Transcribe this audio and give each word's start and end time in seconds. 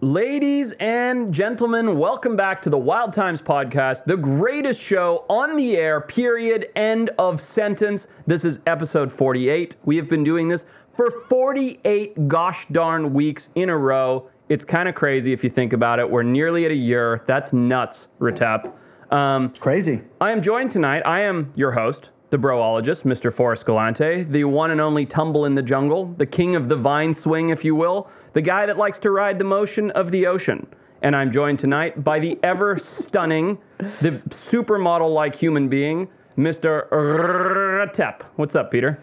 Ladies 0.00 0.70
and 0.78 1.34
gentlemen, 1.34 1.98
welcome 1.98 2.36
back 2.36 2.62
to 2.62 2.70
the 2.70 2.78
Wild 2.78 3.12
Times 3.12 3.42
Podcast, 3.42 4.04
the 4.04 4.16
greatest 4.16 4.80
show 4.80 5.24
on 5.28 5.56
the 5.56 5.76
air, 5.76 6.00
period, 6.00 6.68
end 6.76 7.10
of 7.18 7.40
sentence. 7.40 8.06
This 8.24 8.44
is 8.44 8.60
episode 8.64 9.10
48. 9.10 9.74
We 9.84 9.96
have 9.96 10.08
been 10.08 10.22
doing 10.22 10.46
this 10.46 10.64
for 10.92 11.10
48 11.10 12.28
gosh 12.28 12.68
darn 12.70 13.12
weeks 13.12 13.50
in 13.56 13.68
a 13.68 13.76
row. 13.76 14.30
It's 14.48 14.64
kind 14.64 14.88
of 14.88 14.94
crazy 14.94 15.32
if 15.32 15.42
you 15.42 15.50
think 15.50 15.72
about 15.72 15.98
it. 15.98 16.08
We're 16.08 16.22
nearly 16.22 16.64
at 16.64 16.70
a 16.70 16.76
year. 16.76 17.24
That's 17.26 17.52
nuts, 17.52 18.06
Retep. 18.20 18.72
Um, 19.10 19.50
Crazy. 19.54 20.02
I 20.20 20.30
am 20.30 20.42
joined 20.42 20.70
tonight. 20.70 21.02
I 21.06 21.22
am 21.22 21.52
your 21.56 21.72
host, 21.72 22.12
the 22.30 22.36
broologist, 22.36 23.02
Mr. 23.02 23.32
Forrest 23.32 23.66
Galante, 23.66 24.22
the 24.22 24.44
one 24.44 24.70
and 24.70 24.80
only 24.80 25.06
tumble 25.06 25.44
in 25.44 25.56
the 25.56 25.62
jungle, 25.62 26.14
the 26.18 26.26
king 26.26 26.54
of 26.54 26.68
the 26.68 26.76
vine 26.76 27.14
swing, 27.14 27.48
if 27.48 27.64
you 27.64 27.74
will, 27.74 28.08
the 28.32 28.42
guy 28.42 28.66
that 28.66 28.76
likes 28.78 28.98
to 29.00 29.10
ride 29.10 29.38
the 29.38 29.44
motion 29.44 29.90
of 29.92 30.10
the 30.10 30.26
ocean. 30.26 30.66
And 31.02 31.14
I'm 31.14 31.30
joined 31.30 31.58
tonight 31.60 32.02
by 32.02 32.18
the 32.18 32.38
ever 32.42 32.78
stunning, 32.78 33.58
the 33.78 34.20
supermodel 34.30 35.12
like 35.12 35.34
human 35.36 35.68
being, 35.68 36.08
Mr. 36.36 36.88
Retep. 36.88 38.22
What's 38.36 38.56
up, 38.56 38.70
Peter? 38.70 39.00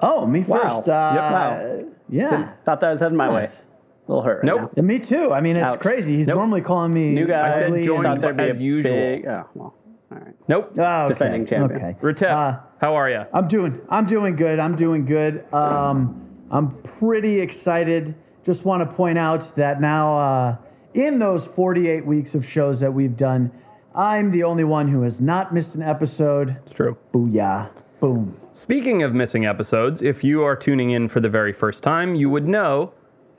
Oh, 0.00 0.26
me 0.26 0.40
Wow. 0.40 0.58
first. 0.62 0.88
Uh, 0.88 1.10
Yep. 1.14 1.22
Wow. 1.32 1.84
Yeah. 2.08 2.52
Thought 2.64 2.80
that 2.80 2.90
was 2.90 3.00
heading 3.00 3.16
my 3.16 3.28
Nice. 3.28 3.60
way. 3.60 3.64
A 4.08 4.10
little 4.10 4.22
hurt. 4.24 4.36
Right 4.38 4.44
Nope. 4.46 4.60
now. 4.62 4.70
And 4.76 4.86
me 4.86 4.98
too. 4.98 5.32
I 5.32 5.40
mean, 5.40 5.56
it's 5.56 5.74
Ouch. 5.74 5.78
crazy. 5.78 6.16
He's 6.16 6.26
Nope. 6.26 6.36
normally 6.38 6.62
calling 6.62 6.92
me 6.92 7.12
New 7.12 7.26
guy. 7.26 7.46
I 7.48 7.50
said 7.52 7.66
ugly 7.66 7.82
joined 7.84 8.22
there'd 8.22 8.36
be 8.36 8.42
as 8.44 8.60
usual. 8.60 8.92
Big, 8.92 9.26
oh, 9.26 9.44
well, 9.54 9.74
all 10.10 10.18
right. 10.18 10.34
Nope. 10.48 10.72
Oh, 10.78 10.82
okay. 11.04 11.08
Defending 11.08 11.46
champion. 11.46 11.80
Okay. 11.80 11.96
Retep, 12.02 12.32
Uh, 12.32 12.56
how 12.80 12.94
are 12.96 13.08
you? 13.08 13.22
I'm 13.32 13.46
doing. 13.46 13.80
I'm 13.88 14.06
doing 14.06 14.34
good. 14.34 14.58
I'm 14.58 14.74
doing 14.74 15.04
good. 15.04 15.44
Um, 15.52 16.16
I'm 16.50 16.70
pretty 16.82 17.40
excited. 17.40 18.16
Just 18.44 18.64
want 18.64 18.88
to 18.88 18.96
point 18.96 19.18
out 19.18 19.52
that 19.56 19.80
now, 19.80 20.18
uh, 20.18 20.56
in 20.94 21.18
those 21.18 21.46
48 21.46 22.06
weeks 22.06 22.34
of 22.34 22.44
shows 22.44 22.80
that 22.80 22.92
we've 22.92 23.16
done, 23.16 23.52
I'm 23.94 24.30
the 24.30 24.44
only 24.44 24.64
one 24.64 24.88
who 24.88 25.02
has 25.02 25.20
not 25.20 25.52
missed 25.52 25.74
an 25.74 25.82
episode. 25.82 26.58
It's 26.64 26.74
true. 26.74 26.96
Booyah! 27.12 27.70
Boom. 28.00 28.34
Speaking 28.54 29.02
of 29.02 29.14
missing 29.14 29.44
episodes, 29.44 30.00
if 30.00 30.24
you 30.24 30.42
are 30.42 30.56
tuning 30.56 30.90
in 30.90 31.08
for 31.08 31.20
the 31.20 31.28
very 31.28 31.52
first 31.52 31.82
time, 31.82 32.14
you 32.14 32.30
would 32.30 32.48
know, 32.48 32.94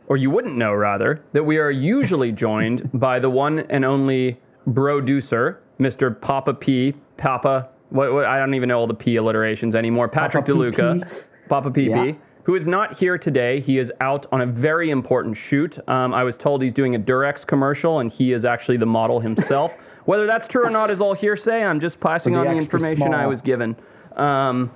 or 0.08 0.18
you 0.18 0.30
wouldn't 0.30 0.56
know 0.56 0.74
rather, 0.74 1.24
that 1.32 1.44
we 1.44 1.58
are 1.58 1.72
usually 1.72 2.32
joined 2.48 2.90
by 2.94 3.18
the 3.20 3.30
one 3.30 3.60
and 3.60 3.84
only 3.84 4.40
broducer, 4.68 5.58
Mr. 5.80 6.20
Papa 6.20 6.54
P, 6.54 6.94
Papa, 7.18 7.70
what, 7.90 8.14
what, 8.14 8.26
I 8.26 8.38
don't 8.38 8.54
even 8.54 8.70
know 8.70 8.80
all 8.80 8.88
the 8.88 8.94
P 8.94 9.16
alliterations 9.16 9.74
anymore, 9.74 10.08
Patrick 10.08 10.46
Papa 10.46 10.58
DeLuca. 10.58 11.28
Papa 11.50 11.70
PP. 11.72 11.90
Yeah. 11.90 12.14
Who 12.46 12.56
is 12.56 12.68
not 12.68 12.98
here 12.98 13.18
today? 13.18 13.60
He 13.60 13.78
is 13.78 13.92
out 14.02 14.26
on 14.32 14.42
a 14.42 14.46
very 14.46 14.90
important 14.90 15.38
shoot. 15.38 15.78
Um, 15.88 16.14
I 16.14 16.24
was 16.24 16.38
told 16.38 16.64
he's 16.64 16.74
doing 16.74 16.96
a 16.96 17.00
Durex 17.00 17.46
commercial, 17.46 18.00
and 18.00 18.12
he 18.12 18.34
is 18.34 18.46
actually 18.46 18.78
the 18.78 18.86
model 18.86 19.20
himself. 19.20 19.76
Whether 20.06 20.26
that's 20.26 20.48
true 20.48 20.66
or 20.66 20.72
not 20.72 20.90
is 20.90 21.00
all 21.00 21.14
hearsay. 21.14 21.64
I'm 21.64 21.80
just 21.80 22.00
passing 22.00 22.34
the 22.34 22.40
on 22.40 22.48
the 22.48 22.58
information 22.58 23.14
I 23.14 23.28
was 23.28 23.42
given. 23.44 23.76
Um, 24.16 24.72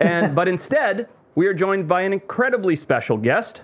and 0.00 0.34
but 0.34 0.48
instead, 0.48 1.08
we 1.36 1.46
are 1.46 1.54
joined 1.54 1.86
by 1.86 2.02
an 2.02 2.12
incredibly 2.12 2.74
special 2.74 3.16
guest, 3.16 3.62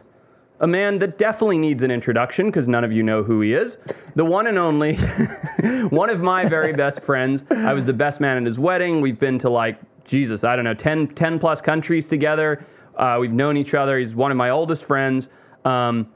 a 0.61 0.69
man 0.69 1.01
that 1.01 1.19
definitely 1.19 1.59
needs 1.59 1.83
an 1.83 1.91
introduction 1.91 2.47
because 2.47 2.69
none 2.69 2.85
of 2.85 2.93
you 2.93 3.03
know 3.03 3.25
who 3.25 3.41
he 3.41 3.53
is. 3.53 3.77
The 4.15 4.25
one 4.25 4.47
and 4.47 4.57
only, 4.57 4.95
one 5.89 6.11
of 6.11 6.21
my 6.21 6.45
very 6.45 6.73
best 6.73 7.03
friends. 7.03 7.45
I 7.51 7.73
was 7.73 7.87
the 7.87 7.93
best 7.93 8.21
man 8.21 8.37
at 8.37 8.45
his 8.45 8.61
wedding. 8.61 9.01
We've 9.01 9.19
been 9.19 9.39
to 9.39 9.51
like 9.51 9.81
Jesus, 10.05 10.45
I 10.45 10.55
don't 10.55 10.65
know, 10.65 10.75
10, 10.75 11.09
10 11.09 11.39
plus 11.41 11.61
countries 11.61 12.07
together. 12.07 12.65
Uh, 12.97 13.17
we've 13.21 13.33
known 13.33 13.57
each 13.57 13.75
other. 13.75 13.99
He's 13.99 14.15
one 14.15 14.31
of 14.31 14.37
my 14.37 14.51
oldest 14.51 14.85
friends. 14.85 15.29
Um, 15.65 16.09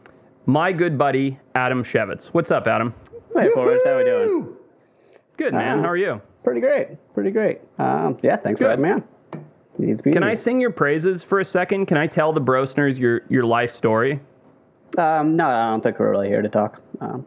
my 0.45 0.73
good 0.73 0.97
buddy 0.99 1.39
Adam 1.55 1.83
Schewitz. 1.83 2.29
What's 2.29 2.51
up, 2.51 2.67
Adam? 2.67 2.95
Hey, 3.37 3.49
Forrest, 3.53 3.85
how 3.85 3.99
we 3.99 4.05
doing? 4.05 4.57
Good 5.37 5.53
man. 5.53 5.79
Ah. 5.79 5.83
How 5.83 5.89
are 5.89 5.97
you? 5.97 6.23
Pretty 6.45 6.61
great. 6.61 6.89
Pretty 7.13 7.31
great. 7.31 7.61
Um, 7.79 8.19
yeah, 8.23 8.37
thanks 8.37 8.59
Good. 8.59 8.65
for 8.65 8.71
having 8.71 8.85
me 8.85 8.91
on. 8.91 9.05
Easy. 9.91 10.11
Can 10.11 10.23
I 10.23 10.33
sing 10.33 10.61
your 10.61 10.71
praises 10.71 11.23
for 11.23 11.39
a 11.41 11.45
second? 11.45 11.87
Can 11.87 11.99
I 11.99 12.07
tell 12.07 12.33
the 12.33 12.41
Brosners 12.41 12.99
your 12.99 13.23
your 13.29 13.45
life 13.45 13.71
story? 13.71 14.21
Um, 14.97 15.35
no, 15.35 15.47
I 15.47 15.71
don't 15.71 15.83
think 15.83 15.99
we're 15.99 16.11
really 16.11 16.29
here 16.29 16.41
to 16.41 16.49
talk. 16.49 16.81
Um, 17.01 17.27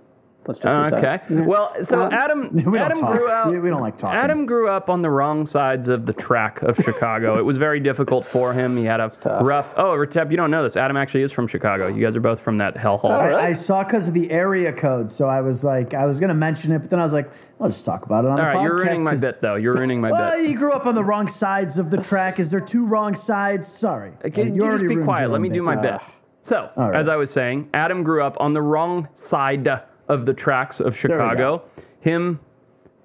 let's 0.50 0.60
just. 0.60 0.92
be 0.92 0.98
Okay. 0.98 1.20
Yeah. 1.30 1.42
Well, 1.42 1.74
so 1.84 2.10
Adam, 2.12 2.50
We 2.54 2.62
don't 2.64 2.78
Adam 2.78 3.00
talk. 3.00 3.14
grew 3.18 3.30
up. 3.30 3.50
We- 3.52 3.60
we 3.60 3.70
don't 3.70 3.82
like 3.82 3.98
talking. 3.98 4.18
Adam 4.20 4.46
grew 4.46 4.70
up 4.70 4.90
on 4.90 5.02
the 5.02 5.10
wrong 5.10 5.46
sides 5.46 5.88
of 5.88 6.06
the 6.06 6.14
track 6.14 6.62
of 6.64 6.76
Chicago. 6.76 7.38
it 7.38 7.44
was 7.46 7.58
very 7.58 7.80
difficult 7.80 8.26
for 8.26 8.54
him. 8.54 8.76
He 8.76 8.84
had 8.86 9.00
a 9.00 9.10
tough. 9.10 9.44
rough. 9.46 9.74
Oh, 9.78 9.92
Retep, 9.96 10.32
you 10.32 10.38
don't 10.38 10.52
know 10.52 10.64
this. 10.64 10.76
Adam 10.76 10.98
actually 10.98 11.22
is 11.22 11.32
from 11.32 11.48
Chicago. 11.48 11.88
You 11.88 12.04
guys 12.04 12.16
are 12.16 12.20
both 12.22 12.40
from 12.40 12.58
that 12.58 12.76
hellhole. 12.76 13.12
Oh, 13.12 13.26
really? 13.26 13.42
I 13.42 13.54
saw 13.54 13.84
because 13.84 14.08
of 14.08 14.14
the 14.14 14.32
area 14.32 14.74
code, 14.74 15.12
so 15.12 15.28
I 15.28 15.42
was 15.42 15.64
like, 15.64 15.94
I 15.94 16.06
was 16.06 16.20
going 16.20 16.30
to 16.30 16.34
mention 16.34 16.72
it, 16.72 16.80
but 16.80 16.90
then 16.90 17.00
I 17.00 17.04
was 17.04 17.14
like, 17.14 17.30
I'll 17.62 17.68
just 17.70 17.86
talk 17.86 18.06
about 18.06 18.24
it 18.26 18.30
on 18.30 18.32
All 18.32 18.38
the 18.38 18.44
right, 18.44 18.56
podcast. 18.56 18.64
you're 18.64 18.76
ruining 18.78 19.04
my 19.04 19.16
bit 19.16 19.42
though. 19.42 19.56
You're 19.56 19.74
ruining 19.74 20.02
my 20.02 20.12
Well, 20.14 20.38
bit. 20.38 20.50
you 20.50 20.58
grew 20.58 20.72
up 20.74 20.86
on 20.86 20.96
the 20.96 21.04
wrong 21.04 21.28
sides 21.28 21.78
of 21.78 21.90
the 21.92 21.98
track. 22.02 22.40
Is 22.40 22.50
there 22.52 22.60
two 22.62 22.88
wrong 22.88 23.14
sides? 23.16 23.68
Sorry. 23.68 24.14
Okay, 24.26 24.44
Uh, 24.50 24.54
you, 24.54 24.72
just 24.72 24.88
be 24.88 24.96
quiet. 24.96 25.30
Let 25.30 25.36
own 25.36 25.42
me 25.42 25.50
do 25.50 25.62
my 25.62 25.76
Uh, 25.76 25.82
bit. 25.82 26.02
So, 26.42 26.70
right. 26.78 26.96
as 26.96 27.10
I 27.10 27.18
was 27.18 27.30
saying, 27.30 27.70
Adam 27.74 28.02
grew 28.04 28.24
up 28.24 28.38
on 28.40 28.54
the 28.54 28.62
wrong 28.62 29.10
side 29.14 29.68
of 30.10 30.26
the 30.26 30.34
tracks 30.34 30.80
of 30.82 30.98
Chicago. 30.98 31.64
Him 32.02 32.40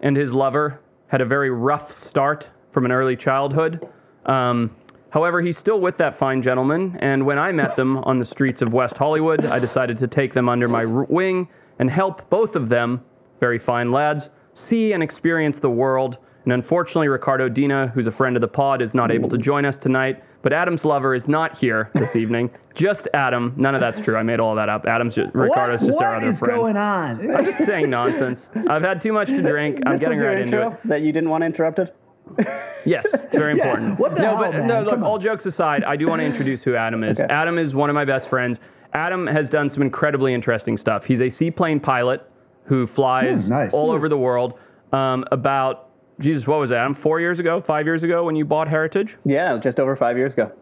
and 0.00 0.16
his 0.16 0.34
lover 0.34 0.80
had 1.08 1.20
a 1.20 1.24
very 1.24 1.50
rough 1.50 1.90
start 1.90 2.50
from 2.70 2.84
an 2.84 2.90
early 2.90 3.16
childhood. 3.16 3.86
Um, 4.26 4.74
however, 5.10 5.42
he's 5.42 5.58
still 5.58 5.80
with 5.80 5.98
that 5.98 6.14
fine 6.14 6.42
gentleman, 6.42 6.96
and 6.98 7.24
when 7.26 7.38
I 7.38 7.52
met 7.52 7.76
them 7.76 7.98
on 7.98 8.18
the 8.18 8.24
streets 8.24 8.62
of 8.62 8.72
West 8.72 8.98
Hollywood, 8.98 9.44
I 9.46 9.58
decided 9.58 9.98
to 9.98 10.08
take 10.08 10.32
them 10.32 10.48
under 10.48 10.66
my 10.66 10.84
wing 10.84 11.48
and 11.78 11.90
help 11.90 12.28
both 12.30 12.56
of 12.56 12.68
them, 12.68 13.04
very 13.38 13.58
fine 13.58 13.92
lads, 13.92 14.30
see 14.54 14.92
and 14.92 15.02
experience 15.02 15.58
the 15.58 15.70
world. 15.70 16.18
And 16.44 16.52
unfortunately, 16.52 17.08
Ricardo 17.08 17.48
Dina, 17.48 17.88
who's 17.88 18.06
a 18.06 18.12
friend 18.12 18.36
of 18.36 18.40
the 18.40 18.48
pod, 18.48 18.82
is 18.82 18.94
not 18.94 19.10
able 19.10 19.28
to 19.28 19.38
join 19.38 19.64
us 19.64 19.78
tonight. 19.78 20.22
But 20.44 20.52
Adam's 20.52 20.84
lover 20.84 21.14
is 21.14 21.26
not 21.26 21.58
here 21.58 21.88
this 21.94 22.14
evening. 22.22 22.50
Just 22.74 23.08
Adam. 23.14 23.54
None 23.56 23.74
of 23.74 23.80
that's 23.80 23.98
true. 24.00 24.14
I 24.16 24.22
made 24.22 24.38
all 24.38 24.54
that 24.54 24.68
up. 24.68 24.86
Adam's 24.86 25.16
just, 25.16 25.34
Ricardo's 25.34 25.80
what, 25.82 25.86
just 25.88 26.00
our 26.00 26.16
other 26.16 26.32
friend. 26.34 26.40
What 26.62 26.68
is 26.68 26.74
going 26.74 26.76
on? 26.76 27.34
I'm 27.36 27.44
just 27.44 27.64
saying 27.64 27.90
nonsense. 27.90 28.48
I've 28.68 28.82
had 28.82 29.00
too 29.00 29.12
much 29.12 29.28
to 29.30 29.42
drink. 29.50 29.80
I'm 29.84 29.92
this 29.92 30.00
getting 30.02 30.18
was 30.18 30.22
your 30.22 30.32
right 30.32 30.40
into 30.42 30.66
it. 30.68 30.78
that 30.84 31.02
you 31.02 31.10
didn't 31.12 31.30
want 31.30 31.42
interrupted. 31.42 31.90
Yes, 32.86 33.06
it's 33.14 33.34
very 33.34 33.56
Yeah, 33.56 33.64
important. 33.64 33.98
what 33.98 34.14
the 34.14 34.20
no, 34.20 34.28
hell, 34.36 34.36
but 34.36 34.52
man? 34.52 34.66
no, 34.66 34.82
look, 34.82 35.00
all 35.00 35.16
jokes 35.16 35.46
aside, 35.46 35.84
I 35.84 35.96
do 35.96 36.06
want 36.06 36.20
to 36.20 36.26
introduce 36.26 36.62
who 36.64 36.74
Adam 36.74 37.02
is. 37.02 37.18
Okay. 37.18 37.32
Adam 37.32 37.56
is 37.56 37.74
one 37.74 37.88
of 37.88 37.94
my 37.94 38.04
best 38.04 38.28
friends. 38.28 38.60
Adam 38.92 39.26
has 39.26 39.48
done 39.48 39.70
some 39.70 39.80
incredibly 39.82 40.34
interesting 40.34 40.76
stuff. 40.76 41.06
He's 41.06 41.22
a 41.22 41.30
seaplane 41.30 41.80
pilot 41.80 42.20
who 42.64 42.86
flies 42.86 43.44
Hmm, 43.46 43.52
nice. 43.52 43.72
all 43.72 43.90
over 43.90 44.10
the 44.10 44.18
world. 44.18 44.58
Um, 44.92 45.24
about 45.32 45.88
Jesus, 46.20 46.46
what 46.46 46.60
was 46.60 46.70
that? 46.70 46.78
Adam? 46.78 46.94
Four 46.94 47.20
years 47.20 47.38
ago, 47.38 47.60
five 47.60 47.86
years 47.86 48.02
ago, 48.02 48.24
when 48.24 48.36
you 48.36 48.44
bought 48.44 48.68
Heritage. 48.68 49.16
Yeah, 49.24 49.58
just 49.58 49.80
over 49.80 49.96
five 49.96 50.16
years 50.16 50.34
ago. 50.34 50.52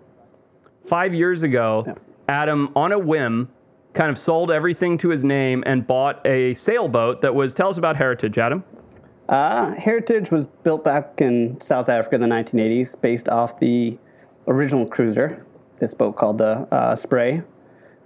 Five 0.85 1.15
years 1.15 1.43
ago, 1.43 1.95
Adam, 2.29 2.73
on 2.75 2.93
a 2.93 2.99
whim, 2.99 3.51
kind 3.93 4.11
of 4.11 4.19
sold 4.19 4.51
everything 4.51 4.97
to 4.99 5.11
his 5.11 5.23
name 5.23 5.63
and 5.67 5.87
bought 5.87 6.27
a 6.27 6.55
sailboat 6.55 7.21
that 7.21 7.35
was. 7.35 7.55
Tell 7.55 7.69
us 7.69 7.77
about 7.77 7.97
Heritage, 7.97 8.39
Adam. 8.39 8.65
Uh, 9.29 9.75
Heritage 9.75 10.31
was 10.31 10.47
built 10.47 10.85
back 10.85 11.21
in 11.21 11.61
South 11.61 11.89
Africa 11.89 12.17
in 12.17 12.21
the 12.21 12.27
1980s, 12.27 13.01
based 13.01 13.29
off 13.29 13.59
the 13.59 13.99
original 14.47 14.87
cruiser, 14.87 15.45
this 15.79 15.95
boat 15.95 16.17
called 16.17 16.39
the 16.39 16.67
uh, 16.73 16.97
Spray. 16.97 17.43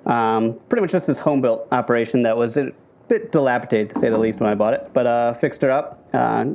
Um, 0.04 0.58
pretty 0.68 0.82
much 0.82 0.92
just 0.92 1.06
this 1.06 1.18
home 1.18 1.40
built 1.40 1.66
operation 1.72 2.22
that 2.22 2.36
was 2.36 2.56
a 2.56 2.72
bit 3.08 3.32
dilapidated, 3.32 3.90
to 3.90 3.98
say 3.98 4.08
the 4.08 4.18
least, 4.18 4.40
when 4.40 4.50
I 4.50 4.54
bought 4.54 4.74
it. 4.74 4.90
But 4.92 5.06
uh, 5.06 5.32
fixed 5.32 5.62
her 5.62 5.70
up, 5.70 6.06
uh, 6.12 6.46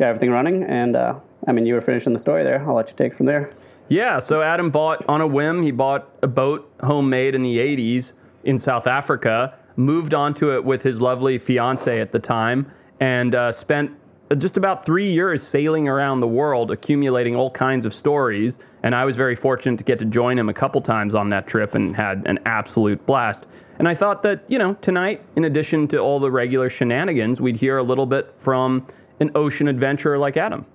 got 0.00 0.08
everything 0.08 0.30
running, 0.30 0.64
and 0.64 0.96
uh, 0.96 1.20
I 1.46 1.52
mean, 1.52 1.66
you 1.66 1.74
were 1.74 1.80
finishing 1.80 2.12
the 2.12 2.18
story 2.18 2.42
there. 2.42 2.66
I'll 2.66 2.74
let 2.74 2.88
you 2.88 2.96
take 2.96 3.14
from 3.14 3.26
there. 3.26 3.52
Yeah, 3.88 4.18
so 4.18 4.40
Adam 4.42 4.70
bought 4.70 5.04
on 5.08 5.20
a 5.20 5.26
whim. 5.26 5.62
He 5.62 5.70
bought 5.70 6.08
a 6.22 6.26
boat 6.26 6.72
homemade 6.82 7.34
in 7.34 7.42
the 7.42 7.58
80s 7.58 8.14
in 8.42 8.56
South 8.56 8.86
Africa, 8.86 9.54
moved 9.76 10.14
onto 10.14 10.54
it 10.54 10.64
with 10.64 10.82
his 10.82 11.00
lovely 11.00 11.38
fiance 11.38 12.00
at 12.00 12.12
the 12.12 12.18
time, 12.18 12.72
and 12.98 13.34
uh, 13.34 13.52
spent 13.52 13.92
just 14.38 14.56
about 14.56 14.86
three 14.86 15.12
years 15.12 15.42
sailing 15.42 15.88
around 15.88 16.20
the 16.20 16.28
world, 16.28 16.70
accumulating 16.70 17.34
all 17.34 17.50
kinds 17.50 17.84
of 17.84 17.92
stories. 17.92 18.60
And 18.82 18.94
I 18.94 19.04
was 19.04 19.16
very 19.16 19.34
fortunate 19.34 19.78
to 19.78 19.84
get 19.84 19.98
to 19.98 20.04
join 20.04 20.38
him 20.38 20.48
a 20.48 20.54
couple 20.54 20.80
times 20.80 21.14
on 21.14 21.30
that 21.30 21.48
trip 21.48 21.74
and 21.74 21.96
had 21.96 22.22
an 22.26 22.38
absolute 22.46 23.04
blast. 23.06 23.46
And 23.78 23.88
I 23.88 23.94
thought 23.94 24.22
that, 24.22 24.44
you 24.48 24.58
know, 24.58 24.74
tonight, 24.74 25.22
in 25.34 25.44
addition 25.44 25.88
to 25.88 25.98
all 25.98 26.20
the 26.20 26.30
regular 26.30 26.70
shenanigans, 26.70 27.40
we'd 27.40 27.56
hear 27.56 27.76
a 27.76 27.82
little 27.82 28.06
bit 28.06 28.36
from 28.36 28.86
an 29.20 29.30
ocean 29.34 29.68
adventurer 29.68 30.18
like 30.18 30.36
Adam. 30.36 30.66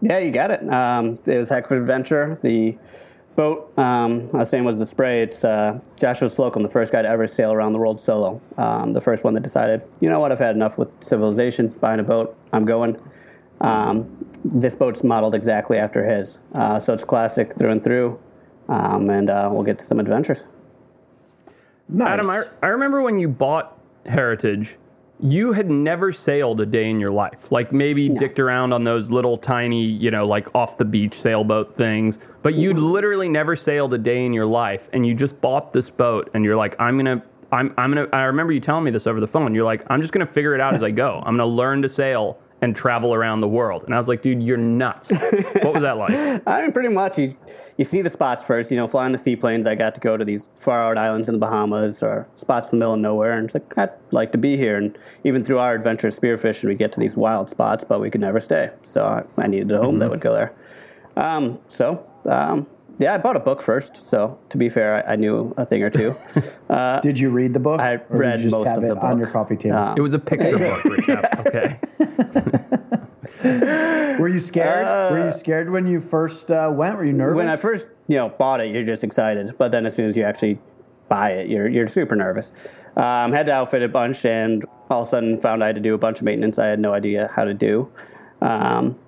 Yeah, 0.00 0.18
you 0.18 0.30
got 0.30 0.50
it. 0.50 0.68
Um, 0.68 1.18
it 1.26 1.38
was 1.38 1.50
a 1.50 1.54
heck 1.54 1.66
of 1.66 1.72
an 1.72 1.78
adventure. 1.78 2.38
The 2.42 2.78
boat 3.36 3.76
um, 3.78 4.28
I 4.32 4.38
was 4.38 4.50
saying 4.50 4.64
was 4.64 4.78
the 4.78 4.86
spray. 4.86 5.22
It's 5.22 5.44
uh, 5.44 5.80
Joshua 5.98 6.28
Slocum, 6.28 6.62
the 6.62 6.68
first 6.68 6.92
guy 6.92 7.02
to 7.02 7.08
ever 7.08 7.26
sail 7.26 7.52
around 7.52 7.72
the 7.72 7.78
world 7.78 8.00
solo. 8.00 8.40
Um, 8.56 8.92
the 8.92 9.00
first 9.00 9.24
one 9.24 9.34
that 9.34 9.42
decided, 9.42 9.82
you 10.00 10.08
know 10.08 10.20
what, 10.20 10.32
I've 10.32 10.38
had 10.38 10.56
enough 10.56 10.78
with 10.78 10.88
civilization, 11.02 11.68
buying 11.68 12.00
a 12.00 12.04
boat, 12.04 12.36
I'm 12.52 12.64
going. 12.64 13.00
Um, 13.60 14.26
this 14.44 14.74
boat's 14.74 15.02
modeled 15.02 15.34
exactly 15.34 15.78
after 15.78 16.04
his. 16.04 16.38
Uh, 16.54 16.78
so 16.78 16.92
it's 16.92 17.04
classic 17.04 17.56
through 17.58 17.70
and 17.70 17.82
through. 17.82 18.18
Um, 18.68 19.10
and 19.10 19.30
uh, 19.30 19.48
we'll 19.52 19.64
get 19.64 19.78
to 19.80 19.84
some 19.84 19.98
adventures. 19.98 20.44
Nice. 21.88 22.08
Adam, 22.08 22.30
I, 22.30 22.44
I 22.62 22.66
remember 22.68 23.02
when 23.02 23.18
you 23.18 23.28
bought 23.28 23.78
Heritage, 24.06 24.76
you 25.20 25.52
had 25.52 25.68
never 25.68 26.12
sailed 26.12 26.60
a 26.60 26.66
day 26.66 26.88
in 26.88 27.00
your 27.00 27.10
life. 27.10 27.50
Like 27.50 27.72
maybe 27.72 28.08
dicked 28.08 28.38
around 28.38 28.72
on 28.72 28.84
those 28.84 29.10
little 29.10 29.36
tiny, 29.36 29.84
you 29.84 30.10
know, 30.10 30.26
like 30.26 30.54
off 30.54 30.76
the 30.76 30.84
beach 30.84 31.14
sailboat 31.14 31.74
things, 31.74 32.18
but 32.42 32.54
you'd 32.54 32.78
literally 32.78 33.28
never 33.28 33.56
sailed 33.56 33.92
a 33.94 33.98
day 33.98 34.24
in 34.24 34.32
your 34.32 34.46
life. 34.46 34.88
And 34.92 35.04
you 35.04 35.14
just 35.14 35.40
bought 35.40 35.72
this 35.72 35.90
boat 35.90 36.30
and 36.34 36.44
you're 36.44 36.56
like, 36.56 36.76
I'm 36.78 36.98
going 36.98 37.20
to. 37.20 37.26
I'm, 37.50 37.72
I'm 37.78 37.94
gonna. 37.94 38.06
I 38.12 38.24
remember 38.24 38.52
you 38.52 38.60
telling 38.60 38.84
me 38.84 38.90
this 38.90 39.06
over 39.06 39.20
the 39.20 39.26
phone. 39.26 39.54
You're 39.54 39.64
like, 39.64 39.82
I'm 39.88 40.02
just 40.02 40.12
gonna 40.12 40.26
figure 40.26 40.54
it 40.54 40.60
out 40.60 40.74
as 40.74 40.82
I 40.82 40.90
go. 40.90 41.22
I'm 41.24 41.34
gonna 41.38 41.46
learn 41.46 41.80
to 41.80 41.88
sail 41.88 42.38
and 42.60 42.74
travel 42.74 43.14
around 43.14 43.40
the 43.40 43.48
world. 43.48 43.84
And 43.84 43.94
I 43.94 43.98
was 43.98 44.08
like, 44.08 44.20
dude, 44.22 44.42
you're 44.42 44.56
nuts. 44.56 45.10
what 45.12 45.74
was 45.74 45.82
that 45.82 45.96
like? 45.96 46.10
I 46.46 46.62
mean, 46.62 46.72
pretty 46.72 46.88
much. 46.88 47.18
You, 47.18 47.36
you 47.76 47.84
see 47.84 48.02
the 48.02 48.10
spots 48.10 48.42
first. 48.42 48.70
You 48.70 48.76
know, 48.76 48.86
flying 48.86 49.12
the 49.12 49.18
seaplanes. 49.18 49.66
I 49.66 49.74
got 49.74 49.94
to 49.94 50.00
go 50.00 50.16
to 50.16 50.24
these 50.24 50.48
far 50.56 50.82
out 50.82 50.98
islands 50.98 51.28
in 51.28 51.34
the 51.34 51.38
Bahamas 51.38 52.02
or 52.02 52.26
spots 52.34 52.72
in 52.72 52.78
the 52.78 52.82
middle 52.82 52.94
of 52.94 53.00
nowhere, 53.00 53.32
and 53.32 53.44
it's 53.44 53.54
like 53.54 53.78
I'd 53.78 53.90
like 54.10 54.32
to 54.32 54.38
be 54.38 54.56
here. 54.56 54.76
And 54.76 54.96
even 55.24 55.44
through 55.44 55.58
our 55.58 55.74
adventure 55.74 56.08
spearfishing, 56.08 56.64
we 56.64 56.74
get 56.74 56.90
to 56.92 57.00
these 57.00 57.16
wild 57.16 57.48
spots, 57.48 57.84
but 57.84 58.00
we 58.00 58.10
could 58.10 58.20
never 58.20 58.40
stay. 58.40 58.70
So 58.82 59.04
I, 59.04 59.42
I 59.42 59.46
needed 59.46 59.70
a 59.70 59.78
home 59.78 59.88
Mm-hmm. 59.88 59.98
that 60.00 60.10
would 60.10 60.20
go 60.20 60.32
there. 60.32 60.52
Um, 61.16 61.60
so. 61.68 62.04
Um, 62.26 62.66
yeah, 62.98 63.14
I 63.14 63.18
bought 63.18 63.36
a 63.36 63.40
book 63.40 63.62
first, 63.62 63.96
so 63.96 64.38
to 64.48 64.58
be 64.58 64.68
fair, 64.68 65.06
I, 65.08 65.12
I 65.12 65.16
knew 65.16 65.54
a 65.56 65.64
thing 65.64 65.82
or 65.82 65.90
two. 65.90 66.16
Did 67.02 67.18
you 67.18 67.30
read 67.30 67.54
the 67.54 67.60
book? 67.60 67.80
I 67.80 67.94
or 67.94 67.98
did 67.98 68.12
you 68.12 68.18
read 68.18 68.40
just 68.40 68.52
most 68.56 68.66
have 68.66 68.78
of 68.78 68.84
it 68.84 68.88
the 68.88 68.96
on 68.96 69.00
book. 69.00 69.12
Uh, 69.12 69.16
your 69.18 69.26
coffee 69.28 69.56
table. 69.56 69.94
It 69.96 70.00
was 70.00 70.14
a 70.14 70.18
picture 70.18 70.58
book, 70.58 70.82
recap. 70.82 71.46
Okay. 71.46 71.78
Were 74.18 74.28
you 74.28 74.40
scared? 74.40 75.12
Were 75.12 75.24
you 75.24 75.32
scared 75.32 75.70
when 75.70 75.86
you 75.86 76.00
first 76.00 76.50
uh, 76.50 76.70
went? 76.74 76.96
Were 76.96 77.04
you 77.04 77.12
nervous? 77.12 77.36
when 77.36 77.48
I 77.48 77.56
first, 77.56 77.86
you 78.08 78.16
know, 78.16 78.30
bought 78.30 78.60
it, 78.60 78.72
you're 78.72 78.84
just 78.84 79.04
excited. 79.04 79.54
But 79.58 79.70
then 79.70 79.86
as 79.86 79.94
soon 79.94 80.06
as 80.06 80.16
you 80.16 80.24
actually 80.24 80.58
buy 81.08 81.30
it, 81.30 81.48
you're 81.48 81.68
you're 81.68 81.86
super 81.86 82.16
nervous. 82.16 82.50
Um, 82.96 83.32
had 83.32 83.46
to 83.46 83.52
outfit 83.52 83.82
a 83.82 83.88
bunch, 83.88 84.24
and 84.24 84.64
all 84.90 85.02
of 85.02 85.06
a 85.06 85.10
sudden 85.10 85.38
found 85.40 85.62
I 85.62 85.66
had 85.66 85.76
to 85.76 85.80
do 85.80 85.94
a 85.94 85.98
bunch 85.98 86.18
of 86.18 86.24
maintenance 86.24 86.58
I 86.58 86.66
had 86.66 86.80
no 86.80 86.92
idea 86.92 87.30
how 87.34 87.44
to 87.44 87.54
do. 87.54 87.90
Um, 88.40 88.98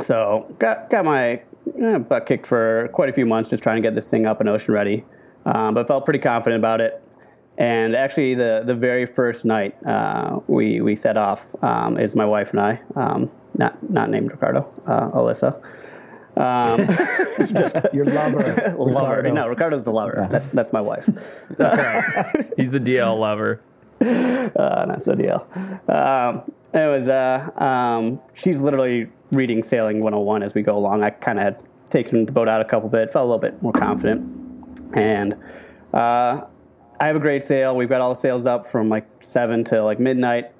so 0.00 0.54
got 0.58 0.90
got 0.90 1.04
my 1.04 1.42
eh, 1.80 1.98
butt 1.98 2.26
kicked 2.26 2.46
for 2.46 2.88
quite 2.92 3.08
a 3.08 3.12
few 3.12 3.26
months 3.26 3.50
just 3.50 3.62
trying 3.62 3.76
to 3.76 3.82
get 3.82 3.94
this 3.94 4.08
thing 4.10 4.26
up 4.26 4.40
and 4.40 4.48
ocean 4.48 4.74
ready. 4.74 5.04
Um, 5.44 5.74
but 5.74 5.86
felt 5.86 6.04
pretty 6.04 6.18
confident 6.18 6.60
about 6.60 6.80
it. 6.80 7.02
And 7.56 7.96
actually, 7.96 8.34
the, 8.34 8.62
the 8.64 8.74
very 8.74 9.04
first 9.04 9.44
night 9.44 9.74
uh, 9.84 10.38
we 10.46 10.80
we 10.80 10.94
set 10.94 11.16
off 11.16 11.54
um, 11.62 11.98
is 11.98 12.14
my 12.14 12.24
wife 12.24 12.52
and 12.52 12.60
I, 12.60 12.80
um, 12.94 13.30
not 13.54 13.90
not 13.90 14.10
named 14.10 14.30
Ricardo, 14.30 14.72
uh, 14.86 15.10
Alyssa. 15.10 15.60
your 17.92 18.04
lover, 18.04 18.38
Lover. 18.78 19.16
Ricardo. 19.16 19.32
No, 19.32 19.48
Ricardo's 19.48 19.84
the 19.84 19.90
lover. 19.90 20.28
That's 20.30 20.50
that's 20.50 20.72
my 20.72 20.80
wife. 20.80 21.06
He's 22.56 22.70
the 22.70 22.78
DL 22.78 23.18
lover. 23.18 23.60
Uh, 24.00 24.84
not 24.86 25.02
so 25.02 25.16
DL. 25.16 25.42
Um, 25.90 26.52
it 26.72 26.86
was. 26.86 27.08
Uh, 27.08 27.50
um, 27.56 28.20
she's 28.34 28.60
literally 28.60 29.08
reading 29.30 29.62
Sailing 29.62 30.00
101 30.00 30.42
as 30.42 30.54
we 30.54 30.62
go 30.62 30.76
along. 30.76 31.02
I 31.02 31.10
kind 31.10 31.38
of 31.38 31.44
had 31.44 31.58
taken 31.90 32.26
the 32.26 32.32
boat 32.32 32.48
out 32.48 32.60
a 32.60 32.64
couple 32.64 32.88
bit, 32.88 33.10
felt 33.10 33.24
a 33.24 33.26
little 33.26 33.38
bit 33.38 33.62
more 33.62 33.72
confident, 33.72 34.22
and 34.94 35.34
uh, 35.92 36.42
I 37.00 37.06
have 37.06 37.16
a 37.16 37.20
great 37.20 37.44
sail. 37.44 37.76
We've 37.76 37.88
got 37.88 38.00
all 38.00 38.10
the 38.10 38.20
sails 38.20 38.46
up 38.46 38.66
from 38.66 38.88
like 38.88 39.06
seven 39.20 39.64
to 39.64 39.82
like 39.82 40.00
midnight. 40.00 40.52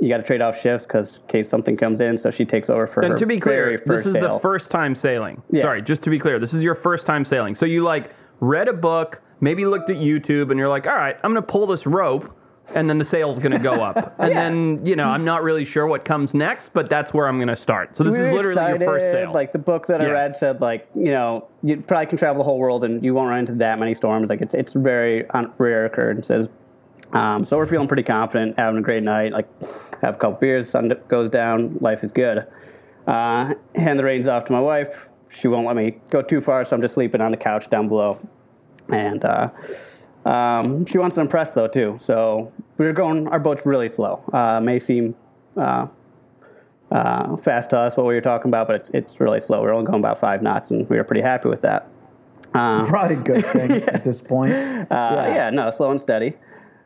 You 0.00 0.08
got 0.08 0.16
to 0.18 0.22
trade 0.24 0.42
off 0.42 0.60
shifts 0.60 0.86
because 0.86 1.18
in 1.18 1.26
case 1.28 1.48
something 1.48 1.76
comes 1.76 2.00
in, 2.00 2.16
so 2.16 2.30
she 2.30 2.44
takes 2.44 2.68
over 2.68 2.86
for 2.86 3.02
her 3.02 3.06
And 3.08 3.16
to 3.16 3.26
be 3.26 3.38
clear, 3.38 3.78
this 3.78 4.04
is 4.04 4.12
sail. 4.12 4.34
the 4.34 4.38
first 4.40 4.70
time 4.70 4.94
sailing. 4.94 5.42
Yeah. 5.50 5.62
Sorry, 5.62 5.82
just 5.82 6.02
to 6.02 6.10
be 6.10 6.18
clear, 6.18 6.38
this 6.38 6.52
is 6.52 6.64
your 6.64 6.74
first 6.74 7.06
time 7.06 7.24
sailing. 7.24 7.54
So 7.54 7.64
you 7.64 7.82
like 7.84 8.10
read 8.40 8.66
a 8.68 8.72
book, 8.72 9.22
maybe 9.40 9.64
looked 9.64 9.90
at 9.90 9.96
YouTube, 9.96 10.50
and 10.50 10.58
you're 10.58 10.68
like, 10.68 10.86
all 10.88 10.96
right, 10.96 11.16
I'm 11.22 11.32
going 11.32 11.42
to 11.42 11.46
pull 11.50 11.66
this 11.68 11.86
rope, 11.86 12.36
and 12.74 12.88
then 12.88 12.98
the 12.98 13.04
sale's 13.04 13.38
going 13.38 13.52
to 13.52 13.58
go 13.58 13.72
up. 13.72 14.14
And 14.24 14.34
then, 14.34 14.86
you 14.86 14.96
know, 14.96 15.04
I'm 15.04 15.24
not 15.24 15.42
really 15.42 15.64
sure 15.64 15.86
what 15.86 16.04
comes 16.04 16.32
next, 16.32 16.72
but 16.72 16.88
that's 16.88 17.12
where 17.12 17.28
I'm 17.28 17.36
going 17.36 17.48
to 17.48 17.56
start. 17.56 17.94
So 17.94 18.04
this 18.04 18.14
we 18.14 18.20
is 18.20 18.34
literally 18.34 18.70
your 18.70 18.78
first 18.78 19.10
sale. 19.10 19.32
Like 19.32 19.52
the 19.52 19.58
book 19.58 19.86
that 19.88 20.00
I 20.00 20.06
read 20.06 20.34
said, 20.36 20.60
like 20.60 20.88
you 20.94 21.10
know, 21.10 21.46
you 21.62 21.80
probably 21.82 22.06
can 22.06 22.16
travel 22.16 22.38
the 22.38 22.44
whole 22.44 22.58
world 22.58 22.84
and 22.84 23.04
you 23.04 23.12
won't 23.12 23.28
run 23.28 23.40
into 23.40 23.54
that 23.56 23.78
many 23.78 23.92
storms. 23.92 24.30
Like 24.30 24.40
it's 24.40 24.54
it's 24.54 24.72
very 24.72 25.26
rare 25.58 25.84
occurrences. 25.84 26.48
Um, 27.12 27.44
so 27.44 27.56
we're 27.56 27.66
feeling 27.66 27.86
pretty 27.86 28.02
confident, 28.02 28.58
having 28.58 28.78
a 28.78 28.82
great 28.82 29.02
night. 29.02 29.32
Like 29.32 29.48
have 30.00 30.16
a 30.16 30.18
couple 30.18 30.38
beers, 30.40 30.70
sun 30.70 30.92
goes 31.08 31.30
down, 31.30 31.76
life 31.80 32.02
is 32.02 32.12
good. 32.12 32.46
Uh, 33.06 33.54
hand 33.74 33.98
the 33.98 34.04
reins 34.04 34.26
off 34.26 34.44
to 34.46 34.52
my 34.52 34.60
wife. 34.60 35.10
She 35.30 35.48
won't 35.48 35.66
let 35.66 35.76
me 35.76 35.98
go 36.10 36.22
too 36.22 36.40
far, 36.40 36.64
so 36.64 36.76
I'm 36.76 36.82
just 36.82 36.94
sleeping 36.94 37.20
on 37.20 37.30
the 37.30 37.36
couch 37.36 37.68
down 37.68 37.88
below. 37.88 38.20
And 38.88 39.24
uh, 39.24 39.50
um, 40.24 40.86
she 40.86 40.98
wants 40.98 41.16
to 41.16 41.20
impress 41.20 41.54
though 41.54 41.68
too. 41.68 41.96
So 41.98 42.52
we 42.78 42.86
were 42.86 42.92
going. 42.92 43.28
Our 43.28 43.38
boat's 43.38 43.66
really 43.66 43.88
slow. 43.88 44.22
Uh, 44.32 44.60
may 44.60 44.78
seem 44.78 45.14
uh, 45.56 45.88
uh, 46.90 47.36
fast 47.36 47.70
to 47.70 47.78
us 47.78 47.96
what 47.96 48.06
we 48.06 48.14
were 48.14 48.20
talking 48.20 48.48
about, 48.48 48.66
but 48.66 48.76
it's, 48.76 48.90
it's 48.90 49.20
really 49.20 49.40
slow. 49.40 49.62
We're 49.62 49.74
only 49.74 49.86
going 49.86 50.00
about 50.00 50.18
five 50.18 50.42
knots, 50.42 50.70
and 50.70 50.88
we 50.88 50.96
were 50.96 51.04
pretty 51.04 51.22
happy 51.22 51.48
with 51.48 51.62
that. 51.62 51.88
Probably 52.52 53.16
a 53.16 53.20
good 53.20 53.44
thing 53.46 53.70
at 53.88 54.04
this 54.04 54.20
point. 54.20 54.52
Uh, 54.52 54.84
yeah. 54.90 55.50
no, 55.50 55.70
slow 55.70 55.90
and 55.90 56.00
steady. 56.00 56.34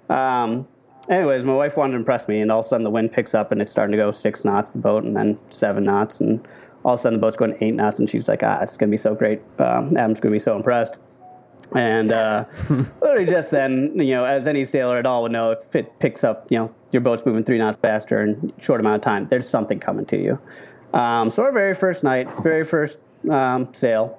Um, 0.08 0.66
anyways, 1.10 1.44
my 1.44 1.54
wife 1.54 1.76
wanted 1.76 1.92
to 1.92 1.98
impress 1.98 2.26
me, 2.26 2.40
and 2.40 2.50
all 2.50 2.60
of 2.60 2.64
a 2.64 2.68
sudden 2.68 2.84
the 2.84 2.90
wind 2.90 3.12
picks 3.12 3.34
up, 3.34 3.52
and 3.52 3.60
it's 3.60 3.70
starting 3.70 3.92
to 3.92 3.98
go 3.98 4.10
six 4.10 4.44
knots 4.44 4.72
the 4.72 4.78
boat, 4.78 5.04
and 5.04 5.14
then 5.14 5.38
seven 5.50 5.84
knots, 5.84 6.20
and 6.20 6.46
all 6.84 6.94
of 6.94 7.00
a 7.00 7.02
sudden 7.02 7.18
the 7.18 7.20
boat's 7.20 7.36
going 7.36 7.56
eight 7.60 7.74
knots, 7.74 7.98
and 7.98 8.08
she's 8.08 8.28
like, 8.28 8.42
"Ah, 8.42 8.60
it's 8.62 8.76
gonna 8.76 8.90
be 8.90 8.96
so 8.96 9.14
great. 9.14 9.42
Um, 9.58 9.96
Adam's 9.96 10.20
gonna 10.20 10.32
be 10.32 10.38
so 10.38 10.56
impressed." 10.56 10.98
And 11.74 12.10
uh, 12.12 12.44
literally 13.02 13.26
just 13.26 13.50
then, 13.50 13.98
you 13.98 14.14
know, 14.14 14.24
as 14.24 14.46
any 14.46 14.64
sailor 14.64 14.98
at 14.98 15.06
all 15.06 15.22
would 15.22 15.32
know, 15.32 15.50
if 15.50 15.74
it 15.76 15.98
picks 16.00 16.24
up, 16.24 16.46
you 16.50 16.58
know, 16.58 16.74
your 16.92 17.00
boat's 17.02 17.24
moving 17.26 17.44
three 17.44 17.58
knots 17.58 17.76
faster 17.78 18.22
in 18.22 18.52
a 18.56 18.62
short 18.62 18.80
amount 18.80 18.96
of 18.96 19.02
time, 19.02 19.26
there's 19.26 19.48
something 19.48 19.78
coming 19.78 20.06
to 20.06 20.16
you. 20.16 20.38
Um, 20.92 21.28
so 21.30 21.42
our 21.42 21.52
very 21.52 21.74
first 21.74 22.02
night, 22.04 22.28
very 22.42 22.64
first 22.64 22.98
um, 23.30 23.72
sail, 23.74 24.18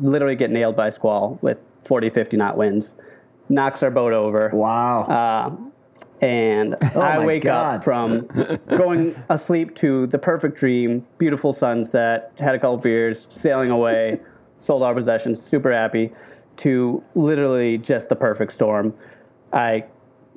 literally 0.00 0.36
get 0.36 0.50
nailed 0.50 0.76
by 0.76 0.88
a 0.88 0.90
squall 0.90 1.38
with 1.42 1.58
40, 1.86 2.08
50 2.10 2.36
knot 2.36 2.56
winds, 2.56 2.94
knocks 3.48 3.82
our 3.82 3.90
boat 3.90 4.12
over. 4.12 4.50
Wow. 4.52 5.02
Uh, 5.02 5.56
and 6.20 6.74
I 6.82 7.16
Oh 7.16 7.20
my 7.20 7.26
wake 7.26 7.42
God. 7.44 7.76
up 7.76 7.84
from 7.84 8.26
going 8.68 9.14
asleep 9.28 9.74
to 9.76 10.06
the 10.06 10.18
perfect 10.18 10.56
dream, 10.56 11.06
beautiful 11.18 11.52
sunset, 11.52 12.32
had 12.38 12.54
a 12.54 12.58
couple 12.58 12.78
beers, 12.78 13.26
sailing 13.30 13.70
away, 13.70 14.20
sold 14.56 14.82
our 14.82 14.94
possessions, 14.94 15.40
super 15.40 15.72
happy, 15.72 16.10
to 16.58 17.02
literally 17.14 17.78
just 17.78 18.08
the 18.08 18.16
perfect 18.16 18.52
storm. 18.52 18.94
I 19.52 19.84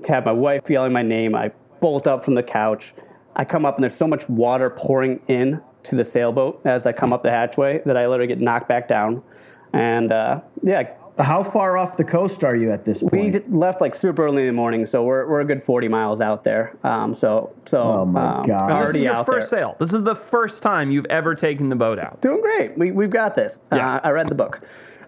have 0.08 0.26
my 0.26 0.32
wife 0.32 0.70
yelling 0.70 0.94
my 0.94 1.02
name. 1.02 1.36
I 1.36 1.52
bolt 1.80 2.08
up 2.08 2.24
from 2.24 2.36
the 2.36 2.44
couch. 2.44 2.94
I 3.36 3.46
come 3.46 3.66
up 3.66 3.76
and 3.76 3.84
there's 3.84 3.96
so 3.96 4.08
much 4.08 4.28
water 4.30 4.70
pouring 4.70 5.22
in 5.28 5.62
to 5.84 5.96
the 5.96 6.04
sailboat 6.04 6.62
as 6.66 6.86
I 6.86 6.92
come 6.92 7.12
up 7.12 7.24
the 7.24 7.30
hatchway 7.32 7.84
that 7.86 7.98
I 7.98 8.08
literally 8.08 8.28
get 8.28 8.40
knocked 8.40 8.68
back 8.68 8.88
down. 8.88 9.24
And 9.74 10.12
uh, 10.12 10.42
yeah, 10.62 10.92
How 11.18 11.44
far 11.44 11.78
off 11.78 11.98
the 11.98 12.04
coast 12.04 12.44
are 12.44 12.56
you 12.56 12.72
at 12.72 12.84
this 12.86 13.02
point? 13.02 13.14
we 13.14 13.30
d- 13.32 13.40
left 13.48 13.80
like 13.82 13.96
super 13.96 14.26
early 14.26 14.44
in 14.44 14.48
the 14.48 14.54
morning, 14.54 14.86
so 14.86 15.02
we're, 15.04 15.28
we're 15.28 15.40
a 15.42 15.46
good 15.46 15.64
40 15.64 15.88
miles 15.88 16.20
out 16.22 16.44
there. 16.44 16.78
Um, 16.84 17.16
so 17.16 17.54
so 17.66 17.82
Oh 17.82 18.06
my 18.06 18.40
um, 18.40 18.44
God. 18.44 18.70
And 18.70 18.82
this 18.82 18.90
is 18.90 18.94
already 18.94 19.00
your 19.06 19.14
out 19.16 19.26
first 19.26 19.50
there. 19.50 19.60
sail. 19.62 19.76
This 19.80 19.94
is 19.94 20.04
the 20.04 20.16
first 20.16 20.62
time 20.62 20.92
you've 20.92 21.06
ever 21.06 21.34
taken 21.36 21.70
the 21.70 21.76
boat 21.76 22.00
out. 22.00 22.22
Doing 22.22 22.42
great. 22.42 22.78
We, 22.78 22.92
we've 22.92 23.10
got 23.10 23.34
this. 23.34 23.62
Yeah. 23.72 23.96
Uh, 23.96 24.02
I 24.04 24.10
read 24.12 24.28
the 24.28 24.36
book. 24.36 24.62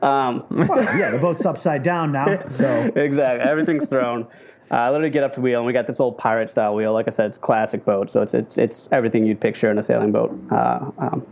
Um, 0.04 0.46
Well, 0.52 0.84
yeah, 0.98 1.12
the 1.12 1.18
boat's 1.20 1.46
upside 1.46 1.82
down 1.82 2.12
now. 2.12 2.48
So 2.50 2.66
exactly. 2.96 3.50
Everything's 3.50 3.90
thrown. 3.90 4.28
Uh, 4.70 4.76
I 4.76 4.90
literally 4.90 5.10
get 5.10 5.24
up 5.24 5.34
to 5.34 5.42
wheel, 5.42 5.60
and 5.60 5.66
we 5.66 5.74
got 5.74 5.88
this 5.88 6.00
old 6.00 6.18
pirate 6.18 6.50
style 6.50 6.76
wheel. 6.76 6.94
Like 6.94 7.08
I 7.08 7.12
said, 7.12 7.28
it's 7.28 7.38
classic 7.38 7.86
boat, 7.86 8.10
so 8.10 8.22
it's 8.22 8.34
it's 8.34 8.58
it's 8.58 8.90
everything 8.92 9.26
you'd 9.26 9.40
picture 9.40 9.72
in 9.72 9.78
a 9.78 9.84
sailing 9.84 10.12
boat. 10.12 10.38
Uh, 10.52 10.92
um, 10.98 11.26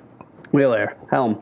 wheel 0.51 0.73
air, 0.73 0.95
helm, 1.09 1.41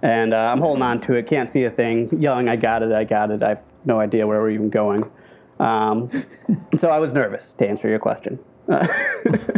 and 0.00 0.32
uh, 0.32 0.38
I'm 0.38 0.60
holding 0.60 0.82
on 0.82 1.00
to 1.02 1.14
it. 1.14 1.26
Can't 1.26 1.48
see 1.48 1.64
a 1.64 1.70
thing. 1.70 2.08
Yelling, 2.18 2.48
"I 2.48 2.56
got 2.56 2.82
it! 2.82 2.92
I 2.92 3.04
got 3.04 3.30
it!" 3.30 3.42
I 3.42 3.50
have 3.50 3.66
no 3.84 4.00
idea 4.00 4.26
where 4.26 4.40
we're 4.40 4.50
even 4.50 4.70
going. 4.70 5.10
Um, 5.58 6.10
so 6.78 6.88
I 6.88 6.98
was 6.98 7.12
nervous 7.12 7.52
to 7.54 7.68
answer 7.68 7.88
your 7.88 7.98
question. 7.98 8.38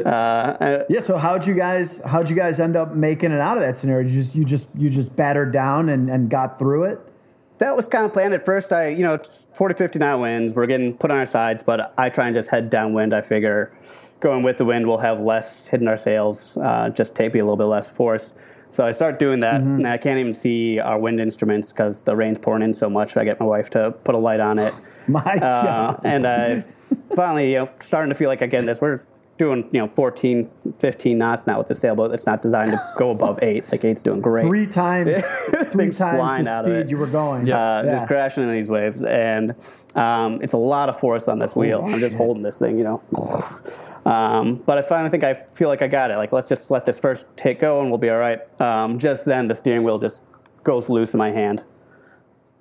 yeah, 0.00 1.00
so 1.00 1.16
how'd 1.16 1.46
you 1.46 1.54
guys 1.54 2.02
how'd 2.04 2.28
you 2.30 2.36
guys 2.36 2.60
end 2.60 2.76
up 2.76 2.94
making 2.94 3.32
it 3.32 3.40
out 3.40 3.56
of 3.56 3.62
that 3.62 3.76
scenario? 3.76 4.06
You 4.08 4.14
just 4.14 4.34
you 4.34 4.44
just 4.44 4.68
you 4.76 4.90
just 4.90 5.16
battered 5.16 5.52
down 5.52 5.88
and, 5.88 6.10
and 6.10 6.28
got 6.30 6.58
through 6.58 6.84
it? 6.84 7.00
that 7.58 7.76
was 7.76 7.86
kind 7.86 8.06
of 8.06 8.12
planned 8.14 8.32
at 8.32 8.42
first. 8.42 8.72
I, 8.72 8.88
you 8.88 9.02
know, 9.02 9.12
it's 9.12 9.44
40, 9.54 9.74
50 9.74 9.98
knot 9.98 10.18
winds. 10.18 10.54
We're 10.54 10.64
getting 10.64 10.96
put 10.96 11.10
on 11.10 11.18
our 11.18 11.26
sides, 11.26 11.62
but 11.62 11.92
I 11.98 12.08
try 12.08 12.24
and 12.26 12.34
just 12.34 12.48
head 12.48 12.70
downwind. 12.70 13.12
I 13.14 13.20
figure 13.20 13.70
going 14.20 14.42
with 14.42 14.56
the 14.56 14.64
wind, 14.64 14.86
we'll 14.86 14.96
have 14.96 15.20
less 15.20 15.66
hitting 15.66 15.86
our 15.86 15.98
sails, 15.98 16.56
uh, 16.56 16.88
just 16.88 17.14
take 17.14 17.34
me 17.34 17.40
a 17.40 17.44
little 17.44 17.58
bit 17.58 17.64
less 17.66 17.86
force. 17.86 18.32
So 18.68 18.86
I 18.86 18.92
start 18.92 19.18
doing 19.18 19.40
that, 19.40 19.60
and 19.60 19.86
I 19.86 19.98
can't 19.98 20.18
even 20.18 20.32
see 20.32 20.78
our 20.80 20.98
wind 20.98 21.20
instruments 21.20 21.70
because 21.70 22.02
the 22.02 22.16
rain's 22.16 22.38
pouring 22.38 22.62
in 22.62 22.72
so 22.72 22.88
much. 22.88 23.18
I 23.18 23.24
get 23.24 23.38
my 23.38 23.44
wife 23.46 23.68
to 23.70 23.90
put 23.90 24.14
a 24.14 24.18
light 24.18 24.40
on 24.40 24.58
it. 24.58 24.72
My 25.06 25.20
Uh, 25.20 25.62
God. 25.62 26.00
and 26.04 26.26
I 26.26 26.64
finally, 27.14 27.52
you 27.52 27.58
know, 27.58 27.70
starting 27.80 28.10
to 28.10 28.18
feel 28.18 28.28
like 28.28 28.42
I 28.42 28.46
get 28.46 28.64
this. 28.66 28.80
We're 28.80 29.02
doing 29.40 29.66
you 29.72 29.80
know 29.80 29.88
14, 29.88 30.50
15 30.78 31.16
knots 31.16 31.46
now 31.46 31.56
with 31.56 31.68
the 31.68 31.74
sailboat. 31.74 32.10
That's 32.10 32.26
not 32.26 32.42
designed 32.42 32.72
to 32.72 32.92
go 32.96 33.10
above 33.18 33.38
eight. 33.40 33.72
Like 33.72 33.84
eight's 33.84 34.02
doing 34.02 34.20
great. 34.20 34.46
Three 34.46 34.66
times, 34.66 35.16
three 35.72 35.88
times 35.88 36.46
the 36.46 36.62
speed 36.62 36.90
you 36.90 36.98
were 36.98 37.06
going. 37.06 37.50
uh, 37.50 37.84
just 37.84 38.06
crashing 38.06 38.42
in 38.42 38.52
these 38.52 38.68
waves, 38.68 39.02
and 39.02 39.54
um, 39.94 40.42
it's 40.42 40.52
a 40.52 40.58
lot 40.58 40.90
of 40.90 41.00
force 41.00 41.26
on 41.26 41.38
this 41.38 41.56
wheel. 41.56 41.82
I'm 41.84 42.00
just 42.00 42.16
holding 42.16 42.42
this 42.42 42.58
thing, 42.58 42.76
you 42.76 42.84
know. 42.84 43.02
Um, 44.04 44.56
but 44.56 44.76
I 44.76 44.82
finally 44.82 45.08
think 45.10 45.24
I 45.24 45.34
feel 45.34 45.68
like 45.68 45.80
I 45.80 45.88
got 45.88 46.10
it. 46.10 46.16
Like 46.16 46.32
let's 46.32 46.48
just 46.48 46.70
let 46.70 46.84
this 46.84 46.98
first 46.98 47.24
take 47.36 47.60
go, 47.60 47.80
and 47.80 47.88
we'll 47.88 47.98
be 47.98 48.10
all 48.10 48.18
right. 48.18 48.40
Um, 48.60 48.98
just 48.98 49.24
then, 49.24 49.48
the 49.48 49.54
steering 49.54 49.84
wheel 49.84 49.98
just 49.98 50.22
goes 50.64 50.90
loose 50.90 51.14
in 51.14 51.18
my 51.18 51.30
hand. 51.30 51.64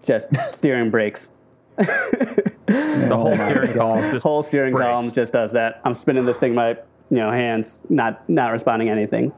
Just 0.05 0.29
steering 0.53 0.89
brakes. 0.89 1.29
The 2.69 3.17
whole 3.17 3.37
steering 3.37 3.73
column 3.73 4.11
just 4.11 4.23
Whole 4.23 4.43
steering 4.43 4.73
breaks. 4.73 4.85
column 4.85 5.11
just 5.11 5.33
does 5.33 5.53
that. 5.53 5.81
I'm 5.83 5.93
spinning 5.93 6.25
this 6.25 6.39
thing, 6.39 6.53
my 6.55 6.77
you 7.09 7.17
know 7.17 7.31
hands 7.31 7.79
not 7.89 8.27
not 8.29 8.51
responding 8.51 8.89
anything. 8.89 9.33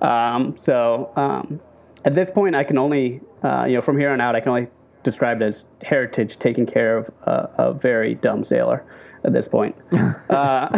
Um, 0.00 0.56
so 0.56 1.12
um, 1.16 1.60
at 2.04 2.14
this 2.14 2.30
point, 2.30 2.56
I 2.56 2.64
can 2.64 2.78
only 2.78 3.20
uh, 3.42 3.64
you 3.68 3.74
know 3.74 3.80
from 3.80 3.98
here 3.98 4.10
on 4.10 4.20
out, 4.20 4.34
I 4.34 4.40
can 4.40 4.50
only 4.50 4.68
describe 5.02 5.40
it 5.42 5.44
as 5.44 5.64
heritage 5.82 6.38
taking 6.38 6.66
care 6.66 6.96
of 6.96 7.10
uh, 7.24 7.46
a 7.58 7.72
very 7.72 8.14
dumb 8.14 8.44
sailor. 8.44 8.84
At 9.24 9.32
this 9.32 9.46
point, 9.46 9.76
uh, 9.92 9.94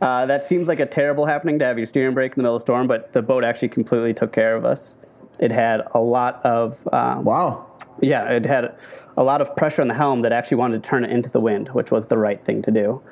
uh, 0.00 0.26
that 0.26 0.42
seems 0.42 0.66
like 0.66 0.80
a 0.80 0.86
terrible 0.86 1.26
happening 1.26 1.60
to 1.60 1.64
have 1.66 1.78
your 1.78 1.86
steering 1.86 2.12
brake 2.12 2.32
in 2.32 2.38
the 2.38 2.42
middle 2.42 2.56
of 2.56 2.62
a 2.62 2.62
storm, 2.62 2.88
but 2.88 3.12
the 3.12 3.22
boat 3.22 3.44
actually 3.44 3.68
completely 3.68 4.12
took 4.12 4.32
care 4.32 4.56
of 4.56 4.64
us. 4.64 4.96
It 5.38 5.52
had 5.52 5.82
a 5.94 6.00
lot 6.00 6.44
of 6.44 6.88
um, 6.92 7.22
Wow. 7.22 7.67
Yeah, 8.00 8.30
it 8.30 8.44
had 8.46 8.74
a 9.16 9.22
lot 9.22 9.40
of 9.40 9.54
pressure 9.56 9.82
on 9.82 9.88
the 9.88 9.94
helm 9.94 10.22
that 10.22 10.32
actually 10.32 10.56
wanted 10.58 10.82
to 10.82 10.88
turn 10.88 11.04
it 11.04 11.10
into 11.10 11.28
the 11.28 11.40
wind, 11.40 11.68
which 11.68 11.90
was 11.90 12.06
the 12.06 12.18
right 12.18 12.44
thing 12.44 12.62
to 12.62 12.70
do. 12.70 13.02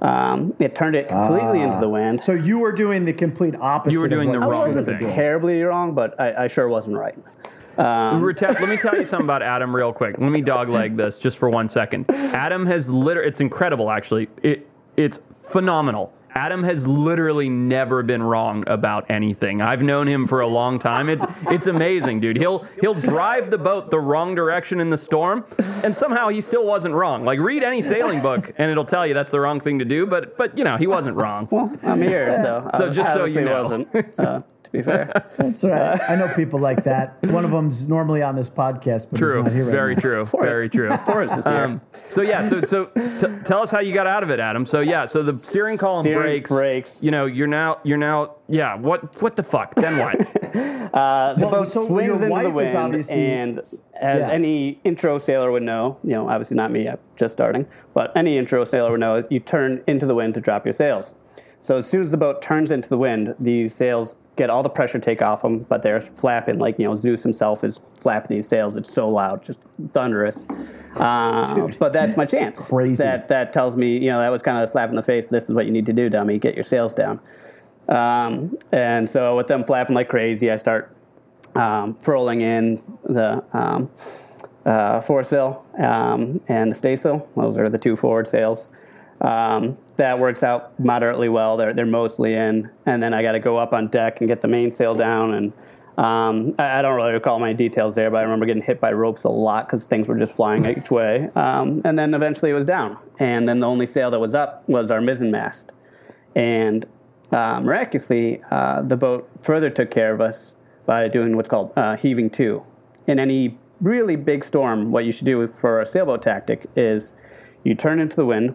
Um, 0.00 0.54
it 0.58 0.74
turned 0.74 0.96
it 0.96 1.08
completely 1.08 1.60
into 1.62 1.78
the 1.80 1.88
wind. 1.88 2.20
So 2.20 2.32
you 2.32 2.58
were 2.58 2.72
doing 2.72 3.04
the 3.06 3.12
complete 3.12 3.54
opposite. 3.56 3.92
You 3.92 4.00
were 4.00 4.04
of 4.06 4.10
doing 4.10 4.28
what 4.28 4.40
the 4.40 4.46
you 4.46 4.52
wrong 4.52 4.66
should 4.68 4.76
have 4.76 4.86
thing. 4.86 4.98
been. 4.98 5.10
Terribly 5.10 5.62
wrong, 5.62 5.94
but 5.94 6.18
I, 6.20 6.44
I 6.44 6.46
sure 6.48 6.68
wasn't 6.68 6.96
right. 6.98 7.16
Rete- 7.76 8.42
let 8.42 8.68
me 8.68 8.76
tell 8.76 8.96
you 8.96 9.04
something 9.04 9.26
about 9.26 9.42
Adam 9.42 9.74
real 9.74 9.92
quick. 9.92 10.18
Let 10.18 10.30
me 10.30 10.42
dogleg 10.42 10.96
this 10.96 11.18
just 11.18 11.38
for 11.38 11.48
one 11.48 11.68
second. 11.68 12.06
Adam 12.10 12.66
has 12.66 12.88
literally, 12.88 13.28
it's 13.28 13.40
incredible 13.40 13.90
actually. 13.90 14.28
It, 14.42 14.68
it's 14.96 15.18
phenomenal. 15.38 16.12
Adam 16.34 16.64
has 16.64 16.86
literally 16.86 17.48
never 17.48 18.02
been 18.02 18.22
wrong 18.22 18.64
about 18.66 19.08
anything. 19.10 19.60
I've 19.62 19.82
known 19.82 20.08
him 20.08 20.26
for 20.26 20.40
a 20.40 20.48
long 20.48 20.78
time. 20.78 21.08
It's 21.08 21.24
it's 21.48 21.66
amazing, 21.68 22.20
dude. 22.20 22.36
He'll 22.36 22.60
he'll 22.80 22.94
drive 22.94 23.50
the 23.50 23.58
boat 23.58 23.90
the 23.90 24.00
wrong 24.00 24.34
direction 24.34 24.80
in 24.80 24.90
the 24.90 24.96
storm, 24.96 25.44
and 25.84 25.94
somehow 25.94 26.28
he 26.28 26.40
still 26.40 26.66
wasn't 26.66 26.94
wrong. 26.94 27.24
Like 27.24 27.38
read 27.38 27.62
any 27.62 27.80
sailing 27.80 28.20
book, 28.20 28.52
and 28.58 28.70
it'll 28.70 28.84
tell 28.84 29.06
you 29.06 29.14
that's 29.14 29.30
the 29.30 29.40
wrong 29.40 29.60
thing 29.60 29.78
to 29.78 29.84
do. 29.84 30.06
But 30.06 30.36
but 30.36 30.58
you 30.58 30.64
know 30.64 30.76
he 30.76 30.86
wasn't 30.88 31.16
wrong. 31.16 31.48
Well, 31.50 31.72
I'm 31.84 32.02
here, 32.02 32.34
so, 32.34 32.68
So 32.76 32.86
I 32.86 32.90
just 32.90 33.12
so 33.12 33.24
you 33.26 33.40
know. 33.42 33.60
wasn't. 33.62 33.88
Uh, 34.24 34.42
be 34.74 34.82
fair, 34.82 35.24
That's 35.38 35.64
all 35.64 35.70
right. 35.70 36.00
I 36.08 36.16
know 36.16 36.28
people 36.34 36.58
like 36.60 36.84
that. 36.84 37.16
One 37.22 37.44
of 37.44 37.50
them's 37.50 37.88
normally 37.88 38.22
on 38.22 38.34
this 38.36 38.50
podcast, 38.50 39.10
but 39.10 39.18
True. 39.18 39.36
he's 39.36 39.44
not 39.44 39.52
here 39.52 39.64
right 39.64 39.72
Very 39.72 39.94
now. 39.94 40.00
true. 40.00 40.24
Very 40.24 40.68
true. 40.68 40.96
Forrest 41.06 41.36
is 41.38 41.44
here. 41.44 41.54
Um, 41.64 41.80
so 41.92 42.22
yeah, 42.22 42.46
so 42.46 42.62
so 42.62 42.86
t- 42.86 43.42
tell 43.44 43.62
us 43.62 43.70
how 43.70 43.80
you 43.80 43.94
got 43.94 44.06
out 44.06 44.22
of 44.22 44.30
it, 44.30 44.40
Adam. 44.40 44.66
So 44.66 44.80
yeah, 44.80 45.04
so 45.06 45.22
the 45.22 45.32
steering 45.32 45.78
column 45.78 46.04
Steering 46.04 46.20
breaks. 46.22 46.50
breaks. 46.50 47.02
You 47.02 47.10
know, 47.10 47.26
you're 47.26 47.46
now 47.46 47.78
you're 47.84 47.98
now 47.98 48.34
yeah. 48.48 48.74
What 48.76 49.20
what 49.22 49.36
the 49.36 49.42
fuck? 49.42 49.74
Then 49.74 49.98
what? 49.98 50.16
Uh, 50.94 51.34
the 51.34 51.46
Well, 51.48 51.56
boat 51.62 51.66
so 51.68 51.86
swings 51.88 52.20
into 52.20 52.40
the 52.42 52.50
wind, 52.50 53.10
and 53.10 53.58
as 53.58 54.28
Yeah. 54.28 54.32
any 54.32 54.78
intro 54.84 55.18
sailor 55.18 55.50
would 55.50 55.64
know, 55.64 55.98
you 56.04 56.10
know, 56.10 56.28
obviously 56.28 56.56
not 56.56 56.70
me, 56.70 56.88
I'm 56.88 56.98
just 57.16 57.32
starting, 57.32 57.66
but 57.94 58.16
any 58.16 58.38
intro 58.38 58.62
sailor 58.62 58.92
would 58.92 59.00
know, 59.00 59.24
you 59.28 59.40
turn 59.40 59.82
into 59.88 60.06
the 60.06 60.14
wind 60.14 60.34
to 60.34 60.40
drop 60.40 60.64
your 60.64 60.72
sails. 60.72 61.16
So 61.58 61.78
as 61.78 61.88
soon 61.88 62.00
as 62.00 62.12
the 62.12 62.16
boat 62.16 62.40
turns 62.40 62.70
into 62.70 62.88
the 62.88 62.96
wind, 62.98 63.34
these 63.40 63.74
sails 63.74 64.14
get 64.36 64.50
all 64.50 64.62
the 64.62 64.68
pressure 64.68 64.98
take 64.98 65.22
off 65.22 65.42
them, 65.42 65.60
but 65.60 65.82
they're 65.82 66.00
flapping 66.00 66.58
like 66.58 66.78
you 66.78 66.86
know 66.86 66.94
Zeus 66.94 67.22
himself 67.22 67.64
is 67.64 67.80
flapping 67.98 68.36
these 68.36 68.48
sails. 68.48 68.76
It's 68.76 68.92
so 68.92 69.08
loud, 69.08 69.44
just 69.44 69.60
thunderous. 69.92 70.46
Uh, 70.96 71.68
but 71.78 71.92
that's 71.92 72.16
my 72.16 72.24
chance. 72.24 72.60
crazy. 72.60 73.02
That 73.02 73.28
that 73.28 73.52
tells 73.52 73.76
me, 73.76 73.98
you 73.98 74.10
know, 74.10 74.20
that 74.20 74.30
was 74.30 74.42
kind 74.42 74.58
of 74.58 74.64
a 74.64 74.66
slap 74.66 74.88
in 74.88 74.96
the 74.96 75.02
face. 75.02 75.28
This 75.28 75.44
is 75.44 75.54
what 75.54 75.66
you 75.66 75.72
need 75.72 75.86
to 75.86 75.92
do, 75.92 76.08
dummy. 76.08 76.38
Get 76.38 76.54
your 76.54 76.64
sails 76.64 76.94
down. 76.94 77.20
Um, 77.88 78.56
and 78.72 79.08
so 79.08 79.36
with 79.36 79.46
them 79.46 79.64
flapping 79.64 79.94
like 79.94 80.08
crazy, 80.08 80.50
I 80.50 80.56
start 80.56 80.94
um, 81.54 81.94
furling 81.96 82.40
in 82.40 82.82
the 83.04 83.44
um, 83.52 83.90
uh, 84.64 85.00
foresail 85.00 85.64
um, 85.78 86.40
and 86.48 86.70
the 86.70 86.74
staysail. 86.74 87.28
Those 87.36 87.58
are 87.58 87.68
the 87.68 87.78
two 87.78 87.96
forward 87.96 88.26
sails. 88.26 88.68
Um, 89.24 89.78
that 89.96 90.18
works 90.18 90.42
out 90.42 90.78
moderately 90.78 91.30
well. 91.30 91.56
They're, 91.56 91.72
they're 91.72 91.86
mostly 91.86 92.34
in. 92.34 92.70
And 92.84 93.02
then 93.02 93.14
I 93.14 93.22
got 93.22 93.32
to 93.32 93.40
go 93.40 93.56
up 93.56 93.72
on 93.72 93.88
deck 93.88 94.20
and 94.20 94.28
get 94.28 94.42
the 94.42 94.48
mainsail 94.48 94.94
down. 94.94 95.32
And 95.32 95.52
um, 95.96 96.54
I, 96.58 96.78
I 96.78 96.82
don't 96.82 96.94
really 96.94 97.14
recall 97.14 97.38
my 97.38 97.54
details 97.54 97.94
there, 97.94 98.10
but 98.10 98.18
I 98.18 98.22
remember 98.22 98.44
getting 98.44 98.62
hit 98.62 98.80
by 98.80 98.92
ropes 98.92 99.24
a 99.24 99.30
lot 99.30 99.66
because 99.66 99.88
things 99.88 100.08
were 100.08 100.18
just 100.18 100.32
flying 100.32 100.66
each 100.78 100.90
way. 100.90 101.30
Um, 101.34 101.80
and 101.86 101.98
then 101.98 102.12
eventually 102.12 102.50
it 102.50 102.54
was 102.54 102.66
down. 102.66 102.98
And 103.18 103.48
then 103.48 103.60
the 103.60 103.66
only 103.66 103.86
sail 103.86 104.10
that 104.10 104.20
was 104.20 104.34
up 104.34 104.68
was 104.68 104.90
our 104.90 105.00
mizzen 105.00 105.30
mast. 105.30 105.72
And 106.34 106.84
uh, 107.32 107.60
miraculously, 107.62 108.42
uh, 108.50 108.82
the 108.82 108.96
boat 108.96 109.30
further 109.40 109.70
took 109.70 109.90
care 109.90 110.12
of 110.12 110.20
us 110.20 110.54
by 110.84 111.08
doing 111.08 111.34
what's 111.34 111.48
called 111.48 111.72
uh, 111.76 111.96
heaving 111.96 112.28
to. 112.30 112.62
In 113.06 113.18
any 113.18 113.58
really 113.80 114.16
big 114.16 114.44
storm, 114.44 114.92
what 114.92 115.06
you 115.06 115.12
should 115.12 115.24
do 115.24 115.46
for 115.46 115.80
a 115.80 115.86
sailboat 115.86 116.20
tactic 116.20 116.66
is 116.76 117.14
you 117.62 117.74
turn 117.74 118.00
into 118.00 118.16
the 118.16 118.26
wind 118.26 118.54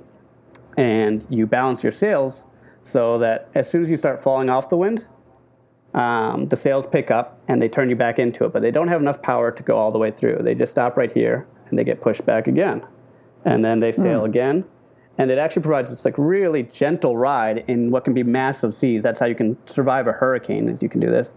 and 0.80 1.28
you 1.30 1.46
balance 1.46 1.84
your 1.84 1.92
sails 1.92 2.46
so 2.82 3.18
that 3.18 3.50
as 3.54 3.70
soon 3.70 3.82
as 3.82 3.90
you 3.92 3.98
start 3.98 4.22
falling 4.22 4.50
off 4.50 4.70
the 4.70 4.78
wind, 4.78 5.06
um, 5.94 6.46
the 6.46 6.56
sails 6.56 6.86
pick 6.88 7.12
up 7.12 7.42
and 7.50 7.62
they 7.62 7.68
turn 7.68 7.90
you 7.90 7.98
back 7.98 8.18
into 8.18 8.46
it, 8.46 8.54
but 8.54 8.62
they 8.62 8.72
don't 8.72 8.88
have 8.88 9.02
enough 9.02 9.22
power 9.22 9.52
to 9.52 9.62
go 9.62 9.78
all 9.78 9.92
the 9.92 9.98
way 10.00 10.10
through. 10.10 10.38
They 10.42 10.56
just 10.56 10.72
stop 10.72 10.96
right 10.96 11.12
here 11.12 11.46
and 11.68 11.78
they 11.78 11.84
get 11.84 12.00
pushed 12.02 12.26
back 12.26 12.48
again. 12.48 12.88
And 13.44 13.64
then 13.66 13.80
they 13.80 13.92
sail 13.92 14.24
again. 14.24 14.64
And 15.18 15.30
it 15.32 15.38
actually 15.38 15.64
provides 15.64 15.90
this 15.90 16.06
like 16.06 16.16
really 16.18 16.64
gentle 16.64 17.18
ride 17.18 17.66
in 17.68 17.92
what 17.92 18.06
can 18.06 18.14
be 18.14 18.24
massive 18.24 18.74
seas. 18.74 19.04
That's 19.04 19.20
how 19.20 19.26
you 19.26 19.36
can 19.36 19.58
survive 19.68 20.08
a 20.08 20.14
hurricane, 20.14 20.70
is 20.70 20.82
you 20.82 20.88
can 20.88 21.02
do 21.02 21.08
this. 21.10 21.34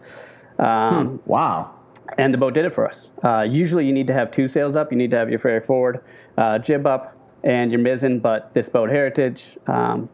Um, 0.61 1.20
Wow. 1.26 1.72
and 2.16 2.32
the 2.32 2.38
boat 2.38 2.54
did 2.54 2.64
it 2.64 2.70
for 2.72 2.87
us. 2.87 3.11
Uh, 3.25 3.44
usually, 3.49 3.87
you 3.87 3.92
need 3.92 4.06
to 4.06 4.12
have 4.12 4.30
two 4.30 4.46
sails 4.46 4.76
up. 4.76 4.92
You 4.92 4.99
need 4.99 5.11
to 5.11 5.16
have 5.16 5.30
your 5.30 5.38
ferry 5.40 5.61
forward, 5.61 6.00
uh, 6.37 6.58
jib 6.61 6.87
up, 6.87 7.16
and 7.44 7.70
your 7.70 7.80
mizzen. 7.80 8.20
But 8.20 8.52
this 8.54 8.68
boat 8.68 8.90
heritage, 8.90 9.58
um, 9.66 10.08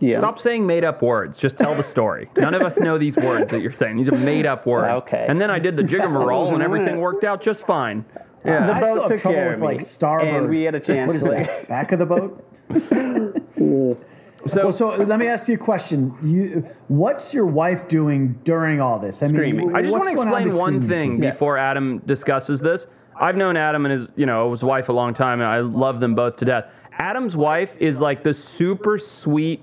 yeah, 0.00 0.18
Stop 0.18 0.38
saying 0.38 0.64
made 0.66 0.84
up 0.84 1.02
words. 1.02 1.38
Just 1.38 1.58
tell 1.58 1.74
the 1.74 1.82
story. 1.82 2.30
None 2.38 2.54
of 2.54 2.62
us 2.62 2.78
know 2.78 2.98
these 2.98 3.16
words 3.16 3.50
that 3.50 3.60
you're 3.60 3.72
saying. 3.72 3.96
These 3.96 4.08
are 4.08 4.16
made 4.16 4.46
up 4.46 4.64
words. 4.64 5.02
Okay. 5.02 5.26
And 5.28 5.40
then 5.40 5.50
I 5.50 5.58
did 5.58 5.76
the 5.76 5.82
jiggamarole 5.82 6.52
and 6.52 6.62
everything 6.68 6.98
worked 6.98 7.24
out 7.24 7.42
just 7.42 7.66
fine. 7.66 8.04
Yeah. 8.44 8.64
The 8.66 8.74
I 8.74 8.80
boat 8.80 8.86
still 8.90 9.00
have 9.02 9.08
took 9.10 9.20
trouble 9.20 9.36
care 9.36 9.46
with 9.46 9.54
of 9.54 9.60
me, 9.60 9.66
like 9.66 9.80
starboard. 9.80 10.28
and 10.34 10.48
we 10.48 10.62
had 10.62 10.76
a 10.76 10.80
chance 10.88 11.08
What 11.08 11.16
is 11.16 11.24
to, 11.24 11.30
that? 11.30 11.68
Back 11.68 11.90
of 11.90 11.98
the 11.98 12.06
boat. 12.06 12.44
so, 14.46 14.62
Well, 14.62 14.72
so 14.72 14.88
let 14.90 15.18
me 15.18 15.26
ask 15.26 15.48
you 15.48 15.54
a 15.54 15.58
question. 15.58 16.14
You, 16.22 16.68
what's 16.86 17.34
your 17.34 17.46
wife 17.46 17.88
doing 17.88 18.38
during 18.44 18.80
all 18.80 19.00
this? 19.00 19.20
I 19.22 19.26
Screaming. 19.26 19.74
I 19.74 19.82
just 19.82 19.92
want 19.92 20.04
to 20.04 20.12
explain 20.12 20.54
one 20.54 20.80
thing? 20.80 21.20
Yeah. 21.22 21.30
before 21.30 21.58
Adam 21.58 21.98
discusses 22.06 22.60
this. 22.60 22.86
I've 23.20 23.36
known 23.36 23.56
Adam 23.56 23.84
and 23.86 23.92
his, 23.92 24.12
you 24.16 24.26
know, 24.26 24.50
his 24.50 24.62
wife 24.64 24.88
a 24.88 24.92
long 24.92 25.14
time, 25.14 25.40
and 25.40 25.48
I 25.48 25.60
love 25.60 26.00
them 26.00 26.14
both 26.14 26.36
to 26.38 26.44
death. 26.44 26.66
Adam's 26.92 27.36
wife 27.36 27.76
is 27.78 28.00
like 28.00 28.22
the 28.22 28.34
super 28.34 28.98
sweet 28.98 29.62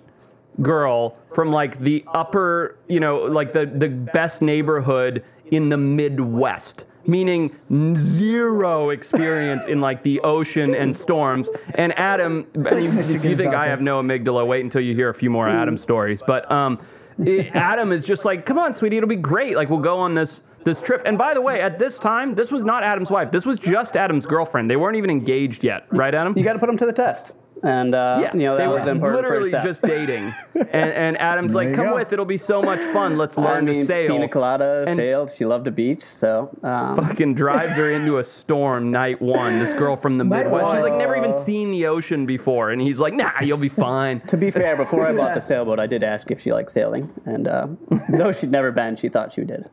girl 0.61 1.17
from 1.33 1.51
like 1.51 1.79
the 1.79 2.03
upper, 2.07 2.77
you 2.87 2.99
know, 2.99 3.17
like 3.19 3.53
the 3.53 3.65
the 3.65 3.89
best 3.89 4.41
neighborhood 4.41 5.23
in 5.51 5.69
the 5.69 5.77
Midwest. 5.77 6.85
Meaning 7.07 7.49
zero 7.95 8.89
experience 8.89 9.67
in 9.67 9.79
like 9.79 10.01
the 10.03 10.21
ocean 10.21 10.73
and 10.73 10.95
storms. 10.95 11.49
And 11.75 11.97
Adam, 11.99 12.47
and 12.55 12.65
you, 12.83 12.89
if 13.15 13.23
you 13.23 13.35
think 13.35 13.53
I 13.53 13.67
have 13.67 13.79
no 13.81 14.01
amygdala, 14.01 14.47
wait 14.47 14.63
until 14.63 14.81
you 14.81 14.95
hear 14.95 15.09
a 15.09 15.13
few 15.13 15.29
more 15.29 15.47
Adam 15.47 15.77
stories. 15.77 16.23
But 16.25 16.49
um, 16.51 16.79
it- 17.19 17.53
Adam 17.55 17.91
is 17.91 18.07
just 18.07 18.25
like, 18.25 18.45
come 18.45 18.57
on, 18.57 18.73
sweetie, 18.73 18.97
it'll 18.97 19.07
be 19.09 19.15
great. 19.15 19.55
Like 19.55 19.69
we'll 19.69 19.79
go 19.79 19.99
on 19.99 20.15
this 20.15 20.41
this 20.65 20.81
trip. 20.81 21.01
And 21.05 21.17
by 21.17 21.33
the 21.33 21.41
way, 21.41 21.61
at 21.61 21.79
this 21.79 21.97
time, 21.97 22.35
this 22.35 22.51
was 22.51 22.65
not 22.65 22.83
Adam's 22.83 23.09
wife. 23.09 23.31
This 23.31 23.45
was 23.45 23.57
just 23.57 23.95
Adam's 23.95 24.25
girlfriend. 24.25 24.69
They 24.69 24.75
weren't 24.75 24.97
even 24.97 25.09
engaged 25.09 25.63
yet, 25.63 25.85
right, 25.91 26.13
Adam? 26.13 26.37
you 26.37 26.43
got 26.43 26.53
to 26.53 26.59
put 26.59 26.67
them 26.67 26.77
to 26.77 26.85
the 26.85 26.93
test. 26.93 27.31
And 27.63 27.95
uh, 27.95 28.19
yeah, 28.21 28.33
you 28.33 28.39
know 28.45 28.57
that 28.57 28.63
they 28.63 28.67
was 28.67 28.85
were 28.85 28.91
important 28.91 29.23
literally 29.23 29.51
just 29.51 29.81
dating. 29.81 30.33
And, 30.55 30.91
and 30.91 31.17
Adam's 31.17 31.55
like, 31.55 31.73
come 31.73 31.85
go. 31.87 31.95
with, 31.95 32.11
it'll 32.11 32.25
be 32.25 32.37
so 32.37 32.61
much 32.61 32.79
fun. 32.79 33.17
Let's 33.17 33.37
I 33.37 33.43
learn 33.43 33.65
mean, 33.65 33.75
to 33.75 33.85
sail. 33.85 34.09
pina 34.11 34.27
colada, 34.27 34.83
And- 34.87 34.95
sailed. 34.95 35.31
She 35.31 35.45
loved 35.45 35.65
the 35.65 35.71
beach, 35.71 36.01
so 36.01 36.49
um, 36.63 36.97
Fucking 36.97 37.33
drives 37.35 37.77
her 37.77 37.89
into 37.91 38.17
a 38.17 38.23
storm 38.25 38.91
night 38.91 39.21
one. 39.21 39.59
This 39.59 39.73
girl 39.73 39.95
from 39.95 40.17
the 40.17 40.25
Midwest. 40.25 40.73
She's 40.73 40.83
like 40.83 40.95
never 40.97 41.15
even 41.15 41.31
seen 41.33 41.71
the 41.71 41.87
ocean 41.87 42.25
before. 42.25 42.71
And 42.71 42.81
he's 42.81 42.99
like, 42.99 43.13
nah, 43.13 43.31
you'll 43.41 43.57
be 43.57 43.69
fine. 43.87 44.19
To 44.21 44.37
be 44.37 44.51
fair, 44.51 44.75
before 44.75 45.05
I 45.05 45.15
bought 45.15 45.33
the 45.33 45.41
sailboat, 45.51 45.79
I 45.79 45.87
did 45.87 46.03
ask 46.03 46.29
if 46.31 46.41
she 46.41 46.51
liked 46.51 46.71
sailing, 46.71 47.13
and 47.25 47.47
uh, 47.47 47.67
though 48.09 48.31
she'd 48.33 48.51
never 48.51 48.71
been, 48.71 48.95
she 48.97 49.07
thought 49.07 49.31
she 49.33 49.43
did. 49.43 49.69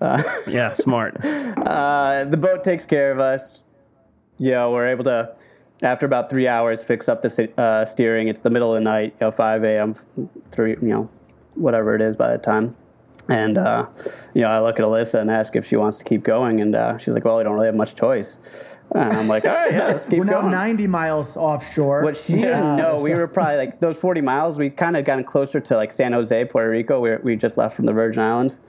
Yeah, 0.46 0.74
smart. 0.74 1.16
Uh, 1.24 2.24
the 2.24 2.36
boat 2.36 2.62
takes 2.62 2.84
care 2.86 3.10
of 3.10 3.18
us. 3.18 3.62
You 4.38 4.50
know, 4.50 4.72
we're 4.72 4.88
able 4.88 5.04
to 5.04 5.34
after 5.82 6.06
about 6.06 6.30
three 6.30 6.48
hours, 6.48 6.82
fix 6.82 7.08
up 7.08 7.22
the 7.22 7.60
uh, 7.60 7.84
steering. 7.84 8.28
It's 8.28 8.40
the 8.40 8.50
middle 8.50 8.74
of 8.74 8.80
the 8.80 8.84
night, 8.84 9.14
you 9.20 9.26
know, 9.26 9.30
5 9.30 9.64
a.m., 9.64 9.94
three, 10.50 10.72
you 10.72 10.88
know, 10.88 11.10
whatever 11.54 11.94
it 11.94 12.00
is 12.00 12.16
by 12.16 12.32
the 12.36 12.42
time. 12.42 12.76
And, 13.28 13.56
uh, 13.56 13.86
you 14.34 14.42
know, 14.42 14.48
I 14.48 14.60
look 14.60 14.78
at 14.78 14.84
Alyssa 14.84 15.20
and 15.20 15.30
ask 15.30 15.56
if 15.56 15.66
she 15.66 15.76
wants 15.76 15.98
to 15.98 16.04
keep 16.04 16.22
going. 16.22 16.60
And 16.60 16.74
uh, 16.74 16.98
she's 16.98 17.14
like, 17.14 17.24
well, 17.24 17.38
we 17.38 17.44
don't 17.44 17.54
really 17.54 17.66
have 17.66 17.74
much 17.74 17.94
choice. 17.94 18.38
And 18.94 19.12
I'm 19.12 19.28
like, 19.28 19.44
all 19.44 19.52
right, 19.52 19.72
yeah, 19.72 19.86
let's 19.86 20.06
keep 20.06 20.18
We're 20.18 20.24
now 20.24 20.42
90 20.42 20.86
miles 20.86 21.36
offshore. 21.36 22.02
What 22.02 22.16
she 22.16 22.34
didn't 22.34 22.76
know, 22.76 23.00
we 23.00 23.10
so- 23.10 23.16
were 23.16 23.28
probably 23.28 23.56
like 23.56 23.80
those 23.80 23.98
40 23.98 24.20
miles. 24.20 24.58
We 24.58 24.70
kind 24.70 24.96
of 24.96 25.04
gotten 25.04 25.24
closer 25.24 25.60
to 25.60 25.76
like 25.76 25.90
San 25.92 26.12
Jose, 26.12 26.44
Puerto 26.46 26.70
Rico. 26.70 27.00
We, 27.00 27.16
we 27.16 27.36
just 27.36 27.56
left 27.56 27.76
from 27.76 27.86
the 27.86 27.92
Virgin 27.92 28.22
Islands. 28.22 28.60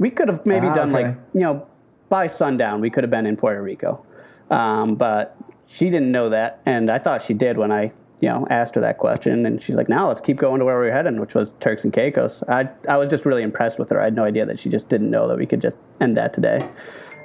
We 0.00 0.10
could 0.10 0.28
have 0.28 0.44
maybe 0.46 0.66
Ah, 0.66 0.74
done 0.74 0.92
okay. 0.94 1.04
like 1.08 1.16
you 1.34 1.40
know 1.42 1.66
by 2.08 2.26
sundown. 2.26 2.80
We 2.80 2.90
could 2.90 3.04
have 3.04 3.10
been 3.10 3.26
in 3.26 3.36
Puerto 3.36 3.62
Rico, 3.62 4.04
um, 4.50 4.96
but 4.96 5.36
she 5.66 5.90
didn't 5.90 6.10
know 6.10 6.28
that, 6.30 6.60
and 6.66 6.90
I 6.90 6.98
thought 6.98 7.22
she 7.22 7.34
did 7.34 7.56
when 7.58 7.70
I 7.70 7.92
you 8.20 8.28
know 8.30 8.46
asked 8.50 8.74
her 8.76 8.80
that 8.80 8.96
question, 8.98 9.44
and 9.46 9.62
she's 9.62 9.76
like, 9.76 9.88
"Now 9.90 10.08
let's 10.08 10.20
keep 10.22 10.38
going 10.38 10.58
to 10.60 10.64
where 10.64 10.80
we 10.80 10.86
were 10.86 10.92
heading, 10.92 11.20
which 11.20 11.34
was 11.34 11.52
Turks 11.60 11.84
and 11.84 11.92
Caicos." 11.92 12.42
I 12.48 12.68
I 12.88 12.96
was 12.96 13.08
just 13.08 13.24
really 13.26 13.42
impressed 13.42 13.78
with 13.78 13.90
her. 13.90 14.00
I 14.00 14.04
had 14.04 14.16
no 14.16 14.24
idea 14.24 14.46
that 14.46 14.58
she 14.58 14.68
just 14.70 14.88
didn't 14.88 15.10
know 15.10 15.28
that 15.28 15.36
we 15.38 15.46
could 15.46 15.60
just 15.60 15.78
end 16.00 16.16
that 16.16 16.32
today. 16.32 16.66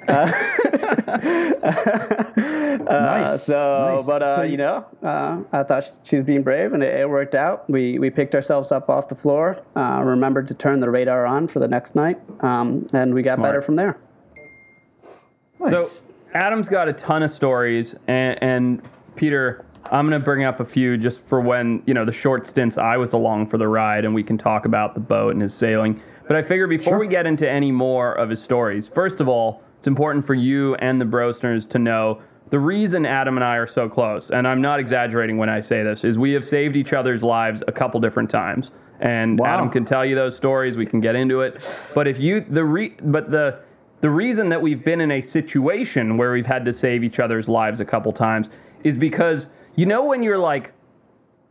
nice. 2.38 3.44
So, 3.44 3.94
nice. 3.96 4.06
but 4.06 4.22
uh, 4.22 4.36
So 4.38 4.42
you 4.44 4.58
know, 4.58 4.86
uh, 5.04 5.44
I 5.52 5.64
thought 5.64 5.92
she 6.04 6.18
was 6.18 6.26
being 6.26 6.44
brave, 6.44 6.74
and 6.74 6.84
it, 6.84 7.00
it 7.00 7.10
worked 7.10 7.36
out. 7.36 7.70
We 7.70 8.00
we 8.00 8.10
picked 8.10 8.36
ourselves 8.36 8.72
up 8.72 8.90
off 8.90 9.08
the 9.08 9.16
floor, 9.16 9.62
uh, 9.76 10.02
remembered 10.06 10.48
to 10.50 10.54
turn 10.54 10.80
the 10.80 10.90
radar 10.90 11.26
on 11.26 11.48
for 11.48 11.60
the 11.60 11.68
next 11.68 11.96
night, 11.96 12.20
um, 12.42 12.88
and 12.94 13.14
we 13.14 13.22
got 13.22 13.38
Smart. 13.38 13.48
better 13.50 13.62
from 13.62 13.76
there. 13.76 13.98
nice. 15.60 15.72
So 15.72 15.88
Adam's 16.34 16.70
got 16.70 16.88
a 16.88 16.94
ton 16.94 17.24
of 17.24 17.32
stories, 17.32 17.96
and, 18.08 18.42
and 18.44 18.82
Peter, 19.16 19.66
I'm 19.86 20.08
going 20.10 20.20
to 20.20 20.24
bring 20.24 20.44
up 20.44 20.60
a 20.60 20.66
few 20.66 20.98
just 20.98 21.22
for 21.22 21.40
when 21.40 21.82
you 21.86 21.94
know 21.94 22.06
the 22.06 22.12
short 22.12 22.46
stints 22.46 22.78
I 22.78 22.98
was 22.98 23.14
along 23.14 23.48
for 23.48 23.58
the 23.58 23.68
ride, 23.68 24.06
and 24.06 24.14
we 24.14 24.24
can 24.24 24.38
talk 24.38 24.66
about 24.66 24.94
the 24.94 25.00
boat 25.00 25.34
and 25.34 25.42
his 25.42 25.54
sailing. 25.54 26.02
But 26.28 26.36
I 26.36 26.42
figure 26.42 26.68
before 26.68 26.94
Sure. 26.94 27.00
we 27.00 27.08
get 27.08 27.28
into 27.28 27.50
any 27.50 27.72
more 27.72 28.12
of 28.12 28.30
his 28.32 28.42
stories, 28.42 28.88
first 28.88 29.22
of 29.22 29.28
all, 29.28 29.62
it's 29.86 29.88
important 29.88 30.26
for 30.26 30.34
you 30.34 30.74
and 30.78 31.00
the 31.00 31.06
Brosners 31.06 31.70
to 31.70 31.78
know 31.78 32.20
the 32.50 32.58
reason 32.58 33.06
Adam 33.06 33.38
and 33.38 33.44
I 33.44 33.58
are 33.58 33.68
so 33.68 33.88
close, 33.88 34.32
and 34.32 34.48
I'm 34.48 34.60
not 34.60 34.80
exaggerating 34.80 35.38
when 35.38 35.48
I 35.48 35.62
say 35.62 35.84
this, 35.84 36.04
is 36.04 36.18
we 36.18 36.32
have 36.32 36.44
saved 36.44 36.76
each 36.76 36.92
other's 36.92 37.24
lives 37.24 37.62
a 37.68 37.72
couple 37.72 38.00
different 38.00 38.32
times. 38.32 38.72
And 39.00 39.38
Wow. 39.38 39.46
Adam 39.46 39.70
can 39.70 39.86
tell 39.86 40.04
you 40.04 40.16
those 40.16 40.36
stories. 40.36 40.76
We 40.76 40.88
can 40.88 41.02
get 41.02 41.16
into 41.16 41.42
it. 41.42 41.64
But 41.94 42.08
if 42.08 42.20
you 42.20 42.42
the 42.42 42.64
re, 42.66 42.96
but 43.04 43.30
the 43.30 43.60
the 44.02 44.10
reason 44.10 44.50
that 44.50 44.60
we've 44.60 44.84
been 44.84 45.02
in 45.02 45.12
a 45.12 45.22
situation 45.22 46.18
where 46.18 46.32
we've 46.32 46.48
had 46.48 46.66
to 46.66 46.74
save 46.74 47.04
each 47.04 47.20
other's 47.20 47.48
lives 47.48 47.80
a 47.80 47.86
couple 47.86 48.12
times 48.12 48.50
is 48.84 48.98
because 48.98 49.50
you 49.76 49.86
know 49.86 50.04
when 50.08 50.24
you're 50.24 50.40
like 50.40 50.74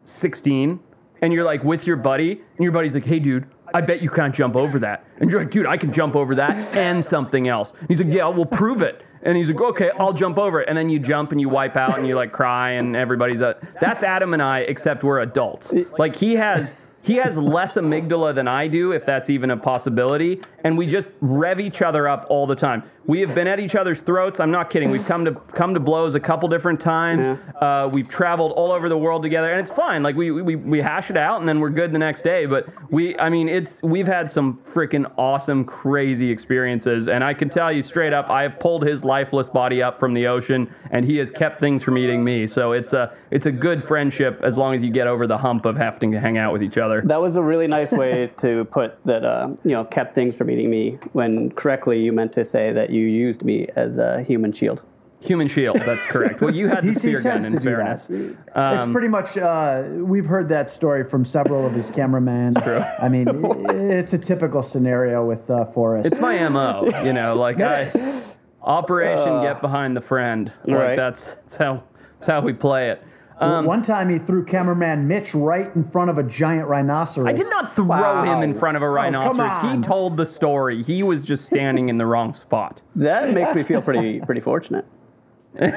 16 0.07 0.81
and 1.23 1.33
you're 1.33 1.45
like 1.45 1.63
with 1.63 1.87
your 1.87 1.97
buddy 1.97 2.33
and 2.33 2.59
your 2.59 2.73
buddy's 2.73 2.95
like, 2.97 3.07
"Hey 3.07 3.21
dude, 3.21 3.47
I 3.75 3.83
bet 3.83 4.01
you 4.01 4.09
can't 4.09 4.35
jump 4.35 4.57
over 4.57 4.79
that." 4.79 5.05
And 5.19 5.31
you're 5.31 5.41
like, 5.41 5.51
"Dude, 5.51 5.67
I 5.67 5.77
can 5.77 5.93
jump 5.93 6.17
over 6.17 6.35
that 6.37 6.57
and 6.75 7.05
something 7.05 7.49
else." 7.49 7.75
And 7.79 7.89
he's 7.89 8.01
like, 8.03 8.13
"Yeah, 8.13 8.29
we'll 8.29 8.47
prove 8.47 8.81
it." 8.81 9.05
And 9.23 9.37
he's 9.37 9.49
like, 9.49 9.61
"Okay, 9.61 9.91
I'll 9.99 10.13
jump 10.13 10.39
over 10.39 10.61
it." 10.61 10.69
And 10.69 10.77
then 10.79 10.89
you 10.89 10.99
jump 10.99 11.33
and 11.33 11.41
you 11.41 11.49
wipe 11.49 11.77
out 11.77 11.99
and 11.99 12.07
you 12.07 12.15
like 12.15 12.31
cry 12.33 12.71
and 12.71 12.95
everybody's 12.95 13.41
a 13.41 13.57
That's 13.81 14.03
Adam 14.03 14.33
and 14.33 14.43
I 14.43 14.61
except 14.61 15.03
we're 15.03 15.21
adults. 15.21 15.75
Like 15.99 16.17
he 16.17 16.37
has 16.37 16.75
he 17.05 17.17
has 17.17 17.37
less 17.37 17.75
amygdala 17.75 18.35
than 18.35 18.49
I 18.49 18.67
do, 18.67 18.93
if 18.93 19.05
that's 19.05 19.29
even 19.29 19.51
a 19.51 19.57
possibility, 19.59 20.41
and 20.65 20.79
we 20.79 20.87
just 20.87 21.09
rev 21.21 21.61
each 21.61 21.83
other 21.83 22.09
up 22.09 22.27
all 22.31 22.47
the 22.47 22.57
time. 22.57 22.83
We 23.07 23.21
have 23.21 23.35
been 23.35 23.47
at 23.47 23.61
each 23.61 23.75
other's 23.75 24.01
throats. 24.01 24.41
I'm 24.41 24.51
not 24.51 24.71
kidding. 24.71 24.91
We've 24.91 25.05
come 25.05 25.27
to 25.27 25.33
come 25.33 25.75
to 25.75 25.81
blows 25.81 26.15
a 26.15 26.21
couple 26.21 26.49
different 26.49 26.81
times. 26.81 27.39
Uh, 27.61 27.91
we've 27.93 28.09
traveled 28.09 28.53
all 28.53 28.73
over 28.73 28.89
the 28.89 28.97
world 28.97 29.23
together, 29.23 29.51
and 29.51 29.61
it's 29.61 29.71
fine. 29.71 30.03
Like 30.03 30.17
we, 30.17 30.31
we 30.31 30.57
we 30.57 30.81
hash 30.81 31.11
it 31.11 31.17
out, 31.19 31.41
and 31.41 31.49
then 31.49 31.61
we're 31.61 31.69
good 31.69 31.93
the 31.93 31.99
next 31.99 32.23
day. 32.23 32.47
But 32.47 32.69
we, 32.91 33.19
I 33.19 33.29
mean, 33.29 33.51
it's 33.51 33.83
we've 33.83 34.07
had 34.07 34.31
some 34.31 34.57
freaking 34.57 35.13
awesome, 35.19 35.67
crazy 35.67 36.31
experiences, 36.31 37.07
and 37.09 37.23
I 37.23 37.35
can 37.35 37.51
tell 37.51 37.71
you 37.71 37.83
straight 37.83 38.15
up, 38.15 38.31
I 38.31 38.45
have 38.45 38.59
pulled 38.59 38.87
his 38.87 39.05
lifeless 39.05 39.51
body 39.51 39.83
up 39.83 40.01
from 40.01 40.15
the 40.15 40.27
ocean, 40.27 40.75
and 40.91 41.05
he 41.05 41.19
has 41.19 41.31
kept 41.31 41.61
things 41.61 41.83
from 41.83 41.99
eating 41.99 42.25
me. 42.25 42.47
So 42.47 42.73
it's 42.73 42.95
a 42.95 43.15
it's 43.31 43.45
a 43.45 43.53
good 43.53 43.85
friendship 43.85 44.41
as 44.43 44.57
long 44.57 44.75
as 44.75 44.83
you 44.83 44.91
get 44.91 45.07
over 45.07 45.27
the 45.27 45.39
hump 45.39 45.67
of 45.67 45.77
having 45.77 46.13
to 46.13 46.21
hang 46.21 46.39
out 46.39 46.55
with 46.55 46.63
each 46.63 46.79
other. 46.79 46.94
That 47.03 47.21
was 47.21 47.37
a 47.37 47.43
really 47.43 47.67
nice 47.67 47.93
way 47.93 48.31
to 48.39 48.65
put 48.67 49.03
that. 49.05 49.25
Uh, 49.25 49.49
you 49.65 49.71
know, 49.73 49.85
kept 49.85 50.15
things 50.15 50.37
from 50.37 50.51
eating 50.51 50.71
me. 50.71 50.99
When 51.13 51.51
correctly, 51.51 52.03
you 52.05 52.13
meant 52.13 52.33
to 52.35 52.45
say 52.45 52.73
that 52.73 52.91
you 52.91 53.03
used 53.07 53.45
me 53.45 53.69
as 53.77 53.99
a 53.99 54.23
human 54.23 54.53
shield. 54.53 54.83
Human 55.23 55.49
shield, 55.49 55.77
that's 55.77 56.05
correct. 56.05 56.43
Well, 56.43 56.55
you 56.55 56.69
had 56.69 56.85
the 56.85 56.89
He- 56.89 56.89
he 56.93 56.99
spear 56.99 57.21
gun, 57.21 57.43
in 57.47 57.53
to 57.53 57.59
do 57.59 57.65
fairness. 57.65 58.11
Um, 58.11 58.37
it's 58.79 58.87
pretty 58.89 59.09
much. 59.09 59.39
Uh, 59.39 59.85
we've 60.01 60.27
heard 60.27 60.51
that 60.51 60.69
story 60.69 61.03
from 61.03 61.25
several 61.25 61.67
of 61.67 61.73
his 61.73 61.91
cameramen. 61.91 62.55
True. 62.57 62.83
I 63.01 63.09
mean, 63.09 63.27
it's 63.71 64.13
a 64.13 64.19
typical 64.19 64.63
scenario 64.63 65.25
with 65.25 65.49
uh, 65.49 65.65
Forrest. 65.65 66.09
It's 66.13 66.21
my 66.21 66.47
mo, 66.51 66.91
you 67.05 67.15
know. 67.15 67.37
Like 67.37 67.59
I, 67.59 67.83
It 67.85 67.95
is. 67.95 68.37
Operation 68.61 69.43
Get 69.43 69.61
Behind 69.63 69.97
the 69.97 70.01
Friend. 70.03 70.53
Like 70.67 70.77
Right. 70.77 70.97
that's, 70.97 71.35
that's 71.37 71.57
how 71.57 71.85
that's 72.15 72.27
how 72.27 72.41
we 72.41 72.53
play 72.53 72.91
it. 72.91 73.03
One 73.39 73.83
time 73.83 74.09
he 74.11 74.19
threw 74.19 74.45
cameraman 74.45 75.07
Mitch 75.09 75.35
right 75.35 75.75
in 75.75 75.85
front 75.85 76.11
of 76.11 76.19
a 76.19 76.23
giant 76.23 76.69
rhinoceros. 76.69 77.27
I 77.27 77.33
did 77.33 77.47
not 77.51 77.73
throw 77.73 77.85
Wow. 77.87 78.23
him 78.25 78.43
in 78.43 78.55
front 78.55 78.77
of 78.77 78.83
a 78.83 78.89
rhinoceros. 78.89 79.61
he 79.63 79.81
told 79.83 80.17
the 80.17 80.27
story. 80.27 80.83
He 80.83 81.03
was 81.03 81.23
just 81.23 81.45
standing 81.47 81.89
in 81.89 81.99
the 81.99 82.07
wrong 82.07 82.35
spot. 82.35 82.83
That 82.97 83.35
makes 83.35 83.55
me 83.55 83.63
feel 83.63 83.83
pretty 83.83 84.21
pretty 84.21 84.41
fortunate. 84.41 84.87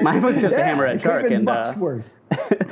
Mine 0.02 0.22
was 0.22 0.40
just 0.40 0.56
a 0.56 0.60
hammerhead 0.60 1.00
shark, 1.00 1.22
been 1.24 1.32
and 1.34 1.44
much 1.44 1.68
uh, 1.68 1.78
worse. 1.78 2.18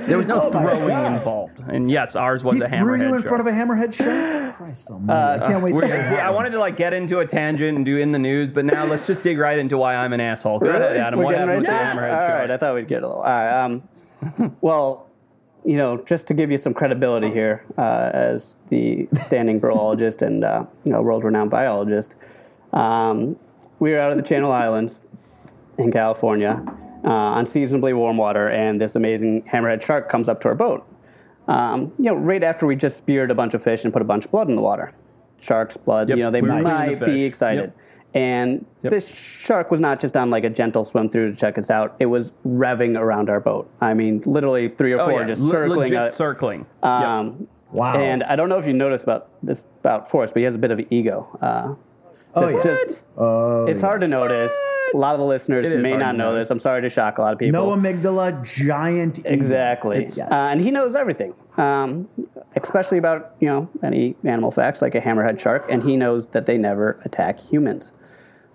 There 0.09 0.18
was 0.18 0.27
no 0.29 0.40
Oh 0.42 0.51
throwing 0.51 1.14
involved. 1.14 1.61
And 1.68 1.88
yes, 1.90 2.16
ours 2.16 2.42
was 2.42 2.57
He 2.57 2.62
a 2.62 2.68
threw 2.68 2.79
hammerhead 2.79 2.99
you 3.09 3.14
in 3.14 3.22
shark. 3.22 3.29
front 3.29 3.40
of 3.40 3.46
a 3.46 3.51
hammerhead 3.57 3.92
shark. 3.94 4.57
Christ 4.57 4.90
Almighty! 4.90 5.42
I 5.42 5.46
can't 5.46 5.62
wait 5.62 5.77
to 5.77 6.05
see, 6.05 6.16
I 6.16 6.31
wanted 6.31 6.51
to 6.51 6.59
like 6.59 6.77
get 6.77 6.92
into 6.94 7.20
a 7.20 7.27
tangent 7.27 7.77
and 7.77 7.85
do 7.85 7.96
in 7.99 8.11
the 8.12 8.18
news, 8.18 8.51
but 8.51 8.64
now 8.64 8.85
let's 8.87 9.07
just 9.07 9.22
dig 9.22 9.38
right 9.38 9.59
into 9.59 9.79
why 9.79 9.94
I'm 9.94 10.12
an 10.12 10.20
asshole. 10.20 10.59
Go 10.59 10.68
ahead, 10.70 10.96
Adam. 10.96 11.18
We're 11.20 11.27
what 11.27 11.33
getting 11.33 11.49
happened 11.49 11.59
with 11.61 11.68
right 11.68 11.94
the 11.94 11.94
to 11.94 12.01
hammerhead 12.01 12.11
this? 12.11 12.12
All 12.12 12.29
shark? 12.29 12.40
right, 12.40 12.51
I 12.51 12.57
thought 12.57 12.75
we'd 12.75 12.88
get 12.88 13.03
a 13.05 13.07
little. 13.07 13.22
All 13.22 13.25
right, 13.25 13.64
um, 13.64 13.83
well, 14.61 15.09
you 15.64 15.76
know, 15.76 16.02
just 16.05 16.26
to 16.29 16.35
give 16.35 16.50
you 16.50 16.59
some 16.59 16.72
credibility 16.72 17.31
here, 17.31 17.64
uh, 17.76 18.11
as 18.12 18.57
the 18.68 19.09
standing 19.20 19.59
biologist 19.59 20.22
and 20.22 20.44
uh, 20.44 20.64
you 20.85 20.92
know, 20.92 21.02
world-renowned 21.02 21.50
biologist, 21.50 22.16
um, 22.72 23.37
we 23.79 23.90
were 23.90 23.98
out 23.98 24.11
of 24.11 24.16
the 24.16 24.22
Channel 24.22 24.52
Islands 24.52 25.00
in 25.79 25.90
California, 25.90 26.62
uh, 27.05 27.35
unseasonably 27.35 27.92
warm 27.92 28.16
water, 28.16 28.48
and 28.48 28.81
this 28.81 28.94
amazing 28.94 29.42
hammerhead 29.42 29.83
shark 29.83 30.09
comes 30.09 30.29
up 30.29 30.40
to 30.42 30.48
our 30.48 30.55
boat. 30.55 30.87
Um, 31.48 31.92
you 31.98 32.05
know, 32.05 32.14
right 32.14 32.42
after 32.42 32.66
we 32.66 32.76
just 32.76 32.96
speared 32.96 33.31
a 33.31 33.35
bunch 33.35 33.55
of 33.55 33.62
fish 33.62 33.85
and 33.85 33.92
put 33.92 34.02
a 34.02 34.07
bunch 34.07 34.24
of 34.24 34.31
blood 34.31 34.48
in 34.48 34.57
the 34.57 34.62
water. 34.62 34.92
Sharks' 35.40 35.76
blood, 35.76 36.09
Yep, 36.09 36.18
you 36.18 36.24
know, 36.24 36.31
they 36.31 36.42
we 36.42 36.48
might 36.48 36.98
be 37.05 37.24
excited. 37.24 37.72
Yep. 37.76 37.79
And 38.16 38.64
Yep. 38.83 38.90
this 38.92 39.07
shark 39.09 39.70
was 39.70 39.81
not 39.81 40.00
just 40.00 40.16
on 40.16 40.31
like 40.31 40.42
a 40.44 40.50
gentle 40.50 40.85
swim 40.85 41.09
through 41.09 41.31
to 41.33 41.37
check 41.37 41.59
us 41.59 41.70
out. 41.70 41.94
It 41.98 42.07
was 42.07 42.33
revving 42.46 42.98
around 42.98 43.29
our 43.29 43.40
boat. 43.40 43.68
I 43.81 43.94
mean, 43.94 44.22
literally 44.24 44.68
three 44.68 44.92
or 44.92 45.00
Oh, 45.00 45.09
four 45.11 45.20
yeah. 45.20 45.26
just 45.26 45.42
Le- 45.42 45.50
circling. 45.50 45.79
legit 45.92 46.12
circling. 46.12 46.61
Yep. 46.83 46.85
um, 46.92 47.48
Wow. 47.72 47.94
And 47.94 48.22
I 48.22 48.37
don't 48.37 48.48
know 48.48 48.59
if 48.59 48.66
you 48.66 48.72
noticed 48.72 49.02
about 49.05 49.26
this 49.42 49.64
about 49.81 50.09
Forrest, 50.09 50.33
but 50.35 50.38
he 50.40 50.44
has 50.44 50.55
a 50.55 50.59
bit 50.59 50.70
of 50.70 50.79
an 50.79 50.87
ego. 50.90 51.26
Uh, 51.42 51.74
Oh, 52.38 52.40
just, 52.42 52.55
yeah. 52.55 52.62
just- 52.62 53.02
it's 53.70 53.81
hard 53.83 54.02
to 54.02 54.09
notice. 54.09 54.52
A 54.94 54.96
lot 54.96 55.14
of 55.14 55.20
the 55.20 55.26
listeners 55.26 55.68
may 55.83 55.96
not 55.96 56.16
know 56.16 56.31
notice. 56.31 56.46
this. 56.46 56.50
I'm 56.52 56.59
sorry 56.61 56.83
to 56.83 56.88
shock 56.88 57.18
a 57.18 57.22
lot 57.22 57.33
of 57.33 57.38
people. 57.40 57.66
No 57.66 57.74
amygdala, 57.76 58.44
giant. 58.44 59.18
ego. 59.20 59.29
Exactly. 59.31 60.00
Yes. 60.02 60.18
Uh, 60.20 60.50
and 60.52 60.61
he 60.61 60.70
knows 60.70 60.94
everything, 60.94 61.35
um, 61.57 62.09
especially 62.55 62.98
about 62.98 63.33
you 63.40 63.48
know 63.48 63.68
any 63.83 64.14
animal 64.24 64.50
facts 64.52 64.81
like 64.83 64.94
a 64.94 65.00
hammerhead 65.00 65.40
shark, 65.40 65.66
and 65.68 65.83
he 65.83 65.96
knows 65.96 66.29
that 66.31 66.46
they 66.46 66.57
never 66.57 67.00
attack 67.05 67.40
humans. 67.40 67.90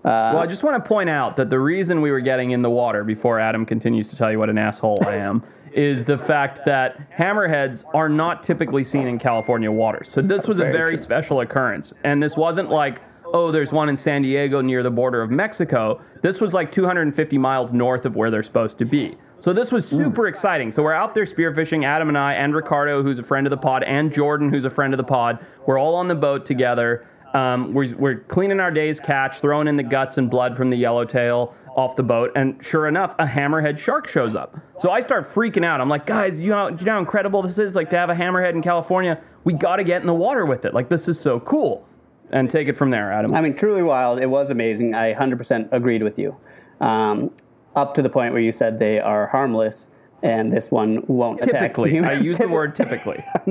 Well, 0.04 0.40
I 0.40 0.48
just 0.48 0.64
want 0.64 0.84
to 0.84 0.88
point 0.88 1.10
out 1.10 1.36
that 1.36 1.50
the 1.50 1.60
reason 1.60 2.02
we 2.02 2.12
were 2.12 2.22
getting 2.22 2.52
in 2.52 2.62
the 2.62 2.70
water 2.70 3.04
before 3.04 3.40
Adam 3.40 3.66
continues 3.66 4.10
to 4.10 4.16
tell 4.16 4.32
you 4.32 4.40
what 4.40 4.50
an 4.50 4.58
asshole 4.58 5.04
I 5.06 5.16
am 5.16 5.44
is 5.74 6.04
the 6.04 6.18
fact 6.18 6.66
that 6.66 7.12
hammerheads 7.12 7.86
are 7.94 8.10
not 8.10 8.44
typically 8.44 8.84
seen 8.84 9.08
in 9.08 9.20
California 9.20 9.72
waters. 9.72 10.10
So 10.10 10.22
this 10.22 10.48
was 10.48 10.58
a 10.60 10.64
Very 10.64 10.74
very 10.74 10.98
special 10.98 11.40
occurrence. 11.42 11.94
And 12.04 12.22
this 12.22 12.36
wasn't 12.36 12.70
like, 12.70 13.02
oh, 13.34 13.52
there's 13.52 13.72
one 13.72 13.90
in 13.90 13.96
San 13.96 14.24
Diego 14.24 14.62
near 14.62 14.84
the 14.84 14.92
border 14.92 15.22
of 15.22 15.32
Mexico. 15.32 16.02
This 16.22 16.42
was 16.42 16.54
like 16.54 16.72
250 16.72 17.38
miles 17.38 17.72
north 17.72 18.06
of 18.06 18.16
where 18.16 18.30
they're 18.30 18.44
supposed 18.44 18.78
to 18.80 18.86
be. 18.86 19.16
So 19.40 19.54
this 19.54 19.72
was 19.72 19.90
hmm. 19.90 19.98
super 19.98 20.28
exciting. 20.28 20.72
So 20.72 20.84
we're 20.84 20.94
out 20.94 21.16
there 21.16 21.26
spearfishing, 21.26 21.84
Adam 21.84 22.10
and 22.10 22.18
I, 22.18 22.34
and 22.34 22.54
Ricardo, 22.54 23.02
who's 23.02 23.18
a 23.18 23.24
friend 23.24 23.48
of 23.48 23.52
the 23.52 23.58
pod, 23.58 23.84
and 23.84 24.14
Jordan, 24.14 24.50
who's 24.50 24.66
a 24.66 24.70
friend 24.70 24.94
of 24.94 24.98
the 24.98 25.04
pod. 25.04 25.44
We're 25.66 25.80
all 25.80 25.96
on 25.96 26.08
the 26.08 26.16
boat 26.16 26.46
together. 26.46 27.08
Um, 27.34 27.74
we're, 27.74 27.96
we're 27.96 28.20
cleaning 28.20 28.60
our 28.60 28.72
day's 28.72 29.00
catch, 29.00 29.38
throwing 29.40 29.68
in 29.68 29.78
the 29.78 29.84
guts 29.84 30.18
and 30.18 30.30
blood 30.30 30.58
from 30.58 30.70
the 30.70 30.78
yellowtail 30.78 31.56
off 31.76 31.96
the 31.96 32.04
boat, 32.04 32.32
and 32.36 32.62
sure 32.64 32.86
enough, 32.88 33.16
a 33.18 33.26
hammerhead 33.26 33.78
shark 33.78 34.08
shows 34.08 34.36
up. 34.36 34.58
So 34.78 34.92
I 34.92 35.00
start 35.00 35.26
freaking 35.26 35.64
out. 35.64 35.80
I'm 35.80 35.88
like, 35.88 36.06
guys, 36.06 36.38
you 36.40 36.50
know, 36.50 36.68
you 36.68 36.86
know 36.86 36.94
how 36.94 37.00
incredible 37.00 37.42
this 37.42 37.58
is? 37.58 37.76
Like 37.76 37.90
to 37.92 37.98
have 37.98 38.10
a 38.10 38.16
hammerhead 38.16 38.52
in 38.54 38.62
California, 38.62 39.22
we 39.46 39.54
got 39.54 39.78
to 39.78 39.84
get 39.86 40.02
in 40.02 40.08
the 40.08 40.14
water 40.14 40.46
with 40.46 40.66
it. 40.66 40.74
Like 40.74 40.90
this 40.90 41.08
is 41.08 41.20
so 41.20 41.40
cool. 41.40 41.88
And 42.34 42.50
take 42.50 42.68
it 42.68 42.78
from 42.78 42.92
there, 42.92 43.12
Adam. 43.12 43.34
I 43.34 43.42
mean, 43.42 43.56
truly 43.56 43.84
wild. 43.84 44.20
It 44.20 44.28
was 44.28 44.50
amazing. 44.50 44.96
I 44.96 45.14
100% 45.14 45.70
agreed 45.72 46.04
with 46.04 46.18
you. 46.20 46.38
Um, 46.80 47.32
up 47.76 47.94
to 47.96 48.02
the 48.02 48.10
point 48.10 48.34
where 48.34 48.42
you 48.42 48.52
said 48.52 48.80
they 48.80 49.00
are 49.00 49.28
harmless. 49.28 49.90
and 50.24 50.52
this 50.52 50.70
one 50.72 51.04
won't 51.08 51.42
attack 51.42 51.62
Typically, 51.62 51.96
you. 51.96 52.04
I 52.04 52.14
use 52.14 52.38
the 52.38 52.48
word 52.48 52.76
typically. 52.76 53.24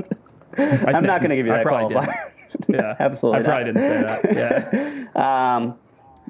I'm 0.59 1.05
not 1.05 1.21
going 1.21 1.31
to 1.31 1.37
give 1.37 1.47
you 1.47 1.53
I 1.53 1.59
that 1.59 1.65
probably 1.65 1.95
qualifier. 1.95 2.33
Didn't. 2.51 2.75
Yeah, 2.75 2.97
Absolutely 3.01 3.41
I 3.41 3.43
probably 3.43 3.73
not. 3.73 3.81
didn't 3.81 4.23
say 4.23 4.31
that. 4.33 4.37
Yeah. 4.37 5.07
Um, 5.57 5.77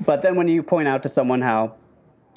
but 0.07 0.23
then 0.23 0.37
when 0.37 0.49
you 0.49 0.63
point 0.63 0.89
out 0.89 1.03
to 1.03 1.09
someone 1.11 1.43
how, 1.43 1.75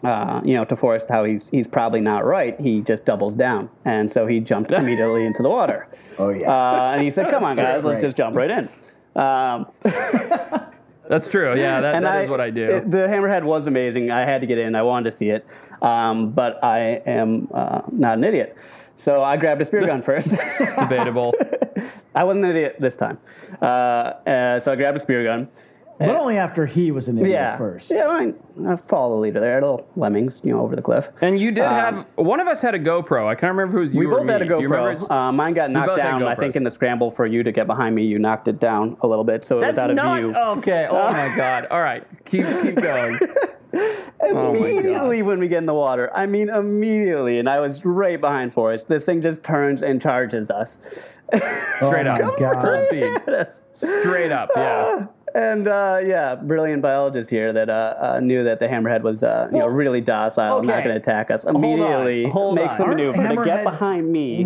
uh, 0.04 0.42
you 0.44 0.54
know, 0.56 0.66
to 0.66 0.76
Forrest 0.76 1.08
how 1.10 1.24
he's 1.24 1.48
he's 1.50 1.68
probably 1.68 2.02
not 2.02 2.26
right, 2.26 2.60
he 2.60 2.82
just 2.82 3.06
doubles 3.06 3.36
down, 3.38 3.70
and 3.86 4.12
so 4.12 4.28
he 4.28 4.42
jumped 4.42 4.72
immediately 4.82 5.26
into 5.26 5.42
the 5.42 5.50
water. 5.50 5.88
Oh 6.20 6.30
yeah. 6.30 6.52
Uh, 6.52 6.92
and 6.94 7.02
he 7.02 7.10
said, 7.10 7.30
"Come 7.30 7.44
on, 7.46 7.56
That's 7.56 7.76
guys, 7.76 7.86
let's 7.86 8.02
just 8.02 8.18
jump 8.18 8.36
right 8.36 8.52
in." 8.52 8.70
Um, 9.16 9.68
That's 11.08 11.30
true. 11.30 11.56
Yeah, 11.58 11.82
that, 11.82 11.96
and 11.96 12.06
that 12.06 12.20
I- 12.20 12.22
is 12.24 12.30
what 12.30 12.40
I 12.42 12.50
do. 12.50 12.64
it- 12.66 12.90
the 12.92 13.08
hammerhead 13.08 13.44
was 13.44 13.68
amazing. 13.68 14.10
I 14.12 14.22
had 14.26 14.42
to 14.42 14.48
get 14.48 14.58
in. 14.58 14.74
I 14.76 14.84
wanted 14.84 15.12
to 15.12 15.16
see 15.16 15.30
it, 15.30 15.46
um, 15.82 16.32
but 16.32 16.64
I 16.64 17.02
am 17.06 17.48
uh, 17.54 17.82
not 17.92 18.18
an 18.18 18.24
idiot. 18.24 18.58
So 18.96 19.22
I 19.24 19.36
grabbed 19.38 19.62
a 19.62 19.66
spear 19.66 19.86
gun 19.86 20.02
first. 20.02 20.30
Debatable. 20.80 21.34
I 22.16 22.24
wasn't 22.24 22.46
an 22.46 22.52
idiot 22.52 22.76
this 22.80 22.96
time. 22.96 23.18
Uh, 23.62 23.66
uh, 23.66 24.60
so 24.60 24.72
I 24.72 24.76
grabbed 24.76 24.98
a 24.98 25.00
spear 25.00 25.24
gun. 25.24 25.50
but 26.00 26.16
only 26.16 26.38
after 26.38 26.66
he 26.66 26.92
was 26.92 27.08
an 27.08 27.18
idiot 27.18 27.32
Yeah, 27.34 27.58
first. 27.58 27.90
Yeah, 27.92 28.08
I, 28.08 28.26
mean, 28.26 28.68
I 28.68 28.76
follow 28.76 29.16
the 29.16 29.22
leader 29.22 29.40
there. 29.40 29.62
Little 29.62 29.88
lemmings, 29.96 30.42
you 30.44 30.52
know, 30.54 30.62
over 30.62 30.76
the 30.76 30.82
cliff. 30.82 31.10
And 31.22 31.40
you 31.40 31.52
did 31.52 31.64
have 31.64 32.06
one 32.16 32.40
of 32.40 32.48
us 32.48 32.62
had 32.62 32.76
a 32.76 32.80
GoPro. 32.80 33.28
I 33.28 33.36
can't 33.36 33.56
remember 33.56 33.78
who's 33.80 33.94
you 33.94 34.00
We 34.02 34.06
or 34.08 34.18
both 34.20 34.28
had 34.28 34.42
a 34.42 34.46
me. 34.46 34.50
Do 34.62 34.68
GoPro. 34.68 35.10
Uh, 35.10 35.32
mine 35.32 35.54
got 35.54 35.72
knocked 35.72 35.98
down. 35.98 36.24
I 36.24 36.36
think 36.36 36.56
in 36.56 36.64
the 36.64 36.72
scramble 36.72 37.10
for 37.10 37.26
you 37.26 37.42
to 37.44 37.52
get 37.52 37.68
behind 37.68 37.96
me, 37.96 38.06
you 38.06 38.20
knocked 38.20 38.48
it 38.48 38.60
down 38.60 38.98
a 39.02 39.08
little 39.08 39.24
bit, 39.24 39.46
so 39.46 39.60
it 39.60 39.62
That's 39.62 39.76
was 39.76 39.84
out 39.84 39.90
of 39.92 39.96
not 39.96 40.18
view. 40.20 40.36
okay. 40.36 40.88
Oh 40.90 41.12
my 41.12 41.34
god. 41.38 41.68
All 41.72 41.82
right, 41.82 42.04
keep 42.26 42.46
keep 42.62 42.76
going. 42.76 43.18
Oh 43.76 44.54
immediately 44.56 45.22
when 45.22 45.40
we 45.40 45.48
get 45.48 45.58
in 45.60 45.66
the 45.66 45.74
water, 45.74 46.10
I 46.16 46.26
mean 46.28 46.50
immediately, 46.50 47.40
and 47.40 47.50
I 47.50 47.60
was 47.60 47.84
right 47.86 48.20
behind 48.22 48.54
Forrest. 48.54 48.88
This 48.88 49.06
thing 49.06 49.22
just 49.22 49.44
turns 49.44 49.82
and 49.84 50.02
charges 50.02 50.50
us, 50.52 51.18
Straight 51.78 52.08
Oh 52.08 52.12
up, 52.12 52.22
my 52.22 52.36
God. 52.40 52.62
full 52.62 52.78
speed, 52.88 53.48
straight 53.74 54.32
up. 54.32 54.50
Yeah. 54.56 55.08
and 55.36 55.68
uh, 55.68 56.00
yeah, 56.06 56.36
brilliant 56.36 56.82
biologist 56.84 57.30
here 57.32 57.52
that 57.54 57.70
uh, 57.70 57.96
uh, 58.00 58.20
knew 58.22 58.44
that 58.44 58.60
the 58.60 58.68
hammerhead 58.68 59.02
was 59.02 59.24
uh, 59.24 59.50
you 59.52 59.60
know 59.60 59.68
really 59.68 60.02
docile, 60.02 60.60
and 60.60 60.68
not 60.68 60.84
going 60.84 60.96
to 60.96 61.02
attack 61.02 61.32
us. 61.32 61.44
Immediately 61.44 62.30
hold 62.30 62.56
makes 62.56 62.78
the 62.78 62.84
on. 62.84 62.90
Aren't 62.92 63.16
maneuver 63.16 63.36
to 63.36 63.46
get 63.46 63.64
behind 63.64 64.12
me, 64.12 64.46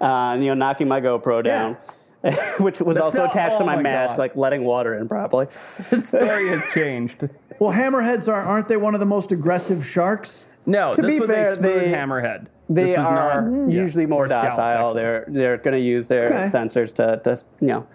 uh, 0.00 0.36
you 0.38 0.46
know, 0.48 0.54
knocking 0.54 0.88
my 0.88 1.00
GoPro 1.00 1.42
down. 1.44 1.76
Which 2.58 2.80
was 2.80 2.96
That's 2.96 3.04
also 3.04 3.18
not- 3.18 3.34
attached 3.34 3.58
to 3.58 3.64
oh 3.64 3.66
my, 3.66 3.76
my 3.76 3.82
mask, 3.82 4.12
God. 4.12 4.18
like 4.18 4.34
letting 4.36 4.64
water 4.64 4.94
in 4.94 5.08
properly. 5.08 5.44
The 5.90 6.00
story 6.00 6.48
has 6.48 6.64
changed. 6.72 7.28
Well, 7.58 7.72
hammerheads 7.72 8.28
are 8.28 8.42
aren't 8.42 8.68
they 8.68 8.76
one 8.76 8.94
of 8.94 9.00
the 9.00 9.06
most 9.06 9.32
aggressive 9.32 9.84
sharks? 9.86 10.46
No, 10.66 10.92
To 10.92 11.02
this 11.02 11.14
be 11.14 11.20
was 11.20 11.30
fair, 11.30 11.52
a 11.52 11.54
smooth 11.56 11.80
they- 11.82 11.92
hammerhead. 11.92 12.46
They 12.70 12.84
this 12.84 12.96
was 12.96 13.06
are 13.06 13.42
not, 13.42 13.68
yeah, 13.70 13.80
usually 13.80 14.06
more 14.06 14.24
or 14.24 14.28
scalp, 14.28 14.44
docile. 14.44 14.88
actually. 14.88 15.02
They're 15.02 15.24
they're 15.28 15.56
going 15.58 15.74
to 15.74 15.80
use 15.82 16.08
their 16.08 16.26
Okay. 16.28 16.44
sensors 16.46 16.94
to, 16.94 17.20
to 17.22 17.44
you 17.60 17.68
know 17.68 17.86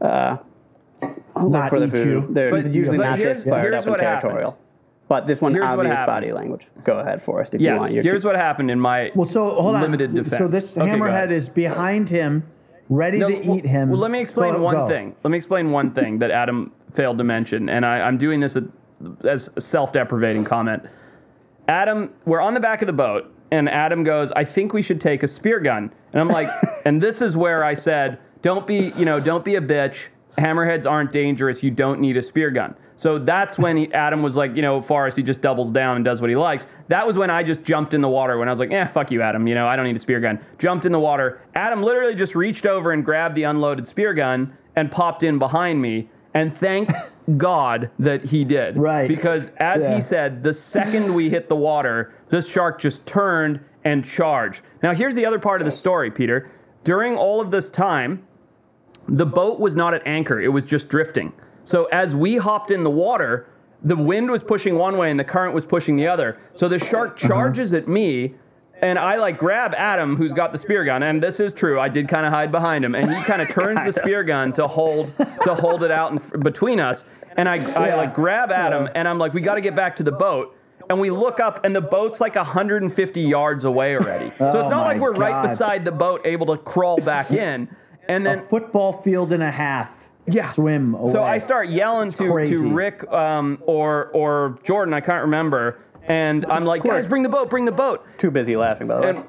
uh, 0.00 0.38
look 1.36 1.50
Not 1.52 1.68
for 1.68 1.78
the 1.78 1.86
eat 1.86 1.90
food. 1.90 2.06
you. 2.06 2.20
They're 2.34 2.50
But- 2.50 2.72
usually 2.72 2.96
but 2.96 3.04
not 3.10 3.18
this 3.18 3.42
fired 3.42 3.74
up 3.74 3.82
and 3.82 3.90
what 3.90 4.00
happened. 4.00 4.22
territorial. 4.22 4.58
But 5.08 5.26
this 5.26 5.42
one 5.42 5.52
Here's 5.52 5.64
what 5.64 5.80
obvious 5.86 6.00
body 6.02 6.32
language. 6.32 6.68
Go 6.84 6.98
ahead, 7.00 7.20
Forrest, 7.20 7.54
if 7.56 7.60
you 7.60 7.74
want. 7.74 7.92
Your 7.92 8.02
Here's 8.04 8.24
what 8.24 8.36
happened 8.36 8.70
in 8.70 8.78
my 8.80 9.10
Well, 9.14 9.26
so 9.28 9.50
hold 9.60 9.74
on. 9.74 9.82
limited 9.82 10.12
defense. 10.14 10.38
So 10.38 10.46
this 10.48 10.78
Okay, 10.78 10.88
hammerhead 10.88 11.30
is 11.32 11.48
behind 11.48 12.08
him, 12.10 12.44
ready 12.88 13.18
No, 13.18 13.26
to 13.28 13.34
well- 13.34 13.56
eat 13.58 13.66
him. 13.66 13.90
Well, 13.90 13.98
let 13.98 14.10
me 14.12 14.20
explain 14.20 14.54
Go- 14.54 14.62
one 14.62 14.74
go. 14.76 14.86
thing. 14.86 15.14
Let 15.24 15.30
me 15.32 15.36
explain 15.36 15.72
one 15.72 15.90
thing 15.90 16.20
that 16.20 16.30
Adam 16.30 16.72
failed 16.94 17.18
to 17.18 17.24
mention, 17.24 17.68
and 17.68 17.84
I, 17.84 18.00
I'm 18.02 18.18
doing 18.18 18.38
this 18.40 18.56
as 19.24 19.50
a 19.56 19.60
self-deprecating 19.60 20.44
comment. 20.44 20.84
Adam, 21.68 22.12
we're 22.24 22.40
on 22.40 22.54
the 22.54 22.60
back 22.60 22.82
of 22.82 22.86
the 22.86 22.92
boat, 22.92 23.32
and 23.50 23.68
Adam 23.68 24.02
goes, 24.04 24.32
"I 24.32 24.44
think 24.44 24.72
we 24.72 24.82
should 24.82 25.00
take 25.00 25.22
a 25.22 25.28
spear 25.28 25.60
gun," 25.60 25.92
and 26.12 26.20
I'm 26.20 26.28
like, 26.28 26.48
and 26.84 27.00
this 27.00 27.22
is 27.22 27.36
where 27.36 27.64
I 27.64 27.74
said, 27.74 28.18
"Don't 28.42 28.66
be, 28.66 28.92
you 28.96 29.04
know, 29.04 29.20
don't 29.20 29.44
be 29.44 29.54
a 29.54 29.60
bitch. 29.60 30.08
Hammerheads 30.38 30.88
aren't 30.88 31.12
dangerous. 31.12 31.62
You 31.62 31.70
don't 31.70 32.00
need 32.00 32.16
a 32.16 32.22
spear 32.22 32.50
gun." 32.50 32.74
So 33.00 33.18
that's 33.18 33.56
when 33.56 33.78
he, 33.78 33.92
Adam 33.94 34.22
was 34.22 34.36
like, 34.36 34.54
you 34.54 34.60
know, 34.60 34.82
Forrest, 34.82 35.16
he 35.16 35.22
just 35.22 35.40
doubles 35.40 35.70
down 35.70 35.96
and 35.96 36.04
does 36.04 36.20
what 36.20 36.28
he 36.28 36.36
likes. 36.36 36.66
That 36.88 37.06
was 37.06 37.16
when 37.16 37.30
I 37.30 37.42
just 37.42 37.64
jumped 37.64 37.94
in 37.94 38.02
the 38.02 38.10
water 38.10 38.36
when 38.36 38.46
I 38.46 38.50
was 38.50 38.60
like, 38.60 38.70
eh, 38.72 38.84
fuck 38.84 39.10
you, 39.10 39.22
Adam. 39.22 39.46
You 39.46 39.54
know, 39.54 39.66
I 39.66 39.74
don't 39.74 39.86
need 39.86 39.96
a 39.96 40.00
spear 40.00 40.20
gun. 40.20 40.38
Jumped 40.58 40.84
in 40.84 40.92
the 40.92 41.00
water. 41.00 41.40
Adam 41.54 41.82
literally 41.82 42.14
just 42.14 42.34
reached 42.34 42.66
over 42.66 42.92
and 42.92 43.02
grabbed 43.02 43.36
the 43.36 43.44
unloaded 43.44 43.88
spear 43.88 44.12
gun 44.12 44.54
and 44.76 44.90
popped 44.90 45.22
in 45.22 45.38
behind 45.38 45.80
me. 45.80 46.10
And 46.32 46.54
thank 46.54 46.90
God 47.36 47.90
that 47.98 48.26
he 48.26 48.44
did. 48.44 48.76
Right. 48.76 49.08
Because 49.08 49.50
as 49.56 49.82
Yeah. 49.82 49.94
he 49.96 50.00
said, 50.00 50.44
the 50.44 50.52
second 50.52 51.14
we 51.14 51.28
hit 51.28 51.48
the 51.48 51.56
water, 51.56 52.12
this 52.28 52.48
shark 52.48 52.80
just 52.80 53.06
turned 53.06 53.60
and 53.84 54.04
charged. 54.04 54.62
Now, 54.82 54.94
here's 54.94 55.14
the 55.14 55.26
other 55.26 55.38
part 55.38 55.60
of 55.60 55.64
the 55.64 55.72
story, 55.72 56.10
Peter. 56.10 56.50
During 56.84 57.16
all 57.16 57.40
of 57.40 57.50
this 57.50 57.70
time, 57.70 58.22
the 59.08 59.26
boat 59.26 59.58
was 59.58 59.74
not 59.74 59.94
at 59.94 60.06
anchor, 60.06 60.40
it 60.40 60.48
was 60.48 60.66
just 60.66 60.88
drifting. 60.88 61.32
So 61.64 61.84
as 61.86 62.14
we 62.14 62.36
hopped 62.36 62.70
in 62.70 62.84
the 62.84 62.90
water, 62.90 63.46
the 63.82 63.96
wind 63.96 64.30
was 64.30 64.42
pushing 64.42 64.76
one 64.76 64.96
way 64.96 65.10
and 65.10 65.18
the 65.18 65.24
current 65.24 65.54
was 65.54 65.64
pushing 65.64 65.96
the 65.96 66.06
other. 66.06 66.38
So 66.54 66.68
the 66.68 66.78
shark 66.78 67.16
uh-huh. 67.16 67.28
charges 67.28 67.72
at 67.72 67.88
me. 67.88 68.34
And 68.82 68.98
I 68.98 69.16
like 69.16 69.38
grab 69.38 69.74
Adam, 69.76 70.16
who's 70.16 70.32
got 70.32 70.52
the 70.52 70.58
spear 70.58 70.84
gun, 70.84 71.02
and 71.02 71.22
this 71.22 71.38
is 71.38 71.52
true. 71.52 71.78
I 71.78 71.88
did 71.88 72.08
kind 72.08 72.24
of 72.26 72.32
hide 72.32 72.50
behind 72.50 72.84
him, 72.84 72.94
and 72.94 73.10
he 73.14 73.22
kind 73.24 73.42
of 73.42 73.48
turns 73.50 73.84
the 73.84 73.92
spear 74.00 74.22
gun 74.24 74.52
to 74.54 74.66
hold 74.66 75.12
to 75.44 75.54
hold 75.54 75.82
it 75.82 75.90
out 75.90 76.12
in, 76.12 76.40
between 76.40 76.80
us. 76.80 77.04
And 77.36 77.48
I, 77.48 77.54
I 77.56 77.88
Yeah. 77.88 77.96
like 77.96 78.14
grab 78.14 78.50
Adam, 78.50 78.88
and 78.94 79.06
I'm 79.06 79.18
like, 79.18 79.34
we 79.34 79.42
got 79.42 79.56
to 79.56 79.60
get 79.60 79.76
back 79.76 79.96
to 79.96 80.02
the 80.02 80.12
boat. 80.12 80.56
And 80.88 80.98
we 80.98 81.10
look 81.10 81.38
up, 81.40 81.64
and 81.64 81.76
the 81.76 81.80
boat's 81.80 82.20
like 82.20 82.34
150 82.34 83.20
yards 83.20 83.64
away 83.64 83.94
already. 83.96 84.30
so 84.38 84.46
it's 84.46 84.54
Oh 84.56 84.68
not 84.70 84.86
like 84.86 85.00
we're 85.00 85.12
right 85.12 85.42
beside 85.42 85.84
the 85.84 85.92
boat, 85.92 86.22
able 86.24 86.46
to 86.46 86.56
crawl 86.56 86.96
back 86.98 87.30
in. 87.46 87.68
And 88.08 88.26
A 88.26 88.30
then 88.36 88.44
football 88.46 88.94
field 89.02 89.32
and 89.32 89.42
a 89.42 89.50
half. 89.52 90.10
yeah. 90.26 90.48
Swim 90.48 90.92
away. 90.94 91.12
So 91.12 91.22
I 91.22 91.38
start 91.38 91.68
yelling 91.68 92.08
It's 92.08 92.16
to, 92.16 92.30
crazy. 92.32 92.54
to 92.54 92.72
Rick 92.74 93.06
um, 93.12 93.58
or 93.66 94.06
or 94.14 94.58
Jordan, 94.64 94.94
I 94.94 95.00
can't 95.00 95.22
remember, 95.22 95.78
and 96.06 96.44
I'm 96.46 96.64
like, 96.64 96.82
guys, 96.82 97.06
bring 97.06 97.22
the 97.22 97.28
boat, 97.28 97.50
bring 97.50 97.64
the 97.64 97.72
boat. 97.72 98.04
Too 98.18 98.30
busy 98.30 98.56
laughing, 98.56 98.86
by 98.88 99.00
the 99.00 99.02
way. 99.02 99.22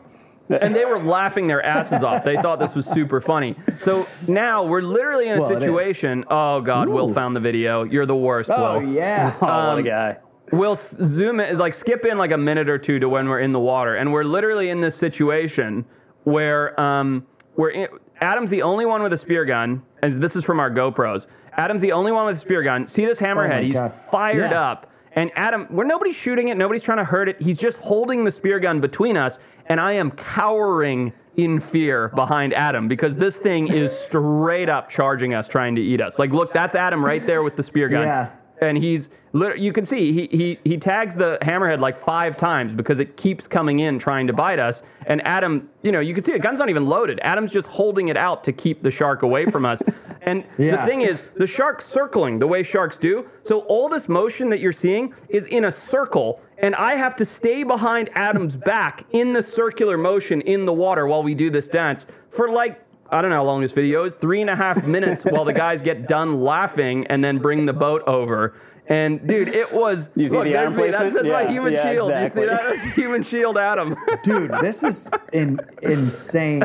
And, 0.50 0.64
and 0.64 0.76
they 0.76 0.86
were 0.86 1.00
laughing 1.04 1.48
their 1.48 1.64
asses 1.64 2.04
off. 2.04 2.24
They 2.24 2.36
thought 2.38 2.60
this 2.60 2.76
was 2.76 2.86
super 2.86 3.22
funny. 3.22 3.56
So 3.78 4.06
now 4.28 4.64
we're 4.66 4.82
literally 4.82 5.30
in 5.30 5.38
a 5.38 5.42
Well, 5.42 5.50
situation. 5.50 6.26
Oh 6.30 6.62
God, 6.62 6.90
Will 6.90 7.10
found 7.14 7.36
the 7.36 7.40
video. 7.40 7.84
You're 7.84 8.06
the 8.06 8.16
worst, 8.16 8.50
Oh 8.54 8.80
Will. 8.80 8.92
yeah. 8.92 9.34
oh, 9.42 9.46
what 9.46 9.50
a 9.50 9.72
um, 9.80 9.84
guy. 9.84 10.18
We'll 10.52 10.76
zoom 10.76 11.40
in, 11.40 11.58
like 11.58 11.74
skip 11.74 12.04
in 12.04 12.18
like 12.18 12.32
a 12.32 12.38
minute 12.38 12.70
or 12.70 12.78
two 12.78 13.00
to 13.00 13.08
when 13.08 13.30
we're 13.30 13.40
in 13.40 13.54
the 13.54 13.60
water, 13.60 13.96
and 13.96 14.12
we're 14.12 14.26
literally 14.26 14.70
in 14.70 14.82
this 14.82 14.96
situation 14.96 15.86
where 16.26 16.78
um, 16.80 17.26
we're 17.56 17.70
in, 17.70 17.88
Adam's 18.20 18.50
the 18.50 18.62
only 18.62 18.86
one 18.86 19.02
with 19.02 19.14
a 19.14 19.18
spear 19.18 19.46
gun, 19.46 19.84
and 20.04 20.22
this 20.22 20.36
is 20.36 20.44
from 20.44 20.60
our 20.60 20.70
GoPros. 20.70 21.28
Adam's 21.54 21.82
the 21.82 21.94
only 21.94 22.12
one 22.12 22.26
with 22.26 22.38
a 22.38 22.42
spear 22.42 22.64
gun. 22.64 22.86
See 22.86 23.06
this 23.06 23.22
hammerhead? 23.22 23.60
Oh 23.60 23.64
He's 23.64 23.74
God. 23.76 23.94
fired 23.94 24.52
Yeah. 24.52 24.62
up, 24.72 24.91
and 25.14 25.32
Adam, 25.36 25.66
where 25.66 25.86
nobody's 25.86 26.16
shooting 26.16 26.48
it, 26.48 26.58
nobody's 26.58 26.84
trying 26.84 27.00
to 27.00 27.06
hurt 27.06 27.28
it. 27.28 27.42
He's 27.42 27.58
just 27.58 27.78
holding 27.78 28.24
the 28.24 28.32
spear 28.32 28.60
gun 28.60 28.80
between 28.80 29.18
us, 29.18 29.40
and 29.66 29.80
I 29.80 29.94
am 29.94 30.12
cowering 30.12 31.14
in 31.38 31.60
fear 31.60 32.10
behind 32.10 32.54
Adam 32.54 32.88
because 32.88 33.16
this 33.16 33.38
thing 33.38 33.68
is 33.68 33.98
straight 33.98 34.70
up 34.70 34.90
charging 34.90 35.34
us, 35.34 35.48
trying 35.48 35.76
to 35.76 35.82
eat 35.82 36.02
us. 36.02 36.20
Like, 36.20 36.32
look, 36.32 36.54
that's 36.54 36.76
Adam 36.76 37.04
right 37.04 37.26
there 37.26 37.44
with 37.44 37.56
the 37.56 37.64
spear 37.64 37.90
gun 37.90 38.06
Yeah. 38.06 38.32
And 38.62 38.78
he's 38.78 39.10
you 39.34 39.74
can 39.74 39.86
see 39.86 40.12
he, 40.12 40.28
he 40.28 40.58
he 40.64 40.78
tags 40.78 41.16
the 41.16 41.38
hammerhead 41.42 41.80
like 41.80 41.98
five 41.98 42.38
times 42.38 42.74
because 42.74 43.00
it 43.00 43.18
keeps 43.18 43.48
coming 43.48 43.80
in 43.80 43.98
trying 43.98 44.28
to 44.28 44.34
bite 44.34 44.60
us. 44.60 44.84
And 45.08 45.26
adam 45.26 45.70
you 45.82 45.92
know 45.92 46.00
you 46.00 46.14
can 46.14 46.24
see 46.24 46.34
the 46.34 46.40
gun's 46.40 46.60
not 46.60 46.70
even 46.70 46.86
loaded. 46.86 47.20
Adam's 47.24 47.52
just 47.52 47.68
holding 47.68 48.10
it 48.10 48.18
out 48.18 48.44
to 48.46 48.54
keep 48.54 48.84
the 48.84 48.92
shark 48.92 49.24
away 49.24 49.46
from 49.46 49.66
us. 49.66 49.82
And 50.24 50.46
the 50.56 50.78
thing 50.86 51.02
is 51.02 51.24
the 51.36 51.48
shark's 51.48 51.84
circling 51.84 52.38
the 52.38 52.46
way 52.46 52.62
sharks 52.62 53.00
do. 53.00 53.28
So 53.42 53.62
all 53.62 53.90
this 53.90 54.08
motion 54.08 54.50
that 54.50 54.60
you're 54.60 54.72
seeing 54.72 55.16
is 55.30 55.48
in 55.48 55.66
a 55.66 55.72
circle 55.72 56.40
and 56.60 56.76
i 56.76 56.94
have 56.94 57.16
to 57.16 57.26
stay 57.26 57.64
behind 57.64 58.08
adam's 58.14 58.56
back 58.56 59.04
in 59.12 59.34
the 59.34 59.42
circular 59.42 59.98
motion 59.98 60.42
in 60.42 60.66
the 60.66 60.74
water 60.74 61.08
while 61.08 61.24
we 61.24 61.34
do 61.34 61.50
this 61.50 61.68
dance 61.68 62.06
for 62.30 62.48
like 62.48 62.80
I 63.12 63.22
don't 63.22 63.30
know 63.30 63.38
how 63.38 63.44
long 63.44 63.62
this 63.62 63.74
video 63.74 64.06
is. 64.06 64.14
Three 64.14 64.42
and 64.42 64.50
a 64.50 64.56
half 64.56 64.88
minutes 64.88 65.24
while 65.24 65.46
the 65.46 65.54
guys 65.54 65.82
get 65.82 66.08
done 66.08 66.42
laughing 66.42 67.06
and 67.08 67.24
then 67.24 67.38
bring 67.40 67.66
the 67.66 67.74
boat 67.74 68.04
over. 68.08 68.56
And 68.88 69.26
dude, 69.28 69.50
it 69.50 69.72
was. 69.72 70.10
You 70.22 70.28
see 70.28 70.36
look, 70.36 70.46
the 70.46 70.52
there's 70.52 70.74
arm 70.74 70.82
me. 70.82 70.90
That's, 70.90 70.98
placement? 71.14 71.28
that's 71.28 71.46
my 71.46 71.52
human 71.52 71.74
yeah, 71.74 71.92
shield. 71.92 72.12
exactly. 72.12 72.42
You 72.42 72.48
see 72.50 72.54
that? 72.54 72.64
That's 72.64 72.96
human 72.96 73.24
shield, 73.24 73.58
Adam. 73.58 73.96
Dude, 74.24 74.52
this 74.62 74.84
is 74.84 75.10
in, 75.32 75.60
insane 75.82 76.64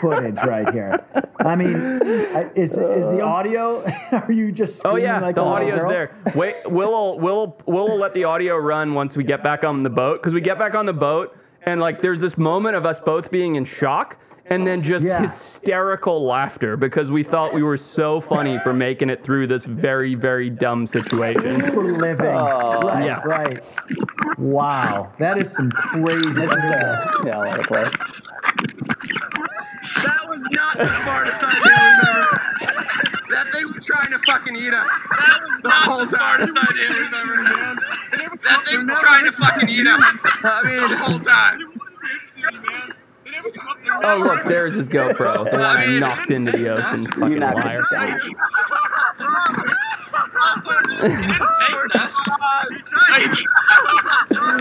footage 0.00 0.38
right 0.44 0.70
here. 0.72 1.04
I 1.38 1.56
mean, 1.56 1.74
is 2.54 2.76
is 2.76 3.06
the 3.06 3.22
audio? 3.22 3.82
Are 4.12 4.30
you 4.30 4.52
just? 4.52 4.84
Oh 4.84 4.90
screaming 4.90 5.04
yeah, 5.04 5.20
like 5.20 5.34
the 5.36 5.42
a 5.42 5.44
little 5.44 5.56
audio's 5.56 5.86
there. 5.86 6.14
Wait, 6.34 6.56
we'll 6.66 7.18
we'll 7.18 7.56
we'll 7.66 7.96
let 7.96 8.12
the 8.12 8.24
audio 8.24 8.56
run 8.56 8.94
once 8.94 9.16
we 9.16 9.24
get 9.24 9.42
back 9.42 9.64
on 9.64 9.82
the 9.82 9.90
boat 9.90 10.20
because 10.20 10.34
we 10.34 10.40
get 10.40 10.58
back 10.58 10.74
on 10.74 10.86
the 10.86 10.92
boat 10.92 11.36
and 11.62 11.80
like 11.80 12.02
there's 12.02 12.20
this 12.20 12.36
moment 12.36 12.76
of 12.76 12.84
us 12.84 13.00
both 13.00 13.30
being 13.30 13.54
in 13.54 13.64
shock 13.64 14.18
and 14.46 14.66
then 14.66 14.82
just 14.82 15.04
Yeah. 15.04 15.20
hysterical 15.22 16.24
laughter 16.24 16.76
because 16.76 17.10
we 17.10 17.22
thought 17.22 17.52
we 17.54 17.62
were 17.62 17.76
so 17.76 18.20
funny 18.20 18.58
for 18.58 18.72
making 18.72 19.08
it 19.10 19.22
through 19.22 19.46
this 19.46 19.64
very 19.64 20.14
very 20.14 20.50
dumb 20.50 20.86
situation. 20.86 21.60
for 21.72 21.82
living. 21.82 22.26
right, 22.26 22.42
Oh. 22.42 22.98
Yeah. 23.04 23.20
right. 23.24 23.60
Wow, 24.38 25.12
that 25.18 25.38
is 25.38 25.50
some 25.52 25.70
crazy. 25.70 26.40
This 26.40 26.50
is 26.50 26.50
a, 26.50 27.22
yeah, 27.24 27.38
I'll 27.38 27.44
let 27.48 27.60
it 27.60 27.66
play. 27.66 27.84
That 30.02 30.20
was 30.28 30.42
not 30.52 30.78
the 30.78 30.88
smartest 31.02 31.42
idea 31.42 31.60
we've 31.62 32.08
ever. 32.08 32.40
That 33.30 33.46
thing 33.52 33.72
was 33.74 33.84
trying 33.84 34.10
to 34.10 34.18
fucking 34.20 34.56
eat 34.56 34.74
us. 34.74 34.88
That 35.10 35.38
was 35.48 35.62
not 35.62 35.98
the 35.98 36.06
smartest 36.06 36.70
idea 36.70 36.88
we've 36.90 37.14
ever 37.14 37.44
had. 37.44 37.76
That 38.42 38.64
thing 38.66 38.86
was 38.86 38.98
trying 39.00 39.24
to 39.24 39.32
fucking 39.32 39.68
eat 39.68 39.86
us. 39.86 40.02
I 40.44 40.62
mean, 40.64 40.90
the 40.90 40.96
whole 40.96 41.20
time. 41.20 42.92
Oh, 44.04 44.18
look, 44.18 44.44
there's 44.44 44.74
his 44.74 44.88
GoPro. 44.88 45.44
The 45.44 45.50
one 45.58 45.60
I 45.60 45.98
knocked 45.98 46.30
into 46.30 46.52
the 46.52 46.68
ocean. 46.68 47.06
Fucking 47.06 47.38
knocked 47.38 47.58
it 47.58 47.64
liar. 47.64 47.82
down. 47.90 48.18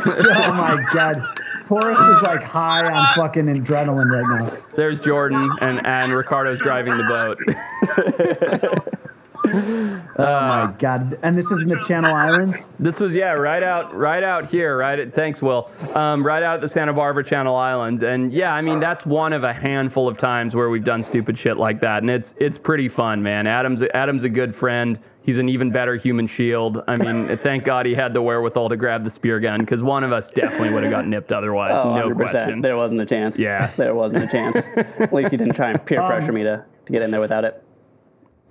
Oh 0.03 0.53
my 0.53 0.83
god, 0.93 1.39
Forrest 1.65 2.01
is 2.01 2.21
like 2.23 2.43
high 2.43 2.85
on 2.91 3.15
fucking 3.15 3.45
adrenaline 3.45 4.11
right 4.11 4.39
now. 4.39 4.49
There's 4.75 5.01
Jordan, 5.01 5.49
and, 5.61 5.85
and 5.85 6.11
Ricardo's 6.11 6.59
driving 6.59 6.97
the 6.97 7.03
boat. 7.03 8.97
Oh 10.17 10.23
my 10.23 10.75
god, 10.77 11.17
and 11.23 11.34
this 11.34 11.49
is 11.49 11.62
in 11.62 11.69
the 11.69 11.82
Channel 11.88 12.13
Islands. 12.13 12.67
This 12.77 12.99
was 12.99 13.15
yeah, 13.15 13.32
right 13.32 13.63
out, 13.63 13.95
right 13.95 14.23
out 14.23 14.49
here, 14.49 14.77
right. 14.77 14.99
At, 14.99 15.15
thanks, 15.15 15.41
Will. 15.41 15.71
Um, 15.95 16.23
right 16.23 16.43
out 16.43 16.56
at 16.56 16.62
the 16.62 16.67
Santa 16.67 16.93
Barbara 16.93 17.23
Channel 17.23 17.56
Islands, 17.56 18.04
and 18.04 18.32
yeah, 18.32 18.54
I 18.54 18.62
mean 18.62 18.80
that's 18.80 19.06
one 19.06 19.34
of 19.34 19.43
a 19.43 19.54
handful 19.54 20.08
of 20.08 20.17
times 20.17 20.54
where 20.54 20.69
we've 20.69 20.84
done 20.84 21.01
stupid 21.04 21.39
shit 21.39 21.58
like 21.58 21.80
that, 21.80 22.04
and 22.04 22.10
it's 22.10 22.36
it's 22.38 22.58
pretty 22.58 22.89
fun, 22.89 23.23
man. 23.23 23.47
Adam's 23.47 23.82
Adam's 23.82 24.23
a 24.23 24.30
good 24.30 24.54
friend. 24.54 24.99
He's 25.23 25.38
an 25.38 25.49
even 25.49 25.71
better 25.71 25.95
human 25.95 26.27
shield. 26.27 26.84
I 26.88 26.97
mean, 26.97 27.38
thank 27.38 27.63
God 27.63 27.86
he 27.86 27.93
had 27.93 28.13
the 28.13 28.21
wherewithal 28.21 28.69
to 28.69 28.77
grab 28.77 29.04
the 29.04 29.10
spear 29.10 29.39
gun 29.39 29.60
because 29.60 29.82
one 29.82 30.04
of 30.04 30.12
us 30.12 30.30
definitely 30.30 30.73
would 30.73 30.84
have 30.84 30.91
got 30.91 31.08
nipped 31.08 31.32
otherwise. 31.32 31.80
Oh, 31.84 31.95
no 31.95 32.10
100%. 32.10 32.15
question. 32.15 32.62
There 32.62 32.75
wasn't 32.75 33.01
a 33.01 33.06
chance. 33.06 33.38
Yeah. 33.38 33.67
There 33.77 33.93
wasn't 33.93 34.23
a 34.23 34.27
chance. 34.27 34.58
At 34.58 35.13
least 35.13 35.32
you 35.32 35.38
didn't 35.38 35.54
try 35.54 35.69
and 35.69 35.86
peer 35.86 35.99
pressure 35.99 36.32
me 36.32 36.43
to, 36.43 36.65
to 36.86 36.91
get 36.91 37.04
in 37.04 37.12
there 37.12 37.21
without 37.21 37.45
it. 37.45 37.63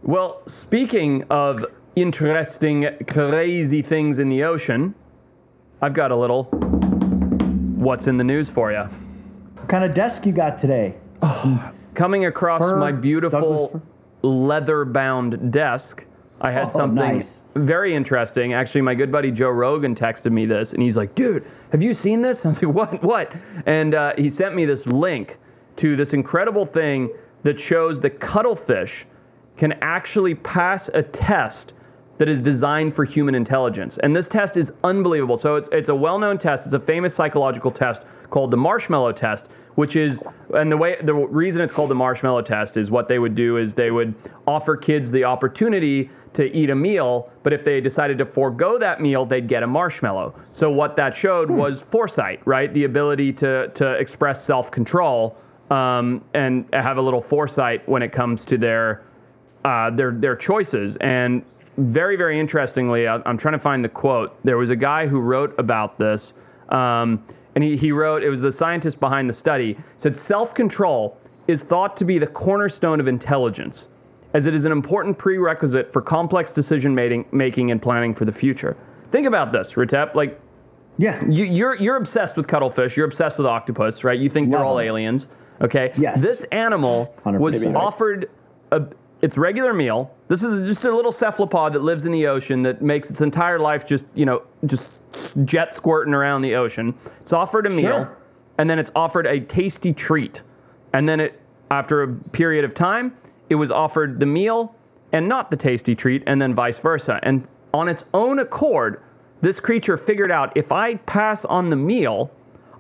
Well, 0.03 0.43
speaking 0.47 1.25
of 1.31 1.65
interesting, 1.95 2.89
crazy 3.07 3.83
things 3.83 4.19
in 4.19 4.29
the 4.29 4.45
ocean, 4.45 4.95
I've 5.83 5.95
got 5.95 6.11
a 6.11 6.17
little 6.17 6.45
what's 6.45 8.07
in 8.07 8.17
the 8.17 8.25
news 8.25 8.49
for 8.49 8.73
you. 8.73 8.83
What 8.83 9.69
kind 9.69 9.85
of 9.85 9.95
desk 9.95 10.27
you 10.27 10.33
got 10.33 10.59
today? 10.59 10.97
Coming 11.95 12.25
across 12.25 12.61
Fur, 12.63 12.77
my 12.77 12.93
beautiful 12.93 13.83
leather 14.23 14.85
bound 14.85 15.53
desk, 15.53 16.07
I 16.41 16.51
had 16.53 16.67
Oh, 16.67 16.69
something 16.71 17.17
nice. 17.17 17.45
very 17.55 17.95
interesting. 17.95 18.55
Actually, 18.55 18.81
my 18.83 18.95
good 18.95 19.13
buddy 19.13 19.31
Joe 19.31 19.51
Rogan 19.51 19.95
texted 19.95 20.33
me 20.33 20.47
this, 20.47 20.73
and 20.73 20.83
he's 20.83 20.97
like, 20.97 21.15
dude, 21.15 21.45
have 21.73 21.83
you 21.83 21.93
seen 21.93 22.23
this? 22.23 22.45
I 22.47 22.49
was 22.49 22.63
like, 22.63 22.75
what? 22.75 23.03
What? 23.03 23.37
And 23.67 23.95
uh, 23.95 24.15
he 24.17 24.31
sent 24.31 24.55
me 24.55 24.65
this 24.65 24.87
link 24.87 25.37
to 25.77 25.97
this 25.97 26.15
incredible 26.15 26.65
thing 26.65 27.11
that 27.43 27.61
shows 27.61 28.01
the 28.01 28.09
cuttlefish 28.11 29.05
can 29.61 29.75
actually 29.83 30.35
pass 30.35 30.89
a 30.89 31.03
test 31.03 31.75
that 32.17 32.31
is 32.31 32.41
designed 32.43 32.95
for 32.95 33.05
human 33.05 33.35
intelligence. 33.35 33.99
And 33.99 34.17
this 34.17 34.27
test 34.27 34.57
is 34.57 34.73
unbelievable. 34.83 35.37
So 35.37 35.57
it's, 35.57 35.69
it's 35.71 35.91
a 35.91 35.95
well 35.95 36.19
known 36.19 36.39
test, 36.39 36.65
it's 36.65 36.75
a 36.75 36.81
famous 36.81 37.15
psychological 37.15 37.71
test 37.71 38.05
called 38.31 38.51
the 38.53 38.57
marshmallow 38.57 39.13
test, 39.13 39.51
which 39.75 39.97
is, 39.97 40.23
and 40.55 40.73
the 40.73 40.79
way, 40.79 40.97
the 41.03 41.13
reason 41.13 41.61
it's 41.61 41.73
called 41.75 41.91
the 41.91 41.95
marshmallow 41.95 42.41
test 42.41 42.79
is 42.79 42.91
what 42.91 43.09
they 43.09 43.19
would 43.19 43.35
do 43.35 43.59
is 43.59 43.75
they 43.75 43.91
would 43.91 44.15
offer 44.47 44.77
kids 44.77 45.11
the 45.11 45.25
opportunity 45.25 46.09
to 46.33 46.45
eat 46.57 46.71
a 46.71 46.75
meal, 46.75 47.31
but 47.43 47.53
if 47.53 47.63
they 47.63 47.83
decided 47.83 48.17
to 48.17 48.25
forego 48.25 48.79
that 48.79 49.03
meal, 49.03 49.27
they'd 49.27 49.49
get 49.49 49.63
a 49.63 49.67
marshmallow. 49.67 50.35
So 50.51 50.71
what 50.71 50.97
that 50.97 51.15
showed 51.15 51.51
was 51.51 51.83
foresight, 51.83 52.41
right? 52.47 52.73
The 52.73 52.85
ability 52.85 53.35
to, 53.35 53.69
to 53.75 53.93
express 53.93 54.43
self 54.43 54.71
control 54.71 55.37
um, 55.71 56.25
and 56.33 56.67
have 56.73 56.97
a 56.97 57.03
little 57.03 57.21
foresight 57.21 57.87
when 57.87 58.03
it 58.03 58.11
comes 58.11 58.47
to 58.47 58.57
their 58.57 59.05
uh, 59.65 59.91
their 59.91 60.13
their 60.13 60.37
choices. 60.37 60.97
And 60.97 61.43
very 61.77 62.17
very 62.17 62.39
interestingly, 62.39 63.07
I, 63.07 63.21
I'm 63.27 63.39
trying 63.39 63.53
to 63.53 63.59
find 63.59 63.85
the 63.85 63.89
quote. 63.89 64.37
There 64.45 64.57
was 64.59 64.71
a 64.71 64.77
guy 64.77 65.07
who 65.07 65.21
wrote 65.21 65.55
about 65.59 65.99
this, 65.99 66.35
um, 66.69 67.25
and 67.55 67.65
he, 67.65 67.77
he 67.77 67.93
wrote 67.93 68.23
it 68.23 68.31
was 68.31 68.41
the 68.41 68.53
scientist 68.53 69.01
behind 69.01 69.29
the 69.29 69.33
study 69.33 69.77
said 69.97 70.17
self 70.17 70.55
control 70.55 71.17
is 71.47 71.63
thought 71.63 71.97
to 71.97 72.05
be 72.05 72.19
the 72.19 72.27
cornerstone 72.27 73.01
of 73.01 73.09
intelligence, 73.09 73.89
as 74.35 74.47
it 74.47 74.55
is 74.55 74.65
an 74.65 74.73
important 74.73 75.19
prerequisite 75.19 75.93
for 75.93 76.01
complex 76.03 76.53
decision 76.53 76.95
making 76.95 77.27
making 77.33 77.71
and 77.71 77.81
planning 77.83 78.15
for 78.15 78.25
the 78.25 78.33
future. 78.33 78.77
Think 79.11 79.27
about 79.27 79.51
this, 79.51 79.73
Retep. 79.73 80.15
Like 80.15 80.41
Yeah. 80.99 81.21
you, 81.29 81.45
you're 81.45 81.75
you're 81.77 81.97
obsessed 81.97 82.37
with 82.37 82.47
cuttlefish. 82.47 82.97
You're 82.97 83.07
obsessed 83.07 83.39
with 83.39 83.47
octopus, 83.47 84.05
right? 84.05 84.19
You 84.19 84.29
think 84.29 84.51
they're 84.51 84.63
all 84.65 84.77
them. 84.77 84.87
aliens. 84.87 85.27
Okay. 85.61 85.93
Yes. 85.99 86.23
This 86.23 86.45
animal 86.53 87.13
was 87.25 87.65
offered 87.65 88.31
a, 88.71 88.87
its 89.23 89.37
regular 89.37 89.73
meal. 89.75 90.15
This 90.29 90.43
is 90.43 90.69
just 90.69 90.85
a 90.85 90.95
little 90.95 91.13
cephalopod 91.13 91.73
that 91.75 91.83
lives 91.83 92.05
in 92.05 92.13
the 92.13 92.27
ocean 92.27 92.63
that 92.63 92.81
makes 92.83 93.11
its 93.11 93.21
entire 93.21 93.59
life 93.59 93.87
just 93.87 94.05
you 94.15 94.25
know 94.25 94.43
just 94.67 94.89
jet 95.45 95.75
squirting 95.75 96.15
around 96.15 96.43
the 96.43 96.55
ocean. 96.55 96.95
It's 97.21 97.33
offered 97.33 97.67
a 97.67 97.71
meal, 97.71 97.83
Sure. 98.05 98.17
and 98.59 98.71
then 98.71 98.79
it's 98.79 98.91
offered 98.95 99.27
a 99.27 99.41
tasty 99.41 99.93
treat, 99.93 100.43
and 100.93 101.09
then 101.09 101.21
it 101.21 101.41
after 101.71 102.03
a 102.03 102.09
period 102.09 102.65
of 102.65 102.75
time, 102.75 103.15
it 103.49 103.55
was 103.55 103.71
offered 103.71 104.19
the 104.21 104.27
meal 104.27 104.75
and 105.13 105.29
not 105.29 105.51
the 105.51 105.57
tasty 105.57 105.95
treat, 105.95 106.23
and 106.27 106.41
then 106.41 106.55
vice 106.55 106.79
versa. 106.79 107.19
And 107.23 107.49
on 107.75 107.89
its 107.89 108.05
own 108.15 108.39
accord, 108.39 109.03
this 109.41 109.59
creature 109.61 109.97
figured 109.97 110.31
out 110.33 110.53
if 110.57 110.71
I 110.73 110.97
pass 110.97 111.45
on 111.45 111.71
the 111.71 111.77
meal, 111.77 112.31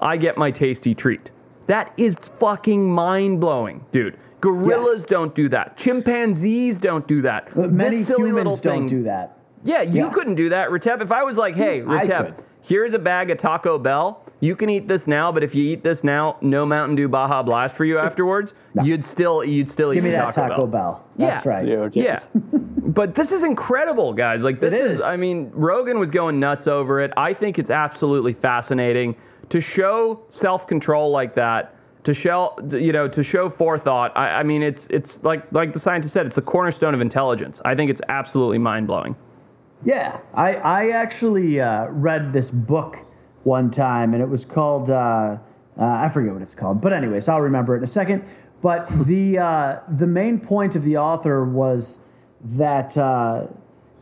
I 0.01 0.17
get 0.17 0.37
my 0.37 0.51
tasty 0.51 0.95
treat. 0.95 1.31
That 1.67 1.93
is 1.97 2.15
fucking 2.17 2.91
mind 2.91 3.41
blowing, 3.41 3.85
dude. 3.93 4.17
Gorillas 4.41 5.05
don't 5.05 5.35
do 5.35 5.49
that. 5.51 5.77
Chimpanzees 5.77 6.79
don't 6.79 7.07
do 7.07 7.23
that. 7.23 7.49
But 7.55 7.73
many 7.73 7.99
This 7.99 8.07
silly 8.09 8.33
little 8.33 8.53
humans 8.57 8.61
don't 8.61 8.87
do 8.87 9.03
that. 9.05 9.37
Yeah, 9.63 9.83
you 9.83 10.05
Yeah. 10.05 10.11
couldn't 10.11 10.37
do 10.37 10.49
that, 10.49 10.71
Retep. 10.71 11.03
If 11.03 11.13
I 11.13 11.23
was 11.23 11.37
like, 11.37 11.55
hey, 11.55 11.81
I 11.83 11.85
Retep, 11.85 12.41
here's 12.63 12.95
a 12.95 12.99
bag 12.99 13.31
of 13.31 13.37
Taco 13.37 13.79
Bell. 13.79 14.23
You 14.41 14.57
can 14.57 14.71
eat 14.71 14.89
this 14.89 15.07
now, 15.07 15.31
but 15.31 15.45
if 15.45 15.55
you 15.55 15.63
eat 15.65 15.85
this 15.85 16.03
now, 16.03 16.37
no 16.41 16.65
Mountain 16.65 16.97
Dew 16.97 17.09
Baja 17.09 17.43
Blast 17.43 17.77
for 17.77 17.85
you 17.85 17.99
afterwards. 18.07 18.55
You'd 18.83 19.05
still, 19.05 19.45
you'd 19.45 19.69
still 19.69 19.93
Give 19.93 20.03
eat 20.03 20.09
me 20.09 20.11
the 20.13 20.17
that 20.17 20.33
Taco, 20.35 20.49
Taco 20.49 20.67
Bell. 20.67 21.05
Bell. 21.17 21.29
That's 21.29 21.45
Yeah. 21.45 21.53
right. 21.53 21.65
Zero 21.65 21.91
Yeah, 21.93 22.19
but 22.35 23.15
this 23.15 23.33
is 23.33 23.43
incredible, 23.43 24.15
guys. 24.15 24.43
Like 24.43 24.61
this 24.61 24.73
It 24.73 24.81
is. 24.87 24.97
is. 24.97 25.03
I 25.03 25.17
mean, 25.17 25.51
Rogan 25.53 25.99
was 25.99 26.11
going 26.11 26.41
nuts 26.41 26.67
over 26.67 27.01
it. 27.01 27.13
I 27.19 27.35
think 27.35 27.59
it's 27.59 27.71
absolutely 27.71 28.33
fascinating 28.33 29.17
to 29.51 29.61
show 29.61 30.21
self-control 30.31 31.11
like 31.11 31.35
that. 31.35 31.75
To 32.05 32.15
show, 32.15 32.57
you 32.73 32.93
know, 32.93 33.09
to 33.09 33.23
show 33.23 33.51
forethought. 33.51 34.17
I, 34.17 34.41
I 34.41 34.43
mean, 34.43 34.63
it's 34.63 34.87
it's 34.89 35.23
like 35.23 35.51
like 35.53 35.75
the 35.75 35.79
scientist 35.79 36.15
said, 36.15 36.25
it's 36.25 36.37
the 36.37 36.43
cornerstone 36.43 36.95
of 36.95 37.01
intelligence. 37.01 37.61
I 37.65 37.75
think 37.75 37.91
it's 37.91 38.01
absolutely 38.09 38.57
mind 38.59 38.87
blowing. 38.87 39.17
Yeah, 39.85 40.21
I 40.33 40.55
I 40.55 40.89
actually 40.91 41.61
uh, 41.61 41.89
read 41.89 42.33
this 42.33 42.51
book 42.51 43.05
one 43.43 43.71
time, 43.71 44.15
and 44.15 44.23
it 44.23 44.29
was 44.31 44.47
called 44.47 44.91
uh, 44.91 45.39
uh, 45.81 45.85
I 45.85 46.09
forget 46.11 46.33
what 46.33 46.43
it's 46.43 46.55
called, 46.55 46.81
but 46.81 46.93
anyways, 46.93 47.29
I'll 47.29 47.41
remember 47.41 47.75
it 47.75 47.79
in 47.79 47.85
a 47.85 47.89
second. 47.89 48.25
But 48.61 48.89
the 49.07 49.39
uh, 49.39 49.81
the 49.89 50.07
main 50.07 50.41
point 50.41 50.77
of 50.77 50.85
the 50.85 50.97
author 50.99 51.45
was 51.45 52.05
that 52.43 52.97
uh, 52.97 53.47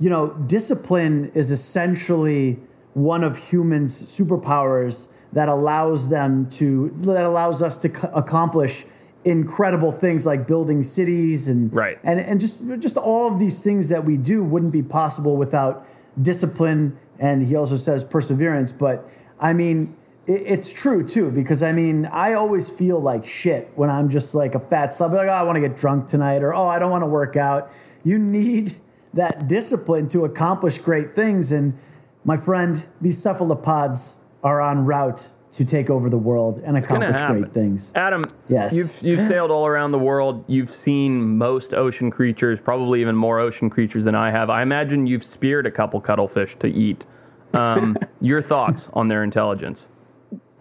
you 0.01 0.11
know 0.11 0.31
discipline 0.47 1.31
is 1.35 1.51
essentially 1.51 2.59
one 2.95 3.23
of 3.23 3.39
humans' 3.51 4.03
superpowers 4.03 5.13
that 5.33 5.49
allows 5.49 6.09
them 6.09 6.49
to 6.51 6.91
that 6.99 7.25
allows 7.25 7.63
us 7.63 7.79
to 7.79 7.89
c- 7.89 8.09
accomplish 8.15 8.85
incredible 9.25 9.93
things 9.93 10.25
like 10.25 10.47
building 10.47 10.83
cities 10.83 11.49
and 11.49 11.73
Right. 11.73 11.99
and 12.03 12.19
and 12.21 12.41
just 12.41 12.61
just 12.79 12.97
all 12.97 13.31
of 13.33 13.39
these 13.39 13.63
things 13.63 13.89
that 13.89 14.05
we 14.05 14.17
do 14.17 14.43
wouldn't 14.43 14.73
be 14.73 14.83
possible 14.83 15.37
without 15.37 15.87
discipline 16.21 16.97
and 17.19 17.47
he 17.47 17.55
also 17.57 17.77
says 17.77 18.05
perseverance. 18.05 18.73
But 18.73 19.09
i 19.41 19.53
mean 19.53 19.95
it, 20.27 20.43
it's 20.47 20.73
true 20.73 21.07
too 21.07 21.31
because 21.31 21.63
i 21.63 21.73
mean 21.73 22.07
i 22.07 22.33
always 22.33 22.69
feel 22.71 22.99
like 23.01 23.27
shit 23.27 23.71
when 23.77 23.89
i'm 23.91 24.09
just 24.09 24.35
like 24.35 24.55
a 24.55 24.61
fat 24.61 24.95
slob. 24.95 25.13
Like 25.13 25.29
oh, 25.29 25.33
i 25.33 25.43
want 25.43 25.57
to 25.57 25.61
get 25.61 25.77
drunk 25.77 26.09
tonight 26.09 26.43
or 26.43 26.55
oh 26.55 26.67
i 26.69 26.79
don't 26.79 26.91
want 26.91 27.03
to 27.03 27.09
work 27.09 27.37
out. 27.37 27.71
You 28.05 28.19
need 28.19 28.77
that 29.15 29.49
discipline 29.49 30.07
to 30.09 30.25
accomplish 30.25 30.79
great 30.79 31.15
things. 31.15 31.51
And 31.51 31.77
my 32.25 32.37
friend 32.37 32.87
these 33.01 33.21
cephalopods 33.21 34.25
are 34.43 34.61
en 34.61 34.85
route 34.85 35.29
to 35.51 35.65
take 35.65 35.89
over 35.91 36.11
the 36.11 36.19
world 36.19 36.57
and 36.59 36.67
gonna 36.87 37.07
accomplish 37.09 37.41
great 37.41 37.53
things 37.53 37.93
Adam, 37.95 38.25
Yes. 38.49 38.75
you've 38.75 39.03
you've 39.03 39.27
sailed 39.27 39.51
all 39.51 39.67
around 39.67 39.93
the 39.93 39.99
world. 39.99 40.45
You've 40.47 40.69
seen 40.71 41.39
most 41.39 41.73
ocean 41.75 42.11
creatures, 42.11 42.61
probably 42.61 43.01
even 43.01 43.17
more 43.17 43.41
ocean 43.41 43.71
creatures 43.71 44.05
than 44.05 44.15
I 44.15 44.31
have. 44.31 44.51
I 44.51 44.63
imagine 44.63 45.07
you've 45.07 45.25
speared 45.25 45.67
a 45.67 45.71
couple 45.71 46.01
cuttlefish 46.01 46.57
to 46.57 46.69
eat. 46.69 47.07
Um, 47.55 47.97
your 48.21 48.43
thoughts 48.43 48.91
on 48.93 49.09
their 49.09 49.25
intelligence? 49.25 49.89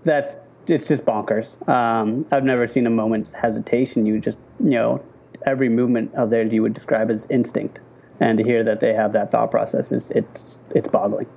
That's 0.03 0.35
it's 0.67 0.87
just 0.87 1.05
bonkers. 1.05 1.55
Um, 1.69 2.25
I've 2.31 2.43
never 2.43 2.65
seen 2.67 2.87
a 2.87 2.89
moment's 2.89 3.33
hesitation. 3.33 4.05
You 4.05 4.19
just 4.19 4.39
you 4.59 4.71
know 4.71 5.03
every 5.45 5.69
movement 5.69 6.13
of 6.15 6.29
theirs 6.29 6.53
you 6.53 6.61
would 6.61 6.73
describe 6.73 7.11
as 7.11 7.27
instinct, 7.29 7.81
and 8.19 8.37
to 8.37 8.43
hear 8.43 8.63
that 8.63 8.79
they 8.79 8.93
have 8.93 9.11
that 9.11 9.31
thought 9.31 9.51
process 9.51 9.91
is 9.91 10.11
it's 10.11 10.59
it's 10.73 10.87
boggling. 10.87 11.27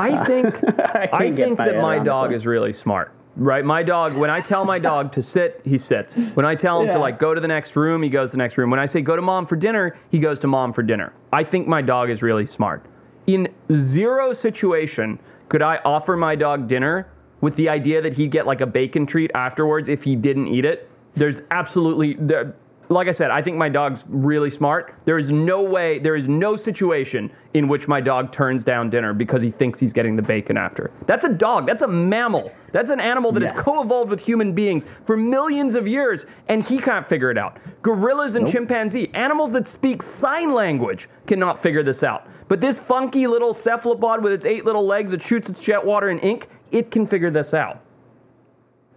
I 0.00 0.24
think 0.24 0.54
I, 0.78 1.06
can't 1.06 1.36
think 1.36 1.58
that 1.58 1.76
my 1.76 1.96
around 1.96 2.06
dog 2.06 2.32
is 2.32 2.46
really 2.46 2.72
smart. 2.72 3.12
Right, 3.36 3.64
my 3.64 3.82
dog. 3.82 4.16
When 4.16 4.28
I 4.28 4.40
tell 4.40 4.64
my 4.64 4.78
dog 4.78 5.12
to 5.12 5.22
sit, 5.22 5.62
he 5.64 5.78
sits. 5.78 6.14
When 6.34 6.44
I 6.44 6.54
tell 6.54 6.80
him 6.80 6.88
Yeah. 6.88 6.94
to 6.94 6.98
like 6.98 7.18
go 7.18 7.32
to 7.32 7.40
the 7.40 7.48
next 7.48 7.76
room, 7.76 8.02
he 8.02 8.08
goes 8.08 8.30
to 8.30 8.36
the 8.36 8.38
next 8.38 8.58
room. 8.58 8.70
When 8.70 8.80
I 8.80 8.86
say 8.86 9.00
go 9.02 9.14
to 9.16 9.22
mom 9.22 9.46
for 9.46 9.56
dinner, 9.56 9.96
he 10.10 10.18
goes 10.18 10.40
to 10.40 10.46
mom 10.48 10.72
for 10.72 10.82
dinner. 10.82 11.12
I 11.32 11.44
think 11.44 11.68
my 11.68 11.80
dog 11.80 12.10
is 12.10 12.22
really 12.22 12.46
smart. 12.46 12.84
In 13.26 13.48
zero 13.72 14.32
situation 14.32 15.20
could 15.48 15.62
I 15.62 15.80
offer 15.84 16.16
my 16.16 16.34
dog 16.34 16.68
dinner 16.68 17.08
with 17.40 17.56
the 17.56 17.68
idea 17.68 18.02
that 18.02 18.14
he'd 18.14 18.30
get 18.30 18.46
like 18.46 18.60
a 18.60 18.66
bacon 18.66 19.06
treat 19.06 19.30
afterwards 19.34 19.88
if 19.88 20.04
he 20.04 20.16
didn't 20.16 20.48
eat 20.48 20.64
it. 20.64 20.88
There's 21.14 21.40
absolutely 21.50 22.14
there, 22.14 22.54
like 22.90 23.06
I 23.06 23.12
said, 23.12 23.30
I 23.30 23.40
think 23.40 23.56
my 23.56 23.68
dog's 23.68 24.04
really 24.08 24.50
smart. 24.50 24.94
There 25.04 25.16
is 25.16 25.30
no 25.30 25.62
way, 25.62 26.00
there 26.00 26.16
is 26.16 26.28
no 26.28 26.56
situation 26.56 27.30
in 27.54 27.68
which 27.68 27.86
my 27.86 28.00
dog 28.00 28.32
turns 28.32 28.64
down 28.64 28.90
dinner 28.90 29.14
because 29.14 29.42
he 29.42 29.50
thinks 29.50 29.78
he's 29.78 29.92
getting 29.92 30.16
the 30.16 30.22
bacon 30.22 30.56
after. 30.56 30.90
That's 31.06 31.24
a 31.24 31.32
dog. 31.32 31.66
That's 31.66 31.82
a 31.84 31.88
mammal. 31.88 32.50
That's 32.72 32.90
an 32.90 32.98
animal 32.98 33.30
that 33.32 33.42
Yeah. 33.42 33.52
has 33.52 33.62
co-evolved 33.62 34.10
with 34.10 34.20
human 34.26 34.54
beings 34.54 34.84
for 35.04 35.16
millions 35.16 35.76
of 35.76 35.86
years, 35.86 36.26
and 36.48 36.64
he 36.64 36.78
can't 36.78 37.06
figure 37.06 37.30
it 37.30 37.38
out. 37.38 37.58
Gorillas 37.82 38.34
and 38.34 38.48
chimpanzee, 38.48 39.10
animals 39.14 39.52
that 39.52 39.68
speak 39.68 40.02
sign 40.02 40.52
language, 40.52 41.08
cannot 41.26 41.62
figure 41.62 41.84
this 41.84 42.02
out. 42.02 42.26
But 42.48 42.60
this 42.60 42.80
funky 42.80 43.28
little 43.28 43.54
cephalopod 43.54 44.24
with 44.24 44.32
its 44.32 44.44
eight 44.44 44.64
little 44.64 44.84
legs 44.84 45.12
that 45.12 45.22
shoots 45.22 45.48
its 45.48 45.62
jet 45.62 45.86
water 45.86 46.08
and 46.08 46.20
ink, 46.24 46.48
it 46.72 46.90
can 46.90 47.06
figure 47.06 47.30
this 47.30 47.54
out. 47.54 47.78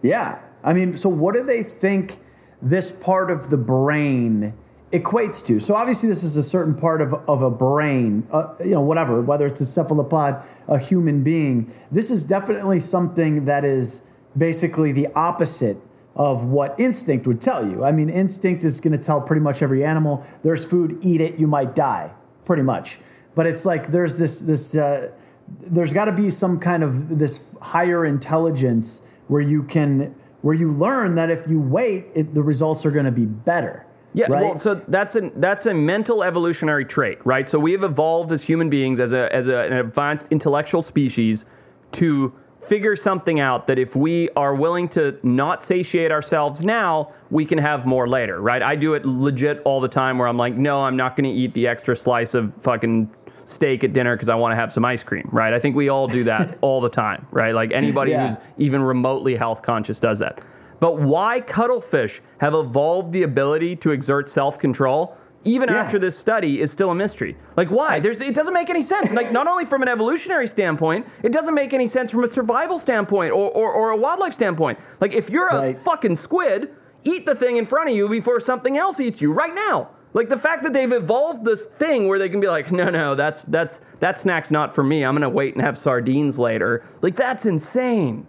Yeah. 0.02 0.40
I 0.64 0.74
mean, 0.74 0.98
so 0.98 1.10
what 1.10 1.36
do 1.36 1.44
they 1.44 1.62
think 1.62 2.18
this 2.64 2.92
part 2.92 3.30
of 3.30 3.50
the 3.50 3.58
brain 3.58 4.54
equates 4.92 5.46
to? 5.46 5.60
So 5.60 5.76
obviously, 5.76 6.08
this 6.10 6.24
is 6.24 6.38
a 6.38 6.44
certain 6.44 6.76
part 6.76 7.02
of, 7.02 7.14
of 7.30 7.42
a 7.42 7.52
brain, 7.52 8.28
uh, 8.32 8.54
you 8.60 8.72
know, 8.72 8.82
whatever, 8.82 9.22
whether 9.22 9.46
it's 9.46 9.62
a 9.62 9.66
cephalopod, 9.66 10.42
a 10.68 10.80
human 10.80 11.24
being. 11.24 11.72
This 11.92 12.10
is 12.10 12.24
definitely 12.24 12.80
something 12.80 13.46
that 13.46 13.66
is 13.66 14.08
basically 14.36 14.92
the 14.92 15.08
opposite 15.14 15.78
of 16.16 16.46
what 16.46 16.80
instinct 16.80 17.28
would 17.28 17.42
tell 17.42 17.68
you. 17.68 17.84
I 17.84 17.92
mean, 17.92 18.10
instinct 18.10 18.64
is 18.64 18.80
going 18.80 18.98
to 18.98 19.04
tell 19.04 19.20
pretty 19.20 19.42
much 19.42 19.62
every 19.62 19.84
animal 19.84 20.26
there's 20.44 20.64
food, 20.64 21.00
eat 21.02 21.22
it, 21.22 21.40
you 21.40 21.48
might 21.48 21.76
die, 21.76 22.12
pretty 22.46 22.64
much. 22.64 23.00
But 23.36 23.48
it's 23.48 23.66
like 23.66 23.92
there's 23.92 24.18
this, 24.18 24.40
this, 24.40 24.76
uh, 24.76 25.12
there's 25.48 25.92
got 25.92 26.06
to 26.06 26.12
be 26.12 26.30
some 26.30 26.60
kind 26.60 26.84
of 26.84 27.18
this 27.18 27.40
higher 27.62 28.06
intelligence 28.06 29.02
where 29.28 29.42
you 29.42 29.64
can 29.64 30.16
where 30.44 30.54
you 30.54 30.72
learn 30.72 31.16
that 31.16 31.32
if 31.32 31.48
you 31.48 31.60
wait 31.60 32.06
it, 32.14 32.36
the 32.36 32.44
results 32.44 32.86
are 32.86 32.92
going 32.92 33.06
to 33.06 33.12
be 33.12 33.26
better 33.26 33.86
Yeah, 34.14 34.28
right? 34.30 34.44
well, 34.44 34.58
so 34.58 34.76
that's 34.76 35.16
a 35.16 35.32
that's 35.38 35.66
a 35.66 35.74
mental 35.74 36.24
evolutionary 36.24 36.86
trait, 36.86 37.18
right? 37.26 37.50
So 37.50 37.58
we 37.58 37.72
have 37.72 37.84
evolved 37.84 38.32
as 38.32 38.44
human 38.44 38.70
beings, 38.70 39.00
as 39.00 39.14
a 39.14 39.34
as 39.34 39.48
a, 39.48 39.58
an 39.64 39.74
advanced 39.74 40.28
intellectual 40.32 40.84
species, 40.84 41.46
to 41.94 42.34
figure 42.60 42.96
something 42.96 43.40
out 43.40 43.68
that 43.68 43.78
if 43.80 43.96
we 43.96 44.30
are 44.36 44.56
willing 44.56 44.88
to 44.88 45.18
not 45.24 45.64
satiate 45.64 46.12
ourselves 46.12 46.64
now, 46.64 47.12
we 47.30 47.46
can 47.46 47.58
have 47.58 47.86
more 47.86 48.08
later, 48.08 48.40
right? 48.40 48.62
I 48.62 48.76
do 48.76 48.94
it 48.94 49.06
legit 49.06 49.62
all 49.66 49.82
the 49.82 49.90
time, 49.90 50.18
where 50.18 50.28
I'm 50.28 50.38
like, 50.38 50.56
no, 50.56 50.82
I'm 50.82 50.96
not 50.96 51.18
going 51.18 51.30
to 51.30 51.36
eat 51.36 51.54
the 51.54 51.68
extra 51.68 51.96
slice 51.96 52.34
of 52.34 52.54
fucking 52.62 53.10
steak 53.46 53.84
at 53.84 53.94
dinner 53.94 54.16
because 54.16 54.30
I 54.30 54.36
want 54.36 54.52
to 54.52 54.56
have 54.56 54.72
some 54.72 54.86
ice 54.86 55.04
cream, 55.04 55.30
right? 55.32 55.54
I 55.54 55.60
think 55.60 55.76
we 55.76 55.90
all 55.90 56.08
do 56.08 56.24
that 56.26 56.58
all 56.62 56.82
the 56.82 56.90
time, 56.90 57.28
right? 57.32 57.54
Like 57.54 57.72
anybody 57.72 58.12
Yeah. 58.12 58.30
who's 58.30 58.38
even 58.58 58.82
remotely 58.82 59.36
health 59.36 59.62
conscious 59.62 60.00
does 60.00 60.20
that. 60.20 60.40
But 60.80 61.00
why 61.00 61.40
cuttlefish 61.42 62.22
have 62.40 62.54
evolved 62.54 63.14
the 63.14 63.24
ability 63.24 63.76
to 63.78 63.92
exert 63.92 64.28
self 64.28 64.60
control, 64.60 65.16
even 65.46 65.70
Yeah. 65.70 65.76
after 65.76 66.00
this 66.00 66.18
study, 66.18 66.62
is 66.62 66.72
still 66.72 66.92
a 66.92 66.96
mystery. 66.96 67.38
Like, 67.56 67.70
why? 67.70 68.00
There's, 68.00 68.20
it 68.22 68.34
doesn't 68.36 68.54
make 68.54 68.70
any 68.70 68.82
sense. 68.82 69.12
Like, 69.12 69.32
not 69.32 69.48
only 69.48 69.66
from 69.66 69.82
an 69.82 69.88
evolutionary 69.90 70.48
standpoint, 70.48 71.06
it 71.24 71.32
doesn't 71.34 71.54
make 71.54 71.74
any 71.74 71.88
sense 71.88 72.12
from 72.12 72.24
a 72.24 72.28
survival 72.28 72.80
standpoint 72.80 73.32
or, 73.32 73.50
or, 73.52 73.72
or 73.72 73.90
a 73.92 73.98
wildlife 73.98 74.34
standpoint. 74.34 74.80
Like, 75.00 75.14
if 75.14 75.30
you're 75.30 75.50
a 75.50 75.58
Right. 75.60 75.78
fucking 75.78 76.16
squid, 76.18 76.70
eat 77.04 77.26
the 77.26 77.36
thing 77.36 77.58
in 77.58 77.66
front 77.66 77.90
of 77.90 77.96
you 77.96 78.08
before 78.10 78.40
something 78.40 78.78
else 78.78 79.00
eats 79.02 79.22
you 79.22 79.34
right 79.34 79.54
now. 79.54 79.90
Like 80.14 80.30
the 80.30 80.38
fact 80.38 80.64
that 80.64 80.74
they've 80.74 80.92
evolved 80.92 81.44
this 81.44 81.66
thing 81.66 82.08
where 82.08 82.20
they 82.20 82.30
can 82.30 82.40
be 82.40 82.48
like, 82.48 82.72
no, 82.72 82.90
no, 82.90 83.16
that's 83.16 83.44
that's 83.46 83.82
that 84.00 84.18
snack's 84.18 84.52
not 84.52 84.76
for 84.76 84.84
me. 84.84 85.04
I'm 85.04 85.16
gonna 85.16 85.30
wait 85.30 85.54
and 85.56 85.64
have 85.64 85.78
sardines 85.78 86.38
later. 86.38 86.86
Like 87.02 87.16
that's 87.16 87.46
insane. 87.46 88.28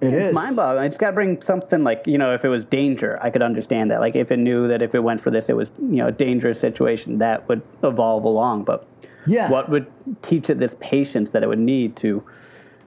It 0.00 0.12
It's 0.12 0.28
is. 0.28 0.34
mind-boggling. 0.34 0.84
It's 0.84 0.98
got 0.98 1.08
to 1.08 1.12
bring 1.14 1.40
something 1.40 1.82
like 1.82 2.06
you 2.06 2.18
know, 2.18 2.34
if 2.34 2.44
it 2.44 2.48
was 2.48 2.64
danger, 2.66 3.18
I 3.22 3.30
could 3.30 3.40
understand 3.42 3.90
that. 3.90 4.00
Like 4.00 4.14
if 4.14 4.30
it 4.30 4.38
knew 4.38 4.68
that 4.68 4.82
if 4.82 4.94
it 4.94 5.02
went 5.02 5.20
for 5.20 5.30
this, 5.30 5.48
it 5.48 5.56
was 5.56 5.70
you 5.78 5.96
know 5.96 6.08
a 6.08 6.12
dangerous 6.12 6.60
situation, 6.60 7.18
that 7.18 7.48
would 7.48 7.62
evolve 7.82 8.24
along. 8.24 8.64
But 8.64 8.86
Yeah. 9.26 9.50
what 9.50 9.68
would 9.70 9.86
teach 10.22 10.50
it 10.50 10.58
this 10.58 10.76
patience 10.80 11.30
that 11.30 11.42
it 11.42 11.48
would 11.48 11.58
need 11.58 11.96
to 11.96 12.22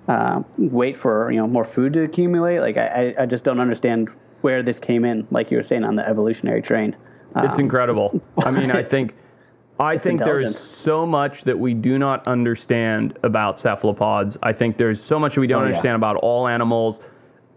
uh, 0.08 0.44
wait 0.58 0.98
for 0.98 1.32
you 1.32 1.38
know 1.38 1.48
more 1.48 1.66
food 1.66 1.94
to 1.94 2.04
accumulate? 2.04 2.60
Like 2.60 2.78
I, 2.78 3.14
I 3.18 3.24
I 3.24 3.26
just 3.26 3.44
don't 3.44 3.60
understand 3.60 4.10
where 4.42 4.62
this 4.64 4.80
came 4.80 5.04
in. 5.04 5.28
Like 5.32 5.50
you 5.52 5.58
were 5.58 5.64
saying 5.64 5.84
on 5.84 5.96
the 5.96 6.08
evolutionary 6.08 6.62
train. 6.62 6.96
It's 7.38 7.56
Um, 7.56 7.62
incredible. 7.66 8.22
I 8.46 8.52
mean, 8.52 8.72
I 8.72 8.84
think 8.84 9.16
I 9.80 9.98
think 9.98 10.20
there 10.20 10.40
is 10.40 10.58
so 10.60 11.06
much 11.06 11.46
that 11.46 11.58
we 11.58 11.74
do 11.74 11.98
not 11.98 12.28
understand 12.28 13.18
about 13.24 13.58
cephalopods. 13.60 14.38
I 14.44 14.52
think 14.52 14.76
there's 14.78 15.02
so 15.02 15.18
much 15.18 15.38
we 15.38 15.48
don't 15.48 15.62
Oh, 15.62 15.64
yeah. 15.64 15.70
understand 15.70 15.96
about 15.96 16.18
all 16.18 16.48
animals. 16.50 17.00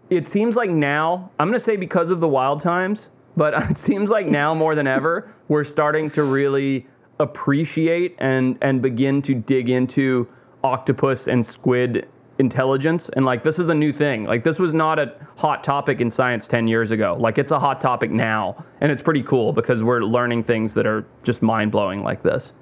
It 0.09 0.29
seems 0.29 0.55
like 0.55 0.71
now, 0.71 1.31
I'm 1.41 1.49
going 1.49 1.59
to 1.59 1.65
say 1.65 1.77
because 1.77 2.11
of 2.13 2.21
the 2.21 2.29
wild 2.29 2.61
times, 2.61 3.09
but 3.37 3.55
it 3.71 3.77
seems 3.77 4.09
like 4.09 4.27
now 4.27 4.55
more 4.55 4.75
than 4.77 4.87
ever, 4.87 5.33
we're 5.49 5.65
starting 5.65 6.11
to 6.11 6.23
really 6.23 6.87
appreciate 7.19 8.15
and 8.19 8.57
and 8.61 8.83
begin 8.83 9.23
to 9.23 9.35
dig 9.35 9.69
into 9.71 10.27
octopus 10.63 11.27
and 11.27 11.45
squid 11.45 12.07
intelligence 12.47 13.09
and 13.11 13.25
like 13.25 13.43
this 13.45 13.59
is 13.59 13.69
a 13.69 13.75
new 13.75 13.93
thing 13.93 14.25
like 14.25 14.43
this 14.43 14.59
was 14.59 14.73
not 14.75 14.99
a 14.99 15.09
hot 15.39 15.63
topic 15.63 16.01
in 16.01 16.11
science 16.11 16.47
10 16.47 16.67
years 16.67 16.91
ago 16.91 17.17
like 17.27 17.39
it's 17.39 17.53
a 17.53 17.61
hot 17.67 17.81
topic 17.81 18.11
now 18.11 18.43
and 18.81 18.93
it's 18.93 19.03
pretty 19.09 19.23
cool 19.23 19.53
because 19.53 19.83
we're 19.83 20.03
learning 20.17 20.43
things 20.43 20.75
that 20.75 20.87
are 20.87 21.07
just 21.23 21.41
mind-blowing 21.41 22.03
like 22.03 22.23
this 22.23 22.53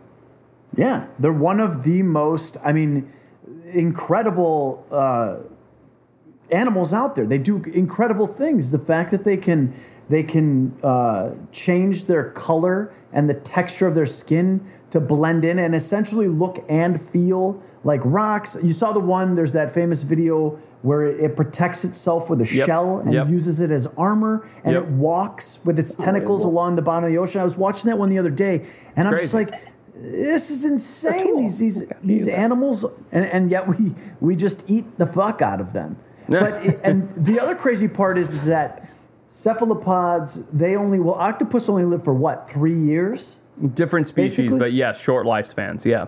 Yeah, 0.77 1.09
they're 1.19 1.33
one 1.33 1.61
of 1.61 1.83
the 1.85 2.03
most, 2.03 2.57
I 2.65 2.73
mean, 2.73 3.13
incredible 3.73 4.87
uh, 4.91 5.39
animals 6.51 6.93
out 6.93 7.15
there. 7.15 7.27
They 7.27 7.39
do 7.39 7.63
incredible 7.65 8.27
things. 8.27 8.71
The 8.71 8.79
fact 8.79 9.11
that 9.11 9.25
they 9.25 9.37
can 9.37 9.75
they 10.09 10.25
can 10.25 10.77
uh, 10.83 11.35
change 11.53 12.07
their 12.07 12.31
color 12.31 12.93
and 13.13 13.31
the 13.31 13.35
texture 13.35 13.87
of 13.87 13.95
their 13.95 14.07
skin 14.07 14.67
to 14.91 14.99
blend 14.99 15.45
in 15.45 15.57
and 15.57 15.73
essentially 15.73 16.27
look 16.27 16.65
and 16.69 17.01
feel 17.01 17.63
like 17.85 18.01
rocks. 18.05 18.57
You 18.63 18.73
saw 18.73 18.93
the 18.93 19.01
one. 19.01 19.35
There's 19.35 19.53
that 19.55 19.73
famous 19.73 20.03
video 20.03 20.59
where 20.83 21.05
it 21.07 21.37
protects 21.37 21.85
itself 21.85 22.31
with 22.31 22.41
a 22.41 22.55
Yep, 22.55 22.67
shell 22.67 22.99
and 23.01 23.13
yep. 23.13 23.29
uses 23.29 23.61
it 23.61 23.71
as 23.71 23.87
armor, 23.99 24.47
and 24.65 24.75
Yep. 24.75 24.83
it 24.85 24.89
walks 24.91 25.61
with 25.65 25.79
its 25.79 25.95
tentacles 25.95 26.45
along 26.45 26.77
the 26.77 26.83
bottom 26.83 27.05
of 27.05 27.11
the 27.11 27.19
ocean. 27.19 27.41
I 27.41 27.45
was 27.45 27.57
watching 27.57 27.89
that 27.91 27.99
one 27.99 28.09
the 28.09 28.19
other 28.19 28.31
day, 28.31 28.65
and 28.97 29.07
I'm 29.09 29.17
just 29.19 29.35
like, 29.35 29.55
this 29.95 30.51
is 30.51 30.65
insane. 30.65 31.37
These 31.39 31.59
these 31.59 31.93
these 32.03 32.29
animals, 32.29 32.85
and, 33.13 33.25
and 33.27 33.51
yet 33.51 33.69
we 33.69 33.95
we 34.21 34.37
just 34.37 34.65
eat 34.71 34.97
the 34.99 35.07
fuck 35.07 35.43
out 35.43 35.61
of 35.61 35.73
them. 35.75 35.97
But 36.31 36.65
it- 36.65 36.81
and 36.85 37.09
the 37.17 37.41
other 37.41 37.55
crazy 37.57 37.89
part 37.89 38.17
is, 38.17 38.31
is 38.33 38.47
that 38.47 38.89
cephalopods 39.31 40.45
they 40.53 40.77
only 40.77 40.99
well 41.01 41.15
octopus 41.15 41.69
only 41.69 41.85
live 41.85 42.05
for 42.05 42.15
what 42.15 42.49
three 42.49 42.79
years. 42.79 43.41
different 43.75 44.07
species 44.07 44.37
Basically- 44.39 44.59
but 44.59 44.73
yes 44.73 44.99
short 45.01 45.27
lifespans 45.27 45.85
yeah 45.85 46.07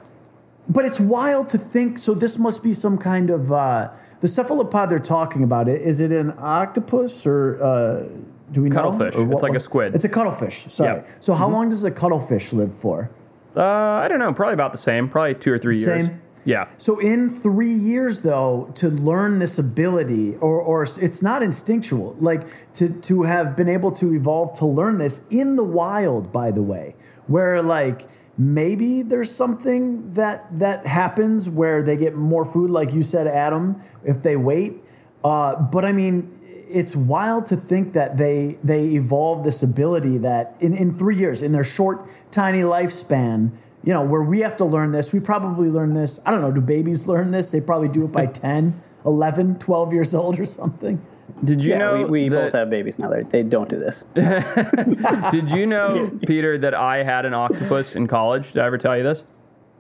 But 0.68 0.84
it's 0.84 1.00
wild 1.00 1.48
to 1.50 1.58
think. 1.58 1.98
So 1.98 2.14
this 2.14 2.38
must 2.38 2.62
be 2.62 2.72
some 2.72 2.96
kind 2.98 3.30
of 3.30 3.52
uh, 3.52 3.90
the 4.20 4.28
cephalopod 4.28 4.90
they're 4.90 4.98
talking 4.98 5.42
about. 5.42 5.68
It 5.68 5.82
is 5.82 6.00
it 6.00 6.12
an 6.12 6.32
octopus 6.38 7.26
or 7.26 7.62
uh, 7.62 8.04
do 8.52 8.62
we 8.62 8.68
know? 8.68 8.76
Cuttlefish. 8.76 9.14
Or 9.16 9.32
It's 9.32 9.42
like 9.42 9.54
a 9.54 9.60
squid. 9.60 9.94
It's 9.94 10.04
a 10.04 10.08
cuttlefish. 10.08 10.64
Sorry. 10.72 11.00
Yeah. 11.00 11.06
So 11.20 11.34
how 11.34 11.48
long 11.48 11.70
does 11.70 11.82
a 11.84 11.90
cuttlefish 11.90 12.52
live 12.52 12.74
for? 12.74 13.10
uh, 13.54 13.60
i 13.60 14.08
don't 14.08 14.18
know 14.18 14.32
probably 14.32 14.54
about 14.54 14.72
the 14.72 14.78
same 14.78 15.10
probably 15.10 15.34
two 15.34 15.52
or 15.52 15.58
three 15.58 15.76
years 15.76 16.06
Same? 16.06 16.22
yeah 16.46 16.68
So 16.78 16.98
in 16.98 17.28
three 17.28 17.74
years, 17.74 18.22
though, 18.22 18.72
to 18.76 18.88
learn 18.88 19.40
this 19.40 19.58
ability, 19.58 20.36
or 20.36 20.58
or 20.60 20.84
it's 20.84 21.20
not 21.22 21.42
instinctual, 21.42 22.16
like 22.18 22.42
to 22.74 22.88
to 22.88 23.24
have 23.24 23.54
been 23.54 23.68
able 23.68 23.92
to 23.92 24.14
evolve 24.14 24.58
to 24.60 24.66
learn 24.66 24.96
this 24.98 25.28
in 25.28 25.56
the 25.56 25.64
wild, 25.64 26.32
by 26.32 26.50
the 26.50 26.62
way, 26.62 26.94
where 27.26 27.60
like 27.60 28.08
maybe 28.38 29.02
there's 29.02 29.30
something 29.30 30.14
that 30.14 30.46
that 30.58 30.86
happens 30.86 31.48
where 31.48 31.82
they 31.82 31.96
get 31.96 32.14
more 32.14 32.44
food, 32.44 32.70
like 32.70 32.92
you 32.92 33.02
said, 33.02 33.26
Adam, 33.26 33.82
if 34.04 34.22
they 34.22 34.36
wait. 34.36 34.74
Uh, 35.22 35.56
but 35.56 35.84
I 35.84 35.92
mean, 35.92 36.38
it's 36.42 36.96
wild 36.96 37.46
to 37.46 37.56
think 37.56 37.92
that 37.92 38.16
they 38.16 38.58
they 38.64 38.88
evolved 38.90 39.44
this 39.44 39.62
ability 39.62 40.18
that 40.18 40.56
in, 40.60 40.74
in 40.74 40.90
three 40.90 41.16
years, 41.16 41.42
in 41.42 41.52
their 41.52 41.64
short, 41.64 42.08
tiny 42.30 42.60
lifespan, 42.60 43.50
you 43.84 43.92
know, 43.92 44.02
where 44.02 44.22
we 44.22 44.40
have 44.40 44.56
to 44.56 44.64
learn 44.64 44.92
this, 44.92 45.12
we 45.12 45.20
probably 45.20 45.68
learn 45.68 45.94
this. 45.94 46.20
I 46.24 46.30
don't 46.30 46.40
know, 46.40 46.52
do 46.52 46.60
babies 46.60 47.06
learn 47.06 47.30
this? 47.30 47.50
They 47.50 47.60
probably 47.60 47.88
do 47.88 48.04
it 48.04 48.12
by 48.12 48.26
10, 48.42 48.80
11, 49.04 49.58
12 49.58 49.92
years 49.92 50.14
old 50.14 50.38
or 50.38 50.46
something. 50.46 51.04
Did 51.44 51.62
you 51.64 51.70
yeah, 51.70 51.78
know 51.78 52.02
we, 52.04 52.04
we 52.04 52.28
that- 52.28 52.36
both 52.44 52.52
have 52.52 52.70
babies 52.70 52.98
now. 52.98 53.08
They're, 53.08 53.24
they 53.24 53.42
don't 53.42 53.68
do 53.68 53.76
this. 53.78 54.04
did 54.14 55.50
you 55.50 55.66
know 55.66 56.10
peter 56.26 56.58
that 56.58 56.74
i 56.74 57.02
had 57.02 57.24
an 57.24 57.34
octopus 57.34 57.94
in 57.96 58.06
college 58.06 58.52
did 58.52 58.62
i 58.62 58.66
ever 58.66 58.78
tell 58.78 58.96
you 58.96 59.02
this 59.02 59.24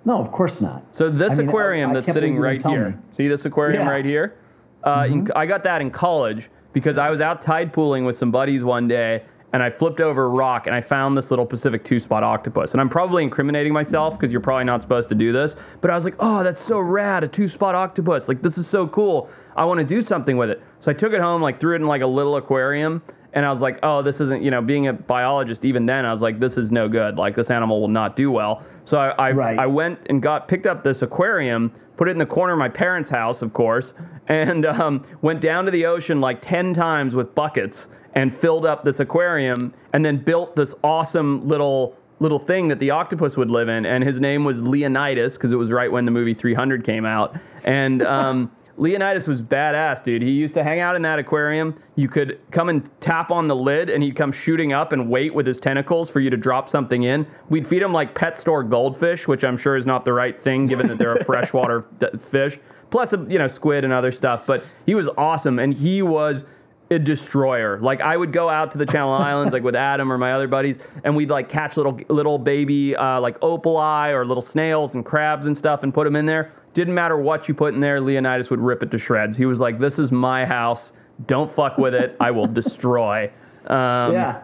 No, 0.04 0.18
of 0.18 0.32
course 0.32 0.60
not. 0.60 0.82
So 0.96 1.10
this 1.10 1.32
I 1.32 1.36
mean, 1.36 1.48
aquarium 1.48 1.90
I 1.90 1.94
that's 1.94 2.12
sitting 2.12 2.36
right 2.36 2.60
here. 2.60 2.90
me. 2.90 2.96
See 3.12 3.28
this 3.28 3.44
aquarium 3.44 3.82
Yeah. 3.86 3.90
right 3.90 4.04
here? 4.04 4.34
Uh, 4.82 5.06
in, 5.08 5.28
I 5.36 5.46
got 5.46 5.62
that 5.62 5.80
in 5.80 5.90
college 5.92 6.50
because 6.72 6.98
I 6.98 7.08
was 7.10 7.20
out 7.20 7.40
tide 7.40 7.72
pooling 7.72 8.04
with 8.04 8.16
some 8.16 8.32
buddies 8.32 8.64
one 8.64 8.88
day, 8.88 9.22
and 9.52 9.62
I 9.62 9.70
flipped 9.70 10.00
over 10.00 10.24
a 10.24 10.28
rock 10.28 10.66
and 10.66 10.74
I 10.74 10.80
found 10.80 11.16
this 11.16 11.30
little 11.30 11.46
Pacific 11.46 11.84
two 11.84 11.98
spot 11.98 12.22
octopus. 12.22 12.72
And 12.72 12.80
I'm 12.80 12.88
probably 12.88 13.22
incriminating 13.22 13.72
myself 13.72 14.18
because 14.18 14.32
you're 14.32 14.40
probably 14.40 14.64
not 14.64 14.80
supposed 14.80 15.08
to 15.10 15.14
do 15.14 15.32
this, 15.32 15.56
but 15.80 15.90
I 15.90 15.94
was 15.94 16.04
like, 16.04 16.16
oh, 16.18 16.42
that's 16.42 16.60
so 16.60 16.80
rad, 16.80 17.24
a 17.24 17.28
two 17.28 17.48
spot 17.48 17.74
octopus. 17.74 18.28
Like 18.28 18.42
this 18.42 18.56
is 18.56 18.66
so 18.66 18.86
cool. 18.86 19.28
I 19.54 19.64
want 19.64 19.80
to 19.80 19.86
do 19.86 20.00
something 20.00 20.36
with 20.36 20.50
it. 20.50 20.62
So 20.78 20.90
I 20.90 20.94
took 20.94 21.12
it 21.12 21.20
home, 21.20 21.42
like 21.42 21.58
threw 21.58 21.74
it 21.74 21.82
in 21.82 21.86
like 21.86 22.02
a 22.02 22.06
little 22.06 22.36
aquarium. 22.36 23.02
And 23.34 23.46
I 23.46 23.50
was 23.50 23.62
like, 23.62 23.78
oh, 23.82 24.02
this 24.02 24.20
isn't, 24.20 24.42
you 24.42 24.50
know, 24.50 24.60
being 24.60 24.88
a 24.88 24.92
biologist, 24.92 25.64
even 25.64 25.86
then, 25.86 26.04
I 26.04 26.12
was 26.12 26.20
like, 26.20 26.38
this 26.38 26.58
is 26.58 26.70
no 26.70 26.86
good. 26.86 27.16
Like, 27.16 27.34
this 27.34 27.50
animal 27.50 27.80
will 27.80 27.88
not 27.88 28.14
do 28.14 28.30
well. 28.30 28.62
So 28.84 28.98
I, 28.98 29.28
I, 29.28 29.30
Right. 29.32 29.58
I 29.58 29.66
went 29.66 30.00
and 30.10 30.20
got 30.20 30.48
picked 30.48 30.66
up 30.66 30.84
this 30.84 31.00
aquarium, 31.00 31.72
put 31.96 32.08
it 32.08 32.10
in 32.10 32.18
the 32.18 32.26
corner 32.26 32.52
of 32.52 32.58
my 32.58 32.68
parents' 32.68 33.08
house, 33.08 33.40
of 33.40 33.54
course, 33.54 33.94
and 34.28 34.66
um, 34.66 35.02
went 35.22 35.40
down 35.40 35.64
to 35.64 35.70
the 35.70 35.86
ocean 35.86 36.20
like 36.20 36.42
10 36.42 36.74
times 36.74 37.14
with 37.14 37.34
buckets 37.34 37.88
and 38.14 38.34
filled 38.34 38.66
up 38.66 38.84
this 38.84 39.00
aquarium 39.00 39.72
and 39.92 40.04
then 40.04 40.18
built 40.18 40.56
this 40.56 40.74
awesome 40.82 41.46
little 41.46 41.96
little 42.22 42.38
thing 42.38 42.68
that 42.68 42.78
the 42.78 42.90
octopus 42.90 43.36
would 43.36 43.50
live 43.50 43.68
in. 43.68 43.84
And 43.84 44.04
his 44.04 44.20
name 44.20 44.44
was 44.44 44.62
leonidas 44.62 45.36
because 45.36 45.50
it 45.50 45.56
was 45.56 45.72
right 45.72 45.90
when 45.90 46.04
the 46.04 46.12
movie 46.12 46.34
300 46.34 46.84
came 46.84 47.04
out. 47.04 47.36
And 47.64 48.00
um, 48.06 48.52
leonidas 48.76 49.26
was 49.26 49.42
badass 49.42 50.04
dude. 50.04 50.22
He 50.22 50.30
used 50.30 50.54
to 50.54 50.62
hang 50.62 50.80
out 50.80 50.96
in 50.96 51.02
that 51.02 51.18
aquarium. 51.18 51.80
You 51.96 52.08
could 52.08 52.40
come 52.50 52.68
and 52.68 52.88
tap 53.00 53.30
on 53.30 53.48
the 53.48 53.56
lid 53.56 53.90
and 53.90 54.02
he'd 54.02 54.16
come 54.16 54.32
shooting 54.32 54.72
up 54.72 54.92
and 54.92 55.10
wait 55.10 55.34
with 55.34 55.46
his 55.46 55.58
tentacles 55.58 56.08
for 56.08 56.20
you 56.20 56.30
to 56.30 56.36
drop 56.36 56.68
something 56.68 57.02
in. 57.02 57.26
We'd 57.48 57.66
feed 57.66 57.82
him 57.82 57.92
like 57.92 58.14
pet 58.14 58.38
store 58.38 58.62
goldfish 58.62 59.26
which 59.28 59.44
i'm 59.44 59.56
sure 59.56 59.76
is 59.76 59.86
not 59.86 60.04
the 60.04 60.12
right 60.12 60.40
thing 60.40 60.66
given 60.66 60.88
that 60.88 60.98
they're 60.98 61.14
a 61.14 61.24
freshwater 61.32 61.86
d- 61.98 62.18
fish. 62.18 62.58
Plus 62.90 63.12
you 63.12 63.38
know 63.38 63.48
squid 63.48 63.84
and 63.84 63.92
other 63.92 64.12
stuff. 64.12 64.46
But 64.46 64.64
he 64.86 64.94
was 64.94 65.08
awesome 65.16 65.58
and 65.58 65.74
he 65.74 66.02
was 66.02 66.44
a 66.92 66.98
destroyer. 67.00 67.78
Like 67.80 68.00
I 68.00 68.16
would 68.16 68.32
go 68.32 68.48
out 68.48 68.70
to 68.72 68.78
the 68.78 68.86
Channel 68.86 69.12
Islands, 69.30 69.52
like 69.52 69.64
with 69.64 69.74
Adam 69.74 70.12
or 70.12 70.18
my 70.18 70.32
other 70.32 70.46
buddies, 70.46 70.78
and 71.02 71.16
we'd 71.16 71.30
like 71.30 71.48
catch 71.48 71.76
little 71.76 71.98
little 72.08 72.38
baby 72.38 72.94
uh, 72.94 73.20
like 73.20 73.40
opaleye 73.40 74.12
or 74.12 74.24
little 74.24 74.40
snails 74.42 74.94
and 74.94 75.04
crabs 75.04 75.46
and 75.46 75.58
stuff, 75.58 75.82
and 75.82 75.92
put 75.92 76.04
them 76.04 76.14
in 76.14 76.26
there. 76.26 76.52
Didn't 76.74 76.94
matter 76.94 77.16
what 77.16 77.48
you 77.48 77.54
put 77.54 77.74
in 77.74 77.80
there, 77.80 78.00
Leonidas 78.00 78.48
would 78.50 78.60
rip 78.60 78.82
it 78.82 78.90
to 78.92 78.98
shreds. 78.98 79.36
He 79.36 79.44
was 79.46 79.58
like, 79.60 79.78
"This 79.80 79.98
is 79.98 80.12
my 80.12 80.44
house. 80.46 80.92
Don't 81.26 81.50
fuck 81.50 81.76
with 81.78 81.94
it. 81.94 82.16
I 82.20 82.30
will 82.30 82.46
destroy." 82.60 83.30
Um, 83.66 84.12
yeah. 84.12 84.42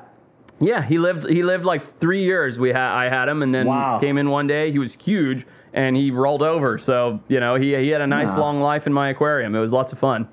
yeah, 0.60 0.82
he 0.82 0.98
lived. 0.98 1.28
He 1.28 1.42
lived 1.42 1.64
like 1.64 1.82
three 1.82 2.24
years. 2.24 2.58
We 2.58 2.68
had 2.70 2.92
I 2.92 3.08
had 3.08 3.28
him, 3.28 3.42
and 3.42 3.54
then 3.54 3.66
Wow. 3.66 3.98
came 3.98 4.18
in 4.18 4.30
one 4.30 4.46
day. 4.46 4.70
He 4.70 4.78
was 4.78 4.94
huge, 4.94 5.46
and 5.72 5.96
he 5.96 6.10
rolled 6.10 6.42
over. 6.42 6.76
So 6.78 7.20
you 7.28 7.40
know, 7.40 7.54
he 7.56 7.74
he 7.76 7.88
had 7.88 8.00
a 8.00 8.06
nice 8.06 8.34
Nah. 8.34 8.40
long 8.40 8.60
life 8.60 8.86
in 8.86 8.92
my 8.92 9.08
aquarium. 9.08 9.54
It 9.54 9.60
was 9.60 9.72
lots 9.72 9.92
of 9.92 9.98
fun. 9.98 10.28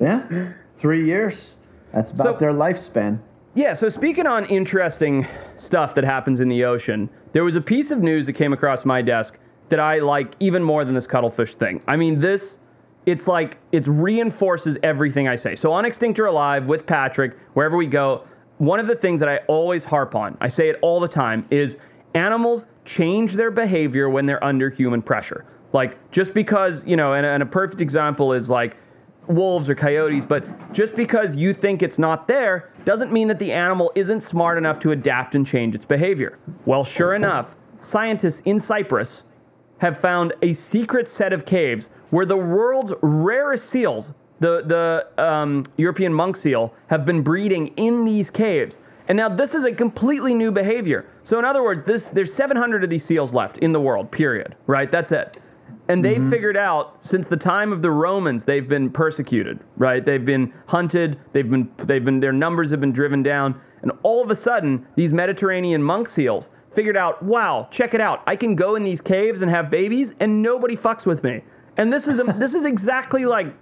Yeah. 0.00 0.52
Three 0.74 1.04
years. 1.04 1.56
That's 1.92 2.10
about 2.10 2.34
So- 2.34 2.38
their 2.38 2.52
lifespan. 2.52 3.20
Yeah, 3.56 3.72
so 3.72 3.88
speaking 3.88 4.26
on 4.26 4.44
interesting 4.46 5.28
stuff 5.54 5.94
that 5.94 6.02
happens 6.02 6.40
in 6.40 6.48
the 6.48 6.64
ocean, 6.64 7.08
there 7.32 7.44
was 7.44 7.54
a 7.54 7.60
piece 7.60 7.92
of 7.92 8.02
news 8.02 8.26
that 8.26 8.32
came 8.32 8.52
across 8.52 8.84
my 8.84 9.00
desk 9.00 9.38
that 9.68 9.78
I 9.78 10.00
like 10.00 10.34
even 10.40 10.64
more 10.64 10.84
than 10.84 10.94
this 10.94 11.06
cuttlefish 11.06 11.54
thing. 11.54 11.80
I 11.86 11.96
mean, 11.96 12.18
this, 12.18 12.58
it's 13.06 13.28
like, 13.28 13.58
it 13.70 13.86
reinforces 13.86 14.76
everything 14.82 15.28
I 15.28 15.36
say. 15.36 15.54
So 15.54 15.72
on 15.72 15.84
Extinct 15.84 16.18
or 16.18 16.26
Alive 16.26 16.66
with 16.66 16.84
Patrick, 16.84 17.38
wherever 17.52 17.76
we 17.76 17.86
go, 17.86 18.24
one 18.58 18.80
of 18.80 18.88
the 18.88 18.96
things 18.96 19.20
that 19.20 19.28
I 19.28 19.36
always 19.46 19.84
harp 19.84 20.16
on, 20.16 20.36
I 20.40 20.48
say 20.48 20.68
it 20.68 20.76
all 20.82 20.98
the 20.98 21.08
time, 21.08 21.46
is 21.48 21.78
animals 22.12 22.66
change 22.84 23.34
their 23.34 23.52
behavior 23.52 24.08
when 24.08 24.26
they're 24.26 24.42
under 24.42 24.68
human 24.68 25.00
pressure. 25.00 25.44
Like, 25.72 26.10
just 26.10 26.34
because, 26.34 26.84
you 26.86 26.96
know, 26.96 27.14
and, 27.14 27.24
and 27.24 27.40
a 27.42 27.46
perfect 27.46 27.80
example 27.80 28.32
is 28.32 28.50
like, 28.50 28.76
wolves 29.26 29.68
or 29.68 29.74
coyotes, 29.74 30.24
but 30.24 30.72
just 30.72 30.94
because 30.96 31.36
you 31.36 31.52
think 31.52 31.82
it's 31.82 31.98
not 31.98 32.28
there 32.28 32.70
doesn't 32.84 33.12
mean 33.12 33.28
that 33.28 33.38
the 33.38 33.52
animal 33.52 33.92
isn't 33.94 34.20
smart 34.20 34.58
enough 34.58 34.78
to 34.80 34.90
adapt 34.90 35.34
and 35.34 35.46
change 35.46 35.74
its 35.74 35.84
behavior. 35.84 36.38
Well, 36.64 36.84
sure 36.84 37.14
enough, 37.14 37.56
scientists 37.80 38.40
in 38.44 38.60
Cyprus 38.60 39.24
have 39.78 39.98
found 39.98 40.32
a 40.42 40.52
secret 40.52 41.08
set 41.08 41.32
of 41.32 41.44
caves 41.44 41.90
where 42.10 42.26
the 42.26 42.36
world's 42.36 42.92
rarest 43.02 43.68
seals, 43.68 44.14
the, 44.40 44.62
the 44.62 45.22
um, 45.22 45.64
European 45.76 46.12
monk 46.12 46.36
seal, 46.36 46.74
have 46.88 47.04
been 47.04 47.22
breeding 47.22 47.68
in 47.76 48.04
these 48.04 48.30
caves. 48.30 48.80
And 49.08 49.16
now 49.16 49.28
this 49.28 49.54
is 49.54 49.64
a 49.64 49.72
completely 49.72 50.32
new 50.32 50.50
behavior. 50.50 51.06
So 51.24 51.38
in 51.38 51.44
other 51.44 51.62
words, 51.62 51.84
this 51.84 52.10
there's 52.10 52.32
700 52.32 52.84
of 52.84 52.90
these 52.90 53.04
seals 53.04 53.34
left 53.34 53.58
in 53.58 53.72
the 53.72 53.80
world, 53.80 54.10
period, 54.10 54.56
right? 54.66 54.90
That's 54.90 55.12
it. 55.12 55.38
And 55.88 56.04
they've 56.04 56.16
mm-hmm. 56.16 56.30
figured 56.30 56.56
out 56.56 57.02
since 57.02 57.28
the 57.28 57.36
time 57.36 57.72
of 57.72 57.82
the 57.82 57.90
Romans, 57.90 58.44
they've 58.44 58.68
been 58.68 58.90
persecuted, 58.90 59.60
right? 59.76 60.04
They've 60.04 60.24
been 60.24 60.52
hunted, 60.68 61.18
they've 61.32 61.48
been, 61.48 61.70
they've 61.76 62.04
been, 62.04 62.20
their 62.20 62.32
numbers 62.32 62.70
have 62.70 62.80
been 62.80 62.92
driven 62.92 63.22
down. 63.22 63.60
And 63.82 63.92
all 64.02 64.22
of 64.22 64.30
a 64.30 64.34
sudden, 64.34 64.86
these 64.96 65.12
Mediterranean 65.12 65.82
monk 65.82 66.08
seals 66.08 66.48
figured 66.72 66.96
out, 66.96 67.22
wow, 67.22 67.68
check 67.70 67.92
it 67.92 68.00
out. 68.00 68.22
I 68.26 68.34
can 68.36 68.54
go 68.54 68.76
in 68.76 68.84
these 68.84 69.02
caves 69.02 69.42
and 69.42 69.50
have 69.50 69.68
babies 69.68 70.14
and 70.18 70.40
nobody 70.42 70.74
fucks 70.74 71.04
with 71.04 71.22
me. 71.22 71.42
And 71.76 71.92
this 71.92 72.08
is, 72.08 72.18
a, 72.18 72.24
this 72.38 72.54
is 72.54 72.64
exactly 72.64 73.26
like 73.26 73.54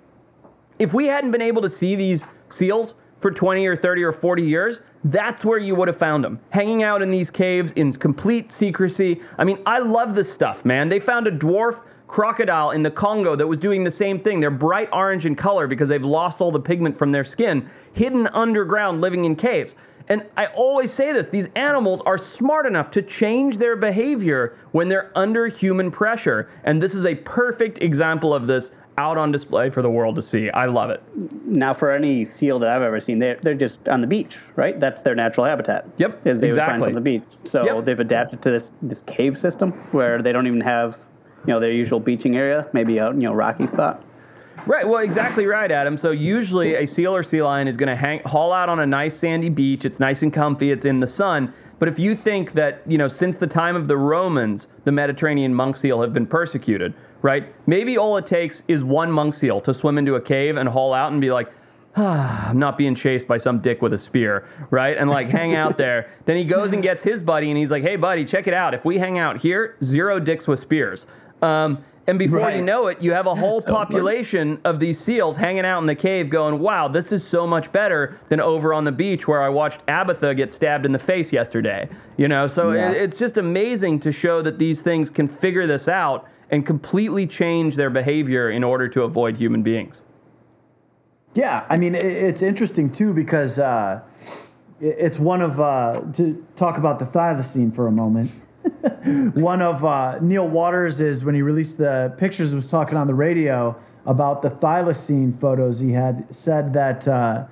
if 0.78 0.94
we 0.94 1.06
hadn't 1.06 1.32
been 1.32 1.42
able 1.42 1.62
to 1.62 1.70
see 1.70 1.96
these 1.96 2.24
seals 2.48 2.94
for 3.18 3.30
20 3.30 3.66
or 3.66 3.76
30 3.76 4.02
or 4.02 4.12
40 4.12 4.42
years, 4.42 4.82
that's 5.04 5.44
where 5.44 5.58
you 5.58 5.74
would 5.74 5.88
have 5.88 5.96
found 5.96 6.24
them. 6.24 6.40
Hanging 6.50 6.82
out 6.82 7.02
in 7.02 7.10
these 7.10 7.30
caves 7.30 7.72
in 7.72 7.92
complete 7.92 8.50
secrecy. 8.50 9.20
I 9.38 9.44
mean, 9.44 9.62
I 9.64 9.78
love 9.78 10.14
this 10.14 10.32
stuff, 10.32 10.64
man. 10.64 10.88
They 10.88 11.00
found 11.00 11.26
a 11.26 11.30
dwarf 11.30 11.84
crocodile 12.12 12.70
in 12.70 12.82
the 12.82 12.90
Congo 12.90 13.34
that 13.34 13.46
was 13.46 13.58
doing 13.58 13.84
the 13.84 13.90
same 13.90 14.20
thing. 14.20 14.40
They're 14.40 14.50
bright 14.50 14.90
orange 14.92 15.24
in 15.24 15.34
color 15.34 15.66
because 15.66 15.88
they've 15.88 16.04
lost 16.04 16.42
all 16.42 16.50
the 16.52 16.60
pigment 16.60 16.98
from 16.98 17.10
their 17.12 17.24
skin, 17.24 17.70
hidden 17.94 18.26
underground, 18.28 19.00
living 19.00 19.24
in 19.24 19.34
caves. 19.34 19.74
And 20.08 20.26
I 20.36 20.46
always 20.48 20.92
say 20.92 21.14
this 21.14 21.30
these 21.30 21.48
animals 21.54 22.02
are 22.02 22.18
smart 22.18 22.66
enough 22.66 22.90
to 22.90 23.02
change 23.02 23.56
their 23.56 23.76
behavior 23.76 24.54
when 24.72 24.88
they're 24.88 25.10
under 25.16 25.46
human 25.46 25.90
pressure. 25.90 26.50
And 26.64 26.82
this 26.82 26.94
is 26.94 27.06
a 27.06 27.14
perfect 27.14 27.82
example 27.82 28.34
of 28.34 28.46
this 28.46 28.72
out 28.98 29.16
on 29.16 29.32
display 29.32 29.70
for 29.70 29.80
the 29.80 29.88
world 29.90 30.16
to 30.16 30.22
see. 30.22 30.50
I 30.50 30.66
love 30.66 30.90
it. 30.90 31.02
Now, 31.46 31.72
for 31.72 31.90
any 31.90 32.26
seal 32.26 32.58
that 32.58 32.68
I've 32.68 32.82
ever 32.82 33.00
seen, 33.00 33.20
they're, 33.20 33.36
they're 33.36 33.54
just 33.54 33.88
on 33.88 34.02
the 34.02 34.06
beach, 34.06 34.36
right? 34.54 34.78
That's 34.78 35.00
their 35.00 35.14
natural 35.14 35.46
habitat. 35.46 35.88
Yep, 35.96 36.26
Is 36.26 36.40
they 36.40 36.48
would 36.48 36.56
find 36.56 36.72
exactly. 36.72 36.88
on 36.88 36.94
the 36.94 37.00
beach. 37.00 37.22
So 37.44 37.64
Yep. 37.64 37.84
they've 37.86 38.00
adapted 38.00 38.42
to 38.42 38.50
this, 38.50 38.70
this 38.82 39.00
cave 39.00 39.38
system 39.38 39.72
where 39.92 40.20
they 40.20 40.32
don't 40.32 40.46
even 40.46 40.60
have, 40.60 40.98
you 41.46 41.52
know, 41.52 41.60
their 41.60 41.72
usual 41.72 42.00
beaching 42.00 42.36
area, 42.36 42.68
maybe 42.72 42.98
a 42.98 43.08
you 43.08 43.20
know 43.20 43.32
rocky 43.32 43.66
spot. 43.66 44.04
Right. 44.64 44.86
Well, 44.86 45.02
exactly 45.02 45.46
right, 45.46 45.70
Adam. 45.70 45.96
So 45.98 46.12
usually 46.12 46.74
a 46.76 46.86
seal 46.86 47.14
or 47.14 47.24
sea 47.24 47.42
lion 47.42 47.66
is 47.66 47.76
going 47.76 47.88
to 47.88 47.96
hang 47.96 48.20
haul 48.24 48.52
out 48.52 48.68
on 48.68 48.78
a 48.78 48.86
nice 48.86 49.16
sandy 49.16 49.48
beach. 49.48 49.84
It's 49.84 49.98
nice 49.98 50.22
and 50.22 50.32
comfy. 50.32 50.70
It's 50.70 50.84
in 50.84 51.00
the 51.00 51.06
sun. 51.06 51.52
But 51.80 51.88
if 51.88 51.98
you 51.98 52.14
think 52.14 52.52
that 52.52 52.82
you 52.86 52.96
know, 52.96 53.08
since 53.08 53.38
the 53.38 53.48
time 53.48 53.74
of 53.74 53.88
the 53.88 53.96
Romans, 53.96 54.68
the 54.84 54.92
Mediterranean 54.92 55.52
monk 55.52 55.76
seal 55.76 56.00
have 56.00 56.12
been 56.12 56.26
persecuted, 56.26 56.94
right? 57.22 57.52
Maybe 57.66 57.98
all 57.98 58.16
it 58.16 58.26
takes 58.26 58.62
is 58.68 58.84
one 58.84 59.10
monk 59.10 59.34
seal 59.34 59.60
to 59.62 59.74
swim 59.74 59.98
into 59.98 60.14
a 60.14 60.20
cave 60.20 60.56
and 60.56 60.68
haul 60.68 60.94
out 60.94 61.12
and 61.12 61.20
be 61.20 61.30
like. 61.30 61.52
I'm 61.96 62.58
not 62.58 62.78
being 62.78 62.94
chased 62.94 63.28
by 63.28 63.36
some 63.36 63.58
dick 63.58 63.82
with 63.82 63.92
a 63.92 63.98
spear, 63.98 64.48
right? 64.70 64.96
And 64.96 65.10
like 65.10 65.28
hang 65.28 65.54
out 65.54 65.76
there. 65.76 66.10
Then 66.24 66.38
he 66.38 66.44
goes 66.44 66.72
and 66.72 66.82
gets 66.82 67.02
his 67.02 67.20
buddy 67.20 67.50
and 67.50 67.58
he's 67.58 67.70
like, 67.70 67.82
hey, 67.82 67.96
buddy, 67.96 68.24
check 68.24 68.46
it 68.46 68.54
out. 68.54 68.72
If 68.72 68.86
we 68.86 68.98
hang 68.98 69.18
out 69.18 69.42
here, 69.42 69.76
zero 69.82 70.20
dicks 70.20 70.48
with 70.48 70.60
spears. 70.60 71.06
Um, 71.42 71.84
and 72.06 72.18
before 72.18 72.50
you 72.50 72.62
know 72.62 72.88
it, 72.88 73.00
you 73.00 73.12
have 73.12 73.26
a 73.26 73.34
whole 73.42 73.60
population 73.62 74.60
of 74.64 74.80
these 74.80 74.98
seals 74.98 75.36
hanging 75.36 75.64
out 75.64 75.78
in 75.80 75.86
the 75.86 75.94
cave 75.94 76.30
going, 76.30 76.58
wow, 76.58 76.88
this 76.88 77.12
is 77.12 77.26
so 77.26 77.46
much 77.46 77.70
better 77.70 78.18
than 78.28 78.40
over 78.40 78.72
on 78.74 78.84
the 78.84 78.92
beach 78.92 79.28
where 79.28 79.42
I 79.42 79.48
watched 79.48 79.84
Abatha 79.86 80.34
get 80.36 80.52
stabbed 80.52 80.84
in 80.86 80.92
the 80.92 80.98
face 80.98 81.32
yesterday. 81.32 81.88
You 82.16 82.26
know, 82.28 82.46
so 82.46 82.72
Yeah. 82.72 82.90
it, 82.90 82.96
it's 83.02 83.18
just 83.18 83.36
amazing 83.36 84.00
to 84.00 84.12
show 84.12 84.42
that 84.42 84.58
these 84.58 84.82
things 84.82 85.10
can 85.10 85.28
figure 85.28 85.66
this 85.66 85.86
out 85.88 86.26
and 86.50 86.66
completely 86.66 87.26
change 87.26 87.76
their 87.76 87.90
behavior 87.90 88.50
in 88.50 88.62
order 88.64 88.88
to 88.88 89.02
avoid 89.02 89.36
human 89.36 89.62
beings. 89.62 90.02
Yeah, 91.34 91.64
I 91.70 91.76
mean, 91.78 91.94
it, 91.94 92.04
it's 92.04 92.42
interesting 92.42 92.90
too 92.90 93.14
because 93.14 93.58
uh, 93.58 94.00
it- 94.80 94.96
it's 94.98 95.18
one 95.18 95.40
of, 95.40 95.60
uh, 95.60 96.00
to 96.14 96.44
talk 96.56 96.76
about 96.78 96.98
the 96.98 97.04
thylacine 97.06 97.72
for 97.74 97.86
a 97.86 97.92
moment. 97.92 98.32
one 99.34 99.62
of 99.62 99.84
uh, 99.84 100.18
Neil 100.20 100.48
Waters 100.48 101.00
is 101.00 101.24
when 101.24 101.34
he 101.34 101.42
released 101.42 101.78
the 101.78 102.14
pictures, 102.18 102.52
was 102.52 102.66
talking 102.66 102.96
on 102.96 103.06
the 103.06 103.14
radio 103.14 103.80
about 104.06 104.42
the 104.42 104.50
thylacine 104.50 105.38
photos. 105.38 105.80
He 105.80 105.92
had 105.92 106.34
said 106.34 106.72
that 106.72 107.06
uh, 107.06 107.46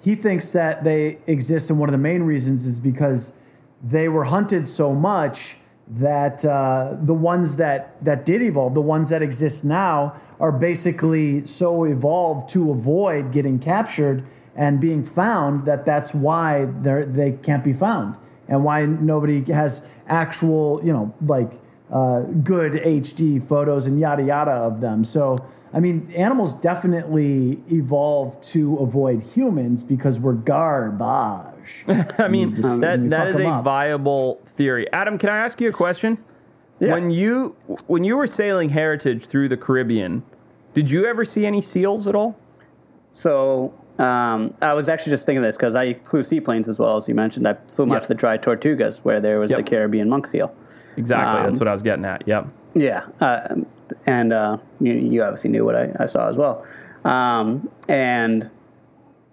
he 0.00 0.14
thinks 0.14 0.50
that 0.52 0.82
they 0.82 1.18
exist, 1.26 1.70
and 1.70 1.78
one 1.78 1.88
of 1.88 1.92
the 1.92 1.98
main 1.98 2.24
reasons 2.24 2.66
is 2.66 2.80
because 2.80 3.38
they 3.82 4.08
were 4.08 4.24
hunted 4.24 4.66
so 4.66 4.94
much 4.94 5.56
that 5.86 6.44
uh, 6.44 6.96
the 7.00 7.14
ones 7.14 7.56
that 7.56 8.02
that 8.04 8.24
did 8.24 8.42
evolve, 8.42 8.74
the 8.74 8.80
ones 8.80 9.10
that 9.10 9.22
exist 9.22 9.64
now, 9.64 10.14
are 10.40 10.52
basically 10.52 11.46
so 11.46 11.84
evolved 11.84 12.48
to 12.50 12.70
avoid 12.70 13.30
getting 13.30 13.60
captured 13.60 14.26
and 14.56 14.80
being 14.80 15.04
found 15.04 15.66
that 15.66 15.84
that's 15.84 16.12
why 16.12 16.64
they 16.64 17.04
they 17.04 17.32
can't 17.32 17.62
be 17.62 17.72
found 17.72 18.16
and 18.48 18.64
why 18.64 18.84
nobody 18.84 19.40
has 19.52 19.88
actual 20.08 20.80
you 20.84 20.92
know 20.92 21.14
like 21.24 21.52
uh, 21.90 22.20
good 22.22 22.72
HD 22.74 23.42
photos 23.46 23.86
and 23.86 23.98
yada 24.00 24.22
yada 24.22 24.50
of 24.50 24.80
them. 24.80 25.04
So, 25.04 25.38
I 25.72 25.80
mean, 25.80 26.10
animals 26.16 26.54
definitely 26.60 27.60
evolved 27.70 28.42
to 28.54 28.76
avoid 28.78 29.22
humans 29.22 29.82
because 29.82 30.18
we're 30.18 30.32
garbage. 30.32 31.84
I 32.18 32.28
mean, 32.28 32.54
just- 32.56 32.80
that 32.80 33.00
you 33.00 33.08
that 33.10 33.26
fuck 33.26 33.34
is 33.34 33.40
'em 33.40 33.46
a 33.46 33.58
up. 33.58 33.64
viable 33.64 34.40
theory. 34.56 34.90
Adam, 34.92 35.18
can 35.18 35.28
I 35.30 35.38
ask 35.38 35.60
you 35.60 35.68
a 35.68 35.72
question? 35.72 36.18
Yeah. 36.80 36.92
When 36.94 37.10
you 37.10 37.54
when 37.86 38.02
you 38.04 38.16
were 38.16 38.26
sailing 38.26 38.70
Heritage 38.70 39.26
through 39.26 39.48
the 39.48 39.56
Caribbean, 39.56 40.22
did 40.74 40.90
you 40.90 41.06
ever 41.06 41.24
see 41.24 41.46
any 41.46 41.60
seals 41.60 42.06
at 42.06 42.14
all? 42.16 42.36
So 43.12 43.72
um, 43.98 44.54
I 44.60 44.72
was 44.74 44.88
actually 44.88 45.10
just 45.10 45.26
thinking 45.26 45.38
of 45.38 45.44
this 45.44 45.56
because 45.56 45.74
I 45.76 45.94
flew 45.94 46.22
seaplanes 46.22 46.68
as 46.68 46.78
well 46.78 46.96
as 46.96 47.08
you 47.08 47.14
mentioned. 47.14 47.46
I 47.46 47.54
flew 47.68 47.86
Yep. 47.92 48.02
to 48.02 48.08
the 48.08 48.14
Dry 48.14 48.38
Tortugas 48.38 48.98
where 49.04 49.20
there 49.20 49.38
was 49.38 49.50
Yep. 49.50 49.58
the 49.58 49.62
Caribbean 49.64 50.08
monk 50.08 50.26
seal. 50.26 50.52
Exactly. 50.96 51.40
Um, 51.40 51.46
That's 51.46 51.58
what 51.60 51.68
I 51.68 51.72
was 51.72 51.82
getting 51.82 52.04
at. 52.04 52.26
Yep. 52.26 52.46
Yeah, 52.74 53.04
uh, 53.20 53.54
and 54.06 54.32
uh, 54.32 54.58
you, 54.80 54.94
you 54.94 55.22
obviously 55.22 55.50
knew 55.50 55.64
what 55.64 55.76
I, 55.76 55.92
I 56.00 56.06
saw 56.06 56.28
as 56.28 56.36
well. 56.36 56.66
Um, 57.04 57.68
and 57.88 58.50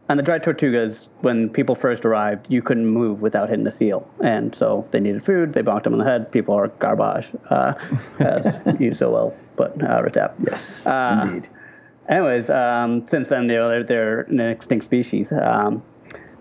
on 0.09 0.17
the 0.17 0.23
Dry 0.23 0.37
Tortugas, 0.39 1.09
when 1.21 1.49
people 1.49 1.73
first 1.73 2.05
arrived, 2.05 2.45
you 2.49 2.61
couldn't 2.61 2.85
move 2.85 3.21
without 3.23 3.49
hitting 3.49 3.65
a 3.65 3.71
seal, 3.71 4.07
and 4.23 4.53
so 4.53 4.87
they 4.91 4.99
needed 4.99 5.23
food. 5.23 5.53
They 5.53 5.63
bonked 5.63 5.83
them 5.83 5.93
on 5.93 5.99
the 5.99 6.05
head. 6.05 6.31
People 6.31 6.53
are 6.53 6.67
garbage, 6.67 7.31
uh, 7.49 7.73
as 8.19 8.61
you 8.79 8.93
so 8.93 9.09
well 9.11 9.35
put, 9.55 9.71
uh, 9.81 10.01
Retep. 10.03 10.33
Yes, 10.45 10.85
Uh, 10.85 11.21
indeed. 11.23 11.49
Anyways, 12.11 12.49
um, 12.49 13.07
since 13.07 13.29
then 13.29 13.47
they're, 13.47 13.67
they're 13.69 13.83
they're 13.83 14.19
an 14.21 14.41
extinct 14.41 14.83
species. 14.83 15.31
Um, 15.31 15.81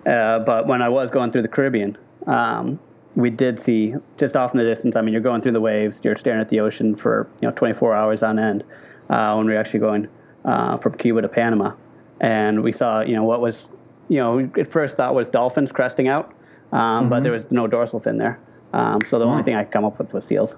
uh, 0.04 0.40
but 0.40 0.66
when 0.66 0.82
I 0.82 0.88
was 0.88 1.10
going 1.10 1.30
through 1.30 1.42
the 1.42 1.48
Caribbean, 1.48 1.96
um, 2.26 2.80
we 3.14 3.30
did 3.30 3.58
see 3.58 3.94
just 4.18 4.36
off 4.36 4.52
in 4.52 4.58
the 4.58 4.64
distance. 4.64 4.96
I 4.96 5.00
mean, 5.00 5.12
you're 5.12 5.22
going 5.22 5.40
through 5.40 5.52
the 5.52 5.60
waves, 5.60 6.00
you're 6.02 6.16
staring 6.16 6.40
at 6.40 6.48
the 6.48 6.58
ocean 6.58 6.96
for 6.96 7.30
you 7.40 7.48
know 7.48 7.54
24 7.54 7.94
hours 7.94 8.22
on 8.24 8.38
end. 8.38 8.64
Uh, 9.08 9.34
when 9.34 9.46
we 9.46 9.52
were 9.52 9.58
actually 9.58 9.80
going 9.80 10.08
uh, 10.44 10.76
from 10.76 10.94
Cuba 10.94 11.22
to 11.22 11.28
Panama, 11.28 11.74
and 12.20 12.62
we 12.64 12.72
saw 12.72 13.00
you 13.02 13.14
know 13.14 13.24
what 13.24 13.40
was 13.40 13.70
you 14.08 14.18
know 14.18 14.50
at 14.58 14.66
first 14.66 14.96
thought 14.96 15.14
was 15.14 15.30
dolphins 15.30 15.70
cresting 15.70 16.08
out, 16.08 16.34
um, 16.72 17.08
but 17.08 17.22
there 17.22 17.32
was 17.32 17.52
no 17.52 17.68
dorsal 17.68 18.00
fin 18.00 18.18
there. 18.18 18.40
Um, 18.72 19.00
so 19.06 19.20
the 19.20 19.24
only 19.24 19.44
thing 19.44 19.54
I 19.54 19.62
could 19.62 19.72
come 19.72 19.84
up 19.84 19.98
with 20.00 20.12
was 20.14 20.24
seals. 20.24 20.56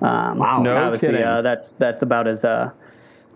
Um, 0.00 0.38
Wow. 0.38 0.62
No 0.62 0.76
obviously, 0.76 1.08
kidding. 1.08 1.22
Uh, 1.22 1.42
that's 1.42 1.76
that's 1.76 2.02
about 2.02 2.26
as 2.26 2.44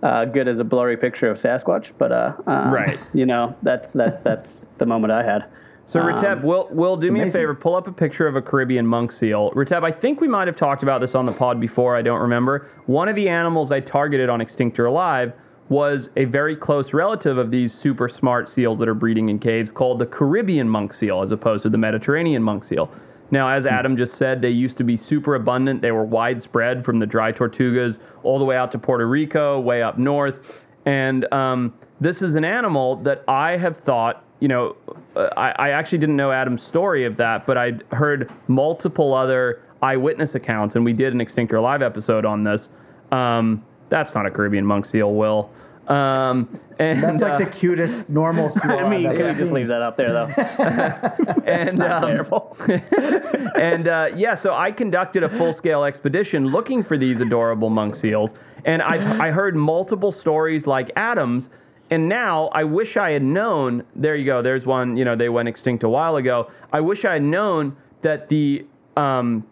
uh, 0.03 0.24
good 0.24 0.48
as 0.48 0.59
a 0.59 0.64
blurry 0.64 0.96
picture 0.96 1.30
of 1.30 1.38
Sasquatch, 1.38 1.92
but 1.96 2.12
uh, 2.12 2.34
um, 2.46 2.72
Right. 2.72 2.98
You 3.14 3.26
know, 3.26 3.57
that's 3.62 3.92
that's 3.92 4.22
that's 4.22 4.66
the 4.78 4.86
moment 4.86 5.12
I 5.12 5.22
had. 5.22 5.48
So 5.84 6.00
Um, 6.00 6.42
will 6.42 6.68
will 6.70 6.96
do 6.96 7.11
me 7.11 7.22
a 7.22 7.30
favor. 7.30 7.55
Pull 7.55 7.74
up 7.74 7.86
a 7.86 7.92
picture 7.92 8.26
of 8.26 8.36
a 8.36 8.42
Caribbean 8.42 8.86
monk 8.86 9.12
seal. 9.12 9.50
Retep, 9.50 9.84
I 9.84 9.90
think 9.90 10.20
we 10.20 10.28
might 10.28 10.46
have 10.46 10.57
talked 10.57 10.82
about 10.82 11.00
this 11.00 11.14
on 11.14 11.26
the 11.26 11.32
pod 11.32 11.61
before. 11.61 11.96
I 11.96 12.03
don't 12.03 12.20
remember. 12.20 12.68
One 12.86 13.09
of 13.09 13.16
the 13.16 13.28
animals 13.28 13.72
I 13.72 13.80
targeted 13.80 14.28
on 14.28 14.40
Extinct 14.40 14.78
or 14.78 14.86
Alive 14.86 15.32
was 15.68 16.11
a 16.16 16.24
very 16.24 16.55
close 16.55 16.92
relative 16.92 17.38
of 17.38 17.50
these 17.50 17.72
super 17.72 18.09
smart 18.09 18.48
seals 18.48 18.78
that 18.78 18.88
are 18.88 18.94
breeding 18.94 19.28
in 19.28 19.38
caves, 19.38 19.72
called 19.72 19.98
the 19.98 20.07
Caribbean 20.07 20.68
monk 20.68 20.92
seal, 20.92 21.22
as 21.22 21.32
opposed 21.32 21.62
to 21.62 21.70
the 21.70 21.78
Mediterranean 21.78 22.42
monk 22.42 22.62
seal. 22.64 22.90
Now, 23.33 23.49
as 23.49 23.64
Adam 23.64 23.97
just 23.97 24.14
said, 24.14 24.43
they 24.43 24.51
used 24.51 24.76
to 24.76 24.85
be 24.85 24.97
super 24.97 25.35
abundant. 25.35 25.80
They 25.80 25.91
were 25.91 26.05
widespread 26.05 26.85
from 26.85 27.01
the 27.01 27.07
dry 27.07 27.33
tortugas 27.33 27.99
all 28.22 28.39
the 28.39 28.45
way 28.45 28.57
out 28.57 28.70
to 28.72 28.78
Puerto 28.78 29.07
Rico, 29.09 29.59
way 29.59 29.83
up 29.83 29.99
north. 29.99 30.68
And 30.85 31.33
um, 31.33 31.72
this 31.99 32.20
is 32.20 32.35
an 32.35 32.45
animal 32.45 32.97
that 32.97 33.24
I 33.26 33.57
have 33.57 33.78
thought, 33.78 34.22
you 34.39 34.49
know, 34.49 34.76
uh, 35.16 35.30
I, 35.37 35.53
I 35.53 35.70
actually 35.70 35.99
didn't 35.99 36.16
know 36.16 36.30
Adam's 36.30 36.62
story 36.62 37.07
of 37.07 37.16
that, 37.16 37.47
but 37.47 37.57
I'd 37.57 37.83
heard 37.93 38.30
multiple 38.49 39.14
other 39.14 39.62
eyewitness 39.80 40.35
accounts, 40.35 40.76
and 40.76 40.85
we 40.85 40.93
did 40.93 41.14
an 41.14 41.20
Extinct 41.20 41.53
or 41.55 41.57
Alive 41.57 41.80
episode 41.80 42.26
on 42.26 42.43
this. 42.43 42.68
Um, 43.11 43.64
that's 43.89 44.14
not 44.14 44.26
a 44.26 44.30
Caribbean 44.30 44.66
monk 44.66 44.85
seal, 44.85 45.12
Will. 45.14 45.51
Um, 45.89 46.61
and, 46.78 47.03
That's 47.03 47.22
like 47.22 47.33
uh, 47.33 47.39
the 47.39 47.47
cutest 47.47 48.09
normal 48.09 48.49
seal 48.49 48.70
I 48.78 48.89
mean, 48.89 49.07
I've 49.07 49.16
can 49.16 49.26
we 49.26 49.35
just 49.35 49.53
leave 49.53 49.68
that 49.68 49.83
up 49.83 49.97
there, 49.97 50.12
though? 50.12 50.26
and 51.47 51.80
um, 51.80 52.03
Terrible. 52.03 52.57
and 53.57 53.89
uh, 53.89 54.11
yeah, 54.14 54.35
so 54.35 54.55
I 54.55 54.72
conducted 54.72 55.22
a 55.22 55.28
full 55.28 55.53
scale 55.53 55.85
expedition 55.85 56.47
looking 56.47 56.83
for 56.83 56.97
these 56.97 57.20
adorable 57.20 57.70
monk 57.70 57.95
seals, 57.95 58.35
and 58.64 58.83
I 58.83 59.26
I 59.26 59.30
heard 59.30 59.57
multiple 59.57 60.12
stories 60.12 60.66
like 60.66 60.91
Adam's. 60.97 61.51
And 61.91 62.09
now 62.09 62.47
I 62.55 62.64
wish 62.64 62.97
I 62.97 63.11
had 63.11 63.22
known. 63.22 63.85
There 63.95 64.16
you 64.16 64.24
go. 64.24 64.41
There's 64.41 64.64
one. 64.64 64.97
You 64.97 65.05
know, 65.05 65.14
they 65.14 65.28
went 65.28 65.49
extinct 65.49 65.85
a 65.85 65.91
while 65.91 66.16
ago. 66.16 66.51
I 66.72 66.80
wish 66.80 67.05
I 67.05 67.14
had 67.14 67.22
known 67.22 67.76
that 68.01 68.30
the 68.30 68.64
um, 68.97 69.47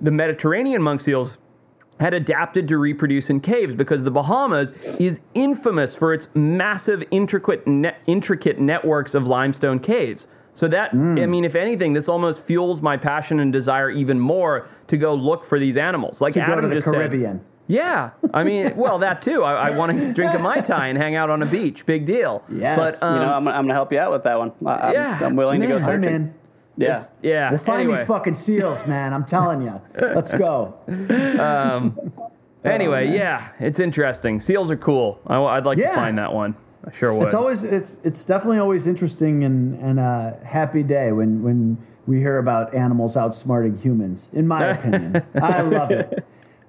the 0.00 0.10
Mediterranean 0.10 0.80
monk 0.80 1.02
seals 1.02 1.36
had 2.02 2.12
adapted 2.12 2.68
to 2.68 2.76
reproduce 2.76 3.30
in 3.30 3.40
caves 3.40 3.74
because 3.74 4.04
the 4.04 4.10
Bahamas 4.10 4.72
is 5.00 5.20
infamous 5.34 5.94
for 5.94 6.12
its 6.12 6.28
massive, 6.34 7.02
intricate, 7.10 7.66
net, 7.66 8.02
intricate 8.06 8.58
networks 8.58 9.14
of 9.14 9.26
limestone 9.26 9.78
caves. 9.78 10.28
So 10.52 10.68
that, 10.68 10.92
I 10.92 10.96
mean, 10.96 11.44
if 11.46 11.54
anything, 11.54 11.94
this 11.94 12.10
almost 12.10 12.42
fuels 12.42 12.82
my 12.82 12.98
passion 12.98 13.40
and 13.40 13.50
desire 13.52 13.90
even 13.90 14.20
more 14.20 14.68
to 14.88 14.98
go 14.98 15.14
look 15.14 15.46
for 15.46 15.58
these 15.58 15.78
animals. 15.78 16.20
Like 16.20 16.34
to 16.34 16.40
go 16.40 16.52
Adam 16.52 16.62
to 16.62 16.68
the 16.68 16.74
just 16.74 16.90
said. 16.90 17.40
Yeah, 17.68 18.10
I 18.34 18.44
mean, 18.44 18.76
well, 18.76 18.98
that 18.98 19.22
too. 19.22 19.44
I, 19.44 19.68
I 19.68 19.78
want 19.78 19.96
to 19.96 20.12
drink 20.12 20.34
a 20.34 20.38
mai 20.38 20.60
tai 20.60 20.88
and 20.88 20.98
hang 20.98 21.14
out 21.14 21.30
on 21.30 21.40
a 21.40 21.46
beach. 21.46 21.86
Big 21.86 22.04
deal. 22.04 22.44
Yes. 22.50 22.76
but 23.00 23.06
um, 23.06 23.14
you 23.14 23.24
know, 23.24 23.32
I'm, 23.32 23.48
I'm 23.48 23.54
going 23.54 23.68
to 23.68 23.74
help 23.74 23.92
you 23.92 23.98
out 23.98 24.12
with 24.12 24.24
that 24.24 24.38
one. 24.38 24.52
I, 24.66 24.88
I'm, 24.88 24.92
Yeah, 24.92 25.18
I'm 25.22 25.36
willing 25.36 25.60
to 25.62 25.68
go 25.68 25.78
man, 25.78 25.88
I'm 25.88 26.02
searching. 26.02 26.34
Yeah. 26.76 27.02
yeah. 27.22 27.50
We'll 27.50 27.58
find 27.58 27.80
anyway. 27.82 27.98
these 27.98 28.06
fucking 28.06 28.34
seals, 28.34 28.86
man. 28.86 29.12
I'm 29.12 29.24
telling 29.24 29.62
you. 29.62 29.80
Let's 30.00 30.32
go. 30.32 30.74
Anyway, 32.64 33.12
yeah, 33.12 33.48
it's 33.58 33.80
interesting. 33.80 34.38
Seals 34.38 34.70
are 34.70 34.76
cool. 34.76 35.20
I, 35.26 35.38
would 35.38 35.64
like 35.66 35.78
to 35.78 35.88
find 35.88 36.16
that 36.18 36.32
one. 36.32 36.54
I 36.86 36.92
sure 36.92 37.12
would. 37.12 37.24
It's 37.24 37.34
always 37.34 37.64
it's 37.64 38.04
it's 38.04 38.24
definitely 38.24 38.58
always 38.58 38.86
interesting 38.86 39.42
and 39.44 39.74
and 39.80 39.98
a 39.98 40.38
happy 40.44 40.82
day 40.84 41.10
when 41.12 41.42
when 41.42 41.78
we 42.06 42.18
hear 42.18 42.38
about 42.38 42.72
animals 42.74 43.16
outsmarting 43.16 43.80
humans. 43.80 44.28
In 44.32 44.46
my 44.46 44.66
opinion, 44.76 45.22
I 45.34 45.60
love 45.62 45.90
it. 45.90 46.24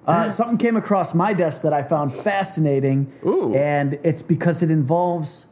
Uh, 0.06 0.28
something 0.28 0.58
came 0.58 0.76
across 0.76 1.14
my 1.14 1.32
desk 1.32 1.62
that 1.62 1.72
I 1.72 1.82
found 1.82 2.12
fascinating, 2.12 3.12
Ooh. 3.24 3.54
and 3.54 3.98
it's 4.02 4.20
because 4.20 4.62
it 4.62 4.70
involves 4.70 5.46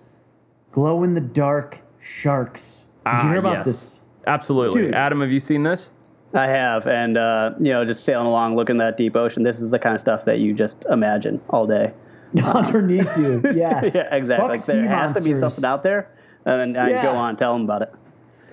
glow 0.72 1.02
in 1.04 1.14
the 1.14 1.20
dark 1.20 1.82
sharks. 2.00 2.86
Did 3.06 3.12
you 3.12 3.18
Ah, 3.20 3.28
hear 3.30 3.38
about 3.38 3.56
yes. 3.58 3.66
this? 3.66 4.00
Absolutely. 4.26 4.82
Dude. 4.82 4.94
Adam, 4.94 5.20
have 5.20 5.30
you 5.30 5.40
seen 5.40 5.62
this? 5.62 5.90
I 6.34 6.46
have, 6.46 6.86
and 6.86 7.18
uh, 7.18 7.52
you 7.58 7.72
know, 7.72 7.84
just 7.84 8.04
sailing 8.04 8.26
along, 8.26 8.56
looking 8.56 8.76
at 8.80 8.84
that 8.84 8.96
deep 8.96 9.16
ocean. 9.16 9.42
This 9.42 9.60
is 9.60 9.70
the 9.70 9.78
kind 9.78 9.94
of 9.94 10.00
stuff 10.00 10.24
that 10.24 10.38
you 10.38 10.54
just 10.54 10.86
imagine 10.88 11.42
all 11.50 11.66
day. 11.66 11.92
Underneath 12.42 13.14
you, 13.18 13.42
yeah, 13.54 13.84
Yeah, 13.92 14.14
exactly. 14.14 14.48
Like 14.48 14.64
there 14.64 14.82
sea 14.82 14.88
has 14.88 15.12
to 15.12 15.20
be 15.20 15.34
something 15.34 15.64
out 15.64 15.82
there, 15.82 16.10
and 16.46 16.74
then 16.74 16.82
I 16.82 16.90
Yeah. 16.90 17.02
go 17.02 17.10
on 17.10 17.30
and 17.30 17.38
tell 17.38 17.52
them 17.52 17.64
about 17.64 17.82
it. 17.82 17.92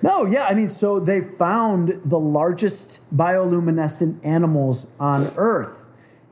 No, 0.01 0.25
yeah, 0.25 0.45
I 0.45 0.53
mean, 0.53 0.67
so 0.69 0.99
they 0.99 1.21
found 1.21 2.01
the 2.03 2.19
largest 2.19 3.15
bioluminescent 3.15 4.25
animals 4.25 4.93
on 4.99 5.31
Earth. 5.37 5.77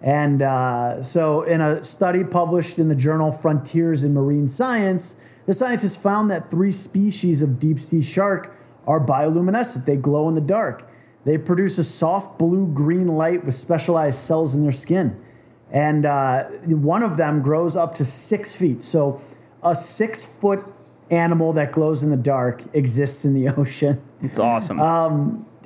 And 0.01 0.41
uh, 0.41 1.01
so, 1.01 1.41
in 1.43 1.59
a 1.59 1.83
study 1.83 2.23
published 2.23 2.77
in 2.77 2.87
the 2.87 2.95
journal 2.95 3.31
Frontiers 3.31 4.03
in 4.03 4.13
Marine 4.13 4.47
Science, 4.47 5.19
the 5.47 5.53
scientists 5.53 5.95
found 5.95 6.29
that 6.29 6.51
three 6.51 6.71
species 6.71 7.41
of 7.41 7.57
deep 7.59 7.79
sea 7.79 8.01
shark 8.01 8.53
are 8.87 8.99
bioluminescent. 8.99 9.85
They 9.85 9.97
glow 9.97 10.27
in 10.29 10.35
the 10.35 10.41
dark. 10.41 10.89
They 11.25 11.37
produce 11.37 11.77
a 11.77 11.83
soft 11.83 12.39
blue 12.39 12.65
green 12.65 13.09
light 13.09 13.45
with 13.45 13.53
specialized 13.53 14.19
cells 14.19 14.55
in 14.55 14.63
their 14.63 14.71
skin. 14.71 15.21
And 15.69 16.05
uh, 16.05 16.45
one 16.65 17.03
of 17.03 17.17
them 17.17 17.41
grows 17.41 17.75
up 17.75 17.93
to 17.95 18.05
six 18.05 18.55
feet. 18.55 18.81
So, 18.81 19.21
a 19.61 19.75
six 19.75 20.23
foot 20.23 20.63
animal 21.09 21.51
that 21.53 21.73
glows 21.73 22.03
in 22.03 22.09
the 22.09 22.17
dark 22.17 22.63
exists 22.73 23.25
in 23.25 23.33
the 23.33 23.49
ocean. 23.57 24.01
It's 24.21 24.39
awesome. 24.39 24.79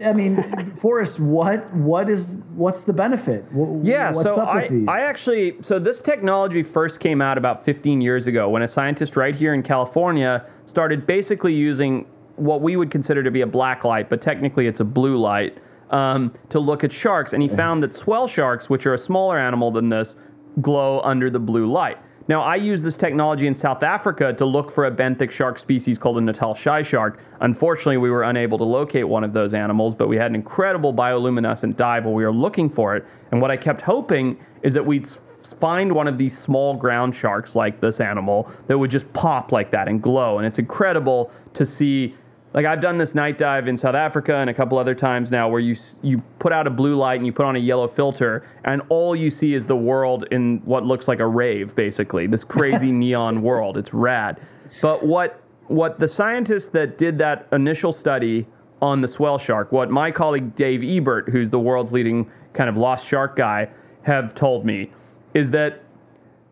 I 0.03 0.13
mean, 0.13 0.71
Forrest, 0.77 1.19
what 1.19 1.71
what 1.75 2.09
is 2.09 2.41
what's 2.55 2.83
the 2.83 2.93
benefit? 2.93 3.45
Wh- 3.51 3.85
yeah, 3.85 4.11
what's 4.11 4.23
so 4.23 4.41
up 4.41 4.47
I, 4.47 4.55
with 4.61 4.71
these? 4.71 4.87
I 4.87 5.01
actually, 5.01 5.61
so 5.61 5.77
this 5.77 6.01
technology 6.01 6.63
first 6.63 6.99
came 6.99 7.21
out 7.21 7.37
about 7.37 7.63
15 7.63 8.01
years 8.01 8.25
ago 8.25 8.49
when 8.49 8.63
a 8.63 8.67
scientist 8.67 9.15
right 9.15 9.35
here 9.35 9.53
in 9.53 9.61
California 9.61 10.45
started 10.65 11.05
basically 11.05 11.53
using 11.53 12.07
what 12.41 12.61
we 12.61 12.75
would 12.75 12.89
consider 12.89 13.21
to 13.23 13.31
be 13.31 13.41
a 13.41 13.47
black 13.47 13.83
light, 13.85 14.09
but 14.09 14.21
technically 14.21 14.67
it's 14.67 14.79
a 14.79 14.85
blue 14.85 15.17
light, 15.17 15.57
um, 15.91 16.33
to 16.49 16.59
look 16.59 16.83
at 16.83 16.91
sharks. 16.91 17.33
And 17.33 17.43
he 17.43 17.49
found 17.49 17.83
that 17.83 17.93
swell 17.93 18.27
sharks, 18.27 18.69
which 18.69 18.85
are 18.85 18.93
a 18.93 18.97
smaller 18.97 19.37
animal 19.37 19.69
than 19.71 19.89
this, 19.89 20.15
glow 20.59 21.01
under 21.01 21.29
the 21.29 21.39
blue 21.39 21.71
light. 21.71 21.97
Now, 22.27 22.41
I 22.43 22.55
use 22.55 22.83
this 22.83 22.97
technology 22.97 23.45
in 23.45 23.53
South 23.53 23.83
Africa 23.83 24.31
to 24.33 24.45
look 24.45 24.71
for 24.71 24.85
a 24.85 24.91
benthic 24.91 25.31
shark 25.31 25.57
species 25.57 25.97
called 25.97 26.17
a 26.17 26.21
Natal 26.21 26.55
shy 26.55 26.81
shark. 26.81 27.21
Unfortunately, 27.39 27.97
we 27.97 28.09
were 28.09 28.23
unable 28.23 28.57
to 28.57 28.63
locate 28.63 29.07
one 29.07 29.23
of 29.23 29.33
those 29.33 29.53
animals, 29.53 29.95
but 29.95 30.07
we 30.07 30.17
had 30.17 30.31
an 30.31 30.35
incredible 30.35 30.93
bioluminescent 30.93 31.75
dive 31.75 32.05
while 32.05 32.13
we 32.13 32.23
were 32.23 32.33
looking 32.33 32.69
for 32.69 32.95
it. 32.95 33.05
And 33.31 33.41
what 33.41 33.51
I 33.51 33.57
kept 33.57 33.81
hoping 33.81 34.39
is 34.61 34.73
that 34.75 34.85
we'd 34.85 35.07
find 35.07 35.93
one 35.93 36.07
of 36.07 36.17
these 36.17 36.37
small 36.37 36.75
ground 36.75 37.15
sharks 37.15 37.55
like 37.55 37.81
this 37.81 37.99
animal 37.99 38.49
that 38.67 38.77
would 38.77 38.91
just 38.91 39.11
pop 39.13 39.51
like 39.51 39.71
that 39.71 39.87
and 39.87 40.01
glow. 40.01 40.37
And 40.37 40.47
it's 40.47 40.59
incredible 40.59 41.31
to 41.53 41.65
see 41.65 42.15
like 42.53 42.65
I've 42.65 42.81
done 42.81 42.97
this 42.97 43.15
night 43.15 43.37
dive 43.37 43.67
in 43.67 43.77
South 43.77 43.95
Africa 43.95 44.35
and 44.35 44.49
a 44.49 44.53
couple 44.53 44.77
other 44.77 44.95
times 44.95 45.31
now 45.31 45.47
where 45.47 45.59
you 45.59 45.75
you 46.01 46.21
put 46.39 46.51
out 46.51 46.67
a 46.67 46.69
blue 46.69 46.95
light 46.95 47.17
and 47.17 47.25
you 47.25 47.33
put 47.33 47.45
on 47.45 47.55
a 47.55 47.59
yellow 47.59 47.87
filter 47.87 48.47
and 48.63 48.81
all 48.89 49.15
you 49.15 49.29
see 49.29 49.53
is 49.53 49.67
the 49.67 49.75
world 49.75 50.25
in 50.31 50.61
what 50.65 50.85
looks 50.85 51.07
like 51.07 51.19
a 51.19 51.27
rave 51.27 51.75
basically 51.75 52.27
this 52.27 52.43
crazy 52.43 52.91
neon 52.91 53.41
world 53.41 53.77
it's 53.77 53.93
rad 53.93 54.39
but 54.81 55.05
what 55.05 55.41
what 55.67 55.99
the 55.99 56.07
scientists 56.07 56.69
that 56.69 56.97
did 56.97 57.17
that 57.17 57.47
initial 57.51 57.91
study 57.91 58.45
on 58.81 59.01
the 59.01 59.07
swell 59.07 59.37
shark 59.37 59.71
what 59.71 59.89
my 59.89 60.11
colleague 60.11 60.55
Dave 60.55 60.83
Ebert 60.83 61.29
who's 61.29 61.49
the 61.49 61.59
world's 61.59 61.91
leading 61.91 62.29
kind 62.53 62.69
of 62.69 62.77
lost 62.77 63.07
shark 63.07 63.35
guy 63.35 63.69
have 64.03 64.33
told 64.33 64.65
me 64.65 64.91
is 65.33 65.51
that 65.51 65.83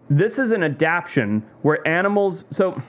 this 0.09 0.39
is 0.39 0.51
an 0.51 0.63
adaptation 0.63 1.43
where 1.61 1.85
animals 1.87 2.45
so 2.49 2.81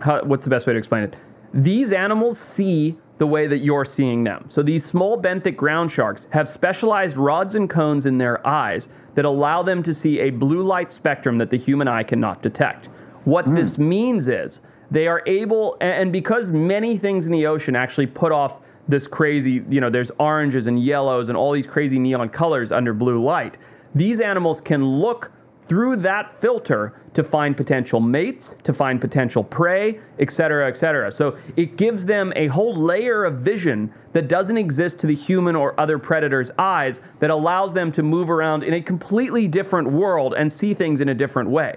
how, 0.00 0.22
what's 0.22 0.44
the 0.44 0.50
best 0.50 0.66
way 0.66 0.72
to 0.72 0.78
explain 0.78 1.04
it? 1.04 1.16
These 1.52 1.92
animals 1.92 2.38
see 2.38 2.98
the 3.18 3.26
way 3.26 3.46
that 3.46 3.58
you're 3.58 3.84
seeing 3.84 4.24
them. 4.24 4.46
So 4.48 4.62
these 4.62 4.84
small 4.84 5.20
benthic 5.20 5.54
ground 5.54 5.92
sharks 5.92 6.26
have 6.32 6.48
specialized 6.48 7.18
rods 7.18 7.54
and 7.54 7.68
cones 7.68 8.06
in 8.06 8.16
their 8.16 8.44
eyes 8.46 8.88
that 9.14 9.26
allow 9.26 9.62
them 9.62 9.82
to 9.82 9.92
see 9.92 10.20
a 10.20 10.30
blue 10.30 10.62
light 10.62 10.90
spectrum 10.90 11.36
that 11.36 11.50
the 11.50 11.58
human 11.58 11.86
eye 11.86 12.02
cannot 12.02 12.40
detect. 12.40 12.86
What 13.24 13.44
hmm. 13.44 13.54
this 13.54 13.76
means 13.76 14.26
is 14.26 14.62
they 14.90 15.06
are 15.06 15.22
able 15.26 15.76
and 15.80 16.12
because 16.12 16.50
many 16.50 16.96
things 16.96 17.26
in 17.26 17.32
the 17.32 17.46
ocean 17.46 17.76
actually 17.76 18.06
put 18.06 18.32
off 18.32 18.60
this 18.88 19.06
crazy, 19.06 19.62
you 19.68 19.80
know, 19.80 19.90
there's 19.90 20.10
oranges 20.18 20.66
and 20.66 20.82
yellows 20.82 21.28
and 21.28 21.36
all 21.36 21.52
these 21.52 21.66
crazy 21.66 21.98
neon 21.98 22.30
colors 22.30 22.72
under 22.72 22.94
blue 22.94 23.22
light. 23.22 23.58
These 23.94 24.20
animals 24.20 24.60
can 24.60 24.84
look 24.84 25.30
through 25.70 25.94
that 25.94 26.34
filter 26.34 26.92
to 27.14 27.22
find 27.22 27.56
potential 27.56 28.00
mates, 28.00 28.56
to 28.64 28.72
find 28.72 29.00
potential 29.00 29.44
prey, 29.44 30.00
et 30.18 30.28
cetera, 30.28 30.66
et 30.66 30.76
cetera. 30.76 31.12
So 31.12 31.38
it 31.56 31.76
gives 31.76 32.06
them 32.06 32.32
a 32.34 32.48
whole 32.48 32.74
layer 32.74 33.22
of 33.22 33.38
vision 33.38 33.92
that 34.12 34.26
doesn't 34.26 34.56
exist 34.56 34.98
to 34.98 35.06
the 35.06 35.14
human 35.14 35.54
or 35.54 35.78
other 35.78 35.96
predator's 35.96 36.50
eyes 36.58 37.00
that 37.20 37.30
allows 37.30 37.72
them 37.72 37.92
to 37.92 38.02
move 38.02 38.28
around 38.28 38.64
in 38.64 38.74
a 38.74 38.82
completely 38.82 39.46
different 39.46 39.92
world 39.92 40.34
and 40.36 40.52
see 40.52 40.74
things 40.74 41.00
in 41.00 41.08
a 41.08 41.14
different 41.14 41.50
way. 41.50 41.76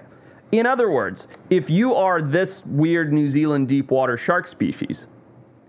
In 0.52 0.66
other 0.66 0.90
words, 0.90 1.28
if 1.52 1.70
you 1.70 1.94
are 1.94 2.20
this 2.20 2.66
weird 2.66 3.14
New 3.14 3.28
Zealand 3.28 3.68
deep 3.68 3.92
water 3.92 4.18
shark 4.18 4.48
species, 4.48 5.06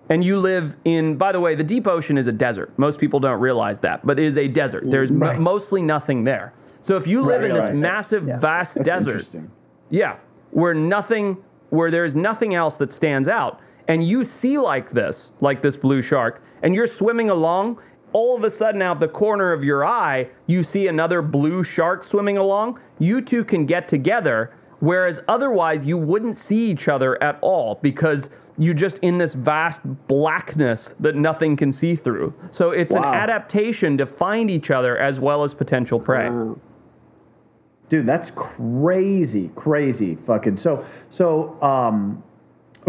and 0.08 0.24
you 0.24 0.40
live 0.40 0.76
in, 0.86 1.16
by 1.16 1.30
the 1.30 1.40
way, 1.40 1.54
the 1.54 1.62
deep 1.62 1.86
ocean 1.86 2.16
is 2.16 2.26
a 2.26 2.32
desert. 2.32 2.72
Most 2.78 2.98
people 2.98 3.20
don't 3.20 3.40
realize 3.40 3.80
that, 3.80 4.00
but 4.06 4.18
it 4.18 4.24
is 4.24 4.38
a 4.38 4.48
desert. 4.48 4.90
There's 4.90 5.12
Right. 5.12 5.38
mostly 5.38 5.82
nothing 5.82 6.24
there. 6.24 6.54
So 6.84 6.96
if 6.96 7.06
you 7.06 7.22
live 7.22 7.42
in 7.42 7.54
this 7.54 7.80
massive, 7.80 8.28
Yeah. 8.28 8.38
vast 8.38 8.74
That's 8.74 9.06
desert, 9.06 9.42
yeah, 9.88 10.16
where 10.50 10.74
nothing, 10.74 11.38
where 11.70 11.90
there's 11.90 12.14
nothing 12.14 12.54
else 12.54 12.76
that 12.76 12.92
stands 12.92 13.26
out, 13.26 13.58
and 13.88 14.04
you 14.04 14.22
see 14.22 14.58
like 14.58 14.90
this, 14.90 15.32
like 15.40 15.62
this 15.62 15.78
blue 15.78 16.02
shark, 16.02 16.42
and 16.62 16.74
you're 16.74 16.86
swimming 16.86 17.30
along, 17.30 17.78
all 18.12 18.36
of 18.36 18.44
a 18.44 18.50
sudden 18.50 18.82
out 18.82 19.00
the 19.00 19.08
corner 19.08 19.52
of 19.52 19.64
your 19.64 19.82
eye, 19.82 20.28
you 20.46 20.62
see 20.62 20.86
another 20.86 21.22
blue 21.22 21.64
shark 21.64 22.04
swimming 22.04 22.36
along. 22.36 22.78
You 22.98 23.22
two 23.22 23.44
can 23.44 23.64
get 23.64 23.88
together, 23.88 24.52
whereas 24.80 25.22
otherwise 25.26 25.86
you 25.86 25.96
wouldn't 25.96 26.36
see 26.36 26.70
each 26.70 26.86
other 26.86 27.20
at 27.22 27.38
all 27.40 27.78
because 27.80 28.28
you're 28.58 28.74
just 28.74 28.98
in 28.98 29.16
this 29.16 29.32
vast 29.32 30.06
blackness 30.06 30.94
that 31.00 31.16
nothing 31.16 31.56
can 31.56 31.72
see 31.72 31.96
through. 31.96 32.34
So 32.50 32.72
it's 32.72 32.94
an 32.94 33.04
adaptation 33.04 33.96
to 33.96 34.04
find 34.04 34.50
each 34.50 34.70
other 34.70 34.98
as 34.98 35.18
well 35.18 35.44
as 35.44 35.54
potential 35.54 35.98
prey. 35.98 36.26
Mm. 36.28 36.58
Dude, 37.88 38.06
that's 38.06 38.30
crazy, 38.30 39.50
crazy 39.54 40.14
fucking. 40.14 40.56
So, 40.56 40.84
so, 41.10 41.60
um, 41.62 42.22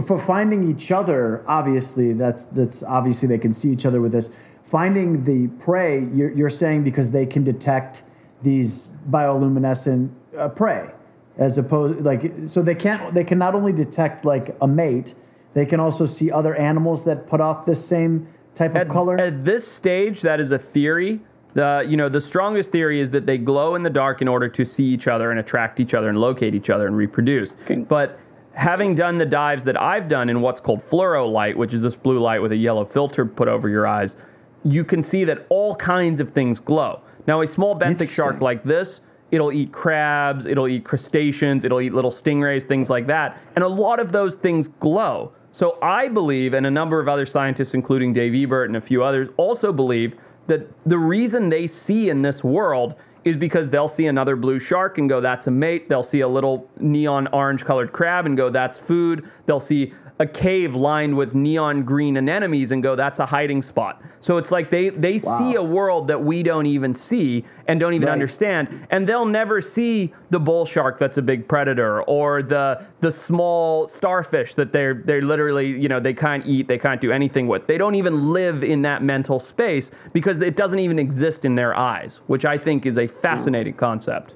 for 0.06 0.20
finding 0.20 0.70
each 0.70 0.92
other, 0.92 1.44
obviously, 1.48 2.14
that's 2.14 2.44
that's 2.46 2.84
obviously 2.84 3.28
they 3.28 3.38
can 3.38 3.54
see 3.54 3.70
each 3.72 3.86
other 3.86 4.02
with 4.02 4.12
this. 4.12 4.34
Finding 4.64 5.24
the 5.24 5.48
prey, 5.64 6.08
you're, 6.14 6.32
you're 6.32 6.50
saying 6.50 6.84
because 6.84 7.12
they 7.12 7.26
can 7.26 7.44
detect 7.44 8.04
these 8.42 8.94
bioluminescent 9.10 10.12
uh, 10.38 10.50
prey, 10.50 10.92
as 11.38 11.58
opposed 11.58 12.02
like 12.02 12.32
so 12.46 12.62
they 12.62 12.76
can't 12.76 13.14
they 13.14 13.24
can 13.24 13.38
not 13.38 13.56
only 13.56 13.72
detect 13.72 14.26
like 14.26 14.56
a 14.62 14.68
mate, 14.68 15.16
they 15.54 15.66
can 15.66 15.80
also 15.80 16.06
see 16.06 16.32
other 16.32 16.56
animals 16.56 17.06
that 17.06 17.28
put 17.28 17.40
off 17.40 17.66
this 17.66 17.86
same 17.86 18.28
type 18.54 18.72
of 18.72 18.78
at, 18.78 18.90
color. 18.90 19.18
At 19.20 19.46
this 19.46 19.68
stage, 19.68 20.22
that 20.22 20.40
is 20.40 20.52
a 20.52 20.60
theory. 20.60 21.22
The 21.56 21.86
you 21.88 21.98
know 21.98 22.10
the 22.10 22.22
strongest 22.22 22.72
theory 22.72 23.00
is 23.00 23.12
that 23.12 23.26
they 23.26 23.38
glow 23.38 23.76
in 23.76 23.84
the 23.84 23.90
dark 23.90 24.22
in 24.22 24.28
order 24.28 24.48
to 24.50 24.66
see 24.66 24.86
each 24.86 25.08
other 25.08 25.32
and 25.32 25.40
attract 25.40 25.80
each 25.80 25.94
other 25.94 26.10
and 26.10 26.18
locate 26.20 26.54
each 26.54 26.70
other 26.70 26.86
and 26.86 26.96
reproduce. 26.96 27.56
Okay. 27.64 27.78
But 27.78 28.20
having 28.54 28.94
done 28.94 29.18
the 29.18 29.26
dives 29.26 29.64
that 29.64 29.82
I've 29.82 30.08
done 30.08 30.30
in 30.30 30.42
what's 30.42 30.60
called 30.60 30.84
fluoro 30.84 31.32
light, 31.32 31.58
which 31.58 31.74
is 31.74 31.82
this 31.82 31.96
blue 31.96 32.20
light 32.20 32.42
with 32.42 32.52
a 32.52 32.58
yellow 32.58 32.86
filter 32.86 33.26
put 33.26 33.48
over 33.48 33.70
your 33.70 33.88
eyes, 33.88 34.16
you 34.64 34.84
can 34.84 35.02
see 35.02 35.24
that 35.26 35.46
all 35.50 35.76
kinds 35.76 36.20
of 36.20 36.32
things 36.32 36.60
glow. 36.60 37.02
Now, 37.28 37.42
a 37.42 37.48
small 37.48 37.78
benthic 37.78 38.10
shark 38.10 38.42
like 38.42 38.64
this, 38.64 39.02
it'll 39.32 39.52
eat 39.52 39.72
crabs, 39.72 40.46
it'll 40.46 40.68
eat 40.68 40.84
crustaceans, 40.84 41.66
it'll 41.66 41.82
eat 41.82 41.94
little 41.94 42.12
stingrays, 42.12 42.64
things 42.64 42.90
like 42.90 43.08
that. 43.08 43.42
And 43.56 43.64
a 43.64 43.68
lot 43.68 44.00
of 44.00 44.12
those 44.12 44.36
things 44.36 44.68
glow. 44.68 45.34
So 45.52 45.78
I 45.82 46.10
believe, 46.10 46.54
and 46.54 46.66
a 46.66 46.72
number 46.72 47.00
of 47.00 47.08
other 47.08 47.26
scientists, 47.26 47.74
including 47.74 48.12
Dave 48.12 48.36
Ebert 48.36 48.70
and 48.70 48.76
a 48.76 48.82
few 48.82 49.04
others, 49.04 49.30
also 49.38 49.72
believe 49.72 50.16
that 50.48 50.68
the 50.84 50.98
reason 50.98 51.50
they 51.50 51.68
see 51.68 52.10
in 52.10 52.22
this 52.22 52.44
world 52.44 52.96
is 53.24 53.36
because 53.36 53.72
they'll 53.72 53.88
see 53.88 54.06
another 54.06 54.36
blue 54.36 54.60
shark 54.60 55.00
and 55.00 55.10
go, 55.10 55.20
that's 55.20 55.48
a 55.48 55.52
mate. 55.52 55.90
They'll 55.90 56.04
see 56.04 56.20
a 56.20 56.28
little 56.28 56.70
neon 56.80 57.28
orange 57.34 57.66
colored 57.66 57.92
crab 57.92 58.28
and 58.28 58.38
go, 58.38 58.50
that's 58.50 58.78
food. 58.78 59.28
They'll 59.48 59.60
see 59.60 59.94
a 60.18 60.26
cave 60.26 60.76
lined 60.76 61.18
with 61.18 61.36
neon 61.36 61.84
green 61.84 62.16
anemones 62.16 62.72
and 62.72 62.82
go, 62.82 62.96
that's 62.96 63.20
a 63.20 63.26
hiding 63.26 63.62
spot. 63.62 64.02
So 64.22 64.38
it's 64.38 64.50
like 64.50 64.70
they, 64.70 64.88
they 64.90 65.18
see 65.18 65.56
a 65.56 65.62
world 65.62 66.08
that 66.08 66.24
we 66.24 66.42
don't 66.42 66.66
even 66.68 66.94
see 66.94 67.44
and 67.68 67.82
don't 67.82 67.94
even 67.94 68.08
Right. 68.08 68.14
understand. 68.14 68.88
And 68.90 69.08
they'll 69.08 69.26
never 69.26 69.60
see 69.60 70.14
the 70.30 70.40
bull 70.40 70.66
shark 70.66 71.00
that's 71.00 71.18
a 71.18 71.22
big 71.22 71.48
predator 71.50 72.02
or 72.04 72.42
the 72.42 72.86
the 73.02 73.12
small 73.12 73.88
starfish 73.88 74.54
that 74.56 74.72
they're 74.72 74.94
they're 74.94 75.22
literally, 75.22 75.68
you 75.68 75.90
know, 75.90 76.00
they 76.00 76.14
can't 76.14 76.46
eat, 76.48 76.68
they 76.70 76.78
can't 76.78 77.02
do 77.02 77.12
anything 77.12 77.48
with. 77.48 77.68
They 77.68 77.78
don't 77.78 77.96
even 77.96 78.32
live 78.32 78.64
in 78.64 78.84
that 78.84 79.04
mental 79.04 79.42
space 79.42 79.92
because 80.14 80.40
it 80.40 80.56
doesn't 80.56 80.80
even 80.80 80.98
exist 80.98 81.44
in 81.44 81.56
their 81.56 81.76
eyes, 81.76 82.22
which 82.28 82.46
I 82.46 82.58
think 82.58 82.86
is 82.86 82.98
a 82.98 83.08
fascinating 83.08 83.74
concept. 83.74 84.36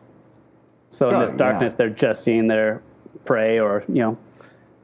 So 0.90 1.08
in 1.08 1.16
Oh, 1.16 1.20
this 1.22 1.32
darkness, 1.34 1.74
yeah. 1.74 1.78
they're 1.78 1.90
just 1.90 2.24
seeing 2.24 2.48
their 2.48 2.82
prey, 3.24 3.60
or 3.60 3.84
you 3.88 4.02
know, 4.02 4.18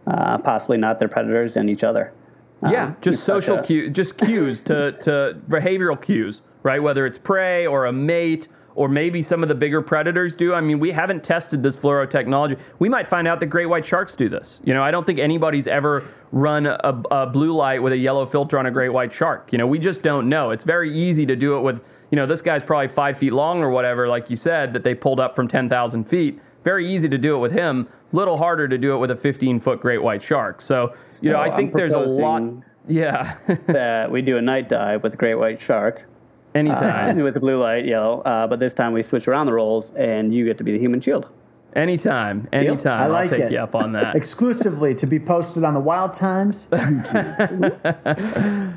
uh, 0.08 0.38
possibly 0.40 0.78
not 0.78 1.00
their 1.00 1.08
predators 1.10 1.56
and 1.58 1.70
each 1.70 1.84
other. 1.84 2.14
Um, 2.62 2.72
Yeah, 2.72 2.94
just 3.02 3.24
social 3.24 3.60
a- 3.60 3.64
cues, 3.64 3.94
just 3.96 4.18
cues 4.26 4.62
to, 4.62 4.94
to 4.94 5.40
behavioral 5.50 6.02
cues, 6.02 6.42
right? 6.64 6.82
Whether 6.82 7.06
it's 7.06 7.18
prey 7.18 7.66
or 7.68 7.86
a 7.86 7.94
mate, 7.94 8.48
or 8.76 8.90
maybe 8.90 9.22
some 9.22 9.42
of 9.42 9.48
the 9.50 9.56
bigger 9.56 9.82
predators 9.82 10.36
do. 10.36 10.54
I 10.54 10.60
mean, 10.62 10.80
we 10.80 10.92
haven't 10.92 11.24
tested 11.24 11.64
this 11.64 11.78
fluoro 11.78 12.10
technology. 12.10 12.58
We 12.78 12.90
might 12.90 13.08
find 13.08 13.26
out 13.26 13.40
that 13.40 13.46
great 13.46 13.68
white 13.68 13.86
sharks 13.86 14.16
do 14.16 14.28
this. 14.28 14.60
You 14.66 14.74
know, 14.74 14.84
I 14.84 14.92
don't 14.92 15.06
think 15.06 15.18
anybody's 15.18 15.66
ever 15.66 16.04
run 16.34 16.66
a, 16.66 17.02
a 17.10 17.26
blue 17.26 17.56
light 17.56 17.82
with 17.82 17.94
a 17.94 17.98
yellow 17.98 18.26
filter 18.26 18.60
on 18.60 18.66
a 18.66 18.72
great 18.72 18.90
white 18.90 19.14
shark. 19.14 19.54
You 19.54 19.58
know, 19.58 19.66
we 19.66 19.80
just 19.80 20.04
don't 20.04 20.28
know. 20.28 20.52
It's 20.52 20.66
very 20.66 20.94
easy 20.94 21.26
to 21.26 21.38
do 21.38 21.58
it 21.58 21.62
with, 21.62 21.88
you 22.12 22.18
know, 22.18 22.26
this 22.26 22.42
guy's 22.42 22.64
probably 22.64 22.90
five 22.90 23.18
feet 23.18 23.32
long 23.32 23.64
or 23.64 23.70
whatever, 23.70 24.10
like 24.10 24.30
you 24.30 24.36
said, 24.36 24.74
that 24.74 24.84
they 24.84 24.94
pulled 24.94 25.22
up 25.22 25.38
from 25.38 25.48
10,000 25.48 26.04
feet. 26.04 26.42
Very 26.66 26.86
easy 26.94 27.08
to 27.08 27.18
do 27.18 27.36
it 27.36 27.40
with 27.40 27.54
him. 27.54 27.88
Little 28.12 28.38
harder 28.38 28.68
to 28.68 28.78
do 28.78 28.94
it 28.94 28.98
with 28.98 29.12
a 29.12 29.16
15 29.16 29.60
foot 29.62 29.80
great 29.80 30.02
white 30.04 30.22
shark. 30.22 30.60
So, 30.62 30.94
you 31.22 31.30
know, 31.30 31.38
So 31.38 31.40
I 31.42 31.46
I'm 31.48 31.56
think 31.56 31.72
there's 31.74 31.94
a 31.94 32.00
lot. 32.00 32.44
Yeah. 32.88 33.38
that 33.68 34.12
we 34.12 34.22
do 34.22 34.36
a 34.38 34.42
night 34.42 34.68
dive 34.68 35.04
with 35.04 35.14
a 35.14 35.18
great 35.18 35.36
white 35.36 35.62
shark 35.62 36.06
Anytime. 36.54 37.18
with 37.20 37.34
the 37.36 37.40
blue 37.40 37.58
light, 37.62 37.86
yellow. 37.86 38.22
Uh, 38.22 38.48
but 38.48 38.60
this 38.60 38.74
time 38.74 38.94
we 38.94 39.02
switch 39.02 39.28
around 39.28 39.46
the 39.46 39.54
roles, 39.54 39.92
and 39.92 40.34
you 40.34 40.46
get 40.46 40.58
to 40.58 40.64
be 40.64 40.72
the 40.72 40.80
human 40.80 41.02
shield. 41.02 41.30
Anytime. 41.76 42.48
Anytime. 42.54 43.02
I 43.02 43.08
like 43.08 43.24
I'll 43.32 43.38
take 43.38 43.48
it. 43.48 43.52
you 43.52 43.58
up 43.60 43.76
on 43.76 43.92
that. 43.92 44.16
exclusively 44.22 44.96
to 44.96 45.06
be 45.06 45.20
posted 45.20 45.64
on 45.66 45.74
the 45.74 45.80
Wild 45.82 46.14
Times 46.14 46.68
YouTube. 46.72 47.78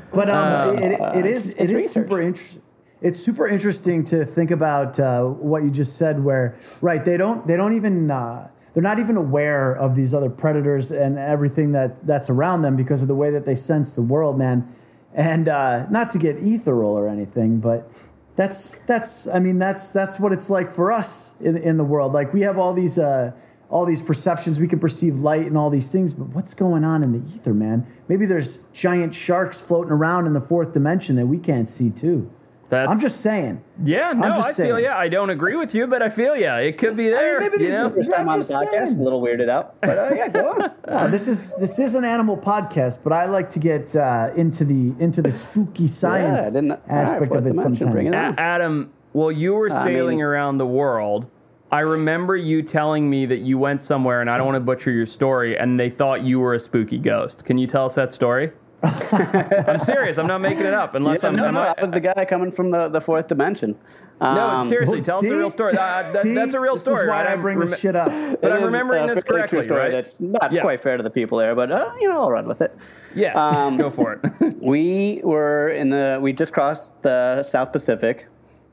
but 0.13 0.29
um, 0.29 0.77
it, 0.77 0.91
it- 0.91 1.15
it 1.19 1.25
is 1.25 1.47
it 1.49 1.55
it's 1.59 1.71
research. 1.71 1.91
super 2.07 2.21
interesting. 2.21 2.61
It's 3.01 3.17
super 3.17 3.47
interesting 3.47 4.03
to 4.05 4.25
think 4.25 4.51
about 4.51 4.99
uh, 4.99 5.23
what 5.23 5.63
you 5.63 5.71
just 5.71 5.97
said. 5.97 6.23
Where 6.23 6.57
right, 6.81 7.03
they 7.03 7.15
don't 7.15 7.47
they 7.47 7.55
don't 7.55 7.75
even 7.75 8.11
uh, 8.11 8.49
they're 8.73 8.83
not 8.83 8.99
even 8.99 9.15
aware 9.15 9.73
of 9.73 9.95
these 9.95 10.13
other 10.13 10.29
predators 10.29 10.91
and 10.91 11.17
everything 11.17 11.71
that 11.71 12.05
that's 12.05 12.29
around 12.29 12.61
them 12.61 12.75
because 12.75 13.01
of 13.01 13.07
the 13.07 13.15
way 13.15 13.31
that 13.31 13.45
they 13.45 13.55
sense 13.55 13.95
the 13.95 14.01
world, 14.01 14.37
man. 14.37 14.73
And 15.13 15.47
uh, 15.47 15.89
not 15.89 16.11
to 16.11 16.17
get 16.17 16.37
ethereal 16.37 16.91
or 16.91 17.07
anything, 17.07 17.61
but 17.61 17.89
that's 18.35 18.81
that's 18.83 19.27
I 19.27 19.39
mean 19.39 19.59
that's 19.59 19.91
that's 19.91 20.19
what 20.19 20.33
it's 20.33 20.49
like 20.49 20.71
for 20.71 20.91
us 20.91 21.35
in 21.39 21.55
in 21.55 21.77
the 21.77 21.85
world. 21.85 22.11
Like 22.11 22.33
we 22.33 22.41
have 22.41 22.57
all 22.57 22.73
these 22.73 22.99
uh, 22.99 23.31
all 23.69 23.85
these 23.85 24.01
perceptions, 24.01 24.59
we 24.59 24.67
can 24.67 24.79
perceive 24.79 25.15
light 25.15 25.45
and 25.45 25.57
all 25.57 25.69
these 25.69 25.91
things, 25.91 26.13
but 26.13 26.27
what's 26.29 26.53
going 26.53 26.83
on 26.83 27.03
in 27.03 27.13
the 27.13 27.33
ether, 27.33 27.53
man? 27.53 27.87
Maybe 28.07 28.25
there's 28.25 28.63
giant 28.73 29.15
sharks 29.15 29.61
floating 29.61 29.91
around 29.91 30.25
in 30.25 30.33
the 30.33 30.41
fourth 30.41 30.73
dimension 30.73 31.15
that 31.17 31.27
we 31.27 31.37
can't 31.37 31.69
see 31.69 31.91
too. 31.91 32.31
That's 32.69 32.89
I'm 32.91 32.99
just 32.99 33.21
saying. 33.21 33.63
yeah. 33.83 34.13
No, 34.13 34.29
just 34.35 34.59
I 34.59 34.63
feel 34.63 34.79
yeah. 34.79 34.95
I 34.97 35.09
don't 35.09 35.29
agree 35.31 35.55
with 35.55 35.73
you, 35.73 35.87
but 35.87 36.01
I 36.03 36.09
feel 36.09 36.35
yeah. 36.35 36.57
It 36.57 36.77
could 36.77 36.95
be 36.95 37.09
there. 37.09 37.39
maybe 37.39 37.53
you 37.53 37.69
these- 37.69 37.71
know? 37.71 37.89
First 37.89 38.11
time 38.11 38.29
I'm 38.29 38.33
on 38.35 38.39
the 38.39 38.45
podcast, 38.45 38.69
saying. 38.69 38.99
a 38.99 39.03
little 39.03 39.21
weirded 39.21 39.49
out, 39.49 39.75
but 39.81 39.97
uh, 39.97 40.11
yeah, 40.15 40.27
go 40.27 40.49
on. 40.51 40.71
Uh, 40.89 41.07
this 41.07 41.27
is 41.27 41.55
this 41.57 41.77
is 41.77 41.93
an 41.95 42.03
animal 42.03 42.35
podcast, 42.35 43.03
but 43.03 43.13
I 43.13 43.25
like 43.25 43.49
to 43.51 43.59
get 43.59 43.95
uh, 43.95 44.31
into 44.35 44.65
the 44.65 44.95
into 44.99 45.21
the 45.21 45.29
spooky 45.31 45.87
science 46.01 46.41
I 46.41 46.45
didn't- 46.45 46.71
all 46.71 46.77
right, 46.87 46.95
aspect 46.95 47.27
fourth 47.31 47.41
of 47.41 47.47
it 47.47 47.55
sometimes. 47.55 48.07
it 48.09 48.13
Adam, 48.15 48.91
well, 49.13 49.31
you 49.31 49.53
were 49.53 49.71
I 49.71 49.83
sailing 49.83 50.17
mean- 50.17 50.25
around 50.25 50.57
the 50.57 50.65
world. 50.67 51.27
I 51.71 51.81
remember 51.81 52.35
you 52.35 52.63
telling 52.63 53.07
me 53.11 53.27
that 53.27 53.39
you 53.41 53.59
went 53.59 53.83
somewhere, 53.83 54.21
and 54.21 54.29
I 54.29 54.37
don't 54.37 54.47
want 54.47 54.55
to 54.55 54.59
butcher 54.61 54.89
your 54.89 55.05
story, 55.05 55.55
and 55.55 55.79
they 55.79 55.91
thought 55.91 56.23
you 56.23 56.39
were 56.39 56.55
a 56.55 56.59
spooky 56.59 56.97
ghost. 56.97 57.45
Can 57.45 57.59
you 57.59 57.67
tell 57.67 57.85
us 57.85 57.93
that 57.93 58.11
story? 58.11 58.51
I'm 58.83 59.79
serious. 59.79 60.17
I'm 60.17 60.27
not 60.27 60.39
making 60.41 60.65
it 60.65 60.73
up. 60.73 60.95
Unless 60.95 61.23
Yeah, 61.23 61.29
I'm. 61.29 61.35
no, 61.35 61.45
I'm 61.45 61.53
no, 61.53 61.63
not- 61.63 61.79
I 61.79 61.81
was 61.81 61.91
the 61.91 61.99
guy 61.99 62.25
coming 62.25 62.51
from 62.51 62.71
the, 62.71 62.87
the 62.89 63.01
fourth 63.01 63.27
dimension. 63.27 63.75
no, 64.21 64.27
Um, 64.27 64.67
seriously, 64.67 64.97
Well, 64.97 65.05
tell 65.05 65.17
us 65.19 65.23
the 65.23 65.37
real 65.37 65.49
story. 65.51 65.73
Uh, 65.73 65.75
that- 65.75 66.05
See? 66.23 66.33
that's 66.33 66.53
a 66.53 66.59
real 66.59 66.73
This 66.73 66.83
story, 66.83 67.03
is 67.03 67.07
why 67.09 67.23
right? 67.23 67.31
I 67.31 67.35
bring 67.35 67.57
rem- 67.57 67.69
this 67.69 67.79
shit 67.79 67.95
up. 67.95 68.07
But 68.41 68.51
it 68.51 68.53
I'm 68.53 68.59
is 68.59 68.65
remembering 68.65 69.07
this 69.07 69.23
correctly, 69.23 69.57
true 69.59 69.63
story 69.63 69.81
right? 69.81 69.91
That's 69.91 70.19
not 70.21 70.51
Yeah. 70.53 70.61
quite 70.61 70.79
fair 70.81 70.97
to 70.97 71.03
the 71.03 71.09
people 71.09 71.37
there, 71.37 71.55
but 71.55 71.71
uh, 71.71 71.91
you 71.99 72.07
know, 72.07 72.21
I'll 72.21 72.31
run 72.31 72.47
with 72.47 72.61
it. 72.61 72.75
Yeah, 73.15 73.33
Um, 73.35 73.77
go 73.77 73.89
for 73.89 74.13
it. 74.13 74.55
We 74.61 75.21
were 75.23 75.69
in 75.69 75.89
the 75.89 76.19
we 76.21 76.33
just 76.33 76.51
crossed 76.51 77.01
the 77.01 77.43
South 77.43 77.71
Pacific, 77.71 78.27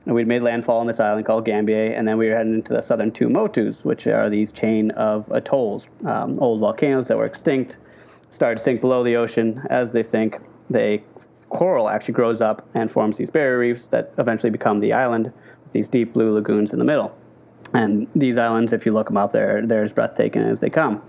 and 0.05 0.15
we'd 0.17 0.27
made 0.27 0.43
landfall 0.43 0.81
on 0.81 0.87
this 0.89 0.99
island 0.99 1.27
called 1.27 1.45
Gambier, 1.45 1.93
and 1.93 2.07
then 2.09 2.19
we 2.19 2.29
were 2.29 2.35
heading 2.37 2.55
into 2.55 2.73
the 2.73 2.81
southern 2.83 3.13
Tuamotus, 3.13 3.85
which 3.85 4.07
are 4.09 4.29
these 4.29 4.51
chain 4.53 4.91
of 4.93 5.31
atolls, 5.31 5.89
um, 6.05 6.37
old 6.41 6.59
volcanoes 6.61 7.07
that 7.07 7.17
were 7.17 7.25
extinct, 7.25 7.79
started 8.37 8.59
to 8.59 8.63
sink 8.63 8.83
below 8.83 9.03
the 9.03 9.17
ocean. 9.17 9.63
As 9.71 9.93
they 9.93 10.03
sink, 10.03 10.39
they 10.69 11.03
coral 11.49 11.89
actually 11.89 12.15
grows 12.15 12.41
up 12.41 12.69
and 12.75 12.91
forms 12.91 13.17
these 13.17 13.31
barrier 13.31 13.59
reefs 13.59 13.89
that 13.89 14.13
eventually 14.19 14.51
become 14.51 14.81
the 14.81 14.93
island 14.93 15.33
with 15.63 15.73
these 15.73 15.89
deep 15.89 16.13
blue 16.13 16.31
lagoons 16.31 16.73
in 16.73 16.79
the 16.79 16.85
middle. 16.85 17.17
And 17.73 18.07
these 18.15 18.37
islands, 18.37 18.73
if 18.73 18.85
you 18.85 18.93
look 18.93 19.09
them 19.09 19.17
up, 19.17 19.33
they're, 19.33 19.67
they're 19.67 19.83
as 19.83 19.93
breathtaking 19.93 20.43
as 20.43 20.61
they 20.61 20.71
come. 20.71 21.03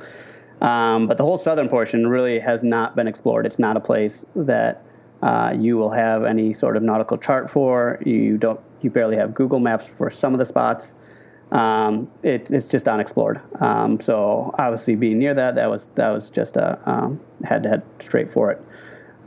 Um, 0.61 1.05
but 1.05 1.17
the 1.17 1.23
whole 1.23 1.37
southern 1.37 1.67
portion 1.67 2.07
really 2.07 2.39
has 2.39 2.63
not 2.63 2.95
been 2.95 3.07
explored. 3.07 3.45
It's 3.45 3.59
not 3.59 3.77
a 3.77 3.79
place 3.81 4.25
that 4.35 4.83
uh, 5.21 5.53
you 5.57 5.77
will 5.77 5.91
have 5.91 6.23
any 6.23 6.53
sort 6.53 6.77
of 6.77 6.83
nautical 6.83 7.17
chart 7.17 7.49
for. 7.49 7.99
You 8.05 8.37
don't. 8.37 8.59
You 8.81 8.89
barely 8.89 9.17
have 9.17 9.33
Google 9.33 9.59
Maps 9.59 9.87
for 9.87 10.09
some 10.09 10.33
of 10.33 10.39
the 10.39 10.45
spots. 10.45 10.95
Um, 11.51 12.09
it, 12.23 12.51
it's 12.51 12.67
just 12.67 12.87
unexplored. 12.87 13.41
Um, 13.61 13.99
so 13.99 14.53
obviously, 14.57 14.95
being 14.95 15.19
near 15.19 15.33
that, 15.33 15.55
that 15.55 15.69
was 15.69 15.91
that 15.91 16.09
was 16.09 16.29
just 16.29 16.57
a 16.57 17.17
head-to-head 17.43 17.83
straight 17.99 18.29
for 18.29 18.51
it. 18.51 18.61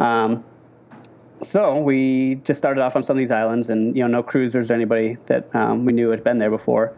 Um, 0.00 0.44
so 1.42 1.80
we 1.80 2.36
just 2.36 2.58
started 2.58 2.82
off 2.82 2.96
on 2.96 3.02
some 3.02 3.16
of 3.16 3.18
these 3.18 3.30
islands, 3.30 3.70
and 3.70 3.96
you 3.96 4.02
know, 4.02 4.08
no 4.08 4.22
cruisers 4.22 4.70
or 4.70 4.74
anybody 4.74 5.16
that 5.26 5.54
um, 5.54 5.84
we 5.84 5.92
knew 5.92 6.10
had 6.10 6.22
been 6.22 6.38
there 6.38 6.50
before, 6.50 6.94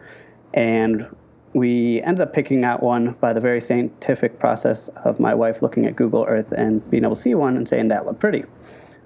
and 0.52 1.06
we 1.54 2.00
ended 2.02 2.22
up 2.22 2.32
picking 2.32 2.64
out 2.64 2.82
one 2.82 3.12
by 3.12 3.32
the 3.32 3.40
very 3.40 3.60
scientific 3.60 4.38
process 4.38 4.88
of 5.04 5.20
my 5.20 5.34
wife 5.34 5.62
looking 5.62 5.86
at 5.86 5.96
Google 5.96 6.24
Earth 6.26 6.52
and 6.52 6.88
being 6.90 7.04
able 7.04 7.14
to 7.14 7.20
see 7.20 7.34
one 7.34 7.56
and 7.56 7.68
saying 7.68 7.88
that 7.88 8.06
looked 8.06 8.20
pretty. 8.20 8.44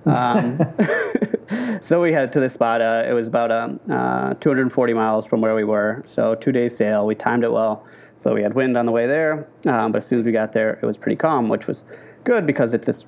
Um, 0.05 0.59
so 1.81 2.03
we 2.03 2.13
headed 2.13 2.33
to 2.33 2.41
this 2.41 2.55
spot. 2.55 2.81
Uh, 2.81 3.05
it 3.07 3.13
was 3.13 3.29
about 3.29 3.53
um, 3.53 3.81
uh, 3.91 4.35
240 4.35 4.95
miles 4.95 5.27
from 5.27 5.41
where 5.41 5.55
we 5.55 5.65
were, 5.65 6.03
so 6.07 6.35
two 6.35 6.53
days 6.53 6.77
sail. 6.77 7.07
We 7.07 7.15
timed 7.15 7.45
it 7.45 7.53
well, 7.53 7.85
so 8.17 8.35
we 8.35 8.43
had 8.43 8.55
wind 8.55 8.77
on 8.77 8.87
the 8.87 8.93
way 8.93 9.07
there, 9.07 9.49
um, 9.67 9.93
but 9.93 9.99
as 9.99 10.07
soon 10.07 10.19
as 10.19 10.25
we 10.25 10.33
got 10.33 10.53
there, 10.53 10.79
it 10.83 10.87
was 10.87 10.97
pretty 10.97 11.17
calm, 11.17 11.49
which 11.49 11.67
was 11.67 11.85
good 12.25 12.47
because 12.47 12.75
it's 12.75 12.87
this 12.87 13.07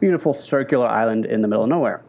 beautiful 0.00 0.32
circular 0.32 0.86
island 0.86 1.26
in 1.26 1.42
the 1.42 1.48
middle 1.48 1.64
of 1.64 1.70
nowhere. 1.70 2.02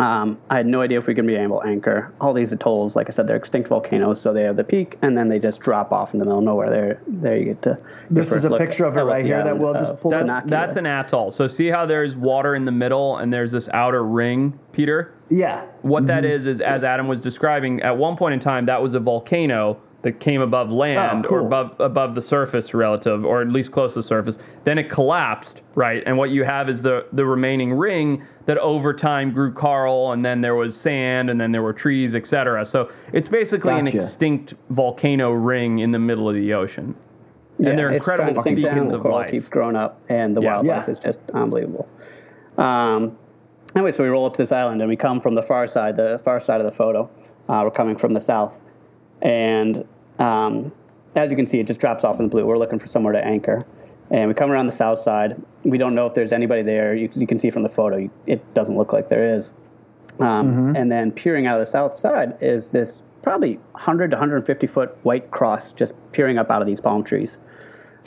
Um, 0.00 0.38
I 0.48 0.56
had 0.56 0.66
no 0.66 0.80
idea 0.80 0.98
if 0.98 1.06
we 1.06 1.14
could 1.14 1.26
be 1.26 1.36
able 1.36 1.60
to 1.60 1.66
anchor. 1.66 2.12
All 2.20 2.32
these 2.32 2.52
atolls, 2.52 2.96
like 2.96 3.08
I 3.08 3.10
said, 3.10 3.26
they're 3.26 3.36
extinct 3.36 3.68
volcanoes, 3.68 4.20
so 4.20 4.32
they 4.32 4.42
have 4.42 4.56
the 4.56 4.64
peak, 4.64 4.98
and 5.02 5.16
then 5.16 5.28
they 5.28 5.38
just 5.38 5.60
drop 5.60 5.92
off 5.92 6.12
in 6.14 6.18
the 6.18 6.24
middle 6.24 6.38
of 6.38 6.44
nowhere. 6.44 6.70
There, 6.70 7.02
there 7.06 7.36
you 7.36 7.44
get 7.44 7.62
to. 7.62 7.78
This 8.10 8.32
is 8.32 8.44
a 8.44 8.48
look 8.48 8.58
picture 8.58 8.84
of 8.84 8.96
it 8.96 9.02
right 9.02 9.24
here 9.24 9.42
that 9.44 9.58
we'll 9.58 9.76
uh, 9.76 9.80
just 9.80 10.00
pull 10.00 10.10
That's 10.10 10.46
that's 10.46 10.76
an 10.76 10.86
atoll. 10.86 11.30
So 11.30 11.46
see 11.46 11.68
how 11.68 11.86
there's 11.86 12.16
water 12.16 12.54
in 12.54 12.64
the 12.64 12.72
middle, 12.72 13.16
and 13.16 13.32
there's 13.32 13.52
this 13.52 13.68
outer 13.70 14.04
ring, 14.04 14.58
Peter. 14.72 15.14
Yeah. 15.28 15.64
What 15.82 16.06
that 16.06 16.24
is 16.24 16.46
is, 16.46 16.60
as 16.60 16.82
Adam 16.82 17.06
was 17.06 17.20
describing, 17.20 17.80
at 17.82 17.96
one 17.96 18.16
point 18.16 18.34
in 18.34 18.40
time, 18.40 18.66
that 18.66 18.82
was 18.82 18.94
a 18.94 19.00
volcano 19.00 19.80
that 20.02 20.18
came 20.18 20.40
above 20.40 20.72
land 20.72 21.26
Oh, 21.26 21.28
cool. 21.28 21.38
or 21.38 21.46
above 21.46 21.74
above 21.78 22.14
the 22.14 22.22
surface, 22.22 22.72
relative, 22.72 23.24
or 23.24 23.42
at 23.42 23.48
least 23.48 23.70
close 23.72 23.92
to 23.94 23.98
the 23.98 24.02
surface. 24.02 24.38
Then 24.64 24.78
it 24.78 24.88
collapsed, 24.88 25.62
right? 25.74 26.02
And 26.06 26.16
what 26.16 26.30
you 26.30 26.44
have 26.44 26.68
is 26.68 26.82
the 26.82 27.06
the 27.12 27.26
remaining 27.26 27.74
ring 27.74 28.24
that 28.46 28.56
over 28.58 28.92
time 28.94 29.30
grew 29.32 29.52
coral, 29.52 30.10
and 30.12 30.24
then 30.24 30.40
there 30.40 30.54
was 30.54 30.74
sand, 30.76 31.28
and 31.30 31.40
then 31.40 31.52
there 31.52 31.62
were 31.62 31.72
trees, 31.74 32.14
etc. 32.14 32.64
So 32.64 32.90
it's 33.12 33.28
basically 33.28 33.74
an 33.78 33.86
extinct 33.86 34.54
volcano 34.70 35.30
ring 35.32 35.78
in 35.80 35.90
the 35.92 35.98
middle 35.98 36.28
of 36.28 36.34
the 36.34 36.52
ocean. 36.54 36.94
and 37.58 37.78
they're 37.78 37.90
incredible 37.92 38.42
down, 38.42 38.54
beacons 38.54 38.90
the 38.92 38.96
of 38.96 39.02
coral 39.02 39.18
life. 39.18 39.30
keeps 39.30 39.50
growing 39.50 39.76
up, 39.76 40.00
and 40.08 40.34
the 40.34 40.40
Yeah. 40.40 40.54
wildlife 40.54 40.84
Yeah. 40.86 40.90
is 40.92 40.98
just 40.98 41.20
unbelievable. 41.34 41.86
Um, 42.56 43.18
anyway, 43.76 43.90
so 43.92 44.02
we 44.02 44.08
roll 44.08 44.24
up 44.24 44.32
to 44.34 44.38
this 44.38 44.50
island, 44.50 44.80
and 44.80 44.88
we 44.88 44.96
come 44.96 45.20
from 45.20 45.34
the 45.34 45.42
far 45.42 45.66
side, 45.66 45.96
the 45.96 46.18
far 46.24 46.40
side 46.40 46.60
of 46.60 46.64
the 46.64 46.70
photo. 46.70 47.10
Uh, 47.50 47.60
we're 47.64 47.70
coming 47.70 47.96
from 47.96 48.14
the 48.14 48.20
south, 48.20 48.60
and 49.22 49.86
um, 50.18 50.72
as 51.16 51.30
you 51.30 51.36
can 51.36 51.46
see, 51.46 51.58
it 51.58 51.66
just 51.66 51.80
drops 51.80 52.04
off 52.04 52.18
in 52.18 52.26
the 52.26 52.30
blue. 52.30 52.46
We're 52.46 52.58
looking 52.58 52.78
for 52.78 52.86
somewhere 52.86 53.12
to 53.12 53.24
anchor, 53.24 53.60
and 54.10 54.28
we 54.28 54.34
come 54.34 54.50
around 54.50 54.66
the 54.66 54.72
south 54.72 54.98
side. 54.98 55.42
We 55.64 55.78
don't 55.78 55.94
know 55.94 56.06
if 56.06 56.14
there's 56.14 56.32
anybody 56.32 56.62
there. 56.62 56.94
You, 56.94 57.08
you 57.14 57.26
can 57.26 57.38
see 57.38 57.50
from 57.50 57.62
the 57.62 57.68
photo, 57.68 58.10
it 58.26 58.54
doesn't 58.54 58.76
look 58.76 58.92
like 58.92 59.08
there 59.08 59.34
is. 59.34 59.52
Um, 60.18 60.76
And 60.76 60.90
then 60.90 61.12
peering 61.12 61.46
out 61.46 61.54
of 61.54 61.60
the 61.60 61.70
south 61.70 61.96
side 61.96 62.36
is 62.40 62.72
this 62.72 63.02
probably 63.22 63.56
100 63.72 64.10
to 64.10 64.16
150 64.16 64.66
foot 64.66 64.96
white 65.02 65.30
cross 65.30 65.72
just 65.72 65.92
peering 66.12 66.38
up 66.38 66.50
out 66.50 66.60
of 66.60 66.66
these 66.66 66.80
palm 66.80 67.04
trees. 67.04 67.38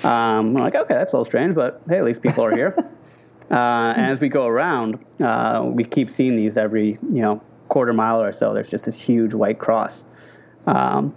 Um, 0.04 0.54
we're 0.54 0.62
like, 0.62 0.76
okay, 0.76 0.94
that's 0.94 1.14
a 1.14 1.16
little 1.16 1.26
strange, 1.26 1.56
but 1.56 1.82
hey, 1.88 1.98
at 1.98 2.04
least 2.04 2.22
people 2.22 2.44
are 2.44 2.56
here. 2.56 2.76
uh, 3.52 3.94
and 3.96 4.12
as 4.12 4.20
we 4.20 4.30
go 4.30 4.48
around, 4.48 5.04
uh, 5.20 5.62
we 5.64 5.84
keep 5.84 6.10
seeing 6.10 6.36
these 6.36 6.58
every 6.58 6.98
you 7.10 7.22
know 7.22 7.42
quarter 7.70 7.94
mile 7.94 8.22
or 8.22 8.32
so. 8.32 8.54
There's 8.54 8.70
just 8.70 8.86
this 8.86 9.02
huge 9.02 9.34
white 9.34 9.60
cross. 9.60 10.04
Um, 10.66 11.16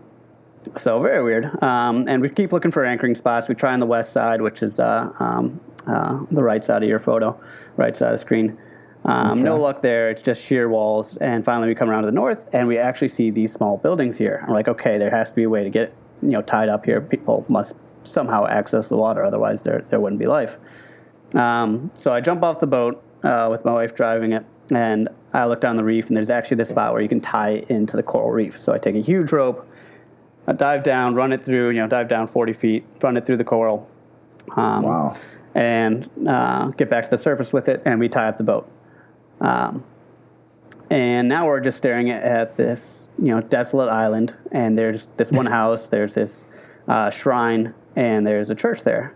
so 0.76 1.00
very 1.00 1.22
weird. 1.22 1.62
Um, 1.62 2.08
and 2.08 2.20
we 2.20 2.28
keep 2.28 2.52
looking 2.52 2.70
for 2.70 2.84
anchoring 2.84 3.14
spots. 3.14 3.48
We 3.48 3.54
try 3.54 3.72
on 3.72 3.80
the 3.80 3.86
west 3.86 4.12
side, 4.12 4.42
which 4.42 4.62
is 4.62 4.80
uh, 4.80 5.12
um, 5.18 5.60
uh, 5.86 6.24
the 6.30 6.42
right 6.42 6.64
side 6.64 6.82
of 6.82 6.88
your 6.88 6.98
photo, 6.98 7.38
right 7.76 7.96
side 7.96 8.08
of 8.08 8.14
the 8.14 8.18
screen. 8.18 8.58
Um, 9.04 9.42
No 9.42 9.56
luck 9.56 9.82
there. 9.82 10.10
It's 10.10 10.22
just 10.22 10.42
sheer 10.42 10.68
walls. 10.68 11.16
And 11.18 11.44
finally, 11.44 11.68
we 11.68 11.74
come 11.74 11.88
around 11.88 12.02
to 12.02 12.06
the 12.06 12.14
north, 12.14 12.48
and 12.52 12.66
we 12.66 12.76
actually 12.78 13.08
see 13.08 13.30
these 13.30 13.52
small 13.52 13.76
buildings 13.76 14.18
here. 14.18 14.44
I'm 14.46 14.52
like, 14.52 14.66
okay, 14.68 14.98
there 14.98 15.10
has 15.10 15.30
to 15.30 15.36
be 15.36 15.44
a 15.44 15.48
way 15.48 15.62
to 15.62 15.70
get 15.70 15.94
you 16.22 16.30
know 16.30 16.42
tied 16.42 16.68
up 16.68 16.84
here. 16.84 17.00
People 17.00 17.46
must 17.48 17.74
somehow 18.02 18.46
access 18.46 18.88
the 18.88 18.96
water, 18.96 19.24
otherwise 19.24 19.62
there 19.62 19.82
there 19.88 20.00
wouldn't 20.00 20.18
be 20.18 20.26
life. 20.26 20.58
Um, 21.34 21.90
so 21.94 22.12
I 22.12 22.20
jump 22.20 22.42
off 22.42 22.58
the 22.58 22.66
boat 22.66 23.02
uh, 23.22 23.48
with 23.50 23.64
my 23.64 23.72
wife 23.72 23.94
driving 23.94 24.32
it, 24.32 24.44
and 24.72 25.08
I 25.32 25.46
look 25.46 25.60
down 25.60 25.76
the 25.76 25.84
reef, 25.84 26.08
and 26.08 26.16
there's 26.16 26.30
actually 26.30 26.56
this 26.58 26.68
spot 26.70 26.92
where 26.92 27.02
you 27.02 27.08
can 27.08 27.20
tie 27.20 27.64
into 27.68 27.96
the 27.96 28.02
coral 28.02 28.30
reef. 28.30 28.58
So 28.58 28.72
I 28.72 28.78
take 28.78 28.94
a 28.96 29.00
huge 29.00 29.32
rope, 29.32 29.68
I 30.46 30.52
dive 30.52 30.82
down, 30.82 31.14
run 31.14 31.32
it 31.32 31.42
through, 31.44 31.70
you 31.70 31.80
know, 31.80 31.86
dive 31.88 32.08
down 32.08 32.26
40 32.26 32.52
feet, 32.52 32.84
run 33.02 33.16
it 33.16 33.26
through 33.26 33.36
the 33.38 33.44
coral, 33.44 33.88
um, 34.56 34.82
Wow. 34.84 35.14
and 35.54 36.08
uh, 36.28 36.68
get 36.70 36.88
back 36.88 37.04
to 37.04 37.10
the 37.10 37.16
surface 37.18 37.52
with 37.52 37.68
it, 37.68 37.82
and 37.84 37.98
we 38.00 38.08
tie 38.08 38.28
up 38.28 38.36
the 38.38 38.44
boat. 38.44 38.70
Um, 39.40 39.84
and 40.90 41.28
now 41.28 41.46
we're 41.46 41.60
just 41.60 41.76
staring 41.76 42.10
at, 42.10 42.22
at 42.22 42.56
this, 42.56 43.08
you 43.18 43.34
know, 43.34 43.40
desolate 43.40 43.88
island, 43.88 44.36
and 44.52 44.78
there's 44.78 45.06
this 45.16 45.32
one 45.32 45.46
house, 45.58 45.88
there's 45.88 46.14
this 46.14 46.44
uh, 46.86 47.10
shrine, 47.10 47.74
and 47.96 48.24
there's 48.26 48.50
a 48.50 48.54
church 48.54 48.82
there. 48.84 49.15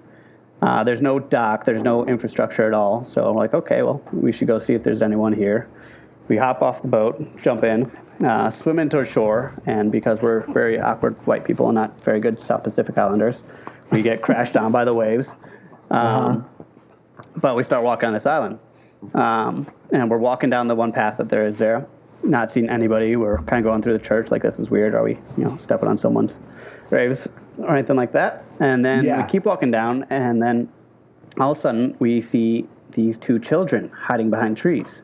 Uh, 0.63 0.85
there's 0.85 1.01
no 1.01 1.19
dock, 1.19 1.65
there's 1.65 1.83
no 1.83 2.07
infrastructure 2.07 2.67
at 2.67 2.75
all. 2.75 3.03
So 3.03 3.29
I'm 3.29 3.37
like, 3.37 3.55
okay, 3.55 3.83
well, 3.83 4.03
we 4.13 4.31
should 4.33 4.47
go 4.49 4.59
see 4.59 4.75
if 4.75 4.83
there's 4.83 5.03
anyone 5.03 5.33
here. 5.33 5.69
We 6.29 6.37
hop 6.37 6.63
off 6.63 6.83
the 6.83 6.89
boat, 6.89 7.21
jump 7.43 7.65
in, 7.65 7.91
uh, 8.25 8.51
swim 8.51 8.79
into 8.79 9.05
shore, 9.05 9.61
and 9.67 9.91
because 9.91 10.23
we're 10.23 10.41
very 10.53 10.79
awkward 10.79 11.17
white 11.27 11.45
people 11.45 11.67
and 11.69 11.75
not 11.75 12.05
very 12.05 12.21
good 12.21 12.41
South 12.41 12.63
Pacific 12.63 12.97
Islanders, 12.99 13.43
we 13.91 14.03
get 14.03 14.23
crashed 14.27 14.53
down 14.53 14.71
by 14.71 14.85
the 14.85 14.95
waves. 14.95 15.35
Um, 15.91 16.47
But 17.37 17.57
we 17.57 17.63
start 17.63 17.85
walking 17.85 18.07
on 18.09 18.13
this 18.13 18.27
island. 18.27 18.59
Um, 19.15 19.67
and 19.93 20.11
we're 20.11 20.19
walking 20.19 20.51
down 20.51 20.67
the 20.67 20.75
one 20.75 20.93
path 20.93 21.17
that 21.19 21.31
there 21.31 21.47
is 21.47 21.59
there, 21.59 21.87
not 22.25 22.51
seeing 22.51 22.69
anybody. 22.69 23.17
We're 23.17 23.39
kind 23.39 23.59
of 23.59 23.65
going 23.65 23.83
through 23.83 23.95
the 23.95 24.05
church, 24.05 24.31
like, 24.31 24.43
this 24.43 24.59
is 24.59 24.71
weird. 24.71 24.95
Are 24.95 25.03
we, 25.03 25.13
you 25.37 25.45
know, 25.45 25.57
stepping 25.57 25.89
on 25.89 25.97
someone's 25.99 26.39
graves 26.89 27.29
or 27.59 27.75
anything 27.75 27.97
like 27.97 28.13
that? 28.13 28.45
And 28.59 28.85
then 28.85 29.05
Yeah. 29.05 29.23
we 29.23 29.29
keep 29.29 29.47
walking 29.47 29.71
down, 29.71 30.07
and 30.11 30.43
then 30.43 30.69
all 31.39 31.53
of 31.53 31.57
a 31.57 31.61
sudden 31.61 31.95
we 31.99 32.21
see 32.21 32.69
these 32.93 33.17
two 33.17 33.39
children 33.39 33.91
hiding 33.95 34.31
behind 34.31 34.57
trees. 34.57 35.03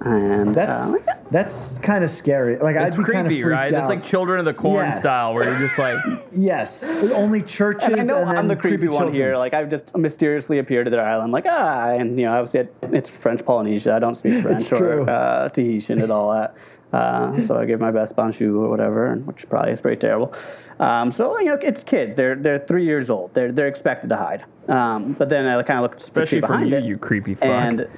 And 0.00 0.54
That's 0.54 0.92
uh, 0.92 0.96
that's 1.30 1.78
kind 1.78 2.02
of 2.04 2.10
scary. 2.10 2.58
Like 2.58 2.76
It's 2.76 2.94
I'd 2.94 2.98
be 2.98 3.04
kind 3.12 3.26
of 3.26 3.30
creepy, 3.30 3.44
right? 3.44 3.72
Out. 3.72 3.80
It's 3.80 3.88
like 3.88 4.04
Children 4.04 4.40
of 4.40 4.44
the 4.44 4.52
Corn 4.52 4.86
Yeah. 4.86 4.90
style, 4.90 5.34
where 5.34 5.44
you're 5.44 5.58
just 5.58 5.78
like, 5.78 5.96
yes, 6.32 6.84
only 7.12 7.42
churches. 7.42 7.88
And 7.92 8.00
I 8.00 8.04
know 8.04 8.18
and 8.18 8.28
then 8.30 8.36
I'm 8.36 8.48
the 8.48 8.56
creepy, 8.56 8.88
one 8.88 8.96
children. 8.96 9.14
here. 9.14 9.36
Like 9.36 9.54
I've 9.54 9.68
just 9.70 9.96
mysteriously 9.96 10.58
appeared 10.58 10.86
to 10.86 10.90
their 10.90 11.00
island, 11.04 11.32
like 11.32 11.46
ah, 11.48 11.90
and 11.90 12.18
you 12.18 12.26
know, 12.26 12.32
obviously 12.32 12.60
it, 12.60 12.74
it's 12.92 13.08
French 13.08 13.44
Polynesia. 13.44 13.94
I 13.94 13.98
don't 14.00 14.14
speak 14.16 14.34
French 14.42 14.70
or 14.72 14.76
true. 14.76 15.04
uh, 15.06 15.48
Tahitian 15.48 16.02
and 16.02 16.10
all 16.12 16.32
that. 16.32 16.54
Uh, 16.94 17.40
so 17.40 17.56
I 17.56 17.64
gave 17.64 17.80
my 17.80 17.90
best 17.90 18.14
Banshu 18.14 18.56
or 18.62 18.68
whatever, 18.68 19.06
and- 19.06 19.26
which 19.26 19.48
probably 19.48 19.72
is 19.72 19.80
pretty 19.80 19.96
terrible. 19.98 20.32
Um, 20.78 21.10
so 21.10 21.38
you 21.40 21.46
know, 21.46 21.58
it's 21.60 21.82
kids. 21.82 22.14
They're 22.16 22.36
they're 22.36 22.58
three 22.58 22.84
years 22.84 23.10
old. 23.10 23.34
They're 23.34 23.50
they're 23.50 23.66
expected 23.74 24.08
to 24.10 24.16
hide. 24.16 24.44
Um, 24.68 25.14
but 25.14 25.28
then 25.28 25.44
I 25.46 25.60
kind 25.62 25.78
of 25.78 25.82
look 25.82 25.92
at 25.92 25.98
the 25.98 26.04
Especially 26.04 26.40
tree 26.40 26.46
from 26.46 26.50
behind 26.68 26.70
you, 26.70 26.76
it, 26.78 26.84
you 26.84 26.98
creepy 26.98 27.34
fuck. 27.34 27.48
and 27.48 27.88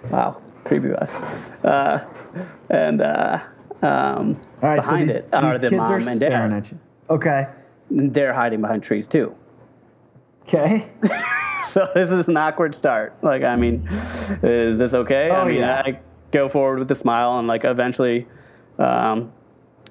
wow, 0.10 0.40
creepy 0.64 0.88
bus. 0.88 1.50
Uh, 1.64 2.04
and 2.70 3.00
uh, 3.02 3.40
um, 3.82 4.36
All 4.62 4.68
right, 4.68 4.82
so 4.82 4.90
behind 4.90 5.08
these, 5.10 5.16
it 5.16 5.34
are 5.34 5.58
the 5.58 5.68
kids 5.70 5.72
mom 5.78 5.92
are 5.92 5.96
and 5.96 6.16
staring 6.16 6.50
dad. 6.50 6.52
at 6.52 6.70
you. 6.72 6.78
Okay. 7.10 7.46
They're 7.90 8.32
hiding 8.32 8.60
behind 8.60 8.82
trees 8.82 9.06
too. 9.06 9.34
Okay. 10.42 10.88
So 11.62 11.86
this 11.94 12.10
is 12.10 12.26
an 12.26 12.36
awkward 12.36 12.74
start. 12.74 13.14
Like, 13.22 13.44
I 13.44 13.54
mean, 13.54 13.86
is 14.42 14.76
this 14.76 14.92
okay? 14.92 15.30
Oh, 15.30 15.34
I 15.36 15.44
mean, 15.44 15.58
yeah. 15.58 15.80
I 15.84 16.00
go 16.30 16.48
forward 16.48 16.78
with 16.78 16.90
a 16.90 16.94
smile, 16.94 17.38
and 17.38 17.48
like 17.48 17.64
eventually, 17.64 18.26
um, 18.78 19.32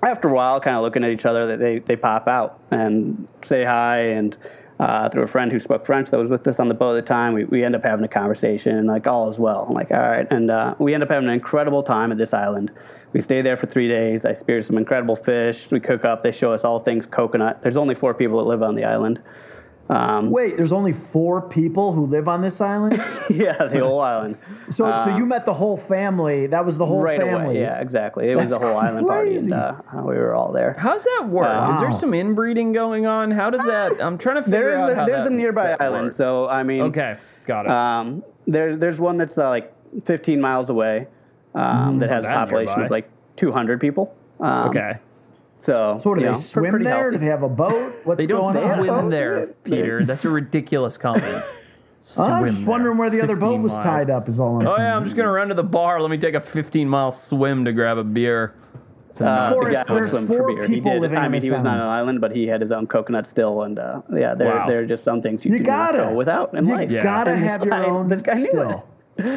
after 0.02 0.30
a 0.30 0.34
while, 0.34 0.60
kind 0.60 0.78
of 0.78 0.84
looking 0.84 1.04
at 1.04 1.12
each 1.12 1.26
other, 1.26 1.58
they 1.58 1.80
they 1.80 1.96
pop 1.96 2.28
out 2.28 2.60
and 2.72 3.28
say 3.42 3.64
hi. 3.64 4.00
And 4.00 4.38
uh, 4.80 5.10
through 5.10 5.24
a 5.24 5.28
friend 5.28 5.52
who 5.52 5.60
spoke 5.60 5.86
French 5.86 6.10
that 6.10 6.18
was 6.18 6.30
with 6.30 6.48
us 6.48 6.58
on 6.60 6.70
the 6.70 6.74
boat 6.74 6.96
at 6.96 7.06
the 7.06 7.08
time, 7.08 7.34
we, 7.34 7.44
we 7.44 7.66
end 7.66 7.76
up 7.76 7.84
having 7.84 8.06
a 8.06 8.10
conversation, 8.10 8.78
and 8.78 8.88
like 8.88 9.08
all 9.08 9.28
is 9.28 9.38
well. 9.38 9.66
I'm 9.68 9.74
like, 9.74 9.92
all 9.92 10.00
right, 10.00 10.26
and 10.32 10.50
uh, 10.50 10.76
we 10.80 10.94
end 10.94 11.04
up 11.04 11.10
having 11.10 11.28
an 11.28 11.34
incredible 11.34 11.84
time 11.84 12.12
at 12.12 12.18
this 12.18 12.34
island. 12.34 12.72
We 13.12 13.22
stay 13.22 13.42
there 13.42 13.58
for 13.58 13.68
three 13.68 13.90
days. 13.90 14.26
I 14.26 14.34
spear 14.34 14.62
some 14.62 14.78
incredible 14.78 15.16
fish. 15.16 15.70
We 15.70 15.80
cook 15.80 16.06
up. 16.06 16.22
They 16.22 16.32
show 16.32 16.54
us 16.54 16.64
all 16.64 16.80
things 16.80 17.06
coconut. 17.06 17.62
There's 17.62 17.78
only 17.78 17.96
four 17.96 18.14
people 18.14 18.38
that 18.38 18.46
live 18.46 18.64
on 18.64 18.76
the 18.76 18.86
island. 18.86 19.22
Um, 19.90 20.30
Wait, 20.30 20.56
there's 20.56 20.72
only 20.72 20.94
four 20.94 21.42
people 21.42 21.94
who 21.94 22.06
live 22.06 22.28
on 22.28 22.42
this 22.42 22.62
island. 22.62 22.94
yeah, 23.30 23.58
the 23.66 23.80
whole 23.84 24.00
island. 24.00 24.38
So, 24.70 24.96
so 25.04 25.18
you 25.18 25.26
met 25.26 25.46
the 25.46 25.54
whole 25.54 25.78
family. 25.78 26.46
That 26.46 26.64
was 26.64 26.78
the 26.78 26.86
whole 26.86 27.00
Uh, 27.00 27.04
right 27.04 27.20
family. 27.20 27.44
away. 27.58 27.60
Yeah, 27.62 27.80
exactly. 27.82 28.30
It 28.30 28.36
was 28.36 28.50
the 28.50 28.60
whole 28.60 28.78
island 28.78 29.08
party, 29.08 29.32
crazy. 29.32 29.52
and 29.52 29.60
uh, 29.62 29.76
we 30.06 30.16
were 30.16 30.36
all 30.36 30.52
there. 30.52 30.76
How's 30.78 31.04
that 31.04 31.26
work? 31.30 31.74
Is 31.74 31.80
there 31.80 31.92
some 31.92 32.14
inbreeding 32.14 32.72
going 32.72 33.08
on? 33.08 33.32
How 33.32 33.50
does 33.50 33.66
that? 33.66 33.94
I'm 34.00 34.20
trying 34.20 34.36
to 34.36 34.44
figure 34.44 34.60
There 34.60 34.70
is 34.74 34.80
out 34.80 34.92
a, 34.92 34.96
how 34.96 35.06
there's 35.08 35.24
that- 35.24 35.32
a 35.32 35.36
nearby 35.36 35.76
island, 35.80 36.04
works. 36.06 36.16
so 36.18 36.48
I 36.48 36.62
mean, 36.62 36.82
okay, 36.84 37.16
got 37.48 37.66
it. 37.66 37.72
um, 37.72 38.24
there's 38.46 38.78
there's 38.78 39.00
one 39.00 39.18
that's 39.18 39.38
uh, 39.40 39.50
like 39.50 39.74
15 40.06 40.40
miles 40.40 40.70
away 40.70 41.08
um, 41.56 41.98
that 41.98 42.10
has 42.10 42.26
a 42.26 42.30
population 42.30 42.74
nearby. 42.76 42.86
of 42.86 42.92
like 42.92 43.10
200 43.38 43.80
people. 43.82 44.16
Um, 44.40 44.70
okay, 44.70 45.00
so 45.60 45.98
So, 46.00 46.10
what 46.10 46.16
do 46.16 46.22
you 46.22 46.28
they 46.28 46.32
know, 46.34 46.38
swim 46.40 46.84
there? 46.84 46.94
healthy. 46.96 47.12
Do 47.12 47.18
they 47.20 47.26
have 47.28 47.44
a 47.44 47.50
boat? 47.50 47.96
What's 48.06 48.20
they 48.20 48.26
don't 48.28 48.54
going 48.54 48.90
on? 48.90 49.10
there, 49.10 49.48
Peter. 49.64 50.04
That's 50.04 50.26
a 50.26 50.30
ridiculous 50.30 50.98
comment. 50.98 51.44
I'm 52.18 52.46
just 52.46 52.60
Swim 52.60 52.68
wondering 52.68 52.96
there. 52.96 53.00
where 53.02 53.10
the 53.10 53.22
other 53.22 53.36
boat 53.36 53.48
15 53.60 53.64
was 53.64 53.72
miles. 53.74 53.84
tied 53.84 54.10
up. 54.10 54.28
Is 54.30 54.40
all 54.40 54.62
I'm 54.62 54.68
Oh 54.68 54.70
saying. 54.76 54.82
yeah, 54.88 54.96
I'm 54.96 55.04
just 55.04 55.16
gonna 55.16 55.32
run 55.32 55.50
to 55.50 55.54
the 55.54 55.64
bar. 55.64 56.02
Let 56.02 56.10
me 56.10 56.18
take 56.18 56.34
a 56.34 56.40
15 56.42 56.88
mile 56.90 57.12
swim 57.12 57.66
to 57.66 57.74
grab 57.74 57.98
a 57.98 58.04
beer. 58.06 58.54
It's 59.10 59.20
Uh, 59.22 59.26
nuts. 59.26 59.62
it's 59.62 59.70
a 59.70 59.74
guy 59.74 59.84
who 59.84 59.94
there's 59.96 60.12
for 60.12 60.22
four 60.22 60.56
beer. 60.56 60.66
He 60.68 60.76
people 60.76 60.92
did. 60.94 61.02
living 61.02 61.18
I 61.18 61.28
mean, 61.28 61.42
he 61.42 61.52
was 61.52 61.62
not 61.62 61.76
on 61.76 61.82
an 61.82 61.88
island, 61.88 62.22
but 62.22 62.32
he 62.32 62.48
had 62.48 62.62
his 62.62 62.72
own 62.72 62.88
coconut 62.88 63.28
still, 63.28 63.64
and 63.64 63.78
uh, 63.78 64.02
yeah, 64.12 64.34
there 64.34 64.48
Wow. 64.56 64.66
there 64.68 64.80
are 64.80 64.86
just 64.86 65.04
some 65.04 65.22
things 65.22 65.44
you, 65.46 65.52
You 65.52 65.58
do 65.60 65.64
gotta 65.66 65.98
not 65.98 66.10
go 66.12 66.16
without 66.16 66.54
in 66.56 66.66
You 66.68 66.76
life. 66.76 66.90
Yeah. 66.92 67.04
gotta 67.04 67.32
And 67.32 67.44
have 67.44 67.64
your 67.66 67.72
guy- 67.72 67.86
own 67.86 68.08
this 68.08 68.22
guy 68.22 68.36
knew 68.36 68.44
it. 68.46 68.50
still. 68.50 68.88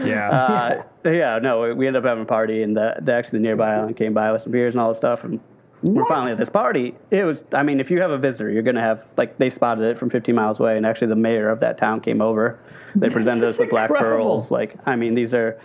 yeah. 0.07 0.31
Uh, 0.31 0.83
yeah, 1.11 1.41
no, 1.43 1.63
we- 1.63 1.73
we 1.75 1.87
ended 1.89 2.05
up 2.05 2.09
having 2.09 2.23
a 2.23 2.27
party, 2.27 2.63
and 2.63 2.77
the, 2.77 2.97
the 3.03 3.13
actually 3.13 3.41
the 3.41 3.43
nearby 3.43 3.75
island 3.75 3.97
came 3.97 4.15
by 4.15 4.31
with 4.31 4.43
some 4.43 4.53
beers 4.53 4.75
and 4.75 4.81
all 4.81 4.89
this 4.89 4.99
stuff, 4.99 5.25
and 5.25 5.41
we're 5.83 6.07
finally 6.07 6.33
at 6.33 6.39
this 6.39 6.49
party. 6.49 6.95
It 7.11 7.25
was, 7.25 7.43
I 7.53 7.63
mean, 7.63 7.81
if 7.81 7.91
you 7.91 8.01
have 8.01 8.11
a 8.11 8.19
visitor, 8.19 8.51
you're 8.51 8.63
gonna 8.63 8.81
have 8.81 9.05
like 9.17 9.39
they 9.39 9.51
spotted 9.51 9.85
it 9.85 9.99
from 9.99 10.11
15 10.11 10.35
miles 10.35 10.61
away, 10.61 10.77
and 10.77 10.87
actually 10.87 11.09
the 11.09 11.17
mayor 11.17 11.49
of 11.51 11.61
that 11.61 11.77
town 11.79 12.01
came 12.01 12.21
over. 12.23 12.59
They 12.95 13.09
presented 13.09 13.45
us 13.45 13.59
with 13.59 13.71
black 13.71 13.91
incredible. 13.91 14.25
pearls. 14.25 14.51
Like, 14.51 14.77
I 14.87 14.97
mean, 14.97 15.15
these 15.15 15.35
are. 15.35 15.59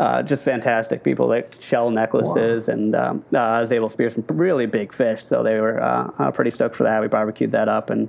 Uh, 0.00 0.22
just 0.22 0.44
fantastic 0.44 1.02
people, 1.02 1.26
like 1.26 1.60
shell 1.60 1.90
necklaces, 1.90 2.68
and 2.68 2.94
um, 2.94 3.24
uh, 3.34 3.38
I 3.38 3.58
was 3.58 3.72
able 3.72 3.88
to 3.88 3.92
spear 3.92 4.08
some 4.08 4.22
really 4.28 4.66
big 4.66 4.92
fish, 4.92 5.24
so 5.24 5.42
they 5.42 5.58
were 5.58 5.82
uh, 5.82 6.12
uh, 6.20 6.30
pretty 6.30 6.52
stoked 6.52 6.76
for 6.76 6.84
that. 6.84 7.00
We 7.00 7.08
barbecued 7.08 7.50
that 7.50 7.68
up, 7.68 7.90
and 7.90 8.08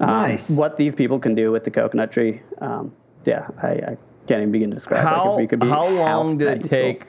um, 0.00 0.08
Nice. 0.08 0.48
what 0.48 0.78
these 0.78 0.94
people 0.94 1.18
can 1.18 1.34
do 1.34 1.52
with 1.52 1.64
the 1.64 1.70
coconut 1.70 2.12
tree, 2.12 2.40
um, 2.62 2.92
yeah, 3.26 3.46
I, 3.62 3.68
I 3.68 3.96
can't 4.26 4.40
even 4.40 4.52
begin 4.52 4.70
to 4.70 4.76
describe. 4.76 5.04
like, 5.04 5.12
How 5.14 5.32
if 5.32 5.36
we 5.36 5.46
could 5.46 5.60
be 5.60 5.68
how 5.68 5.86
long 5.88 6.38
did 6.38 6.64
it 6.64 6.66
take 6.66 7.08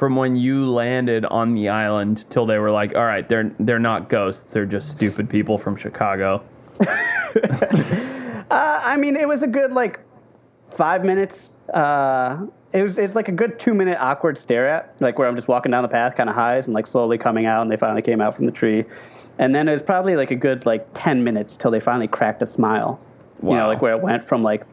from 0.00 0.16
when 0.16 0.34
you 0.34 0.66
landed 0.66 1.26
on 1.26 1.52
the 1.52 1.68
island 1.68 2.24
till 2.30 2.46
they 2.46 2.56
were 2.56 2.70
like, 2.70 2.94
all 2.94 3.04
right, 3.04 3.28
they're 3.28 3.54
they're 3.60 3.78
not 3.78 4.08
ghosts, 4.08 4.50
they're 4.50 4.64
just 4.64 4.88
stupid 4.88 5.28
people 5.28 5.58
from 5.58 5.76
Chicago. 5.76 6.42
I 8.50 8.96
mean, 8.98 9.14
it 9.14 9.28
was 9.28 9.42
a 9.42 9.46
good 9.46 9.72
like 9.72 10.00
five 10.64 11.04
minutes. 11.04 11.54
Uh, 11.68 12.46
it 12.72 12.82
was 12.82 12.96
it's 12.96 13.14
like 13.14 13.28
a 13.28 13.32
good 13.32 13.58
two 13.58 13.74
minute 13.74 13.98
awkward 14.00 14.38
stare 14.38 14.70
at, 14.70 14.98
like 15.02 15.18
where 15.18 15.28
I'm 15.28 15.36
just 15.36 15.48
walking 15.48 15.70
down 15.70 15.82
the 15.82 15.88
path, 15.88 16.16
kind 16.16 16.30
of 16.30 16.34
highs, 16.34 16.66
and 16.66 16.74
like 16.74 16.86
slowly 16.86 17.18
coming 17.18 17.44
out, 17.44 17.60
and 17.60 17.70
they 17.70 17.76
finally 17.76 18.00
came 18.00 18.22
out 18.22 18.34
from 18.34 18.46
the 18.46 18.52
tree. 18.52 18.86
And 19.38 19.54
then 19.54 19.68
it 19.68 19.72
was 19.72 19.82
probably 19.82 20.16
like 20.16 20.30
a 20.30 20.36
good 20.36 20.64
like 20.64 20.88
ten 20.94 21.24
minutes 21.24 21.58
till 21.58 21.70
they 21.70 21.80
finally 21.80 22.08
cracked 22.08 22.40
a 22.42 22.46
smile. 22.46 22.98
Wow. 23.42 23.50
You 23.50 23.58
know, 23.58 23.66
like 23.66 23.82
where 23.82 23.92
it 23.92 24.00
went 24.00 24.24
from 24.24 24.42
like, 24.42 24.64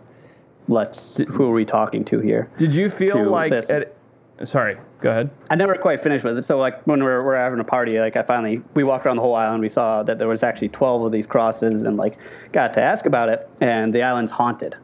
let's 0.69 1.17
who 1.17 1.49
are 1.49 1.53
we 1.53 1.65
talking 1.65 2.05
to 2.05 2.21
here? 2.21 2.49
Did 2.55 2.71
you 2.71 2.89
feel 2.89 3.29
like 3.29 3.51
this. 3.51 3.69
at, 3.69 3.96
sorry, 4.43 4.77
go 5.01 5.09
ahead. 5.11 5.29
I 5.49 5.55
never 5.55 5.75
quite 5.75 5.99
finished 5.99 6.23
with 6.23 6.37
it. 6.37 6.43
So 6.43 6.57
like 6.57 6.85
when 6.85 7.03
we're, 7.03 7.23
we're 7.23 7.35
having 7.35 7.59
a 7.59 7.63
party, 7.63 7.99
like 7.99 8.15
I 8.15 8.21
finally 8.21 8.61
we 8.73 8.83
walked 8.83 9.05
around 9.05 9.15
the 9.17 9.21
whole 9.21 9.35
island. 9.35 9.61
We 9.61 9.69
saw 9.69 10.03
that 10.03 10.17
there 10.19 10.27
was 10.27 10.43
actually 10.43 10.69
twelve 10.69 11.03
of 11.03 11.11
these 11.11 11.25
crosses, 11.25 11.83
and 11.83 11.97
like 11.97 12.17
got 12.51 12.73
to 12.73 12.81
ask 12.81 13.05
about 13.05 13.29
it. 13.29 13.49
And 13.61 13.93
the 13.93 14.03
island's 14.03 14.31
haunted. 14.31 14.75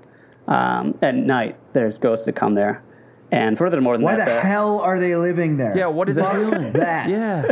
Um, 0.47 0.97
at 1.01 1.15
night, 1.15 1.55
there's 1.73 1.97
ghosts 1.97 2.25
that 2.25 2.33
come 2.35 2.55
there. 2.55 2.83
And 3.31 3.57
furthermore 3.57 3.95
than 3.95 4.03
Why 4.03 4.15
that, 4.17 4.25
the 4.25 4.33
the- 4.35 4.41
hell 4.41 4.79
are 4.79 4.99
they 4.99 5.15
living 5.15 5.57
there? 5.57 5.75
Yeah, 5.75 5.87
what 5.87 6.05
did 6.07 6.17
they 6.17 6.21
do? 6.33 6.71
that? 6.73 7.09
Yeah, 7.09 7.43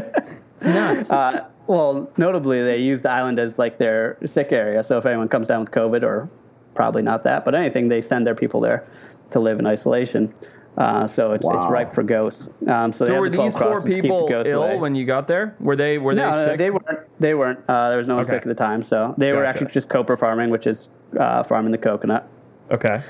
it's 0.53 0.63
nuts. 0.63 1.09
uh, 1.09 1.47
well, 1.67 2.11
notably 2.17 2.61
they 2.61 2.77
use 2.77 3.01
the 3.01 3.11
island 3.11 3.39
as 3.39 3.57
like 3.57 3.77
their 3.77 4.17
sick 4.25 4.51
area. 4.51 4.83
So 4.83 4.97
if 4.97 5.05
anyone 5.05 5.27
comes 5.27 5.47
down 5.47 5.61
with 5.61 5.71
COVID, 5.71 6.03
or 6.03 6.29
probably 6.75 7.01
not 7.01 7.23
that, 7.23 7.45
but 7.45 7.55
anything, 7.55 7.87
they 7.87 8.01
send 8.01 8.27
their 8.27 8.35
people 8.35 8.59
there 8.59 8.85
to 9.31 9.39
live 9.39 9.57
in 9.57 9.65
isolation. 9.65 10.33
Uh, 10.78 11.05
so 11.05 11.34
it's 11.34 11.45
it's 11.45 11.65
ripe 11.67 11.91
for 11.91 12.01
ghosts. 12.01 12.47
Um, 12.65 12.91
so, 12.91 13.03
they 13.03 13.09
so 13.09 13.13
have 13.15 13.19
were 13.22 13.30
the 13.30 13.38
these 13.43 13.53
four 13.53 13.61
crosses 13.72 13.84
to 13.84 13.89
keep 13.89 14.01
the 14.03 14.07
people 14.07 14.28
ghosts 14.30 14.51
ill 14.51 14.63
away. 14.63 14.78
when 14.78 14.95
you 14.95 15.05
got 15.05 15.28
there? 15.28 15.55
Were 15.59 15.76
they 15.76 15.97
were 15.97 16.13
No, 16.13 16.32
they 16.32 16.38
no, 16.38 16.45
sick? 16.51 16.57
they 16.57 16.72
weren't. 16.72 16.99
They 17.19 17.34
weren't. 17.34 17.59
Uh, 17.67 17.89
there 17.89 17.97
was 17.97 18.07
no 18.07 18.15
one 18.15 18.22
Okay. 18.26 18.30
sick 18.38 18.41
at 18.43 18.47
the 18.47 18.55
time, 18.55 18.82
so 18.82 19.13
they 19.17 19.34
were 19.34 19.43
actually 19.45 19.72
just 19.72 19.89
copra 19.89 20.15
farming, 20.17 20.49
which 20.49 20.65
is 20.67 20.88
uh, 21.19 21.43
farming 21.43 21.72
the 21.72 21.78
coconut. 21.78 22.28
okay. 22.72 23.01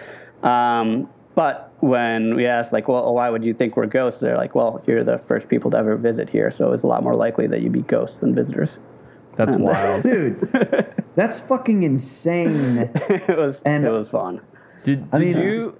Um, 0.43 1.07
but 1.35 1.71
when 1.79 2.35
we 2.35 2.45
asked, 2.47 2.73
like, 2.73 2.87
well, 2.87 3.13
why 3.13 3.29
would 3.29 3.45
you 3.45 3.53
think 3.53 3.77
we're 3.77 3.85
ghosts? 3.85 4.19
They're 4.19 4.37
like, 4.37 4.53
well, 4.55 4.83
you're 4.87 5.03
the 5.03 5.17
first 5.19 5.47
people 5.47 5.71
to 5.71 5.77
ever 5.77 5.95
visit 5.95 6.29
here, 6.31 6.51
so 6.51 6.73
it's 6.73 6.83
a 6.83 6.87
lot 6.87 7.03
more 7.03 7.15
likely 7.15 7.47
that 7.47 7.61
you'd 7.61 7.71
be 7.71 7.83
ghosts 7.83 8.19
than 8.21 8.35
visitors. 8.35 8.79
That's 9.37 9.55
wild. 9.55 10.03
Dude, 10.03 10.93
that's 11.15 11.39
fucking 11.39 11.83
insane. 11.83 12.89
it 13.09 13.37
was 13.37 13.61
And- 13.61 13.85
it 13.85 13.91
was 13.91 14.09
fun. 14.09 14.41
Did, 14.83 15.07
I 15.13 15.19
did 15.19 15.35
mean, 15.37 15.43
you? 15.45 15.75